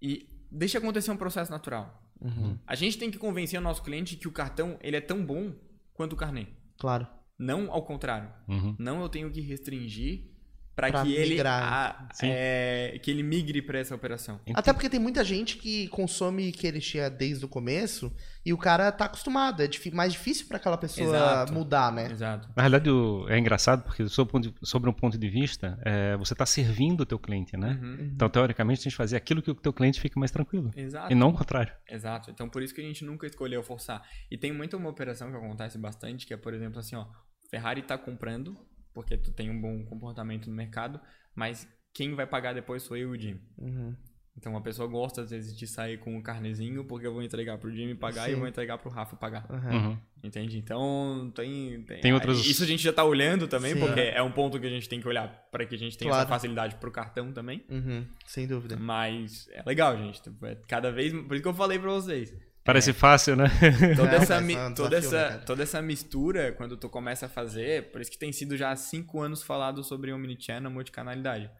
e 0.00 0.28
deixa 0.50 0.78
acontecer 0.78 1.12
um 1.12 1.16
processo 1.16 1.50
natural. 1.50 2.01
Uhum. 2.22 2.56
A 2.66 2.74
gente 2.74 2.98
tem 2.98 3.10
que 3.10 3.18
convencer 3.18 3.58
o 3.58 3.62
nosso 3.62 3.82
cliente 3.82 4.16
que 4.16 4.28
o 4.28 4.32
cartão 4.32 4.78
ele 4.80 4.96
é 4.96 5.00
tão 5.00 5.24
bom 5.24 5.52
quanto 5.92 6.12
o 6.14 6.16
carnê. 6.16 6.46
Claro. 6.78 7.06
Não 7.38 7.70
ao 7.70 7.82
contrário. 7.82 8.30
Uhum. 8.48 8.76
Não 8.78 9.02
eu 9.02 9.08
tenho 9.08 9.30
que 9.30 9.40
restringir 9.40 10.31
para 10.74 10.90
que 11.02 11.14
ele 11.14 11.40
a, 11.40 12.08
é, 12.22 12.98
que 13.02 13.10
ele 13.10 13.22
migre 13.22 13.60
para 13.60 13.78
essa 13.78 13.94
operação. 13.94 14.40
Até 14.54 14.72
porque 14.72 14.88
tem 14.88 14.98
muita 14.98 15.22
gente 15.22 15.58
que 15.58 15.86
consome 15.88 16.50
que 16.50 16.66
ele 16.66 16.80
tinha 16.80 17.10
desde 17.10 17.44
o 17.44 17.48
começo 17.48 18.12
e 18.44 18.52
o 18.52 18.58
cara 18.58 18.90
tá 18.90 19.04
acostumado. 19.04 19.62
É 19.62 19.68
mais 19.92 20.12
difícil 20.12 20.46
para 20.46 20.56
aquela 20.56 20.78
pessoa 20.78 21.14
Exato. 21.14 21.52
mudar, 21.52 21.92
né? 21.92 22.10
Exato. 22.10 22.48
Na 22.56 22.62
realidade 22.62 22.90
é 23.28 23.38
engraçado 23.38 23.82
porque 23.84 24.06
sobre 24.08 24.88
um 24.88 24.92
ponto 24.92 25.18
de 25.18 25.28
vista 25.28 25.78
é, 25.84 26.16
você 26.16 26.32
está 26.32 26.46
servindo 26.46 27.02
o 27.02 27.06
teu 27.06 27.18
cliente, 27.18 27.56
né? 27.56 27.78
Uhum. 27.80 28.12
Então 28.14 28.28
teoricamente 28.28 28.80
a 28.80 28.84
gente 28.84 28.96
fazer 28.96 29.16
aquilo 29.16 29.42
que 29.42 29.50
o 29.50 29.54
teu 29.54 29.72
cliente 29.72 30.00
fique 30.00 30.18
mais 30.18 30.30
tranquilo. 30.30 30.70
Exato. 30.74 31.12
E 31.12 31.14
não 31.14 31.28
o 31.28 31.34
contrário. 31.34 31.72
Exato. 31.88 32.30
Então 32.30 32.48
por 32.48 32.62
isso 32.62 32.74
que 32.74 32.80
a 32.80 32.84
gente 32.84 33.04
nunca 33.04 33.26
escolheu 33.26 33.62
forçar. 33.62 34.02
E 34.30 34.38
tem 34.38 34.52
muita 34.52 34.76
uma 34.76 34.88
operação 34.88 35.30
que 35.30 35.36
acontece 35.36 35.76
bastante 35.76 36.26
que 36.26 36.32
é 36.32 36.36
por 36.36 36.54
exemplo 36.54 36.78
assim, 36.78 36.96
ó, 36.96 37.06
Ferrari 37.50 37.80
está 37.80 37.98
comprando 37.98 38.56
porque 38.92 39.16
tu 39.16 39.32
tem 39.32 39.50
um 39.50 39.60
bom 39.60 39.84
comportamento 39.84 40.48
no 40.48 40.56
mercado, 40.56 41.00
mas 41.34 41.68
quem 41.92 42.14
vai 42.14 42.26
pagar 42.26 42.54
depois 42.54 42.82
sou 42.82 42.96
eu 42.96 43.14
e 43.14 43.18
o 43.18 43.20
Jimmy. 43.20 43.40
Uhum. 43.58 43.94
Então 44.36 44.56
a 44.56 44.60
pessoa 44.62 44.88
gosta 44.88 45.20
às 45.20 45.30
vezes 45.30 45.54
de 45.54 45.66
sair 45.66 45.98
com 45.98 46.16
o 46.16 46.22
carnezinho 46.22 46.84
porque 46.84 47.06
eu 47.06 47.12
vou 47.12 47.22
entregar 47.22 47.58
pro 47.58 47.70
Jimmy 47.70 47.94
pagar 47.94 48.24
Sim. 48.24 48.30
e 48.30 48.32
eu 48.32 48.38
vou 48.38 48.48
entregar 48.48 48.78
pro 48.78 48.90
Rafa 48.90 49.14
pagar. 49.14 49.46
Uhum. 49.50 49.98
Entende? 50.22 50.56
Então 50.56 51.30
tem, 51.34 51.82
tem, 51.82 52.00
tem 52.00 52.14
outros... 52.14 52.46
Isso 52.46 52.62
a 52.62 52.66
gente 52.66 52.82
já 52.82 52.92
tá 52.92 53.04
olhando 53.04 53.46
também, 53.46 53.74
Sim. 53.74 53.80
porque 53.80 54.00
é 54.00 54.22
um 54.22 54.32
ponto 54.32 54.58
que 54.58 54.66
a 54.66 54.70
gente 54.70 54.88
tem 54.88 55.00
que 55.00 55.08
olhar 55.08 55.28
para 55.50 55.66
que 55.66 55.74
a 55.74 55.78
gente 55.78 55.98
tenha 55.98 56.10
claro. 56.10 56.22
essa 56.22 56.28
facilidade 56.28 56.76
pro 56.76 56.90
cartão 56.90 57.30
também. 57.30 57.62
Uhum. 57.68 58.06
Sem 58.24 58.46
dúvida. 58.46 58.76
Mas 58.76 59.48
é 59.50 59.62
legal, 59.66 59.98
gente. 59.98 60.22
É 60.44 60.54
cada 60.66 60.90
vez. 60.90 61.12
Por 61.12 61.34
isso 61.34 61.42
que 61.42 61.48
eu 61.48 61.54
falei 61.54 61.78
pra 61.78 61.90
vocês. 61.90 62.34
Parece 62.64 62.90
é. 62.90 62.92
fácil, 62.92 63.34
né? 63.36 63.46
Toda, 63.96 64.16
essa, 64.16 64.34
é 64.34 64.66
um 64.68 64.74
toda, 64.74 64.96
essa, 64.96 65.30
né, 65.30 65.38
toda 65.38 65.62
essa 65.62 65.82
mistura, 65.82 66.52
quando 66.52 66.76
tu 66.76 66.88
começa 66.88 67.26
a 67.26 67.28
fazer, 67.28 67.90
por 67.90 68.00
isso 68.00 68.10
que 68.10 68.18
tem 68.18 68.32
sido 68.32 68.56
já 68.56 68.70
há 68.70 68.76
cinco 68.76 69.20
anos 69.20 69.42
falado 69.42 69.82
sobre 69.82 70.12
Omnichannel, 70.12 70.70
multicanalidade. 70.70 71.50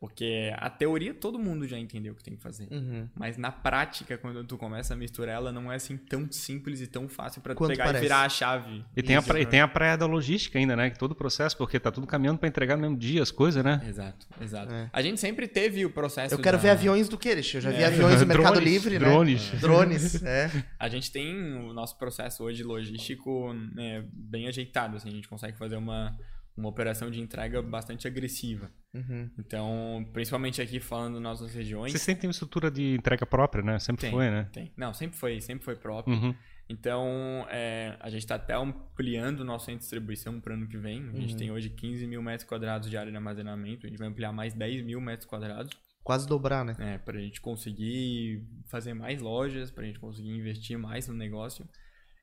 Porque 0.00 0.50
a 0.56 0.70
teoria 0.70 1.12
todo 1.12 1.38
mundo 1.38 1.68
já 1.68 1.78
entendeu 1.78 2.14
o 2.14 2.16
que 2.16 2.24
tem 2.24 2.34
que 2.34 2.42
fazer. 2.42 2.66
Uhum. 2.70 3.06
Mas 3.14 3.36
na 3.36 3.52
prática, 3.52 4.16
quando 4.16 4.42
tu 4.44 4.56
começa 4.56 4.94
a 4.94 4.96
misturar, 4.96 5.34
ela 5.36 5.52
não 5.52 5.70
é 5.70 5.76
assim 5.76 5.98
tão 5.98 6.26
simples 6.32 6.80
e 6.80 6.86
tão 6.86 7.06
fácil 7.06 7.42
para 7.42 7.54
Quanto 7.54 7.72
pegar 7.72 7.84
parece. 7.84 8.04
e 8.04 8.08
virar 8.08 8.22
a 8.22 8.28
chave. 8.30 8.82
E 8.96 9.02
tem, 9.02 9.16
a, 9.16 9.20
pra- 9.22 9.38
e 9.38 9.44
tem 9.44 9.60
a 9.60 9.68
praia 9.68 9.98
da 9.98 10.06
logística 10.06 10.58
ainda, 10.58 10.74
né? 10.74 10.88
Todo 10.88 11.12
o 11.12 11.14
processo, 11.14 11.54
porque 11.54 11.78
tá 11.78 11.92
tudo 11.92 12.06
caminhando 12.06 12.38
para 12.38 12.48
entregar 12.48 12.76
no 12.76 12.80
mesmo 12.82 12.96
dia 12.96 13.22
as 13.22 13.30
coisas, 13.30 13.62
né? 13.62 13.78
Exato, 13.86 14.26
exato. 14.40 14.72
É. 14.72 14.88
A 14.90 15.02
gente 15.02 15.20
sempre 15.20 15.46
teve 15.46 15.84
o 15.84 15.90
processo. 15.90 16.34
Eu 16.34 16.38
quero 16.38 16.56
da- 16.56 16.62
ver 16.62 16.70
aviões 16.70 17.06
do 17.06 17.18
Queires. 17.18 17.52
Eu 17.52 17.60
já 17.60 17.70
vi 17.70 17.82
É. 17.82 17.86
aviões 17.88 18.22
no 18.22 18.26
Mercado 18.26 18.54
Drones, 18.54 18.72
Livre, 18.72 18.98
né? 18.98 19.04
drones. 19.06 19.50
Drones, 19.60 20.22
é. 20.22 20.50
A 20.78 20.88
gente 20.88 21.12
tem 21.12 21.36
o 21.58 21.74
nosso 21.74 21.98
processo 21.98 22.42
hoje 22.42 22.62
logístico 22.62 23.52
né, 23.74 24.02
bem 24.10 24.48
ajeitado. 24.48 24.96
Assim, 24.96 25.10
a 25.10 25.12
gente 25.12 25.28
consegue 25.28 25.58
fazer 25.58 25.76
uma, 25.76 26.16
uma 26.60 26.68
operação 26.68 27.10
de 27.10 27.20
entrega 27.20 27.60
bastante 27.62 28.06
agressiva. 28.06 28.70
Uhum. 28.94 29.30
Então, 29.38 30.06
principalmente 30.12 30.60
aqui 30.62 30.78
falando 30.78 31.14
das 31.14 31.22
nossas 31.22 31.54
regiões. 31.54 31.92
Vocês 31.92 32.02
sempre 32.02 32.22
têm 32.22 32.28
uma 32.28 32.32
estrutura 32.32 32.70
de 32.70 32.94
entrega 32.94 33.26
própria, 33.26 33.62
né? 33.62 33.78
Sempre 33.78 34.02
Tem, 34.02 34.10
foi, 34.10 34.30
né? 34.30 34.48
tem. 34.52 34.72
Não, 34.76 34.92
sempre 34.94 35.16
foi, 35.16 35.40
sempre 35.40 35.64
foi 35.64 35.76
próprio. 35.76 36.14
Uhum. 36.14 36.34
Então, 36.68 37.46
é, 37.50 37.96
a 37.98 38.08
gente 38.08 38.20
está 38.20 38.36
até 38.36 38.54
ampliando 38.54 39.40
o 39.40 39.44
nosso 39.44 39.64
centro 39.66 39.78
de 39.78 39.82
distribuição 39.82 40.40
para 40.40 40.52
o 40.52 40.54
ano 40.56 40.68
que 40.68 40.78
vem. 40.78 41.08
A 41.08 41.16
gente 41.18 41.32
Uhum. 41.32 41.38
tem 41.38 41.50
hoje 41.50 41.68
15 41.70 42.06
mil 42.06 42.22
metros 42.22 42.48
quadrados 42.48 42.88
de 42.88 42.96
área 42.96 43.10
de 43.10 43.16
armazenamento. 43.16 43.86
A 43.86 43.88
gente 43.88 43.98
vai 43.98 44.06
ampliar 44.06 44.32
mais 44.32 44.54
10 44.54 44.84
mil 44.84 45.00
metros 45.00 45.28
quadrados 45.28 45.76
Quase 46.02 46.26
dobrar, 46.26 46.64
né? 46.64 46.74
né, 46.78 46.98
para 46.98 47.18
a 47.18 47.20
gente 47.20 47.40
conseguir 47.40 48.42
fazer 48.66 48.94
mais 48.94 49.20
lojas, 49.20 49.70
para 49.70 49.84
a 49.84 49.86
gente 49.86 49.98
conseguir 49.98 50.30
investir 50.30 50.78
mais 50.78 51.06
no 51.06 51.14
negócio. 51.14 51.68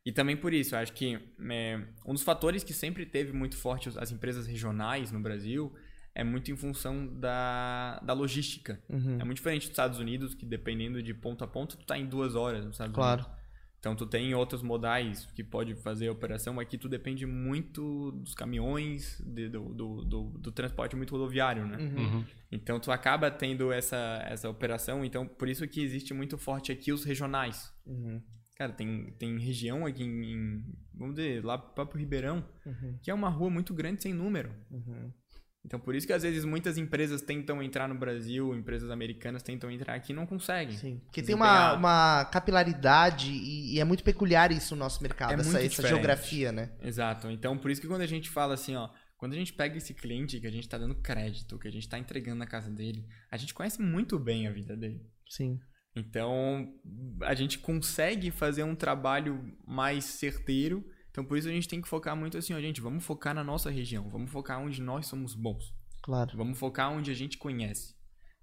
E 0.08 0.12
também 0.14 0.38
por 0.38 0.54
isso, 0.54 0.74
eu 0.74 0.80
acho 0.80 0.94
que 0.94 1.20
é, 1.50 1.82
um 2.06 2.14
dos 2.14 2.24
fatores 2.24 2.64
que 2.64 2.74
sempre 2.74 3.06
teve 3.06 3.34
muito 3.34 3.58
forte 3.58 3.90
as 3.98 4.10
empresas 4.10 4.48
regionais 4.48 5.12
no 5.12 5.20
Brasil 5.20 5.64
é 6.16 6.24
muito 6.24 6.50
em 6.50 6.56
função 6.56 7.06
da, 7.20 8.00
da 8.00 8.14
logística. 8.14 8.82
Uhum. 8.90 9.20
É 9.20 9.24
muito 9.26 9.36
diferente 9.38 9.64
dos 9.64 9.72
Estados 9.72 10.00
Unidos, 10.00 10.34
que 10.34 10.46
dependendo 10.46 11.04
de 11.04 11.14
ponto 11.14 11.44
a 11.44 11.48
ponto, 11.48 11.76
tu 11.78 11.86
tá 11.86 11.98
em 11.98 12.06
duas 12.08 12.36
horas 12.36 12.64
nos 12.64 12.76
Estados 12.76 12.96
Claro. 12.96 13.22
Unidos. 13.24 13.38
Então 13.80 13.96
tu 13.98 14.06
tem 14.08 14.34
outros 14.34 14.62
modais 14.64 15.26
que 15.36 15.44
pode 15.44 15.76
fazer 15.76 16.08
a 16.08 16.12
operação. 16.14 16.58
Aqui 16.60 16.78
tu 16.78 16.88
depende 16.90 17.26
muito 17.26 18.12
dos 18.14 18.34
caminhões, 18.34 19.22
de- 19.26 19.50
do, 19.50 19.74
do, 19.74 20.06
do, 20.06 20.24
do 20.40 20.52
transporte 20.54 20.96
muito 20.96 21.12
rodoviário, 21.12 21.66
né? 21.68 21.78
Uhum. 21.78 21.98
Uhum. 22.18 22.26
Então 22.52 22.80
tu 22.80 22.92
acaba 22.92 23.30
tendo 23.30 23.72
essa, 23.74 24.22
essa 24.26 24.50
operação. 24.50 25.04
Então 25.06 25.28
por 25.28 25.48
isso 25.50 25.68
que 25.68 25.82
existe 25.82 26.14
muito 26.14 26.38
forte 26.38 26.72
aqui 26.72 26.94
os 26.94 27.04
regionais. 27.04 27.72
Uhum. 27.86 28.22
Cara, 28.58 28.74
tem, 28.74 29.14
tem 29.20 29.38
região 29.38 29.86
aqui 29.86 30.04
em, 30.04 30.34
em- 30.34 30.64
vamos 30.94 31.16
dizer, 31.16 31.46
lá 31.46 31.58
para 31.58 31.86
pro 31.86 32.00
Ribeirão, 32.00 32.44
Uhum. 32.66 32.98
que 33.04 33.12
é 33.12 33.14
uma 33.14 33.30
rua 33.30 33.50
muito 33.52 33.74
grande 33.74 34.02
sem 34.02 34.14
número. 34.14 34.52
Uhum. 34.72 35.12
Então 35.64 35.80
por 35.80 35.94
isso 35.96 36.08
que 36.08 36.14
às 36.14 36.24
vezes 36.24 36.46
muitas 36.46 36.78
empresas 36.78 37.22
tentam 37.22 37.62
entrar 37.62 37.88
no 37.90 37.96
Brasil, 37.96 38.56
empresas 38.56 38.90
americanas 38.90 39.44
tentam 39.44 39.70
entrar 39.70 39.96
aqui 39.96 40.12
e 40.14 40.16
não 40.16 40.26
conseguem. 40.26 40.76
Sim. 40.78 41.00
Porque 41.06 41.22
tem 41.22 41.36
uma, 41.36 41.74
uma 41.74 42.26
capilaridade 42.26 43.30
e, 43.32 43.76
e 43.76 43.80
é 43.80 43.84
muito 43.84 44.04
peculiar 44.04 44.52
isso 44.52 44.76
no 44.76 44.80
nosso 44.80 45.04
mercado, 45.04 45.34
É 45.34 45.36
essa, 45.42 45.62
essa 45.64 45.88
geografia, 45.88 46.52
né? 46.52 46.72
Exato. 46.82 47.30
Então, 47.30 47.58
por 47.58 47.70
isso 47.70 47.82
que 47.82 47.88
quando 47.88 48.02
a 48.02 48.08
gente 48.08 48.30
fala 48.30 48.54
assim, 48.54 48.76
ó, 48.76 48.90
quando 49.18 49.34
a 49.34 49.36
gente 49.36 49.52
pega 49.54 49.78
esse 49.78 49.94
cliente 49.94 50.40
que 50.40 50.48
a 50.48 50.52
gente 50.52 50.70
tá 50.70 50.78
dando 50.78 50.96
crédito, 50.96 51.60
que 51.60 51.68
a 51.68 51.72
gente 51.72 51.88
tá 51.90 52.00
entregando 52.00 52.38
na 52.40 52.48
casa 52.48 52.72
dele, 52.72 53.06
a 53.30 53.36
gente 53.38 53.54
conhece 53.54 53.82
muito 53.82 54.18
bem 54.18 54.48
a 54.48 54.52
vida 54.52 54.76
dele. 54.76 55.06
Sim. 55.30 55.60
Então, 55.98 56.72
a 57.22 57.34
gente 57.34 57.58
consegue 57.60 58.30
fazer 58.32 58.64
um 58.64 58.76
trabalho 58.76 59.54
mais 59.66 60.06
certeiro. 60.06 60.86
Então, 61.12 61.26
por 61.26 61.38
isso 61.38 61.48
a 61.48 61.52
gente 61.52 61.68
tem 61.68 61.82
que 61.82 61.88
focar 61.88 62.16
muito 62.16 62.38
assim, 62.38 62.54
ó, 62.54 62.60
gente, 62.62 62.80
vamos 62.80 63.04
focar 63.04 63.34
na 63.34 63.44
nossa 63.44 63.72
região, 63.72 64.08
vamos 64.10 64.30
focar 64.30 64.60
onde 64.62 64.80
nós 64.82 65.08
somos 65.08 65.34
bons, 65.34 65.74
Claro. 66.04 66.38
vamos 66.38 66.60
focar 66.60 66.92
onde 66.92 67.10
a 67.10 67.14
gente 67.16 67.38
conhece. 67.40 67.98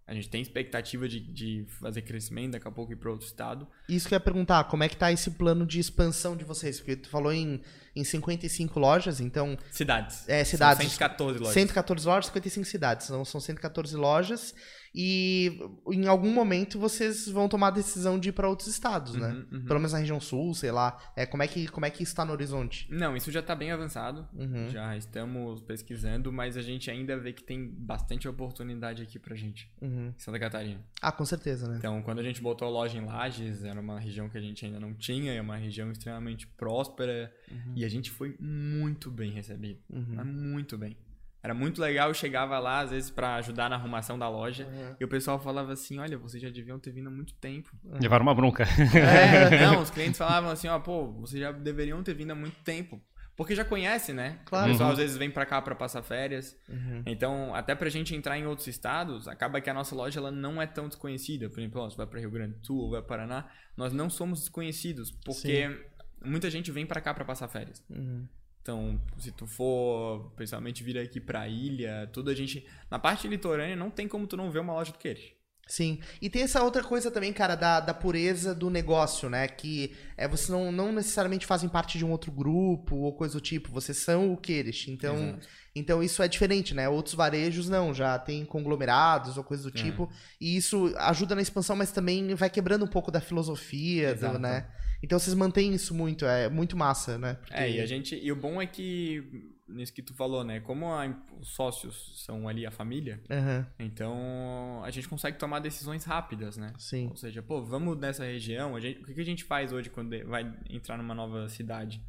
A 0.06 0.12
gente 0.12 0.28
tem 0.28 0.42
expectativa 0.42 1.08
de, 1.08 1.18
de 1.18 1.64
fazer 1.80 2.02
crescimento, 2.02 2.52
daqui 2.52 2.68
a 2.68 2.70
pouco 2.70 2.92
ir 2.92 2.96
para 2.96 3.10
outro 3.10 3.26
estado. 3.26 3.66
Isso 3.88 4.06
que 4.06 4.12
eu 4.14 4.16
ia 4.16 4.20
perguntar, 4.20 4.64
como 4.64 4.82
é 4.84 4.88
que 4.88 4.96
tá 4.96 5.10
esse 5.10 5.30
plano 5.30 5.64
de 5.64 5.80
expansão 5.80 6.36
de 6.36 6.44
vocês? 6.44 6.78
Porque 6.78 6.96
tu 6.96 7.08
falou 7.08 7.32
em, 7.32 7.62
em 7.96 8.04
55 8.04 8.78
lojas, 8.78 9.18
então 9.18 9.56
Cidades. 9.70 10.28
É, 10.28 10.44
cidades. 10.44 10.82
São 10.82 10.90
114 10.90 11.38
lojas. 11.38 11.54
114 11.54 12.06
lojas, 12.06 12.26
55 12.26 12.66
cidades. 12.66 13.06
Então 13.08 13.24
são 13.24 13.40
114 13.40 13.96
lojas. 13.96 14.54
E 14.94 15.58
em 15.90 16.06
algum 16.06 16.30
momento 16.32 16.78
vocês 16.78 17.28
vão 17.28 17.48
tomar 17.48 17.68
a 17.68 17.70
decisão 17.72 18.18
de 18.18 18.28
ir 18.28 18.32
para 18.32 18.48
outros 18.48 18.68
estados, 18.68 19.16
né? 19.16 19.28
Uhum, 19.28 19.58
uhum. 19.58 19.64
Pelo 19.64 19.80
menos 19.80 19.92
na 19.92 19.98
região 19.98 20.20
sul, 20.20 20.54
sei 20.54 20.70
lá. 20.70 20.96
É, 21.16 21.26
como, 21.26 21.42
é 21.42 21.48
que, 21.48 21.66
como 21.66 21.84
é 21.84 21.90
que 21.90 22.04
está 22.04 22.24
no 22.24 22.32
horizonte? 22.32 22.86
Não, 22.88 23.16
isso 23.16 23.32
já 23.32 23.40
está 23.40 23.56
bem 23.56 23.72
avançado. 23.72 24.28
Uhum. 24.32 24.70
Já 24.70 24.96
estamos 24.96 25.60
pesquisando, 25.62 26.32
mas 26.32 26.56
a 26.56 26.62
gente 26.62 26.90
ainda 26.92 27.18
vê 27.18 27.32
que 27.32 27.42
tem 27.42 27.66
bastante 27.68 28.28
oportunidade 28.28 29.02
aqui 29.02 29.18
pra 29.18 29.34
gente, 29.34 29.68
Uhum. 29.82 30.12
em 30.16 30.18
Santa 30.18 30.38
Catarina. 30.38 30.80
Ah, 31.02 31.10
com 31.10 31.24
certeza, 31.24 31.68
né? 31.68 31.76
Então, 31.78 32.00
quando 32.02 32.20
a 32.20 32.22
gente 32.22 32.40
botou 32.40 32.68
a 32.68 32.70
loja 32.70 32.96
em 32.96 33.04
Lages, 33.04 33.64
era 33.64 33.80
uma 33.80 33.98
região 33.98 34.28
que 34.28 34.38
a 34.38 34.40
gente 34.40 34.64
ainda 34.64 34.78
não 34.78 34.94
tinha, 34.94 35.32
é 35.32 35.40
uma 35.40 35.56
região 35.56 35.90
extremamente 35.90 36.46
próspera, 36.46 37.34
e 37.74 37.84
a 37.84 37.88
gente 37.88 38.10
foi 38.10 38.36
muito 38.38 39.10
bem 39.10 39.32
recebido. 39.32 39.80
Uhum. 39.90 40.24
Muito 40.24 40.78
bem. 40.78 40.96
Era 41.44 41.52
muito 41.52 41.78
legal, 41.78 42.08
eu 42.08 42.14
chegava 42.14 42.58
lá, 42.58 42.80
às 42.80 42.90
vezes, 42.90 43.10
pra 43.10 43.34
ajudar 43.34 43.68
na 43.68 43.76
arrumação 43.76 44.18
da 44.18 44.26
loja, 44.30 44.66
Uhum. 44.66 44.96
e 44.98 45.04
o 45.04 45.08
pessoal 45.08 45.38
falava 45.38 45.74
assim, 45.74 45.98
olha, 45.98 46.16
vocês 46.16 46.42
já 46.42 46.48
deviam 46.48 46.78
ter 46.78 46.90
vindo 46.90 47.08
há 47.08 47.10
muito 47.10 47.34
tempo. 47.34 47.70
Levaram 47.84 48.22
uma 48.22 48.34
bronca. 48.34 48.64
É, 48.64 49.60
não, 49.60 49.82
os 49.82 49.90
clientes 49.92 50.16
falavam 50.16 50.50
assim, 50.50 50.68
ó, 50.68 50.78
pô, 50.78 51.12
vocês 51.12 51.38
já 51.40 51.52
deveriam 51.52 52.02
ter 52.02 52.14
vindo 52.14 52.30
há 52.30 52.34
muito 52.34 52.56
tempo. 52.64 52.98
Porque 53.36 53.54
já 53.54 53.64
conhece, 53.64 54.12
né? 54.12 54.38
Claro. 54.46 54.66
O 54.68 54.70
pessoal 54.70 54.86
Uhum. 54.88 54.92
às 54.92 54.98
vezes 54.98 55.16
vem 55.16 55.28
pra 55.30 55.44
cá 55.44 55.60
pra 55.60 55.74
passar 55.74 56.02
férias. 56.04 56.56
Uhum. 56.68 57.02
Então, 57.04 57.52
até 57.54 57.74
pra 57.74 57.90
gente 57.90 58.14
entrar 58.14 58.38
em 58.38 58.46
outros 58.46 58.68
estados, 58.68 59.26
acaba 59.26 59.60
que 59.60 59.68
a 59.68 59.74
nossa 59.74 59.92
loja 59.94 60.20
ela 60.20 60.30
não 60.30 60.62
é 60.62 60.66
tão 60.68 60.86
desconhecida. 60.88 61.50
Por 61.50 61.58
exemplo, 61.58 61.80
ó, 61.82 61.90
você 61.90 61.96
vai 61.96 62.06
pra 62.06 62.20
Rio 62.20 62.30
Grande 62.30 62.54
do 62.54 62.64
Sul 62.66 62.78
ou 62.78 62.90
vai 62.92 63.02
para 63.02 63.08
Paraná, 63.18 63.48
nós 63.76 63.92
não 63.92 64.08
somos 64.08 64.38
desconhecidos, 64.38 65.10
porque 65.10 65.84
muita 66.24 66.48
gente 66.48 66.70
vem 66.70 66.86
pra 66.86 67.00
cá 67.00 67.12
pra 67.12 67.24
passar 67.24 67.48
férias. 67.48 67.84
Uhum. 67.90 68.26
Então, 68.64 68.98
se 69.18 69.30
tu 69.30 69.46
for, 69.46 70.32
principalmente 70.34 70.82
vir 70.82 70.96
aqui 70.96 71.20
pra 71.20 71.46
ilha, 71.46 72.08
tudo 72.10 72.30
a 72.30 72.34
gente. 72.34 72.66
Na 72.90 72.98
parte 72.98 73.28
litorânea 73.28 73.76
não 73.76 73.90
tem 73.90 74.08
como 74.08 74.26
tu 74.26 74.38
não 74.38 74.50
ver 74.50 74.60
uma 74.60 74.72
loja 74.72 74.90
do 74.90 74.96
Queires. 74.96 75.32
Sim. 75.66 76.00
E 76.20 76.30
tem 76.30 76.42
essa 76.42 76.62
outra 76.62 76.82
coisa 76.82 77.10
também, 77.10 77.30
cara, 77.32 77.54
da, 77.54 77.80
da 77.80 77.92
pureza 77.92 78.54
do 78.54 78.70
negócio, 78.70 79.28
né? 79.28 79.48
Que 79.48 79.94
é, 80.16 80.26
vocês 80.26 80.48
não, 80.48 80.72
não 80.72 80.92
necessariamente 80.92 81.44
fazem 81.44 81.68
parte 81.68 81.98
de 81.98 82.06
um 82.06 82.10
outro 82.10 82.32
grupo 82.32 82.96
ou 82.96 83.12
coisa 83.14 83.34
do 83.34 83.40
tipo. 83.40 83.70
Vocês 83.70 83.98
são 83.98 84.32
o 84.32 84.36
Queires. 84.36 84.86
Então, 84.88 85.14
Exato. 85.14 85.48
Então 85.76 86.02
isso 86.02 86.22
é 86.22 86.28
diferente, 86.28 86.72
né? 86.72 86.88
Outros 86.88 87.14
varejos 87.14 87.68
não, 87.68 87.92
já 87.92 88.18
tem 88.18 88.44
conglomerados 88.44 89.36
ou 89.36 89.44
coisa 89.44 89.68
do 89.68 89.76
É. 89.76 89.82
tipo. 89.82 90.10
E 90.40 90.56
isso 90.56 90.94
ajuda 90.96 91.34
na 91.34 91.42
expansão, 91.42 91.74
mas 91.76 91.90
também 91.90 92.34
vai 92.34 92.48
quebrando 92.48 92.84
um 92.84 92.88
pouco 92.88 93.10
da 93.10 93.20
filosofia, 93.20 94.14
do, 94.14 94.38
né? 94.38 94.68
Então 95.04 95.18
vocês 95.18 95.34
mantêm 95.36 95.74
isso 95.74 95.94
muito, 95.94 96.24
é 96.24 96.48
muito 96.48 96.76
massa, 96.76 97.18
né? 97.18 97.34
Porque- 97.34 97.54
É, 97.54 97.70
e 97.70 97.80
a 97.80 97.86
gente. 97.86 98.16
E 98.16 98.32
o 98.32 98.36
bom 98.36 98.60
é 98.60 98.66
que, 98.66 99.22
nisso 99.68 99.92
que 99.92 100.02
tu 100.02 100.14
falou, 100.14 100.42
né? 100.42 100.60
Como 100.60 100.86
a- 100.86 101.22
os 101.38 101.48
sócios 101.54 102.24
são 102.24 102.48
ali 102.48 102.64
a 102.66 102.70
família, 102.70 103.22
Aham, 103.30 103.66
então 103.78 104.82
a 104.82 104.90
gente 104.90 105.08
consegue 105.08 105.38
tomar 105.38 105.58
decisões 105.60 106.04
rápidas, 106.04 106.56
né? 106.56 106.72
sim. 106.78 107.08
Ou 107.08 107.16
seja, 107.16 107.42
pô, 107.42 107.62
vamos 107.62 107.98
nessa 107.98 108.24
região. 108.24 108.80
Gente, 108.80 109.00
o 109.02 109.04
que 109.04 109.14
que 109.14 109.20
a 109.20 109.24
gente 109.24 109.44
faz 109.44 109.72
hoje 109.72 109.90
quando 109.90 110.10
vai 110.26 110.50
entrar 110.70 110.96
numa 110.96 111.14
nova 111.14 111.48
cidade? 111.48 112.02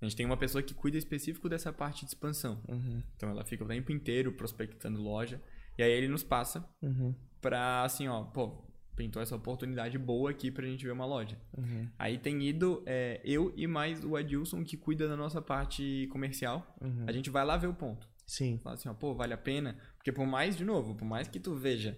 A 0.00 0.04
gente 0.04 0.14
tem 0.16 0.26
uma 0.26 0.36
pessoa 0.36 0.62
que 0.62 0.74
cuida 0.74 0.98
específico 0.98 1.48
dessa 1.48 1.72
parte 1.72 2.00
de 2.04 2.08
expansão. 2.10 2.62
Uhum, 2.68 3.02
Então 3.16 3.30
ela 3.30 3.44
fica 3.46 3.64
o 3.64 3.66
tempo 3.66 3.90
inteiro 3.90 4.30
prospectando 4.32 5.00
loja. 5.00 5.40
E 5.78 5.82
aí 5.82 5.90
ele 5.90 6.08
nos 6.08 6.22
passa 6.22 6.68
uhum, 6.82 7.14
pra 7.40 7.82
assim, 7.82 8.06
ó, 8.08 8.22
pô, 8.24 8.65
pintou 8.96 9.20
essa 9.22 9.36
oportunidade 9.36 9.96
boa 9.98 10.30
aqui 10.30 10.50
pra 10.50 10.66
gente 10.66 10.84
ver 10.84 10.90
uma 10.92 11.06
loja. 11.06 11.38
uhum, 11.56 11.88
Aí 11.98 12.18
tem 12.18 12.42
ido 12.42 12.82
é, 12.86 13.20
eu 13.24 13.52
e 13.54 13.66
mais 13.66 14.02
o 14.02 14.16
Adilson 14.16 14.64
que 14.64 14.76
cuida 14.76 15.06
da 15.06 15.16
nossa 15.16 15.40
parte 15.40 16.08
comercial. 16.10 16.74
uhum. 16.80 17.04
A 17.06 17.12
gente 17.12 17.28
vai 17.30 17.44
lá 17.44 17.56
ver 17.56 17.66
o 17.68 17.74
ponto. 17.74 18.08
Sim. 18.26 18.58
Fala 18.58 18.74
assim, 18.74 18.88
ó, 18.88 18.94
pô, 18.94 19.14
vale 19.14 19.32
a 19.34 19.38
pena. 19.38 19.76
Porque 19.96 20.10
por 20.10 20.26
mais, 20.26 20.56
de 20.56 20.64
novo, 20.64 20.94
por 20.96 21.04
mais 21.04 21.28
que 21.28 21.38
tu 21.38 21.54
veja 21.54 21.96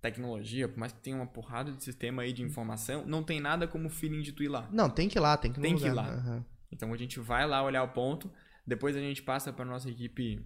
tecnologia, 0.00 0.68
por 0.68 0.78
mais 0.78 0.92
que 0.92 1.00
tenha 1.00 1.16
uma 1.16 1.26
porrada 1.26 1.72
de 1.72 1.82
sistema 1.82 2.22
aí 2.22 2.32
de 2.32 2.42
informação, 2.42 3.04
não 3.06 3.22
tem 3.24 3.40
nada 3.40 3.66
como 3.66 3.86
o 3.86 3.90
feeling 3.90 4.20
de 4.20 4.32
tu 4.32 4.42
ir 4.42 4.48
lá. 4.48 4.68
Não, 4.70 4.90
tem 4.90 5.08
que 5.08 5.18
ir 5.18 5.20
lá, 5.20 5.36
tem 5.36 5.50
que 5.50 5.58
ir 5.58 5.62
Tem 5.62 5.76
que 5.76 5.86
ir 5.86 5.92
lá. 5.92 6.08
Aham, 6.08 6.44
Então 6.70 6.92
a 6.92 6.96
gente 6.96 7.18
vai 7.18 7.46
lá 7.46 7.62
olhar 7.62 7.82
o 7.82 7.88
ponto, 7.88 8.30
depois 8.66 8.94
a 8.96 9.00
gente 9.00 9.22
passa 9.22 9.52
para 9.52 9.64
nossa 9.64 9.88
equipe 9.90 10.44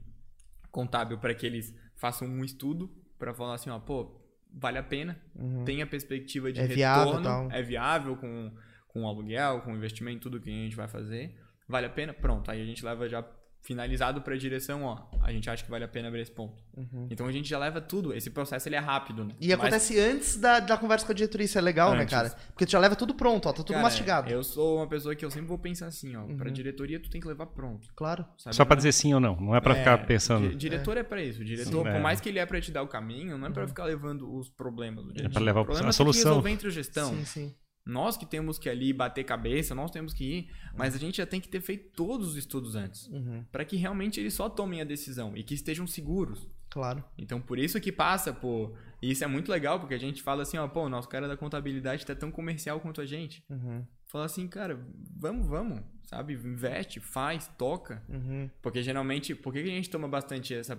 contábil 0.70 1.18
para 1.18 1.34
que 1.34 1.44
eles 1.44 1.74
façam 1.96 2.28
um 2.28 2.44
estudo 2.44 2.88
para 3.18 3.34
falar 3.34 3.54
assim, 3.54 3.68
ó, 3.70 3.78
pô, 3.80 4.17
vale 4.52 4.78
a 4.78 4.82
pena, 4.82 5.20
uhum. 5.34 5.64
tem 5.64 5.82
a 5.82 5.86
perspectiva 5.86 6.52
de 6.52 6.60
É 6.60 6.64
retorno, 6.64 7.22
viável, 7.22 7.48
é 7.50 7.62
viável 7.62 8.16
com 8.16 8.52
com 8.88 9.06
aluguel, 9.06 9.60
com 9.60 9.76
investimento, 9.76 10.22
tudo 10.22 10.40
que 10.40 10.48
a 10.48 10.52
gente 10.52 10.74
vai 10.74 10.88
fazer, 10.88 11.38
vale 11.68 11.86
a 11.86 11.90
pena, 11.90 12.12
pronto. 12.12 12.50
Aí 12.50 12.60
a 12.60 12.64
gente 12.64 12.84
leva 12.84 13.08
já 13.08 13.22
finalizado 13.60 14.22
para 14.22 14.34
a 14.34 14.38
direção, 14.38 14.82
ó, 14.84 14.98
a 15.22 15.32
gente 15.32 15.48
acha 15.50 15.62
que 15.62 15.70
vale 15.70 15.84
a 15.84 15.88
pena 15.88 16.08
abrir 16.08 16.22
esse 16.22 16.30
ponto. 16.30 16.62
Uhum. 16.76 17.08
Então 17.10 17.26
a 17.26 17.32
gente 17.32 17.48
já 17.48 17.58
leva 17.58 17.80
tudo. 17.80 18.14
Esse 18.14 18.30
processo 18.30 18.68
ele 18.68 18.76
é 18.76 18.78
rápido, 18.78 19.24
né? 19.24 19.34
E 19.40 19.48
Mas... 19.48 19.58
acontece 19.58 19.98
antes 19.98 20.36
da, 20.36 20.60
da 20.60 20.76
conversa 20.76 21.04
com 21.04 21.12
a 21.12 21.14
diretoria, 21.14 21.44
isso 21.44 21.58
é 21.58 21.60
legal, 21.60 21.92
né, 21.92 22.02
antes. 22.02 22.12
né, 22.12 22.22
cara? 22.22 22.36
Porque 22.48 22.64
tu 22.64 22.70
já 22.70 22.78
leva 22.78 22.96
tudo 22.96 23.14
pronto, 23.14 23.48
ó, 23.48 23.52
tá 23.52 23.58
tudo 23.58 23.72
cara, 23.72 23.82
mastigado. 23.82 24.30
Eu 24.30 24.42
sou 24.42 24.78
uma 24.78 24.86
pessoa 24.86 25.14
que 25.14 25.24
eu 25.24 25.30
sempre 25.30 25.48
vou 25.48 25.58
pensar 25.58 25.86
assim, 25.86 26.16
ó, 26.16 26.22
uhum. 26.22 26.36
pra 26.36 26.50
diretoria 26.50 26.98
tu 26.98 27.10
tem 27.10 27.20
que 27.20 27.28
levar 27.28 27.46
pronto. 27.46 27.88
Claro. 27.94 28.24
Sabe? 28.38 28.56
Só 28.56 28.64
para 28.64 28.76
dizer 28.76 28.92
sim 28.92 29.12
ou 29.12 29.20
não, 29.20 29.36
não 29.36 29.54
é 29.54 29.60
para 29.60 29.74
é, 29.74 29.78
ficar 29.78 29.98
pensando. 30.06 30.54
Diretor 30.54 30.96
é, 30.96 31.00
é 31.00 31.02
para 31.02 31.22
isso. 31.22 31.42
O 31.42 31.44
diretor, 31.44 31.84
sim, 31.84 31.92
por 31.92 31.96
é. 31.96 32.00
mais 32.00 32.20
que 32.20 32.28
ele 32.28 32.38
é 32.38 32.46
para 32.46 32.60
te 32.60 32.70
dar 32.70 32.82
o 32.82 32.88
caminho, 32.88 33.36
não 33.36 33.48
é 33.48 33.50
para 33.50 33.62
uhum. 33.62 33.68
ficar 33.68 33.84
levando 33.84 34.34
os 34.34 34.48
problemas. 34.48 35.04
É 35.16 35.28
para 35.28 35.42
levar 35.42 35.68
o 35.68 35.72
a 35.72 35.92
solução. 35.92 36.30
resolver 36.30 36.50
entre 36.50 36.68
a 36.68 36.70
gestão. 36.70 37.10
Sim, 37.10 37.24
sim. 37.24 37.54
Nós 37.88 38.18
que 38.18 38.26
temos 38.26 38.58
que 38.58 38.68
ali 38.68 38.92
bater 38.92 39.24
cabeça, 39.24 39.74
nós 39.74 39.90
temos 39.90 40.12
que 40.12 40.24
ir, 40.24 40.50
mas 40.76 40.94
a 40.94 40.98
gente 40.98 41.16
já 41.16 41.26
tem 41.26 41.40
que 41.40 41.48
ter 41.48 41.62
feito 41.62 41.90
todos 41.96 42.28
os 42.28 42.36
estudos 42.36 42.76
antes, 42.76 43.06
uhum. 43.08 43.42
para 43.50 43.64
que 43.64 43.76
realmente 43.76 44.20
eles 44.20 44.34
só 44.34 44.48
tomem 44.48 44.82
a 44.82 44.84
decisão 44.84 45.34
e 45.34 45.42
que 45.42 45.54
estejam 45.54 45.86
seguros. 45.86 46.46
Claro. 46.68 47.02
Então 47.16 47.40
por 47.40 47.58
isso 47.58 47.80
que 47.80 47.90
passa 47.90 48.30
por 48.30 48.76
e 49.00 49.10
isso 49.10 49.24
é 49.24 49.26
muito 49.26 49.50
legal 49.50 49.80
porque 49.80 49.94
a 49.94 49.98
gente 49.98 50.22
fala 50.22 50.42
assim, 50.42 50.58
ó, 50.58 50.68
pô, 50.68 50.86
nosso 50.88 51.08
cara 51.08 51.26
da 51.26 51.36
contabilidade 51.36 52.04
tá 52.04 52.14
tão 52.14 52.30
comercial 52.30 52.78
quanto 52.78 53.00
a 53.00 53.06
gente. 53.06 53.42
Uhum. 53.48 53.82
Fala 54.06 54.26
assim, 54.26 54.46
cara, 54.46 54.78
vamos, 55.16 55.46
vamos, 55.46 55.80
sabe? 56.04 56.34
Investe, 56.34 57.00
faz, 57.00 57.46
toca. 57.56 58.02
Uhum. 58.08 58.50
Porque 58.60 58.82
geralmente, 58.82 59.34
por 59.34 59.52
que 59.52 59.60
a 59.60 59.64
gente 59.66 59.88
toma 59.88 60.08
bastante 60.08 60.54
essa, 60.54 60.76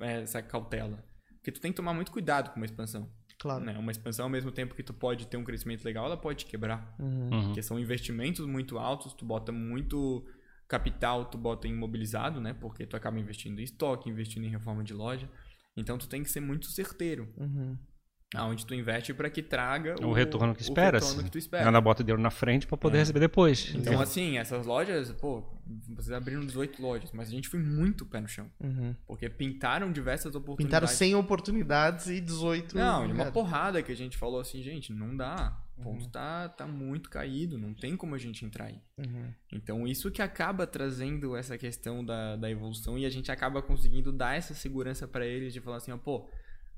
essa 0.00 0.42
cautela? 0.42 1.04
Porque 1.34 1.52
tu 1.52 1.60
tem 1.60 1.70
que 1.70 1.76
tomar 1.76 1.92
muito 1.92 2.12
cuidado 2.12 2.50
com 2.50 2.56
uma 2.56 2.66
expansão. 2.66 3.10
Claro. 3.38 3.64
Né? 3.64 3.78
Uma 3.78 3.90
expansão, 3.90 4.26
ao 4.26 4.30
mesmo 4.30 4.50
tempo 4.50 4.74
que 4.74 4.82
tu 4.82 4.94
pode 4.94 5.26
ter 5.26 5.36
um 5.36 5.44
crescimento 5.44 5.84
legal, 5.84 6.06
ela 6.06 6.16
pode 6.16 6.44
te 6.44 6.46
quebrar. 6.46 6.94
Uhum. 6.98 7.30
uhum. 7.30 7.44
Porque 7.46 7.62
são 7.62 7.78
investimentos 7.78 8.46
muito 8.46 8.78
altos, 8.78 9.12
tu 9.12 9.24
bota 9.24 9.52
muito 9.52 10.24
capital, 10.66 11.26
tu 11.26 11.38
bota 11.38 11.68
imobilizado, 11.68 12.40
né? 12.40 12.54
Porque 12.54 12.86
tu 12.86 12.96
acaba 12.96 13.18
investindo 13.18 13.60
em 13.60 13.64
estoque, 13.64 14.10
investindo 14.10 14.44
em 14.44 14.50
reforma 14.50 14.82
de 14.82 14.94
loja. 14.94 15.28
Então 15.76 15.98
tu 15.98 16.08
tem 16.08 16.22
que 16.22 16.30
ser 16.30 16.40
muito 16.40 16.66
certeiro. 16.66 17.32
Uhum 17.36 17.76
aonde 18.34 18.66
tu 18.66 18.74
investe 18.74 19.14
para 19.14 19.30
que 19.30 19.42
traga 19.42 19.94
o, 20.02 20.08
o 20.08 20.12
retorno 20.12 20.54
que 20.54 20.62
espera. 20.62 20.98
O 20.98 21.24
que 21.24 21.30
tu 21.30 21.38
espera. 21.38 21.68
Ela 21.68 21.80
bota 21.80 22.02
dinheiro 22.02 22.20
na 22.20 22.30
frente 22.30 22.66
para 22.66 22.76
poder 22.76 22.98
é. 22.98 23.00
receber 23.00 23.20
depois. 23.20 23.72
Então, 23.74 24.00
assim, 24.00 24.38
essas 24.38 24.66
lojas, 24.66 25.12
pô, 25.12 25.44
vocês 25.88 26.12
abriram 26.12 26.44
18 26.44 26.82
lojas, 26.82 27.12
mas 27.12 27.28
a 27.28 27.30
gente 27.30 27.48
foi 27.48 27.60
muito 27.60 28.04
pé 28.04 28.20
no 28.20 28.28
chão. 28.28 28.50
Uhum. 28.60 28.94
Porque 29.06 29.28
pintaram 29.28 29.92
diversas 29.92 30.34
oportunidades. 30.34 30.66
Pintaram 30.66 30.86
100 30.86 31.14
oportunidades 31.14 32.06
e 32.08 32.20
18. 32.20 32.76
Não, 32.76 33.06
uma 33.06 33.30
porrada 33.30 33.82
que 33.82 33.92
a 33.92 33.96
gente 33.96 34.16
falou 34.16 34.40
assim, 34.40 34.62
gente, 34.62 34.92
não 34.92 35.16
dá. 35.16 35.62
O 35.78 35.82
ponto 35.82 36.04
uhum. 36.04 36.10
tá, 36.10 36.48
tá 36.48 36.66
muito 36.66 37.10
caído, 37.10 37.58
não 37.58 37.74
tem 37.74 37.98
como 37.98 38.14
a 38.14 38.18
gente 38.18 38.46
entrar 38.46 38.64
aí. 38.64 38.80
Uhum. 38.96 39.30
Então, 39.52 39.86
isso 39.86 40.10
que 40.10 40.22
acaba 40.22 40.66
trazendo 40.66 41.36
essa 41.36 41.58
questão 41.58 42.02
da, 42.02 42.34
da 42.34 42.50
evolução 42.50 42.98
e 42.98 43.04
a 43.04 43.10
gente 43.10 43.30
acaba 43.30 43.60
conseguindo 43.60 44.10
dar 44.10 44.36
essa 44.36 44.54
segurança 44.54 45.06
para 45.06 45.26
eles 45.26 45.52
de 45.52 45.60
falar 45.60 45.76
assim, 45.76 45.92
ó, 45.92 45.98
pô, 45.98 46.30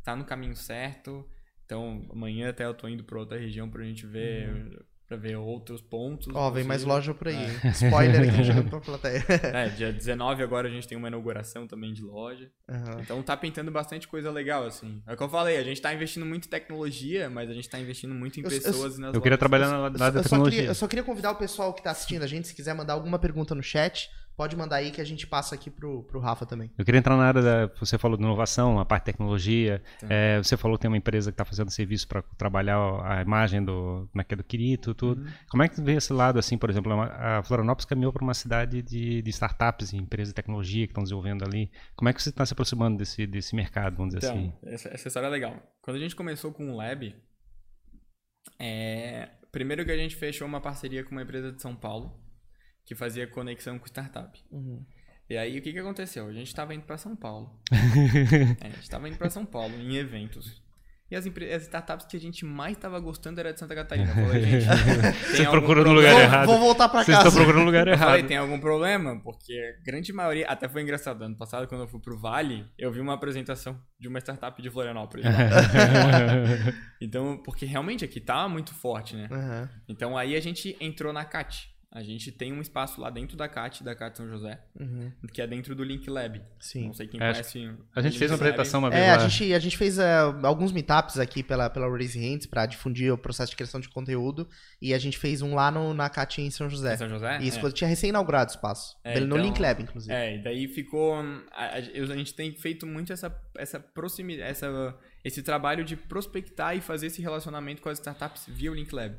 tá 0.02 0.16
no 0.16 0.24
caminho 0.24 0.56
certo, 0.56 1.24
então, 1.68 2.02
amanhã 2.10 2.48
até 2.48 2.64
eu 2.64 2.72
tô 2.72 2.88
indo 2.88 3.04
para 3.04 3.18
outra 3.18 3.38
região 3.38 3.68
pra 3.68 3.84
gente 3.84 4.06
ver, 4.06 4.48
uhum. 4.48 4.78
pra 5.06 5.18
ver 5.18 5.36
outros 5.36 5.82
pontos. 5.82 6.34
Ó, 6.34 6.48
oh, 6.48 6.50
vem 6.50 6.64
mais 6.64 6.82
loja 6.82 7.12
por 7.12 7.28
aí. 7.28 7.36
É. 7.62 7.68
Spoiler 7.68 8.26
aqui 8.26 8.42
já 8.42 8.62
pra 8.62 8.80
plateia. 8.80 9.22
É, 9.52 9.68
dia 9.68 9.92
19 9.92 10.42
agora 10.42 10.66
a 10.66 10.70
gente 10.70 10.88
tem 10.88 10.96
uma 10.96 11.08
inauguração 11.08 11.66
também 11.66 11.92
de 11.92 12.00
loja. 12.00 12.50
Uhum. 12.66 13.00
Então 13.00 13.22
tá 13.22 13.36
pintando 13.36 13.70
bastante 13.70 14.08
coisa 14.08 14.30
legal, 14.30 14.64
assim. 14.64 15.02
É 15.06 15.12
o 15.12 15.16
que 15.18 15.22
eu 15.22 15.28
falei, 15.28 15.58
a 15.58 15.62
gente 15.62 15.78
tá 15.78 15.92
investindo 15.92 16.24
muito 16.24 16.46
em 16.46 16.48
tecnologia, 16.48 17.28
mas 17.28 17.50
a 17.50 17.52
gente 17.52 17.68
tá 17.68 17.78
investindo 17.78 18.14
muito 18.14 18.40
em 18.40 18.44
eu, 18.44 18.48
pessoas 18.48 18.94
eu, 18.94 18.98
e 18.98 19.02
nas 19.02 19.14
Eu 19.14 19.20
queria 19.20 19.36
trabalhar 19.36 19.68
na, 19.68 19.90
na 19.90 20.06
eu, 20.08 20.22
tecnologia. 20.22 20.24
Só 20.24 20.44
queria, 20.44 20.64
eu 20.70 20.74
só 20.74 20.88
queria 20.88 21.04
convidar 21.04 21.32
o 21.32 21.36
pessoal 21.36 21.74
que 21.74 21.82
tá 21.82 21.90
assistindo 21.90 22.22
a 22.22 22.26
gente, 22.26 22.48
se 22.48 22.54
quiser 22.54 22.72
mandar 22.72 22.94
alguma 22.94 23.18
pergunta 23.18 23.54
no 23.54 23.62
chat, 23.62 24.08
Pode 24.38 24.54
mandar 24.54 24.76
aí 24.76 24.92
que 24.92 25.00
a 25.00 25.04
gente 25.04 25.26
passa 25.26 25.56
aqui 25.56 25.68
pro, 25.68 26.04
pro 26.04 26.20
Rafa 26.20 26.46
também. 26.46 26.70
Eu 26.78 26.84
queria 26.84 27.00
entrar 27.00 27.16
na 27.16 27.24
área 27.24 27.42
da. 27.42 27.66
Você 27.80 27.98
falou 27.98 28.16
de 28.16 28.22
inovação, 28.22 28.78
a 28.78 28.84
parte 28.84 29.02
de 29.02 29.06
tecnologia. 29.06 29.82
É, 30.08 30.38
você 30.38 30.56
falou 30.56 30.78
que 30.78 30.82
tem 30.82 30.88
uma 30.88 30.96
empresa 30.96 31.32
que 31.32 31.34
está 31.34 31.44
fazendo 31.44 31.72
serviço 31.72 32.06
para 32.06 32.22
trabalhar 32.22 32.78
a 33.04 33.20
imagem 33.20 33.64
do. 33.64 34.08
Como 34.12 34.20
é 34.20 34.22
que 34.22 34.34
é 34.34 34.36
do 34.36 34.44
Quirito, 34.44 34.94
tudo. 34.94 35.22
Uhum. 35.22 35.28
Como 35.50 35.62
é 35.64 35.68
que 35.68 35.80
vê 35.80 35.94
esse 35.94 36.12
lado, 36.12 36.38
assim, 36.38 36.56
por 36.56 36.70
exemplo, 36.70 36.92
a 36.92 37.42
Florianópolis 37.42 37.84
caminhou 37.84 38.12
para 38.12 38.22
uma 38.22 38.32
cidade 38.32 38.80
de, 38.80 39.22
de 39.22 39.30
startups, 39.30 39.92
empresas 39.92 40.28
de 40.28 40.34
tecnologia 40.36 40.86
que 40.86 40.92
estão 40.92 41.02
desenvolvendo 41.02 41.44
ali. 41.44 41.68
Como 41.96 42.08
é 42.08 42.12
que 42.12 42.22
você 42.22 42.28
está 42.28 42.46
se 42.46 42.52
aproximando 42.52 42.96
desse, 42.96 43.26
desse 43.26 43.56
mercado, 43.56 43.96
vamos 43.96 44.14
dizer 44.14 44.24
então, 44.28 44.38
assim? 44.38 44.52
Essa, 44.62 44.88
essa 44.90 45.08
história 45.08 45.26
é 45.26 45.30
legal. 45.30 45.60
Quando 45.82 45.96
a 45.96 46.00
gente 46.00 46.14
começou 46.14 46.52
com 46.52 46.70
o 46.70 46.76
Lab, 46.76 47.12
é, 48.56 49.30
primeiro 49.50 49.84
que 49.84 49.90
a 49.90 49.96
gente 49.96 50.14
fechou 50.14 50.46
uma 50.46 50.60
parceria 50.60 51.02
com 51.02 51.10
uma 51.10 51.22
empresa 51.22 51.50
de 51.50 51.60
São 51.60 51.74
Paulo 51.74 52.27
que 52.88 52.94
fazia 52.94 53.26
conexão 53.26 53.78
com 53.78 53.86
startup. 53.86 54.42
Uhum. 54.50 54.82
E 55.28 55.36
aí, 55.36 55.58
o 55.58 55.62
que, 55.62 55.74
que 55.74 55.78
aconteceu? 55.78 56.26
A 56.26 56.32
gente 56.32 56.46
estava 56.46 56.74
indo 56.74 56.84
para 56.84 56.96
São 56.96 57.14
Paulo. 57.14 57.54
é, 57.70 58.66
a 58.66 58.70
gente 58.70 58.80
estava 58.80 59.06
indo 59.06 59.18
para 59.18 59.28
São 59.28 59.44
Paulo 59.44 59.74
em 59.74 59.96
eventos. 59.96 60.62
E 61.10 61.14
as, 61.14 61.26
as, 61.26 61.62
startups 61.64 62.06
que 62.06 62.16
a 62.16 62.20
gente 62.20 62.46
mais 62.46 62.78
estava 62.78 62.98
gostando 62.98 63.40
era 63.40 63.52
de 63.52 63.60
Santa 63.60 63.74
Catarina. 63.74 64.14
falei, 64.14 64.42
gente, 64.42 64.64
Você 65.36 65.44
procurou 65.44 65.84
no 65.84 65.92
lugar 65.92 66.18
errado. 66.18 66.46
Vou 66.46 66.58
voltar 66.58 66.88
para 66.88 67.04
casa. 67.04 67.12
Vocês 67.12 67.18
estão 67.18 67.32
procurando 67.32 67.60
no 67.60 67.66
lugar 67.66 67.86
eu 67.86 67.92
errado. 67.92 68.08
Falei, 68.08 68.22
tem 68.22 68.38
algum 68.38 68.58
problema? 68.58 69.20
Porque 69.20 69.52
a 69.52 69.84
grande 69.84 70.10
maioria... 70.10 70.46
Até 70.46 70.66
foi 70.66 70.80
engraçado. 70.80 71.22
Ano 71.22 71.36
passado, 71.36 71.68
quando 71.68 71.82
eu 71.82 71.88
fui 71.88 72.00
pro 72.00 72.18
Vale, 72.18 72.66
eu 72.78 72.90
vi 72.90 73.00
uma 73.00 73.12
apresentação 73.12 73.78
de 74.00 74.08
uma 74.08 74.18
startup 74.18 74.60
de 74.62 74.70
Florianópolis. 74.70 75.26
então, 77.02 77.36
porque 77.44 77.66
realmente 77.66 78.02
aqui 78.02 78.18
tá 78.18 78.48
muito 78.48 78.72
forte, 78.72 79.14
né? 79.14 79.28
Uhum. 79.30 79.68
Então, 79.88 80.16
aí 80.16 80.34
a 80.34 80.40
gente 80.40 80.74
entrou 80.80 81.12
na 81.12 81.26
CAT. 81.26 81.77
A 81.90 82.02
gente 82.02 82.30
tem 82.30 82.52
um 82.52 82.60
espaço 82.60 83.00
lá 83.00 83.08
dentro 83.08 83.34
da 83.34 83.48
CAT, 83.48 83.82
da 83.82 83.94
CAT 83.94 84.18
São 84.18 84.28
José, 84.28 84.60
uhum. 84.78 85.10
que 85.32 85.40
é 85.40 85.46
dentro 85.46 85.74
do 85.74 85.82
Link 85.82 86.08
Lab. 86.10 86.42
Sim. 86.60 86.88
Não 86.88 86.92
sei 86.92 87.08
quem 87.08 87.18
é, 87.18 87.32
conhece. 87.32 87.70
A 87.96 88.02
gente 88.02 88.18
fez 88.18 88.30
uma 88.30 88.36
apresentação 88.36 88.80
uma 88.80 88.90
vez. 88.90 89.02
É, 89.02 89.16
lá. 89.16 89.24
a 89.24 89.28
gente, 89.28 89.54
a 89.54 89.58
gente 89.58 89.76
fez 89.78 89.96
uh, 89.96 90.02
alguns 90.42 90.70
meetups 90.70 91.18
aqui 91.18 91.42
pela, 91.42 91.70
pela 91.70 91.88
Raise 91.88 92.18
Hands 92.18 92.44
para 92.44 92.66
difundir 92.66 93.10
o 93.10 93.16
processo 93.16 93.50
de 93.50 93.56
criação 93.56 93.80
de 93.80 93.88
conteúdo. 93.88 94.46
E 94.82 94.92
a 94.92 94.98
gente 94.98 95.16
fez 95.16 95.40
um 95.40 95.54
lá 95.54 95.70
no, 95.70 95.94
na 95.94 96.10
CAT 96.10 96.42
em 96.42 96.50
São 96.50 96.68
José. 96.68 96.92
Em 96.92 96.98
São 96.98 97.08
José? 97.08 97.38
Isso, 97.40 97.66
é. 97.66 97.72
tinha 97.72 97.88
recém-inaugurado 97.88 98.50
o 98.50 98.54
espaço. 98.54 98.98
É, 99.02 99.18
no 99.18 99.24
então, 99.24 99.38
Link 99.38 99.58
Lab, 99.58 99.82
inclusive. 99.82 100.12
É, 100.12 100.36
e 100.36 100.42
daí 100.42 100.68
ficou. 100.68 101.14
A, 101.14 101.74
a, 101.74 101.80
gente 101.80 102.34
tem 102.34 102.54
feito 102.54 102.86
muito 102.86 103.14
essa, 103.14 103.34
essa 103.56 103.80
proximidade, 103.80 104.50
essa, 104.50 104.94
esse 105.24 105.42
trabalho 105.42 105.82
de 105.82 105.96
prospectar 105.96 106.76
e 106.76 106.82
fazer 106.82 107.06
esse 107.06 107.22
relacionamento 107.22 107.80
com 107.80 107.88
as 107.88 107.98
startups 107.98 108.44
via 108.46 108.70
o 108.70 108.74
Link 108.74 108.94
Lab. 108.94 109.16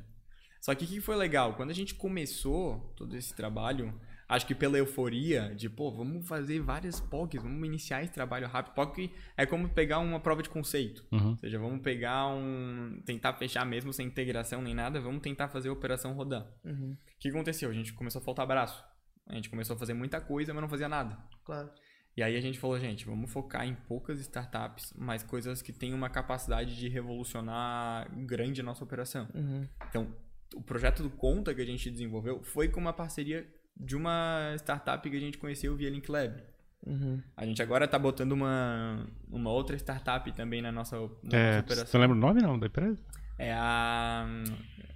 Só 0.62 0.76
que 0.76 0.86
o 0.86 0.88
que 0.88 1.02
foi 1.02 1.16
legal? 1.16 1.54
Quando 1.56 1.72
a 1.72 1.74
gente 1.74 1.96
começou 1.96 2.94
todo 2.96 3.16
esse 3.16 3.34
trabalho, 3.34 3.94
acho 4.28 4.46
que 4.46 4.54
pela 4.54 4.78
euforia 4.78 5.54
de, 5.56 5.70
pô, 5.70 5.92
vamos 5.92 6.28
fazer 6.28 6.60
várias 6.60 7.00
POCs, 7.00 7.42
vamos 7.42 7.66
iniciar 7.66 8.04
esse 8.04 8.14
trabalho 8.14 8.48
rápido. 8.48 8.74
POC 8.74 9.12
é 9.36 9.46
como 9.46 9.70
pegar 9.70 10.00
uma 10.00 10.20
prova 10.20 10.44
de 10.44 10.50
conceito. 10.50 11.06
Uhum. 11.12 11.32
Ou 11.32 11.38
seja, 11.38 11.58
vamos 11.58 11.82
pegar 11.82 12.28
um. 12.28 13.02
tentar 13.06 13.34
fechar 13.34 13.66
mesmo 13.66 13.92
sem 13.92 14.06
integração 14.06 14.62
nem 14.62 14.74
nada, 14.74 15.00
vamos 15.00 15.22
tentar 15.22 15.48
fazer 15.48 15.70
a 15.70 15.74
operação 15.74 16.14
rodar. 16.14 16.46
Uhum. 16.64 16.92
O 16.92 17.20
que 17.20 17.30
aconteceu? 17.30 17.70
A 17.70 17.74
gente 17.74 17.94
começou 17.94 18.22
a 18.22 18.24
faltar 18.24 18.46
braço. 18.46 18.84
A 19.28 19.36
gente 19.36 19.50
começou 19.50 19.76
a 19.76 19.80
fazer 19.80 19.94
muita 19.94 20.20
coisa, 20.20 20.54
mas 20.54 20.62
não 20.62 20.70
fazia 20.70 20.90
nada. 20.90 21.18
Claro. 21.44 21.70
E 22.18 22.24
aí 22.24 22.36
a 22.36 22.42
gente 22.42 22.60
falou, 22.60 22.78
gente, 22.80 23.06
vamos 23.06 23.32
focar 23.32 23.66
em 23.66 23.74
poucas 23.74 24.20
startups, 24.20 24.94
mas 24.98 25.24
coisas 25.24 25.62
que 25.62 25.72
tenham 25.72 25.96
uma 25.96 26.10
capacidade 26.10 26.76
de 26.76 26.90
revolucionar 26.90 28.10
grande 28.26 28.60
a 28.60 28.64
nossa 28.64 28.84
operação. 28.84 29.28
Uhum. 29.34 29.68
Então, 29.88 30.14
o 30.56 30.62
projeto 30.62 31.04
do 31.04 31.10
Conta 31.10 31.54
que 31.54 31.62
a 31.62 31.66
gente 31.66 31.90
desenvolveu 31.90 32.42
foi 32.42 32.68
com 32.70 32.80
uma 32.80 32.94
parceria 32.94 33.48
de 33.76 33.96
uma 33.96 34.54
startup 34.58 35.10
que 35.10 35.16
a 35.16 35.20
gente 35.20 35.38
conheceu 35.38 35.76
via 35.76 35.90
Link 35.90 36.10
Lab. 36.10 36.42
Uhum. 36.86 37.22
A 37.36 37.46
gente 37.46 37.62
agora 37.62 37.86
está 37.86 38.00
botando 38.00 38.32
uma, 38.32 39.06
uma 39.30 39.52
outra 39.52 39.76
startup 39.76 40.32
também 40.34 40.62
na 40.62 40.72
nossa, 40.72 40.98
na 41.24 41.38
é, 41.38 41.48
nossa 41.48 41.60
operação. 41.60 41.86
Você 41.88 41.98
lembra 41.98 42.16
o 42.16 42.20
nome 42.20 42.42
não 42.42 42.58
da 42.58 42.68
empresa? 42.68 43.02
É 43.38 43.54
a. 43.54 44.28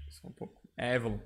Só 0.09 0.27
um 0.27 0.31
pouco. 0.31 0.61
É 0.77 0.95
Evolo. 0.95 1.21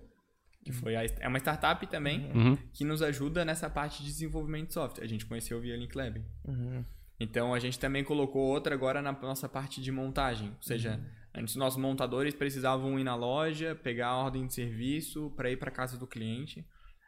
Que 0.63 0.71
foi 0.71 0.95
a, 0.95 1.05
é 1.05 1.27
uma 1.27 1.37
startup 1.37 1.85
também 1.87 2.29
uhum. 2.33 2.57
que 2.73 2.83
nos 2.83 3.01
ajuda 3.01 3.45
nessa 3.45 3.69
parte 3.69 4.03
de 4.03 4.09
desenvolvimento 4.09 4.67
de 4.67 4.73
software. 4.73 5.03
A 5.03 5.07
gente 5.07 5.25
conheceu 5.25 5.59
via 5.61 5.77
Link 5.77 5.95
Lab. 5.95 6.21
Uhum. 6.45 6.83
Então 7.19 7.53
a 7.53 7.59
gente 7.59 7.79
também 7.79 8.03
colocou 8.03 8.41
outra 8.41 8.75
agora 8.75 9.01
na 9.01 9.11
nossa 9.13 9.47
parte 9.47 9.81
de 9.81 9.91
montagem. 9.91 10.49
Ou 10.49 10.61
seja, 10.61 10.95
uhum. 10.95 11.16
Antes, 11.37 11.55
nossos 11.55 11.79
montadores 11.79 12.33
precisavam 12.33 12.99
ir 12.99 13.03
na 13.03 13.15
loja, 13.15 13.75
pegar 13.75 14.07
a 14.07 14.17
ordem 14.17 14.47
de 14.47 14.53
serviço 14.53 15.31
para 15.35 15.51
ir 15.51 15.57
para 15.57 15.69
casa 15.69 15.95
do 15.95 16.07
cliente. 16.07 16.65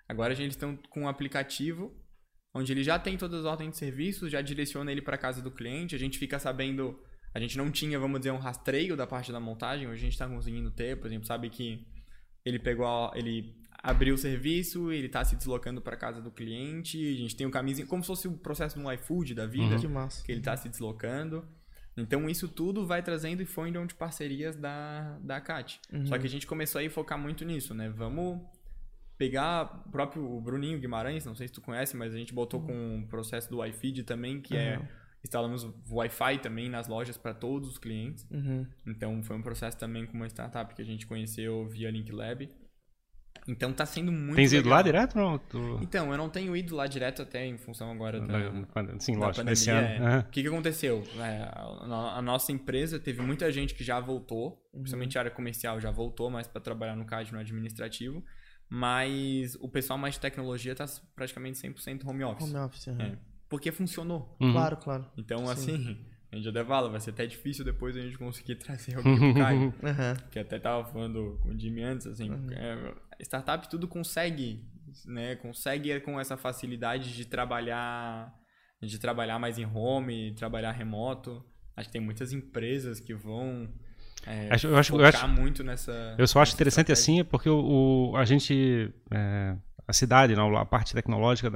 Agora, 0.08 0.34
eles 0.34 0.54
estão 0.54 0.78
com 0.90 1.02
um 1.02 1.08
aplicativo 1.08 1.92
onde 2.54 2.72
ele 2.72 2.84
já 2.84 3.00
tem 3.00 3.18
todas 3.18 3.40
as 3.40 3.46
ordens 3.46 3.72
de 3.72 3.78
serviço, 3.78 4.30
já 4.30 4.42
direciona 4.42 4.92
ele 4.92 5.02
para 5.02 5.18
casa 5.18 5.42
do 5.42 5.52
cliente. 5.52 5.96
A 5.96 6.00
gente 6.00 6.20
fica 6.20 6.38
sabendo. 6.38 7.00
A 7.34 7.40
gente 7.40 7.58
não 7.58 7.72
tinha, 7.72 8.00
vamos 8.00 8.20
dizer, 8.20 8.32
um 8.32 8.38
rastreio 8.38 8.96
da 8.96 9.08
parte 9.08 9.32
da 9.32 9.40
montagem. 9.40 9.88
Hoje 9.88 10.02
a 10.02 10.04
gente 10.04 10.14
está 10.14 10.28
conseguindo 10.28 10.72
ter, 10.72 11.00
por 11.00 11.08
exemplo, 11.08 11.26
sabe 11.26 11.50
que 11.50 11.88
ele 12.46 12.60
pegou, 12.60 12.88
a, 12.88 13.12
ele 13.16 13.56
abriu 13.84 14.16
o 14.16 14.18
serviço, 14.18 14.92
ele 14.92 15.08
está 15.08 15.24
se 15.24 15.36
deslocando 15.36 15.82
para 15.82 15.96
casa 15.96 16.22
do 16.22 16.32
cliente. 16.32 16.98
A 16.98 17.18
gente 17.18 17.36
tem 17.36 17.46
o 17.46 17.50
um 17.50 17.52
caminho, 17.52 17.86
como 17.88 18.04
se 18.04 18.08
fosse 18.08 18.28
o 18.28 18.38
processo 18.38 18.80
no 18.80 18.92
iFood 18.94 19.34
da 19.34 19.46
vida, 19.46 19.76
uhum. 19.76 20.08
que, 20.08 20.24
que 20.24 20.32
ele 20.32 20.42
está 20.42 20.56
se 20.56 20.70
deslocando. 20.70 21.48
Então 22.02 22.30
isso 22.30 22.48
tudo 22.48 22.86
vai 22.86 23.02
trazendo 23.02 23.42
e 23.42 23.46
foi 23.46 23.72
de 23.72 23.96
parcerias 23.96 24.56
da, 24.56 25.18
da 25.22 25.40
CAT. 25.42 25.80
Uhum. 25.92 26.06
Só 26.06 26.18
que 26.18 26.26
a 26.26 26.30
gente 26.30 26.48
começou 26.48 26.82
a 26.82 26.90
focar 26.90 27.18
muito 27.18 27.46
nisso, 27.46 27.74
né? 27.74 27.90
Vamos 27.90 28.42
pegar 29.18 29.84
o 29.86 29.92
próprio 29.92 30.40
Bruninho 30.40 30.80
Guimarães, 30.80 31.26
não 31.26 31.36
sei 31.36 31.48
se 31.48 31.54
tu 31.54 31.62
conhece, 31.62 31.96
mas 31.98 32.14
a 32.14 32.18
gente 32.18 32.34
botou 32.34 32.62
com 32.62 33.00
o 33.00 33.08
processo 33.08 33.50
do 33.50 33.64
iFeed 33.66 34.04
também, 34.04 34.40
que 34.40 34.54
uhum. 34.54 34.60
é 34.60 34.82
instalamos 35.24 35.68
Wi-Fi 35.90 36.40
também 36.40 36.70
nas 36.70 36.88
lojas 36.88 37.18
para 37.18 37.34
todos 37.34 37.70
os 37.70 37.78
clientes. 37.78 38.26
Uhum. 38.32 38.66
Então 38.86 39.22
foi 39.24 39.36
um 39.36 39.42
processo 39.42 39.78
também 39.78 40.06
com 40.06 40.14
uma 40.14 40.28
startup 40.28 40.74
que 40.74 40.82
a 40.82 40.86
gente 40.86 41.06
conheceu 41.06 41.68
via 41.68 41.92
Link 41.92 42.12
Lab. 42.12 42.50
Então 43.48 43.74
tá 43.74 43.86
sendo 43.86 44.12
muito 44.12 44.36
Tens 44.36 44.54
ido 44.54 44.70
lá 44.70 44.82
direto? 44.82 45.18
Não? 45.18 45.38
Tu... 45.38 45.80
Então, 45.82 46.12
eu 46.12 46.18
não 46.18 46.30
tenho 46.30 46.56
ido 46.56 46.76
lá 46.76 46.88
direto 46.88 47.22
até 47.22 47.46
em 47.46 47.58
função 47.58 47.92
agora 47.92 48.20
da, 48.20 48.52
Sim, 49.00 49.16
lógico, 49.16 49.38
pandemia. 49.38 49.54
Esse 49.54 49.70
ano. 49.70 49.88
É. 49.88 50.20
O 50.20 50.24
que, 50.26 50.42
que 50.42 50.48
aconteceu? 50.48 51.04
É, 51.18 51.50
a, 51.52 52.18
a, 52.18 52.22
nossa 52.22 52.52
empresa 52.52 53.00
teve 53.00 53.22
muita 53.22 53.52
gente 53.52 53.74
que 53.74 53.84
já 53.84 54.00
voltou, 54.00 54.62
uhum. 54.74 54.82
principalmente 54.82 55.18
a 55.18 55.22
área 55.22 55.32
comercial 55.32 55.80
já 55.80 55.92
voltou 55.92 56.30
mais 56.30 56.48
para 56.48 56.62
trabalhar 56.62 56.96
no 56.96 57.06
CAD, 57.06 57.34
no 57.34 57.40
administrativo, 57.40 58.24
mas 58.70 59.56
o 59.56 59.68
pessoal 59.68 59.98
mais 59.98 60.16
de 60.16 60.20
tecnologia 60.20 60.76
tá 60.76 60.86
praticamente 61.16 61.58
100% 61.60 62.06
home 62.06 62.24
office. 62.24 62.44
Home 62.48 62.58
office, 62.58 62.88
uhum. 62.88 63.02
é. 63.02 63.18
Porque 63.50 63.72
funcionou. 63.72 64.36
Uhum. 64.40 64.52
Claro, 64.52 64.78
claro. 64.78 65.06
Então, 65.18 65.46
Sim. 65.48 65.52
assim, 65.52 66.06
a 66.32 66.36
gente 66.36 66.48
até 66.50 66.64
fala, 66.64 66.90
vai 66.90 67.00
ser 67.00 67.10
até 67.10 67.26
difícil 67.26 67.66
depois 67.66 67.96
a 67.98 68.02
gente 68.02 68.18
conseguir 68.18 68.56
trazer 68.64 68.96
alguém 68.96 69.18
pro 69.18 69.34
Caio. 69.34 69.62
Uhum. 69.62 70.30
Que 70.30 70.40
até 70.40 70.60
tava 70.60 70.86
falando 70.86 71.40
com 71.42 71.50
o 71.50 71.60
Jimmy 71.60 71.84
antes, 71.84 72.08
assim, 72.08 72.30
uhum. 72.30 72.48
é, 72.52 72.94
startup 73.24 73.68
tudo 73.70 73.88
consegue, 73.88 74.64
né? 75.06 75.36
Consegue 75.38 76.00
com 76.02 76.20
essa 76.20 76.38
facilidade 76.38 77.16
de 77.16 77.26
trabalhar, 77.26 78.34
de 78.82 79.00
trabalhar 79.00 79.40
mais 79.40 79.58
em 79.58 79.66
home, 79.66 80.34
trabalhar 80.34 80.72
remoto. 80.72 81.44
Acho 81.76 81.90
que 81.90 81.94
tem 81.94 82.02
muitas 82.02 82.32
empresas 82.34 83.00
que 83.00 83.14
vão 83.14 83.70
é, 84.28 84.50
acho, 84.52 84.68
eu 84.68 84.78
acho, 84.78 84.92
focar 84.92 85.14
eu 85.14 85.20
acho, 85.20 85.28
muito 85.28 85.64
nessa. 85.64 86.16
Eu 86.18 86.28
só 86.28 86.42
acho 86.42 86.54
interessante 86.54 86.92
estratégia. 86.92 87.22
assim, 87.22 87.30
porque 87.30 87.50
o, 87.50 88.12
o 88.12 88.18
a 88.18 88.26
gente 88.26 88.94
é, 89.12 89.56
a 89.90 89.94
cidade, 89.94 90.36
a 90.36 90.66
parte 90.66 90.94
tecnológica 90.94 91.52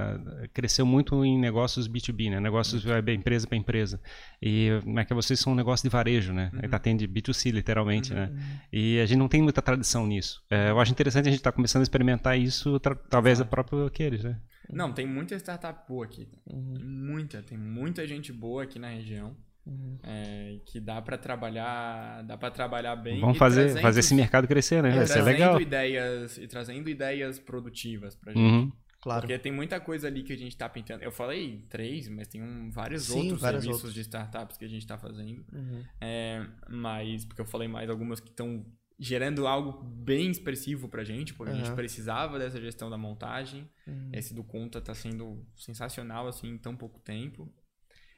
cresceu 0.52 0.88
muito 0.88 1.24
em 1.24 1.38
negócios 1.38 1.88
B2B, 1.88 2.32
né? 2.32 2.40
Negócios 2.40 2.84
uhum. 2.84 2.98
empresa 3.10 3.46
para 3.46 3.56
empresa. 3.56 4.02
E 4.42 4.70
como 4.84 5.00
é 5.00 5.06
que 5.06 5.14
vocês 5.14 5.40
são 5.40 5.54
um 5.54 5.56
negócio 5.56 5.88
de 5.88 5.94
varejo, 5.94 6.34
né? 6.34 6.50
Uhum. 6.52 6.70
atende 6.72 7.08
B2C 7.08 7.52
literalmente, 7.52 8.12
né? 8.12 8.26
uhum. 8.26 8.36
né? 8.36 8.62
E 8.74 9.00
a 9.00 9.06
gente 9.06 9.20
não 9.20 9.28
tem 9.28 9.40
muita 9.40 9.62
tradição 9.62 10.08
nisso. 10.08 10.44
É, 10.50 10.72
eu 10.72 10.80
acho 10.80 10.92
interessante 10.92 11.28
a 11.28 11.30
gente 11.30 11.42
estar 11.42 11.52
tá 11.52 11.56
começando 11.56 11.82
a 11.82 11.84
experimentar 11.84 12.36
isso 12.40 12.76
através 12.76 13.38
da 13.38 13.46
própria 13.46 13.86
Aqueles, 13.86 14.24
né? 14.24 14.40
Não, 14.68 14.92
tem 14.92 15.06
muita 15.06 15.36
startup 15.36 15.88
boa 15.88 16.06
aqui. 16.06 16.28
Uhum. 16.52 16.80
Muita, 16.84 17.44
tem 17.44 17.58
muita 17.58 18.08
gente 18.08 18.34
boa 18.34 18.64
aqui 18.64 18.80
na 18.80 18.90
região. 18.90 19.36
Uhum. 19.66 19.98
É, 20.04 20.60
que 20.66 20.78
dá 20.78 21.02
para 21.02 21.18
trabalhar 21.18 22.22
dá 22.24 22.38
para 22.38 22.52
trabalhar 22.52 22.98
bem 22.98 23.22
vamos 23.22 23.38
fazer 23.38 23.62
trazendo, 23.62 23.82
fazer 23.82 24.00
esse 24.02 24.14
mercado 24.14 24.46
crescer 24.46 24.84
né 24.84 24.92
vai 24.92 25.08
ser 25.08 25.22
legal 25.22 25.62
ideias 25.62 26.38
e 26.38 26.46
trazendo 26.48 26.90
ideias 26.90 27.40
produtivas 27.40 28.14
para 28.14 28.34
gente 28.34 28.42
uhum. 28.42 28.72
Claro. 29.04 29.24
Porque 29.24 29.38
tem 29.38 29.52
muita 29.52 29.82
coisa 29.82 30.08
ali 30.08 30.24
que 30.24 30.32
a 30.32 30.38
gente 30.38 30.54
está 30.54 30.70
pintando. 30.70 31.04
Eu 31.04 31.12
falei 31.12 31.66
três, 31.68 32.08
mas 32.08 32.26
tem 32.26 32.42
um, 32.42 32.72
vários 32.72 33.04
Sim, 33.04 33.20
outros 33.20 33.42
vários 33.42 33.64
serviços 33.64 33.84
outros. 33.84 33.94
de 33.94 34.00
startups 34.00 34.56
que 34.56 34.64
a 34.64 34.68
gente 34.70 34.82
está 34.84 34.98
fazendo. 34.98 35.44
Uhum. 35.52 35.84
É, 36.00 36.48
mas, 36.70 37.26
porque 37.26 37.42
eu 37.42 37.46
falei 37.46 37.68
mais 37.68 37.90
algumas 37.90 38.22
que 38.22 38.30
estão 38.30 38.66
gerando 38.98 39.46
algo 39.46 39.84
bem 39.84 40.32
expressivo 40.32 40.88
pra 40.88 41.04
gente, 41.04 41.34
porque 41.34 41.52
uhum. 41.52 41.62
a 41.62 41.66
gente 41.66 41.76
precisava 41.76 42.40
dessa 42.40 42.62
gestão 42.62 42.90
da 42.90 42.98
montagem. 42.98 43.70
Uhum. 43.86 44.10
Esse 44.14 44.34
do 44.34 44.42
Conta 44.42 44.80
está 44.80 44.94
sendo 44.94 45.46
sensacional, 45.58 46.26
assim, 46.26 46.52
em 46.52 46.58
tão 46.58 46.74
pouco 46.74 46.98
tempo. 47.02 47.54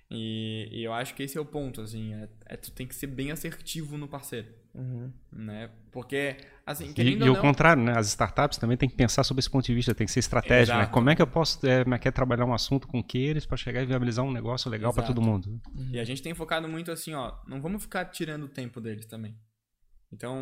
E, 0.10 0.70
e, 0.72 0.84
eu 0.84 0.94
acho 0.94 1.16
que 1.16 1.24
esse 1.24 1.38
é 1.38 1.42
o 1.42 1.46
ponto, 1.46 1.82
assim, 1.82 2.14
é, 2.14 2.30
é, 2.46 2.56
tu 2.56 2.72
tem 2.72 2.86
que 2.86 2.94
ser 2.94 3.08
bem 3.08 3.32
assertivo 3.32 3.98
no 3.98 4.08
parceiro, 4.08 4.48
uhum. 4.74 5.12
né? 5.32 5.72
Porque, 5.92 6.38
assim, 6.64 6.94
querendo 6.94 7.26
E, 7.26 7.28
e 7.28 7.30
o 7.30 7.42
contrário, 7.42 7.82
né? 7.82 7.94
As 7.98 8.08
startups 8.10 8.60
também 8.60 8.78
tem 8.78 8.88
que 8.88 8.96
pensar 8.96 9.24
sobre 9.24 9.40
esse 9.40 9.50
ponto 9.50 9.66
de 9.66 9.74
vista, 9.74 9.96
tem 9.96 10.06
que 10.06 10.14
ser 10.14 10.20
estratégico, 10.20 10.78
né? 10.78 10.86
Como 10.86 11.10
é 11.10 11.16
que 11.16 11.22
eu 11.24 11.28
posso 11.28 11.66
é, 11.66 11.82
é, 11.82 12.12
trabalhar 12.12 12.46
um 12.46 12.54
assunto 12.54 12.88
com 12.88 13.04
que 13.04 13.18
eles 13.18 13.48
para 13.48 13.58
chegar 13.58 13.82
e 13.82 13.86
viabilizar 13.88 14.24
um 14.24 14.32
negócio 14.32 14.70
legal 14.70 14.94
para 14.94 15.04
todo 15.04 15.22
mundo? 15.22 15.60
Uhum. 15.76 15.90
E 15.92 16.00
a 16.00 16.04
gente 16.04 16.22
tem 16.22 16.36
focado 16.36 16.68
muito 16.68 16.92
assim, 16.92 17.16
ó, 17.16 17.34
não 17.48 17.60
vamos 17.60 17.82
ficar 17.82 18.06
tirando 18.06 18.44
o 18.44 18.50
tempo 18.50 18.80
deles 18.80 19.08
também. 19.08 19.36
Então, 20.16 20.40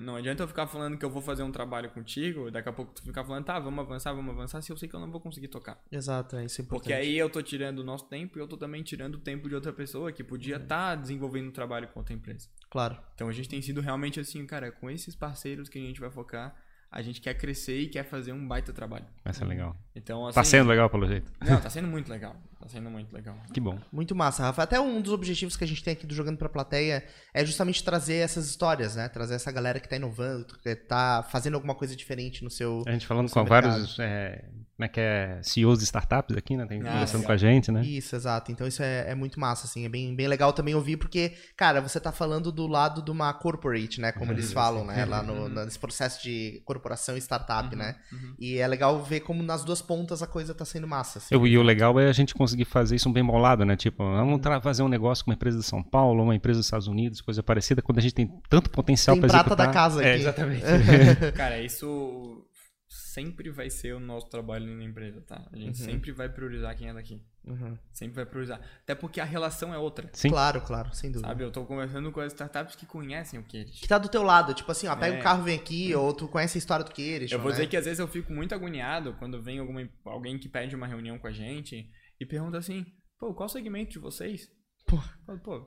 não 0.00 0.16
adianta 0.16 0.42
eu 0.42 0.48
ficar 0.48 0.66
falando 0.66 0.96
que 0.96 1.04
eu 1.04 1.10
vou 1.10 1.20
fazer 1.20 1.42
um 1.42 1.52
trabalho 1.52 1.90
contigo, 1.90 2.50
daqui 2.50 2.70
a 2.70 2.72
pouco 2.72 2.94
tu 2.94 3.02
ficar 3.02 3.22
falando, 3.22 3.44
tá, 3.44 3.58
vamos 3.58 3.84
avançar, 3.84 4.14
vamos 4.14 4.34
avançar, 4.34 4.62
se 4.62 4.72
eu 4.72 4.78
sei 4.78 4.88
que 4.88 4.96
eu 4.96 5.00
não 5.00 5.10
vou 5.10 5.20
conseguir 5.20 5.48
tocar. 5.48 5.78
Exato, 5.92 6.36
é 6.36 6.46
isso 6.46 6.62
é 6.62 6.64
importante. 6.64 6.84
Porque 6.84 6.92
aí 6.94 7.18
eu 7.18 7.28
tô 7.28 7.42
tirando 7.42 7.80
o 7.80 7.84
nosso 7.84 8.06
tempo 8.06 8.38
e 8.38 8.40
eu 8.40 8.48
tô 8.48 8.56
também 8.56 8.82
tirando 8.82 9.16
o 9.16 9.18
tempo 9.18 9.46
de 9.46 9.54
outra 9.54 9.74
pessoa 9.74 10.10
que 10.10 10.24
podia 10.24 10.56
estar 10.56 10.92
uhum. 10.92 10.96
tá 10.96 11.02
desenvolvendo 11.02 11.48
um 11.48 11.52
trabalho 11.52 11.86
com 11.88 12.00
outra 12.00 12.14
empresa. 12.14 12.48
Claro. 12.70 12.96
Então 13.14 13.28
a 13.28 13.32
gente 13.32 13.48
tem 13.48 13.60
sido 13.60 13.82
realmente 13.82 14.18
assim, 14.18 14.46
cara, 14.46 14.72
com 14.72 14.90
esses 14.90 15.14
parceiros 15.14 15.68
que 15.68 15.78
a 15.78 15.82
gente 15.82 16.00
vai 16.00 16.10
focar 16.10 16.56
a 16.92 17.02
gente 17.02 17.20
quer 17.20 17.34
crescer 17.34 17.78
e 17.78 17.88
quer 17.88 18.04
fazer 18.04 18.32
um 18.32 18.48
baita 18.48 18.72
trabalho. 18.72 19.04
Vai 19.24 19.32
ser 19.32 19.44
legal. 19.44 19.76
Então, 19.94 20.26
assim, 20.26 20.34
tá 20.34 20.42
sendo 20.42 20.68
legal, 20.68 20.90
pelo 20.90 21.06
jeito. 21.06 21.30
Não, 21.40 21.60
tá 21.60 21.70
sendo 21.70 21.86
muito 21.86 22.10
legal. 22.10 22.34
Tá 22.58 22.68
sendo 22.68 22.90
muito 22.90 23.12
legal. 23.14 23.36
Que 23.54 23.60
bom. 23.60 23.78
Muito 23.92 24.14
massa, 24.14 24.42
Rafa. 24.42 24.62
Até 24.64 24.80
um 24.80 25.00
dos 25.00 25.12
objetivos 25.12 25.56
que 25.56 25.62
a 25.62 25.66
gente 25.66 25.84
tem 25.84 25.92
aqui 25.92 26.06
do 26.06 26.14
Jogando 26.14 26.36
pra 26.36 26.48
Plateia 26.48 27.04
é 27.32 27.44
justamente 27.44 27.84
trazer 27.84 28.16
essas 28.16 28.48
histórias, 28.48 28.96
né? 28.96 29.08
Trazer 29.08 29.34
essa 29.34 29.52
galera 29.52 29.78
que 29.78 29.88
tá 29.88 29.96
inovando, 29.96 30.58
que 30.58 30.74
tá 30.74 31.24
fazendo 31.30 31.54
alguma 31.54 31.74
coisa 31.74 31.94
diferente 31.94 32.42
no 32.42 32.50
seu. 32.50 32.82
A 32.86 32.90
gente 32.90 33.06
falando 33.06 33.30
com 33.30 33.40
mercado. 33.40 33.68
vários 33.68 33.98
é, 34.00 34.44
como 34.80 34.86
é 34.86 34.88
que 34.88 34.98
é, 34.98 35.38
CEOs 35.42 35.78
de 35.78 35.84
startups 35.84 36.34
aqui, 36.34 36.56
né? 36.56 36.64
Tem 36.64 36.80
ah, 36.80 36.92
conversando 36.92 37.24
com 37.24 37.32
a 37.32 37.36
gente, 37.36 37.70
né? 37.70 37.82
Isso, 37.82 38.16
exato. 38.16 38.50
Então 38.50 38.66
isso 38.66 38.82
é, 38.82 39.10
é, 39.10 39.14
muito 39.14 39.38
massa, 39.38 39.66
assim. 39.66 39.84
É 39.84 39.90
bem, 39.90 40.16
bem 40.16 40.26
legal 40.26 40.54
também 40.54 40.74
ouvir, 40.74 40.96
porque, 40.96 41.34
cara, 41.54 41.82
você 41.82 42.00
tá 42.00 42.10
falando 42.10 42.50
do 42.50 42.66
lado 42.66 43.02
de 43.02 43.10
uma 43.10 43.30
corporate, 43.34 44.00
né? 44.00 44.10
Como 44.10 44.32
eles 44.32 44.50
falam, 44.54 44.86
né? 44.86 45.04
Lá 45.04 45.22
no, 45.22 45.50
nesse 45.50 45.78
processo 45.78 46.22
de 46.22 46.62
corporação 46.64 47.14
e 47.14 47.20
startup, 47.20 47.68
uhum, 47.70 47.78
né? 47.78 47.96
Uhum. 48.10 48.34
E 48.38 48.56
é 48.56 48.66
legal 48.66 49.02
ver 49.02 49.20
como 49.20 49.42
nas 49.42 49.64
duas 49.64 49.82
pontas 49.82 50.22
a 50.22 50.26
coisa 50.26 50.54
tá 50.54 50.64
sendo 50.64 50.88
massa. 50.88 51.18
Assim. 51.18 51.34
E 51.34 51.58
o 51.58 51.62
legal 51.62 52.00
é 52.00 52.08
a 52.08 52.12
gente 52.12 52.34
conseguir 52.34 52.64
fazer 52.64 52.96
isso 52.96 53.10
bem 53.10 53.24
bolado, 53.24 53.66
né? 53.66 53.76
Tipo, 53.76 54.02
vamos 54.02 54.40
uhum. 54.42 54.60
fazer 54.62 54.82
um 54.82 54.88
negócio 54.88 55.22
com 55.22 55.30
uma 55.30 55.34
empresa 55.34 55.58
de 55.58 55.64
São 55.64 55.82
Paulo, 55.82 56.22
uma 56.22 56.34
empresa 56.34 56.60
dos 56.60 56.66
Estados 56.66 56.86
Unidos, 56.86 57.20
coisa 57.20 57.42
parecida, 57.42 57.82
quando 57.82 57.98
a 57.98 58.02
gente 58.02 58.14
tem 58.14 58.32
tanto 58.48 58.70
potencial 58.70 59.14
para 59.18 59.26
executar. 59.26 59.44
prata 59.44 59.66
da 59.66 59.70
casa 59.70 60.02
é, 60.02 60.14
aqui. 60.14 60.16
É, 60.16 60.22
exatamente. 60.22 60.62
Cara, 61.36 61.60
isso 61.60 62.46
sempre 62.90 63.50
vai 63.50 63.70
ser 63.70 63.94
o 63.94 64.00
nosso 64.00 64.28
trabalho 64.28 64.66
na 64.66 64.82
empresa, 64.82 65.20
tá? 65.20 65.48
A 65.52 65.56
gente 65.56 65.80
uhum. 65.80 65.86
sempre 65.86 66.10
vai 66.10 66.28
priorizar 66.28 66.76
quem 66.76 66.88
é 66.88 66.92
daqui. 66.92 67.22
Uhum. 67.44 67.78
Sempre 67.92 68.16
vai 68.16 68.26
priorizar. 68.26 68.60
Até 68.82 68.96
porque 68.96 69.20
a 69.20 69.24
relação 69.24 69.72
é 69.72 69.78
outra. 69.78 70.10
Sim. 70.12 70.28
Claro, 70.28 70.60
claro, 70.60 70.92
sem 70.92 71.10
dúvida. 71.10 71.28
Sabe, 71.28 71.44
eu 71.44 71.52
tô 71.52 71.64
conversando 71.64 72.10
com 72.10 72.20
as 72.20 72.32
startups 72.32 72.74
que 72.74 72.84
conhecem 72.84 73.38
o 73.38 73.44
Queires. 73.44 73.78
Que 73.78 73.86
tá 73.86 73.96
do 73.96 74.08
teu 74.08 74.24
lado, 74.24 74.52
tipo 74.54 74.70
assim, 74.72 74.88
ó, 74.88 74.96
pega 74.96 75.14
o 75.14 75.16
é. 75.16 75.20
um 75.20 75.22
carro, 75.22 75.44
vem 75.44 75.56
aqui, 75.56 75.94
ou 75.94 76.12
tu 76.12 76.26
conhece 76.26 76.58
a 76.58 76.60
história 76.60 76.84
do 76.84 76.90
Queires. 76.90 77.30
Eu 77.30 77.38
vou 77.38 77.50
né? 77.50 77.58
dizer 77.58 77.68
que 77.68 77.76
às 77.76 77.84
vezes 77.84 78.00
eu 78.00 78.08
fico 78.08 78.32
muito 78.32 78.54
agoniado 78.54 79.14
quando 79.20 79.40
vem 79.40 79.60
alguma, 79.60 79.88
alguém 80.04 80.36
que 80.36 80.48
pede 80.48 80.74
uma 80.74 80.86
reunião 80.88 81.16
com 81.16 81.28
a 81.28 81.32
gente 81.32 81.88
e 82.18 82.26
pergunta 82.26 82.58
assim, 82.58 82.84
pô, 83.20 83.32
qual 83.32 83.46
o 83.46 83.50
segmento 83.50 83.92
de 83.92 84.00
vocês? 84.00 84.50
Pô, 84.90 85.00
pô, 85.38 85.64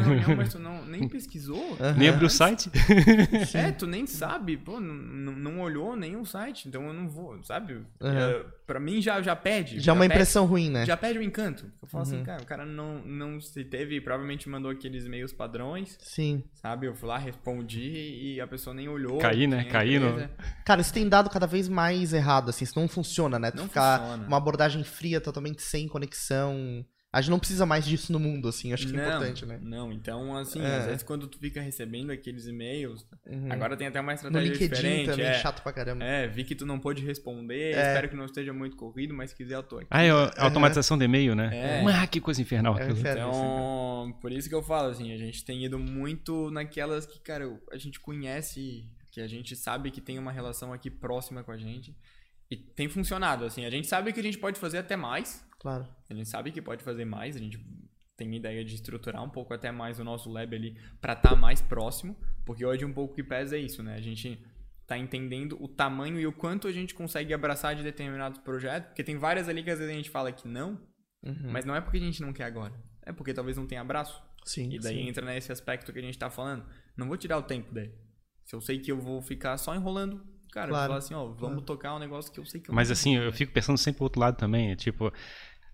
reunião, 0.00 0.36
mas 0.36 0.52
tu 0.52 0.58
não, 0.58 0.84
nem 0.84 1.06
pesquisou? 1.06 1.56
Uhum. 1.56 1.94
Nem 1.96 2.08
abriu 2.08 2.26
o 2.26 2.30
site? 2.30 2.68
É, 3.54 3.70
tu 3.70 3.86
nem 3.86 4.06
sabe, 4.06 4.56
pô, 4.56 4.80
não, 4.80 4.94
não 5.32 5.60
olhou 5.60 5.94
nenhum 5.94 6.24
site, 6.24 6.66
então 6.66 6.82
eu 6.88 6.92
não 6.92 7.08
vou, 7.08 7.40
sabe? 7.44 7.74
Uhum. 7.74 7.84
pra 8.66 8.80
mim 8.80 9.00
já, 9.00 9.22
já 9.22 9.36
pede. 9.36 9.78
Já, 9.78 9.92
é 9.92 9.94
uma 9.94 10.06
impressão 10.06 10.46
ruim, 10.46 10.68
né? 10.68 10.84
Já 10.84 10.96
pede 10.96 11.18
o 11.20 11.22
encanto. 11.22 11.70
Eu 11.80 11.86
falo 11.86 12.02
assim, 12.02 12.16
uhum. 12.16 12.22
assim, 12.22 12.26
cara, 12.26 12.42
o 12.42 12.46
cara 12.46 12.66
não, 12.66 12.98
não 13.02 13.40
se 13.40 13.64
teve, 13.64 14.00
provavelmente 14.00 14.48
mandou 14.48 14.72
aqueles 14.72 15.04
e-mails 15.04 15.32
padrões. 15.32 15.96
Sim. 16.00 16.42
Sabe? 16.54 16.86
Eu 16.86 16.94
fui 16.96 17.08
lá, 17.08 17.18
respondi 17.18 18.34
e 18.34 18.40
a 18.40 18.46
pessoa 18.48 18.74
nem 18.74 18.88
olhou. 18.88 19.18
Caí, 19.18 19.46
né? 19.46 19.64
Caí 19.64 20.00
no... 20.00 20.28
Cara, 20.64 20.80
isso 20.80 20.92
tem 20.92 21.08
dado 21.08 21.30
cada 21.30 21.46
vez 21.46 21.68
mais 21.68 22.12
errado, 22.12 22.48
assim, 22.48 22.64
isso 22.64 22.78
não 22.78 22.88
funciona, 22.88 23.38
né? 23.38 23.52
Tu 23.52 23.58
não 23.58 23.68
ficar 23.68 24.00
funciona. 24.00 24.26
uma 24.26 24.36
abordagem 24.36 24.82
fria, 24.82 25.20
totalmente 25.20 25.62
sem 25.62 25.86
conexão. 25.86 26.84
A 27.12 27.20
gente 27.20 27.30
não 27.30 27.38
precisa 27.38 27.66
mais 27.66 27.84
disso 27.84 28.10
no 28.10 28.18
mundo, 28.18 28.48
assim, 28.48 28.72
acho 28.72 28.86
que 28.86 28.92
não, 28.94 29.02
é 29.02 29.08
importante, 29.08 29.44
né? 29.44 29.60
Não, 29.62 29.92
então, 29.92 30.34
assim, 30.34 30.62
é. 30.62 30.76
às 30.78 30.86
vezes 30.86 31.02
quando 31.02 31.26
tu 31.26 31.38
fica 31.38 31.60
recebendo 31.60 32.10
aqueles 32.10 32.46
e-mails, 32.46 33.06
uhum. 33.26 33.52
agora 33.52 33.76
tem 33.76 33.86
até 33.86 34.00
uma 34.00 34.14
estratégia 34.14 34.48
no 34.48 34.52
LinkedIn 34.52 34.74
diferente. 34.74 35.10
também, 35.10 35.26
é, 35.26 35.34
chato 35.34 35.62
pra 35.62 35.74
caramba. 35.74 36.02
É, 36.02 36.26
vi 36.26 36.42
que 36.42 36.54
tu 36.54 36.64
não 36.64 36.80
pôde 36.80 37.04
responder, 37.04 37.74
é. 37.74 37.88
espero 37.88 38.08
que 38.08 38.16
não 38.16 38.24
esteja 38.24 38.54
muito 38.54 38.78
corrido, 38.78 39.12
mas 39.12 39.28
se 39.28 39.36
quiser 39.36 39.56
eu 39.56 39.62
tô 39.62 39.76
aqui. 39.76 39.88
Ah, 39.90 40.02
é 40.02 40.10
a 40.10 40.44
automatização 40.44 40.96
de 40.96 41.04
e-mail, 41.04 41.34
né? 41.34 41.50
É. 41.52 41.84
Ah, 41.86 42.06
que 42.06 42.18
coisa 42.18 42.40
infernal. 42.40 42.78
É 42.78 42.88
então, 42.88 44.16
por 44.18 44.32
isso 44.32 44.48
que 44.48 44.54
eu 44.54 44.62
falo, 44.62 44.88
assim, 44.88 45.12
a 45.12 45.18
gente 45.18 45.44
tem 45.44 45.66
ido 45.66 45.78
muito 45.78 46.50
naquelas 46.50 47.04
que, 47.04 47.20
cara, 47.20 47.44
a 47.70 47.76
gente 47.76 48.00
conhece, 48.00 48.86
que 49.10 49.20
a 49.20 49.26
gente 49.26 49.54
sabe 49.54 49.90
que 49.90 50.00
tem 50.00 50.18
uma 50.18 50.32
relação 50.32 50.72
aqui 50.72 50.90
próxima 50.90 51.44
com 51.44 51.52
a 51.52 51.58
gente. 51.58 51.94
E 52.52 52.56
tem 52.56 52.86
funcionado, 52.86 53.46
assim. 53.46 53.64
A 53.64 53.70
gente 53.70 53.86
sabe 53.86 54.12
que 54.12 54.20
a 54.20 54.22
gente 54.22 54.36
pode 54.36 54.60
fazer 54.60 54.76
até 54.76 54.94
mais. 54.94 55.42
Claro. 55.58 55.88
A 56.10 56.12
gente 56.12 56.28
sabe 56.28 56.52
que 56.52 56.60
pode 56.60 56.84
fazer 56.84 57.06
mais. 57.06 57.34
A 57.34 57.38
gente 57.38 57.58
tem 58.14 58.36
ideia 58.36 58.62
de 58.62 58.74
estruturar 58.74 59.24
um 59.24 59.30
pouco 59.30 59.54
até 59.54 59.72
mais 59.72 59.98
o 59.98 60.04
nosso 60.04 60.30
lab 60.30 60.54
ali 60.54 60.76
para 61.00 61.14
estar 61.14 61.30
tá 61.30 61.34
mais 61.34 61.62
próximo. 61.62 62.14
Porque 62.44 62.62
hoje 62.62 62.84
um 62.84 62.92
pouco 62.92 63.14
que 63.14 63.22
pesa 63.22 63.56
é 63.56 63.58
isso, 63.58 63.82
né? 63.82 63.94
A 63.94 64.02
gente 64.02 64.38
tá 64.86 64.98
entendendo 64.98 65.56
o 65.62 65.66
tamanho 65.66 66.20
e 66.20 66.26
o 66.26 66.32
quanto 66.32 66.68
a 66.68 66.72
gente 66.72 66.94
consegue 66.94 67.32
abraçar 67.32 67.74
de 67.74 67.82
determinados 67.82 68.38
projetos. 68.40 68.88
Porque 68.88 69.02
tem 69.02 69.16
várias 69.16 69.48
ali 69.48 69.62
que 69.62 69.70
às 69.70 69.78
vezes 69.78 69.90
a 69.90 69.96
gente 69.96 70.10
fala 70.10 70.30
que 70.30 70.46
não. 70.46 70.78
Uhum. 71.22 71.52
Mas 71.52 71.64
não 71.64 71.74
é 71.74 71.80
porque 71.80 71.96
a 71.96 72.00
gente 72.00 72.20
não 72.20 72.34
quer 72.34 72.44
agora. 72.44 72.74
É 73.00 73.12
porque 73.14 73.32
talvez 73.32 73.56
não 73.56 73.66
tenha 73.66 73.80
abraço. 73.80 74.22
Sim, 74.44 74.74
e 74.74 74.78
daí 74.78 74.96
sim. 74.96 75.08
entra 75.08 75.24
nesse 75.24 75.50
aspecto 75.50 75.90
que 75.90 75.98
a 75.98 76.02
gente 76.02 76.18
tá 76.18 76.28
falando. 76.28 76.66
Não 76.98 77.08
vou 77.08 77.16
tirar 77.16 77.38
o 77.38 77.42
tempo 77.44 77.72
dele. 77.72 77.94
Se 78.44 78.54
eu 78.54 78.60
sei 78.60 78.78
que 78.78 78.92
eu 78.92 79.00
vou 79.00 79.22
ficar 79.22 79.56
só 79.56 79.74
enrolando 79.74 80.31
cara. 80.52 80.68
Claro. 80.68 80.86
Falar 80.88 80.98
assim, 80.98 81.14
ó, 81.14 81.24
vamos 81.24 81.38
claro. 81.38 81.60
tocar 81.62 81.94
um 81.94 81.98
negócio 81.98 82.30
que 82.30 82.38
eu 82.38 82.44
sei 82.44 82.60
que 82.60 82.70
eu 82.70 82.74
Mas 82.74 82.90
assim, 82.90 83.16
eu 83.16 83.32
fico 83.32 83.52
pensando 83.52 83.78
sempre 83.78 83.98
pro 83.98 84.04
outro 84.04 84.20
lado 84.20 84.36
também, 84.36 84.76
tipo, 84.76 85.12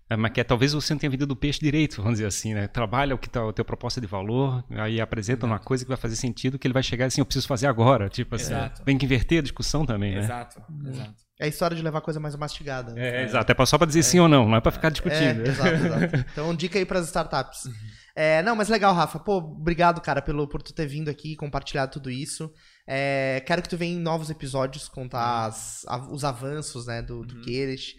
é, 0.09 0.15
mas 0.15 0.31
que 0.31 0.41
é, 0.41 0.43
talvez 0.43 0.73
você 0.73 0.93
não 0.93 0.99
tenha 0.99 1.11
vendido 1.11 1.31
o 1.33 1.37
peixe 1.37 1.59
direito, 1.59 1.97
vamos 1.97 2.13
dizer 2.13 2.25
assim, 2.25 2.55
né? 2.55 2.67
Trabalha 2.67 3.13
o 3.13 3.17
que 3.17 3.29
tá, 3.29 3.45
o 3.45 3.53
teu 3.53 3.63
proposta 3.63 4.01
de 4.01 4.07
valor, 4.07 4.63
aí 4.71 4.99
apresenta 4.99 5.45
Exato. 5.45 5.53
uma 5.53 5.59
coisa 5.59 5.85
que 5.85 5.89
vai 5.89 5.97
fazer 5.97 6.15
sentido, 6.15 6.57
que 6.57 6.65
ele 6.65 6.73
vai 6.73 6.81
chegar 6.81 7.05
assim, 7.05 7.21
eu 7.21 7.25
preciso 7.25 7.47
fazer 7.47 7.67
agora, 7.67 8.09
tipo 8.09 8.35
assim, 8.35 8.53
Exato. 8.53 8.83
tem 8.83 8.97
que 8.97 9.05
inverter 9.05 9.39
a 9.39 9.41
discussão 9.43 9.85
também, 9.85 10.15
né? 10.15 10.21
Exato, 10.21 10.61
Exato. 10.87 11.29
É 11.39 11.45
a 11.45 11.47
história 11.47 11.77
de 11.77 11.81
levar 11.81 11.99
a 11.99 12.01
coisa 12.01 12.19
mais 12.19 12.35
mastigada. 12.35 12.93
Né? 12.93 13.01
É, 13.01 13.21
é, 13.21 13.23
exato, 13.23 13.49
é 13.49 13.65
só 13.65 13.77
para 13.77 13.87
dizer 13.87 13.99
é. 13.99 14.03
sim 14.03 14.19
ou 14.19 14.27
não, 14.27 14.45
não 14.45 14.57
é 14.57 14.59
para 14.59 14.73
ficar 14.73 14.89
discutindo. 14.89 15.41
É, 15.41 15.47
exato, 15.47 15.69
exato. 15.69 16.25
Então, 16.33 16.53
dica 16.53 16.77
aí 16.77 16.85
para 16.85 16.99
as 16.99 17.05
startups. 17.05 17.65
Uhum. 17.65 17.73
É, 18.13 18.41
não, 18.41 18.53
mas 18.57 18.67
legal, 18.67 18.93
Rafa. 18.93 19.17
Pô, 19.19 19.37
obrigado, 19.37 20.01
cara, 20.01 20.21
pelo, 20.21 20.45
por 20.49 20.61
tu 20.61 20.73
ter 20.73 20.85
vindo 20.85 21.07
aqui 21.07 21.31
e 21.31 21.35
compartilhado 21.37 21.93
tudo 21.93 22.11
isso. 22.11 22.51
É, 22.91 23.43
quero 23.45 23.61
que 23.61 23.69
tu 23.69 23.77
venha 23.77 23.95
em 23.95 24.01
novos 24.01 24.31
episódios 24.31 24.89
contar 24.89 25.43
uhum. 25.43 25.47
as, 25.47 25.85
a, 25.87 25.97
os 26.11 26.23
avanços, 26.23 26.87
né, 26.87 27.03
do, 27.03 27.23
do 27.23 27.35
uhum. 27.35 27.41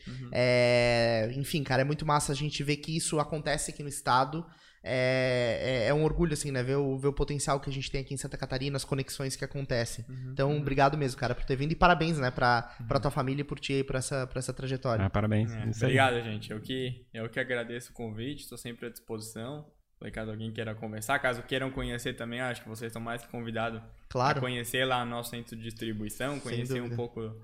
Uhum. 0.08 0.30
É, 0.32 1.30
enfim, 1.36 1.62
cara, 1.62 1.82
é 1.82 1.84
muito 1.84 2.04
massa 2.04 2.32
a 2.32 2.34
gente 2.34 2.64
ver 2.64 2.78
que 2.78 2.96
isso 2.96 3.20
acontece 3.20 3.70
aqui 3.70 3.84
no 3.84 3.88
estado. 3.88 4.44
É, 4.82 5.84
é, 5.84 5.88
é, 5.88 5.94
um 5.94 6.02
orgulho, 6.02 6.32
assim, 6.32 6.50
né? 6.50 6.62
Ver 6.62 6.76
o, 6.76 6.98
ver 6.98 7.08
o 7.08 7.12
potencial 7.12 7.60
que 7.60 7.70
a 7.70 7.72
gente 7.72 7.88
tem 7.88 8.00
aqui 8.00 8.14
em 8.14 8.16
Santa 8.16 8.36
Catarina, 8.36 8.76
as 8.76 8.84
conexões 8.84 9.36
que 9.36 9.44
acontecem. 9.44 10.04
Uhum, 10.08 10.30
então, 10.32 10.50
uhum. 10.50 10.58
obrigado 10.58 10.98
mesmo, 10.98 11.20
cara, 11.20 11.36
por 11.36 11.44
ter 11.44 11.54
vindo. 11.54 11.70
E 11.70 11.76
parabéns, 11.76 12.18
né, 12.18 12.32
pra, 12.32 12.74
uhum. 12.80 12.86
pra 12.88 12.98
tua 12.98 13.12
família 13.12 13.42
e 13.42 13.44
por 13.44 13.60
ti 13.60 13.74
aí, 13.74 13.84
por 13.84 13.94
essa, 13.94 14.26
por 14.26 14.38
essa 14.38 14.52
trajetória. 14.52 15.04
Ah, 15.04 15.10
parabéns. 15.10 15.52
É, 15.52 15.70
obrigado, 15.84 16.20
gente. 16.22 16.50
Eu 16.50 16.60
que, 16.60 17.06
eu 17.14 17.28
que 17.28 17.38
agradeço 17.38 17.92
o 17.92 17.94
convite, 17.94 18.42
estou 18.42 18.58
sempre 18.58 18.86
à 18.86 18.90
disposição. 18.90 19.66
Caso 20.12 20.30
alguém 20.30 20.50
queira 20.50 20.74
conversar, 20.74 21.18
caso 21.18 21.42
queiram 21.42 21.70
conhecer 21.70 22.14
também, 22.14 22.40
acho 22.40 22.62
que 22.62 22.68
vocês 22.68 22.88
estão 22.88 23.02
mais 23.02 23.22
que 23.22 23.28
convidados 23.28 23.82
claro. 24.08 24.38
a 24.38 24.40
conhecer 24.40 24.86
lá 24.86 25.04
no 25.04 25.10
nosso 25.10 25.30
centro 25.30 25.54
de 25.54 25.62
distribuição, 25.62 26.40
conhecer 26.40 26.80
um 26.80 26.96
pouco 26.96 27.36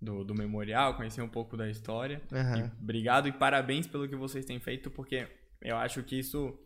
do, 0.00 0.24
do 0.24 0.34
memorial, 0.34 0.96
conhecer 0.96 1.22
um 1.22 1.28
pouco 1.28 1.56
da 1.56 1.68
história. 1.68 2.20
Uhum. 2.32 2.58
E 2.58 2.82
obrigado 2.82 3.28
e 3.28 3.32
parabéns 3.32 3.86
pelo 3.86 4.08
que 4.08 4.16
vocês 4.16 4.44
têm 4.44 4.58
feito, 4.58 4.90
porque 4.90 5.28
eu 5.60 5.76
acho 5.76 6.02
que 6.02 6.18
isso, 6.18 6.58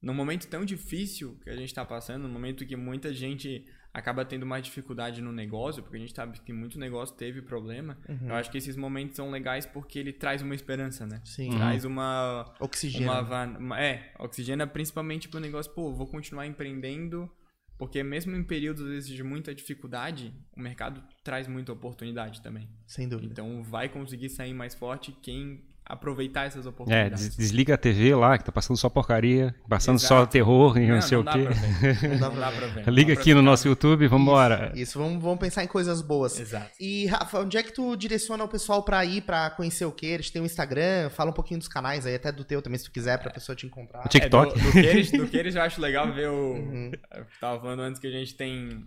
num 0.00 0.14
momento 0.14 0.46
tão 0.46 0.64
difícil 0.64 1.36
que 1.42 1.50
a 1.50 1.56
gente 1.56 1.68
está 1.68 1.84
passando, 1.84 2.22
num 2.22 2.32
momento 2.32 2.64
que 2.64 2.76
muita 2.76 3.12
gente 3.12 3.66
acaba 3.96 4.26
tendo 4.26 4.44
mais 4.44 4.62
dificuldade 4.62 5.22
no 5.22 5.32
negócio, 5.32 5.82
porque 5.82 5.96
a 5.96 6.00
gente 6.00 6.14
sabe 6.14 6.38
que 6.40 6.52
muito 6.52 6.78
negócio 6.78 7.16
teve 7.16 7.40
problema. 7.40 7.96
Uhum. 8.06 8.28
Eu 8.28 8.34
acho 8.34 8.50
que 8.50 8.58
esses 8.58 8.76
momentos 8.76 9.16
são 9.16 9.30
legais 9.30 9.64
porque 9.64 9.98
ele 9.98 10.12
traz 10.12 10.42
uma 10.42 10.54
esperança, 10.54 11.06
né? 11.06 11.22
Sim. 11.24 11.48
Traz 11.48 11.82
uma... 11.86 12.54
Oxigênio. 12.60 13.10
Uma, 13.10 13.44
uma, 13.58 13.80
é, 13.80 14.12
oxigênio 14.18 14.68
principalmente 14.68 15.30
pro 15.30 15.40
negócio, 15.40 15.72
pô, 15.72 15.94
vou 15.94 16.06
continuar 16.06 16.46
empreendendo, 16.46 17.30
porque 17.78 18.02
mesmo 18.02 18.36
em 18.36 18.44
períodos, 18.44 19.08
de 19.08 19.22
muita 19.22 19.54
dificuldade, 19.54 20.30
o 20.54 20.60
mercado 20.60 21.02
traz 21.24 21.48
muita 21.48 21.72
oportunidade 21.72 22.42
também. 22.42 22.68
Sem 22.86 23.08
dúvida. 23.08 23.32
Então, 23.32 23.62
vai 23.62 23.88
conseguir 23.88 24.28
sair 24.28 24.52
mais 24.52 24.74
forte 24.74 25.10
quem 25.22 25.64
aproveitar 25.88 26.46
essas 26.46 26.66
é, 26.66 26.68
oportunidades. 26.68 27.26
É, 27.26 27.38
desliga 27.38 27.74
a 27.74 27.78
TV 27.78 28.14
lá, 28.14 28.36
que 28.36 28.44
tá 28.44 28.50
passando 28.50 28.76
só 28.76 28.88
porcaria, 28.90 29.54
passando 29.68 29.98
Exato. 29.98 30.08
só 30.08 30.26
terror 30.26 30.76
e 30.76 30.86
não, 30.86 30.96
não 30.96 31.02
sei 31.02 31.16
não 31.16 31.24
o 31.24 31.32
quê. 31.32 31.46
Não 32.08 32.18
dá 32.18 32.50
pra 32.50 32.66
ver. 32.66 32.88
Liga 32.90 33.12
aqui 33.12 33.32
no 33.32 33.42
nosso 33.42 33.68
YouTube, 33.68 34.06
vamos 34.08 34.26
embora. 34.26 34.72
Isso, 34.74 34.82
isso, 34.82 34.98
vamos, 34.98 35.22
vamos 35.22 35.38
pensar 35.38 35.62
em 35.62 35.66
coisas 35.66 36.02
boas. 36.02 36.38
Exato. 36.38 36.70
E, 36.80 37.06
Rafa, 37.06 37.40
onde 37.40 37.56
é 37.56 37.62
que 37.62 37.72
tu 37.72 37.94
direciona 37.96 38.42
o 38.42 38.48
pessoal 38.48 38.82
pra 38.82 39.04
ir, 39.04 39.22
pra 39.22 39.50
conhecer 39.50 39.84
o 39.84 39.92
que? 39.92 40.06
Eles 40.06 40.30
têm 40.30 40.42
um 40.42 40.46
Instagram, 40.46 41.10
fala 41.10 41.30
um 41.30 41.34
pouquinho 41.34 41.58
dos 41.58 41.68
canais 41.68 42.04
aí, 42.06 42.14
até 42.14 42.32
do 42.32 42.44
teu 42.44 42.60
também, 42.60 42.78
se 42.78 42.84
tu 42.84 42.90
quiser, 42.90 43.18
pra 43.18 43.30
é. 43.30 43.34
pessoa 43.34 43.54
te 43.54 43.66
encontrar. 43.66 44.04
O 44.04 44.08
TikTok. 44.08 44.58
É, 44.58 44.62
do, 44.62 44.66
do, 44.66 44.72
que 44.72 44.78
eles, 44.78 45.10
do 45.12 45.28
que 45.28 45.36
eles 45.36 45.54
eu 45.54 45.62
acho 45.62 45.80
legal 45.80 46.12
ver 46.12 46.28
o... 46.28 46.54
Uhum. 46.54 46.90
Eu 47.14 47.26
tava 47.40 47.60
falando 47.60 47.80
antes 47.80 48.00
que 48.00 48.06
a 48.06 48.10
gente 48.10 48.34
tem... 48.34 48.84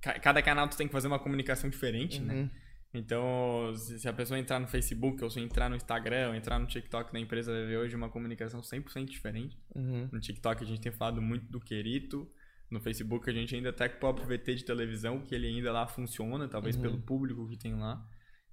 Cada 0.00 0.42
canal 0.42 0.68
tu 0.68 0.76
tem 0.76 0.86
que 0.86 0.92
fazer 0.92 1.06
uma 1.06 1.18
comunicação 1.18 1.70
diferente, 1.70 2.20
né? 2.20 2.34
uhum. 2.34 2.42
né? 2.42 2.50
Então, 2.94 3.72
se 3.74 4.06
a 4.06 4.12
pessoa 4.12 4.38
entrar 4.38 4.60
no 4.60 4.66
Facebook, 4.66 5.22
ou 5.24 5.30
se 5.30 5.40
entrar 5.40 5.70
no 5.70 5.76
Instagram, 5.76 6.28
ou 6.28 6.34
entrar 6.34 6.58
no 6.58 6.66
TikTok 6.66 7.10
da 7.10 7.18
empresa, 7.18 7.50
vai 7.50 7.64
ver 7.64 7.78
hoje 7.78 7.96
uma 7.96 8.10
comunicação 8.10 8.60
100% 8.60 9.06
diferente. 9.06 9.58
Uhum. 9.74 10.08
No 10.12 10.20
TikTok 10.20 10.62
a 10.62 10.66
gente 10.66 10.80
tem 10.80 10.92
falado 10.92 11.22
muito 11.22 11.46
do 11.50 11.58
Querito. 11.58 12.28
No 12.70 12.80
Facebook 12.80 13.28
a 13.28 13.32
gente 13.32 13.54
ainda 13.54 13.72
tá 13.72 13.88
com 13.88 13.96
o 13.96 14.00
próprio 14.00 14.26
VT 14.26 14.56
de 14.56 14.64
televisão, 14.64 15.20
que 15.20 15.34
ele 15.34 15.46
ainda 15.46 15.72
lá 15.72 15.86
funciona, 15.86 16.46
talvez 16.48 16.76
uhum. 16.76 16.82
pelo 16.82 17.00
público 17.00 17.48
que 17.48 17.56
tem 17.56 17.74
lá. 17.74 18.06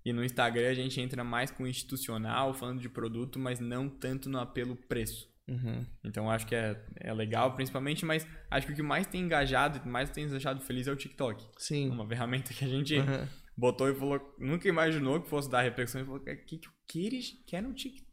E 0.05 0.13
no 0.13 0.23
Instagram 0.23 0.69
a 0.69 0.73
gente 0.73 1.01
entra 1.01 1.21
mais 1.21 1.51
com 1.51 1.67
institucional, 1.67 2.53
falando 2.53 2.79
de 2.79 2.87
produto, 2.87 3.37
mas 3.37 3.59
não 3.59 3.89
tanto 3.89 4.29
no 4.29 4.39
apelo 4.39 4.75
preço. 4.75 5.27
Uhum. 5.49 5.85
Então 6.05 6.29
acho 6.29 6.47
que 6.47 6.55
é, 6.55 6.81
é 6.95 7.11
legal, 7.11 7.55
principalmente, 7.55 8.05
mas 8.05 8.25
acho 8.49 8.67
que 8.67 8.73
o 8.73 8.75
que 8.75 8.83
mais 8.83 9.05
tem 9.05 9.21
engajado 9.21 9.81
e 9.83 9.89
mais 9.89 10.09
tem 10.09 10.23
nos 10.23 10.31
deixado 10.31 10.61
feliz 10.61 10.87
é 10.87 10.91
o 10.93 10.95
TikTok. 10.95 11.45
Sim. 11.57 11.89
Uma 11.89 12.07
ferramenta 12.07 12.53
que 12.53 12.63
a 12.63 12.67
gente 12.67 12.97
uhum 12.97 13.27
botou 13.59 13.89
e 13.89 13.95
falou, 13.95 14.35
nunca 14.39 14.67
imaginou 14.67 15.21
que 15.21 15.29
fosse 15.29 15.49
dar 15.49 15.61
repercussão 15.61 16.01
e 16.01 16.05
falou 16.05 16.19
que 16.19 16.35
que, 16.35 16.59
que 16.87 17.05
eles 17.05 17.43
querem 17.45 17.67
no 17.67 17.75
TikTok. 17.75 18.08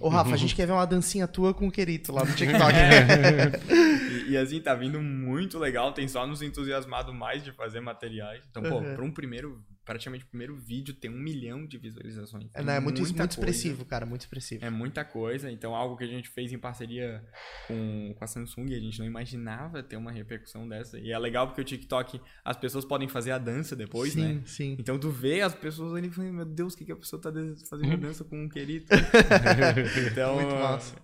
Ô, 0.00 0.08
Rafa, 0.08 0.34
a 0.34 0.36
gente 0.36 0.54
quer 0.56 0.66
ver 0.66 0.72
uma 0.72 0.86
dancinha 0.86 1.28
tua 1.28 1.52
com 1.52 1.68
o 1.68 1.70
Querito 1.70 2.12
lá 2.12 2.24
no 2.24 2.32
TikTok. 2.34 2.74
e, 4.10 4.32
e, 4.32 4.36
assim, 4.36 4.60
tá 4.60 4.74
vindo 4.74 5.00
muito 5.00 5.58
legal, 5.58 5.92
tem 5.92 6.08
só 6.08 6.26
nos 6.26 6.42
entusiasmado 6.42 7.12
mais 7.12 7.44
de 7.44 7.52
fazer 7.52 7.80
materiais. 7.80 8.42
Então, 8.50 8.62
pô, 8.62 8.76
uhum. 8.76 8.94
pra 8.94 9.04
um 9.04 9.10
primeiro 9.10 9.62
praticamente 9.90 10.24
o 10.24 10.28
primeiro 10.28 10.56
vídeo 10.56 10.94
tem 10.94 11.10
um 11.10 11.18
milhão 11.18 11.66
de 11.66 11.76
visualizações. 11.76 12.48
É, 12.54 12.62
não, 12.62 12.72
é 12.72 12.78
muito, 12.78 13.02
muito 13.02 13.28
expressivo, 13.28 13.84
cara, 13.84 14.06
muito 14.06 14.20
expressivo. 14.20 14.64
É 14.64 14.70
muita 14.70 15.04
coisa. 15.04 15.50
Então, 15.50 15.74
algo 15.74 15.96
que 15.96 16.04
a 16.04 16.06
gente 16.06 16.28
fez 16.28 16.52
em 16.52 16.58
parceria 16.58 17.20
com, 17.66 18.14
com 18.16 18.24
a 18.24 18.26
Samsung, 18.28 18.72
a 18.72 18.78
gente 18.78 19.00
não 19.00 19.06
imaginava 19.06 19.82
ter 19.82 19.96
uma 19.96 20.12
repercussão 20.12 20.68
dessa. 20.68 20.96
E 20.96 21.10
é 21.10 21.18
legal 21.18 21.48
porque 21.48 21.60
o 21.60 21.64
TikTok, 21.64 22.20
as 22.44 22.56
pessoas 22.56 22.84
podem 22.84 23.08
fazer 23.08 23.32
a 23.32 23.38
dança 23.38 23.74
depois, 23.74 24.12
sim, 24.12 24.20
né? 24.20 24.34
Sim, 24.34 24.46
sim. 24.46 24.76
Então, 24.78 24.96
tu 24.96 25.10
vê 25.10 25.40
as 25.40 25.56
pessoas 25.56 25.92
ali 25.94 26.06
e 26.06 26.10
fala, 26.12 26.30
meu 26.30 26.44
Deus, 26.44 26.74
o 26.74 26.76
que, 26.76 26.84
que 26.84 26.92
a 26.92 26.96
pessoa 26.96 27.20
tá 27.20 27.32
fazendo 27.68 27.96
dança 27.96 28.22
com 28.22 28.44
um 28.44 28.48
querido? 28.48 28.86
então, 30.10 30.36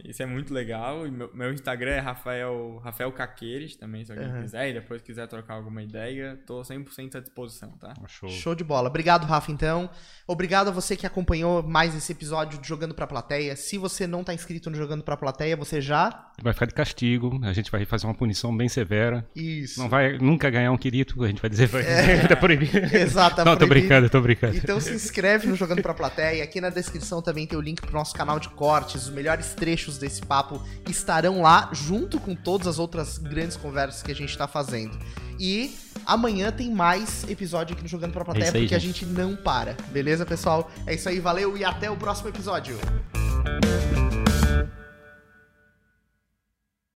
isso 0.05 0.23
é 0.23 0.27
muito 0.27 0.53
legal. 0.53 1.07
E 1.07 1.11
meu, 1.11 1.31
meu 1.35 1.53
Instagram 1.53 1.93
é 1.93 2.01
Rafael, 2.01 2.81
Rafael 2.83 3.11
Caqueires 3.13 3.77
também, 3.77 4.05
se 4.05 4.13
alguém 4.13 4.29
uhum. 4.29 4.43
quiser. 4.43 4.71
E 4.71 4.75
depois 4.75 5.03
quiser 5.03 5.27
trocar 5.27 5.55
alguma 5.55 5.83
ideia, 5.83 6.39
tô 6.47 6.61
100% 6.63 7.17
à 7.17 7.21
disposição, 7.21 7.71
tá? 7.73 7.95
Show. 8.07 8.29
Show 8.29 8.55
de 8.55 8.65
bola. 8.65 8.89
Obrigado, 8.89 9.25
Rafa, 9.25 9.51
então. 9.51 9.91
Obrigado 10.27 10.69
a 10.69 10.71
você 10.71 10.97
que 10.97 11.07
acompanhou 11.07 11.63
mais 11.63 11.95
esse 11.95 12.13
episódio 12.13 12.61
de 12.61 12.69
Jogando 12.69 12.95
Pra 12.95 13.07
Plateia. 13.07 13.55
Se 13.57 13.79
você 13.79 14.07
não 14.07 14.25
tá 14.25 14.35
inscrito 14.35 14.71
no 14.71 14.77
Jogando 14.77 15.05
Pra 15.05 15.17
Plateia, 15.17 15.57
você 15.57 15.81
já... 15.81 16.31
Vai 16.43 16.53
ficar 16.53 16.67
de 16.67 16.75
castigo, 16.75 17.41
a 17.45 17.53
gente 17.53 17.71
vai 17.71 17.85
fazer 17.85 18.07
uma 18.07 18.15
punição 18.15 18.55
bem 18.55 18.69
severa. 18.69 19.27
Isso. 19.35 19.81
Não 19.81 19.89
vai 19.89 20.19
nunca 20.19 20.51
ganhar 20.51 20.73
um 20.73 20.77
querido, 20.77 21.25
a 21.25 21.29
gente 21.29 21.41
vai 21.41 21.49
dizer, 21.49 21.67
vai, 21.67 21.83
é... 21.83 22.27
tá 22.29 22.37
proibido. 22.37 22.79
Exato, 22.95 23.37
tá 23.37 23.45
Não, 23.45 23.57
tô 23.57 23.67
brincando, 23.67 24.11
tô 24.11 24.21
brincando. 24.21 24.57
Então 24.57 24.81
se 24.81 24.93
inscreve 24.93 25.47
no 25.47 25.57
Jogando 25.57 25.83
Pra 25.83 25.95
Plateia. 25.95 26.43
Aqui 26.43 26.61
na 26.61 26.71
descrição 26.71 27.23
também 27.23 27.47
tem 27.47 27.59
o 27.59 27.63
link 27.63 27.81
pro 27.81 27.93
nosso 27.93 28.15
canal 28.15 28.36
de 28.39 28.49
cortes. 28.49 29.05
Os 29.05 29.11
melhores 29.11 29.55
trechos 29.55 29.99
desse 29.99 30.23
papo 30.23 30.61
estarão 30.89 31.43
lá, 31.43 31.71
junto 31.73 32.19
com 32.19 32.35
todas 32.35 32.67
as 32.67 32.79
outras 32.79 33.19
grandes 33.19 33.57
conversas 33.57 34.03
que 34.03 34.13
a 34.13 34.15
gente 34.15 34.37
tá 34.37 34.47
fazendo. 34.47 34.99
E 35.39 35.77
amanhã 36.05 36.51
tem 36.51 36.71
mais 36.71 37.25
episódio 37.29 37.75
aqui 37.75 37.83
no 37.83 37.89
Jogando 37.89 38.13
pra 38.13 38.25
Plateia, 38.25 38.45
é 38.45 38.47
aí, 38.49 38.53
porque 38.53 38.79
gente. 38.79 39.05
a 39.05 39.05
gente 39.05 39.07
não 39.07 39.37
para. 39.37 39.77
Beleza, 39.91 40.25
pessoal? 40.25 40.71
É 40.87 40.95
isso 40.95 41.09
aí, 41.09 41.21
valeu 41.21 41.57
e 41.57 41.65
até 41.65 41.91
o 41.91 41.97
próximo 41.97 42.29
episódio. 42.29 42.79